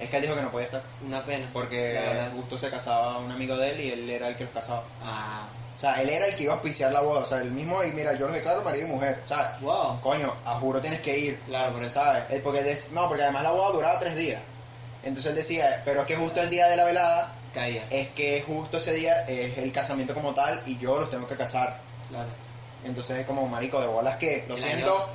Es 0.00 0.08
que 0.10 0.16
él 0.16 0.22
dijo 0.22 0.34
que 0.34 0.42
no 0.42 0.50
podía 0.50 0.66
estar, 0.66 0.82
Una 1.04 1.24
pena. 1.24 1.46
porque 1.52 1.98
justo 2.34 2.56
se 2.58 2.70
casaba 2.70 3.18
un 3.18 3.30
amigo 3.30 3.56
de 3.56 3.70
él 3.70 3.80
y 3.80 3.90
él 3.90 4.08
era 4.10 4.28
el 4.28 4.36
que 4.36 4.44
los 4.44 4.52
casaba. 4.52 4.84
Ah, 5.02 5.46
O 5.76 5.78
sea, 5.80 6.00
él 6.02 6.08
era 6.08 6.26
el 6.26 6.34
que 6.36 6.42
iba 6.44 6.52
a 6.52 6.56
auspiciar 6.56 6.92
la 6.92 7.00
boda, 7.00 7.20
o 7.20 7.24
sea, 7.24 7.38
el 7.38 7.52
mismo, 7.52 7.82
y 7.84 7.92
mira, 7.92 8.12
yo 8.14 8.26
lo 8.26 8.34
declaro 8.34 8.62
marido 8.62 8.86
y 8.86 8.90
mujer, 8.90 9.22
¿sabes? 9.26 9.60
wow. 9.60 10.00
Coño, 10.00 10.34
a 10.44 10.54
juro 10.54 10.80
tienes 10.80 11.00
que 11.00 11.16
ir, 11.18 11.38
Claro, 11.46 11.72
por 11.72 11.84
eso. 11.84 12.00
¿sabes? 12.00 12.24
Eh, 12.30 12.40
Porque 12.42 12.62
des- 12.64 12.90
no, 12.92 13.06
porque 13.08 13.22
además 13.22 13.44
la 13.44 13.52
boda 13.52 13.70
duraba 13.72 13.98
tres 14.00 14.16
días. 14.16 14.40
Entonces 15.04 15.30
él 15.30 15.36
decía, 15.36 15.82
pero 15.84 16.00
es 16.00 16.06
que 16.08 16.16
justo 16.16 16.40
el 16.40 16.50
día 16.50 16.66
de 16.66 16.76
la 16.76 16.84
velada, 16.84 17.32
Caía. 17.54 17.86
es 17.90 18.08
que 18.08 18.42
justo 18.46 18.78
ese 18.78 18.92
día 18.94 19.22
es 19.28 19.56
el 19.58 19.70
casamiento 19.72 20.12
como 20.14 20.34
tal 20.34 20.60
y 20.66 20.76
yo 20.78 20.98
los 20.98 21.10
tengo 21.10 21.28
que 21.28 21.36
casar. 21.36 21.78
Claro. 22.08 22.28
Entonces 22.84 23.18
es 23.18 23.26
como, 23.26 23.46
marico, 23.46 23.80
de 23.80 23.86
bolas 23.86 24.16
que, 24.16 24.44
lo 24.48 24.58
siento, 24.58 24.96
año- 24.96 25.06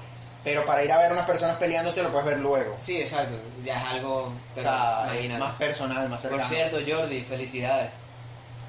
pero 0.43 0.65
para 0.65 0.83
ir 0.83 0.91
a 0.91 0.97
ver 0.97 1.11
unas 1.11 1.25
personas 1.25 1.57
peleándose 1.57 2.03
lo 2.03 2.09
puedes 2.11 2.25
ver 2.27 2.39
luego. 2.39 2.75
Sí, 2.79 3.01
exacto. 3.01 3.35
Ya 3.63 3.77
es 3.81 3.87
algo. 3.93 4.33
O 4.57 4.61
sea, 4.61 5.03
imagínate. 5.05 5.39
más 5.39 5.53
personal, 5.55 6.09
más 6.09 6.21
cercano. 6.21 6.41
Por 6.43 6.49
cierto, 6.51 6.77
Jordi, 6.85 7.21
felicidades. 7.21 7.89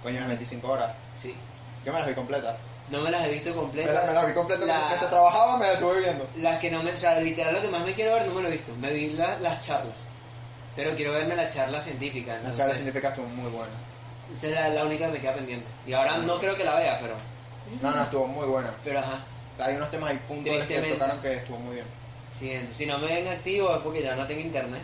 Coño, 0.02 0.18
las 0.20 0.28
25 0.28 0.68
horas. 0.70 0.92
Sí. 1.14 1.34
Yo 1.84 1.92
me 1.92 1.98
las 1.98 2.08
vi 2.08 2.14
completas. 2.14 2.56
No 2.90 3.00
me 3.00 3.10
las 3.10 3.24
he 3.26 3.30
visto 3.30 3.48
Me, 3.50 3.56
completas. 3.56 4.06
me 4.06 4.12
las 4.12 4.26
vi 4.26 4.32
completas 4.34 4.66
La- 4.66 4.86
mientras 4.88 5.10
trabajaba, 5.10 5.56
me 5.56 5.64
las 5.66 5.74
estuve 5.74 6.00
viendo. 6.00 6.28
Las 6.36 6.58
que 6.58 6.70
no 6.70 6.82
me. 6.82 6.92
O 6.92 6.96
sea, 6.98 7.18
literal, 7.20 7.54
lo 7.54 7.60
que 7.62 7.68
más 7.68 7.82
me 7.84 7.94
quiero 7.94 8.14
ver 8.14 8.26
no 8.26 8.34
me 8.34 8.42
lo 8.42 8.48
he 8.48 8.52
visto. 8.52 8.74
Me 8.76 8.90
vi 8.92 9.10
la- 9.10 9.38
las 9.40 9.66
charlas. 9.66 10.06
Pero 10.76 10.94
quiero 10.96 11.12
verme 11.12 11.34
la 11.36 11.48
charla 11.48 11.80
científica. 11.80 12.32
La 12.32 12.36
entonces, 12.38 12.58
charla 12.58 12.74
científica 12.74 13.08
estuvo 13.08 13.26
muy 13.28 13.50
buena. 13.50 13.72
Esa 14.32 14.46
es 14.48 14.52
la, 14.54 14.68
la 14.70 14.84
única 14.84 15.06
que 15.06 15.12
me 15.12 15.20
queda 15.20 15.34
pendiente. 15.34 15.66
Y 15.86 15.92
ahora 15.92 16.18
no 16.18 16.38
creo 16.38 16.56
que 16.56 16.64
la 16.64 16.74
vea, 16.76 16.98
pero. 17.00 17.14
No, 17.80 17.90
no, 17.90 18.02
estuvo 18.02 18.26
muy 18.26 18.46
buena. 18.46 18.70
Pero 18.84 18.98
ajá. 18.98 19.18
Hay 19.58 19.76
unos 19.76 19.90
temas 19.90 20.10
ahí 20.10 20.20
puntuales 20.28 20.66
que 20.66 20.80
tocaron 20.80 21.20
que 21.20 21.34
estuvo 21.34 21.58
muy 21.58 21.74
bien. 21.76 21.86
Siguiente. 22.34 22.72
Si 22.72 22.86
no 22.86 22.98
me 22.98 23.06
ven 23.06 23.28
activo 23.28 23.74
es 23.74 23.82
porque 23.82 24.02
ya 24.02 24.16
no 24.16 24.26
tengo 24.26 24.40
internet. 24.40 24.82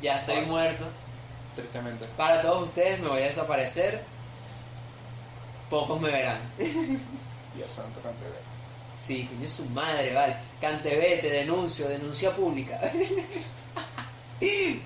Ya 0.00 0.18
estoy 0.18 0.36
Ay. 0.36 0.46
muerto. 0.46 0.84
Tristemente. 1.54 2.06
Para 2.16 2.40
todos 2.40 2.68
ustedes 2.68 3.00
me 3.00 3.08
voy 3.08 3.22
a 3.22 3.26
desaparecer. 3.26 4.02
Pocos 5.68 6.00
me 6.00 6.10
verán. 6.10 6.40
Dios 7.54 7.70
santo, 7.70 8.00
cante 8.00 8.24
Sí, 8.96 9.26
coño 9.26 9.48
su 9.48 9.64
madre, 9.66 10.12
vale. 10.12 10.36
Cantebe, 10.60 11.18
te 11.18 11.30
denuncio, 11.30 11.88
denuncia 11.88 12.34
pública. 12.34 12.78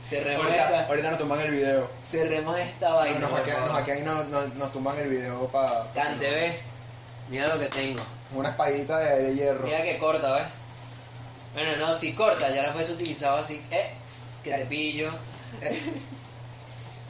Cerremos 0.02 0.44
Ahorita, 0.44 0.64
esta, 0.64 0.86
ahorita 0.88 1.10
nos 1.10 1.18
tumban 1.18 1.40
el 1.40 1.50
video. 1.52 1.88
cerremos 2.02 2.58
esta 2.58 2.92
vaina. 2.92 3.20
favor. 3.28 3.46
nos 3.46 3.70
hackean 3.70 3.98
y 3.98 4.02
nos, 4.02 4.26
nos, 4.26 4.54
nos 4.54 4.72
tumban 4.72 4.98
el 4.98 5.08
video 5.08 5.46
para 5.46 5.92
Cantebe, 5.94 6.58
mira 7.30 7.46
lo 7.46 7.60
que 7.60 7.66
tengo. 7.66 8.02
Una 8.32 8.50
espadita 8.50 8.98
de, 8.98 9.22
de 9.22 9.34
hierro. 9.34 9.64
Mira 9.64 9.82
que 9.82 9.98
corta, 9.98 10.34
¿ves? 10.34 10.44
Bueno, 11.54 11.76
no, 11.76 11.94
si 11.94 12.14
corta, 12.14 12.50
ya 12.50 12.62
la 12.62 12.72
fuese 12.72 12.92
utilizado 12.92 13.38
así. 13.38 13.62
Eh, 13.70 13.90
que 14.42 14.50
te 14.50 14.66
pillo. 14.66 15.10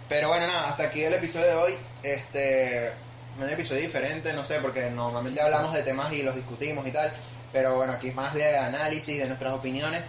Pero 0.09 0.29
bueno, 0.29 0.47
nada, 0.47 0.69
hasta 0.69 0.85
aquí 0.85 1.03
el 1.03 1.15
episodio 1.15 1.47
de 1.47 1.55
hoy. 1.55 1.75
Este, 2.03 2.93
un 3.39 3.49
episodio 3.49 3.81
diferente, 3.81 4.33
no 4.35 4.45
sé, 4.45 4.59
porque 4.61 4.91
normalmente 4.91 5.41
Sí, 5.41 5.45
hablamos 5.45 5.73
de 5.73 5.83
temas 5.83 6.13
y 6.13 6.23
los 6.23 6.35
discutimos 6.35 6.87
y 6.87 6.91
tal. 6.91 7.11
Pero 7.53 7.77
bueno, 7.77 7.95
aquí 7.95 8.09
es 8.09 8.15
más 8.15 8.35
de 8.35 8.57
análisis 8.59 9.19
de 9.19 9.27
nuestras 9.27 9.55
opiniones. 9.55 10.03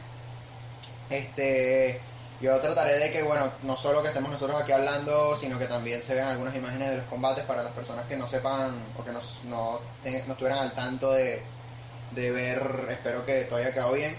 Este, 1.09 2.01
yo 2.41 2.59
trataré 2.59 2.99
de 2.99 3.11
que, 3.11 3.23
bueno, 3.23 3.51
no 3.63 3.77
solo 3.77 4.01
que 4.01 4.09
estemos 4.09 4.29
nosotros 4.31 4.61
aquí 4.61 4.71
hablando, 4.71 5.35
sino 5.35 5.57
que 5.57 5.65
también 5.67 6.01
se 6.01 6.15
vean 6.15 6.27
algunas 6.29 6.55
imágenes 6.55 6.89
de 6.89 6.97
los 6.97 7.05
combates 7.05 7.43
para 7.45 7.63
las 7.63 7.71
personas 7.73 8.05
que 8.07 8.15
no 8.17 8.27
sepan 8.27 8.75
o 8.99 9.03
que 9.03 9.11
no, 9.11 9.19
no, 9.45 9.79
no 10.03 10.31
estuvieran 10.33 10.59
al 10.59 10.73
tanto 10.73 11.11
de, 11.13 11.41
de 12.11 12.31
ver. 12.31 12.87
Espero 12.91 13.25
que 13.25 13.43
todo 13.45 13.59
haya 13.59 13.73
quedado 13.73 13.93
bien. 13.93 14.15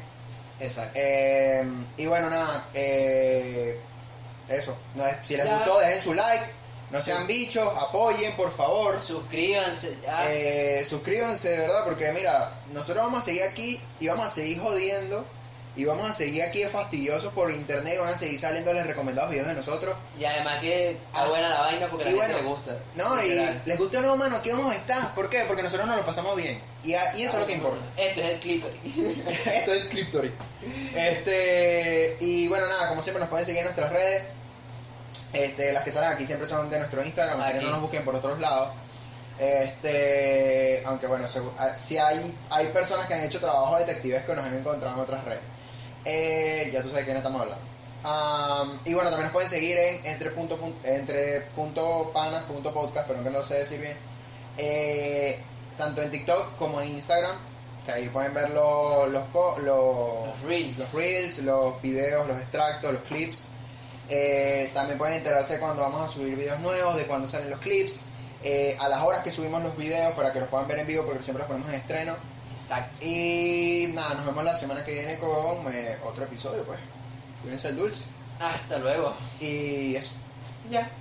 Exacto. 0.61 0.93
Eh, 0.95 1.65
y 1.99 2.07
bueno, 2.07 2.31
nada, 2.31 2.67
eh, 2.73 3.79
eso. 4.49 4.77
No 4.95 5.05
si 5.23 5.37
les 5.37 5.45
Ya. 5.47 5.57
gustó, 5.57 5.79
dejen 5.81 6.01
su 6.01 6.15
like. 6.15 6.45
No 6.91 7.03
sean 7.03 7.27
bichos, 7.27 7.69
apoyen, 7.77 8.33
por 8.37 8.51
favor. 8.51 9.01
Suscríbanse 9.01 9.99
ya. 10.03 10.33
Eh, 10.33 10.85
suscríbanse, 10.85 11.51
de 11.51 11.59
verdad, 11.59 11.85
porque 11.85 12.13
mira, 12.13 12.53
nosotros 12.73 13.05
vamos 13.05 13.21
a 13.21 13.23
seguir 13.23 13.43
aquí 13.43 13.81
y 13.99 14.07
vamos 14.07 14.27
a 14.27 14.31
seguir 14.31 14.61
jodiendo. 14.61 15.27
Y 15.77 15.85
vamos 15.85 16.09
a 16.09 16.13
seguir 16.15 16.43
aquí 16.43 16.61
de 16.61 16.69
fastidiosos 16.69 17.33
por 17.35 17.51
internet 17.51 17.95
y 17.97 17.99
van 17.99 18.09
a 18.09 18.17
seguir 18.17 18.39
saliendo 18.39 18.73
los 18.73 18.87
recomendados 18.87 19.31
videos 19.31 19.47
de 19.49 19.55
nosotros. 19.55 19.95
Y 20.19 20.25
además 20.25 20.59
que 20.61 20.93
está 20.93 21.23
Ah. 21.25 21.29
buena 21.29 21.49
la 21.51 21.61
vaina 21.61 21.87
porque 21.89 22.05
a 22.05 22.07
la 22.07 22.13
gente 22.13 22.27
bueno, 22.35 22.43
le 22.43 22.49
gusta. 22.49 22.79
No, 22.95 23.23
y 23.23 23.61
les 23.67 23.79
guste 23.79 23.99
o 23.99 24.01
no, 24.01 24.17
mano, 24.17 24.37
aquí 24.37 24.51
vamos 24.51 24.73
a 24.73 24.77
estar. 24.77 25.15
¿Por 25.15 25.29
qué? 25.29 25.45
Porque 25.47 25.63
nosotros 25.63 25.87
nos 25.87 25.97
lo 25.99 26.07
pasamos 26.07 26.35
bien. 26.35 26.59
Y, 26.83 26.95
a- 26.95 27.15
y 27.17 27.25
eso 27.25 27.35
es 27.35 27.41
lo 27.41 27.47
que 27.47 27.53
importa. 27.53 27.85
Esto 27.97 28.21
es 28.21 28.27
el 28.31 28.41
clítoris. 28.41 28.81
Esto 29.47 29.73
es 29.75 29.85
Cliptory. 29.87 30.33
Este, 30.95 32.17
y 32.21 32.49
bueno, 32.49 32.67
nada, 32.69 32.89
como 32.89 33.03
siempre 33.03 33.21
nos 33.21 33.29
pueden 33.29 33.45
seguir 33.45 33.59
en 33.61 33.65
nuestras 33.67 33.93
redes. 33.93 34.25
Este, 35.33 35.73
las 35.75 35.85
que 35.85 35.93
salen 35.93 36.11
aquí 36.13 36.25
siempre 36.25 36.47
son 36.49 36.71
de 36.71 36.79
nuestro 36.79 37.05
Instagram, 37.05 37.39
así 37.41 37.53
que 37.53 37.61
no 37.61 37.71
nos 37.73 37.83
busquen 37.83 38.05
por 38.05 38.15
otros 38.15 38.39
lados. 38.41 38.71
Este, 39.39 40.83
aunque 40.87 41.07
bueno, 41.07 41.27
si 41.75 41.99
hay, 41.99 42.35
hay 42.49 42.67
personas 42.69 43.07
que 43.07 43.15
han 43.15 43.25
hecho 43.25 43.39
trabajo 43.41 43.77
detectives 43.79 44.25
que 44.25 44.35
nos 44.35 44.45
han 44.45 44.55
encontrado 44.57 44.95
en 44.97 45.01
otras 45.03 45.25
redes. 45.25 45.41
Eh, 46.07 46.71
ya 46.73 46.81
tú 46.83 46.89
sabes 46.89 47.03
de 47.03 47.05
quién 47.05 47.17
estamos 47.17 47.41
hablando. 47.43 47.65
Y 48.85 48.95
bueno, 48.95 49.11
también 49.11 49.25
nos 49.27 49.33
pueden 49.33 49.51
seguir 49.51 49.77
en 49.77 50.07
entre 50.07 50.31
punto, 50.31 50.57
pun- 50.59 50.75
entre 50.85 51.41
punto 51.57 52.11
panas 52.15 52.45
punto 52.45 52.73
podcast, 52.73 53.09
pero 53.09 53.23
que 53.23 53.31
no 53.31 53.39
lo 53.41 53.45
sé 53.45 53.55
decir 53.59 53.81
bien. 53.81 53.97
Eh, 54.57 55.39
tanto 55.77 56.03
en 56.03 56.11
TikTok 56.11 56.57
como 56.57 56.81
en 56.81 56.91
Instagram, 56.91 57.37
que 57.85 57.93
ahí 57.93 58.09
pueden 58.09 58.33
ver 58.33 58.51
lo- 58.51 59.07
los, 59.09 59.25
co- 59.33 59.57
lo- 59.59 60.27
Los 60.27 60.43
reels. 60.43 60.79
los 60.79 60.95
reels, 60.95 61.39
los 61.41 61.83
videos, 61.83 62.27
los 62.29 62.37
extractos, 62.39 62.93
los 62.93 63.03
clips. 63.03 63.49
Eh, 64.09 64.71
también 64.73 64.99
pueden 64.99 65.15
enterarse 65.17 65.59
cuando 65.59 65.83
vamos 65.83 66.01
a 66.01 66.09
subir 66.09 66.37
videos 66.37 66.61
nuevos, 66.61 66.95
de 66.97 67.07
cuando 67.07 67.27
salen 67.27 67.51
los 67.51 67.59
clips, 67.59 68.05
eh, 68.45 68.77
a 68.81 68.89
las 68.89 69.03
horas 69.03 69.25
que 69.25 69.33
subimos 69.33 69.61
los 69.65 69.77
videos 69.77 70.15
para 70.15 70.33
que 70.33 70.39
los 70.39 70.49
puedan 70.49 70.69
ver 70.69 70.79
en 70.79 70.87
vivo 70.87 71.05
porque 71.05 71.25
siempre 71.25 71.41
los 71.41 71.49
ponemos 71.49 71.69
en 71.71 71.75
estreno. 71.81 72.15
Exacto. 72.57 73.05
Y 73.05 73.89
nada, 73.93 74.15
nos 74.15 74.27
vemos 74.27 74.43
la 74.43 74.55
semana 74.55 74.85
que 74.85 74.93
viene 74.93 75.19
con 75.19 75.73
eh, 75.73 75.99
otro 76.05 76.25
episodio, 76.25 76.65
pues. 76.65 76.79
Cuídense 77.43 77.69
el 77.69 77.77
dulce. 77.77 78.07
Hasta 78.41 78.79
luego. 78.79 79.15
Y 79.41 79.95
eso. 79.95 80.11
Ya. 80.71 80.91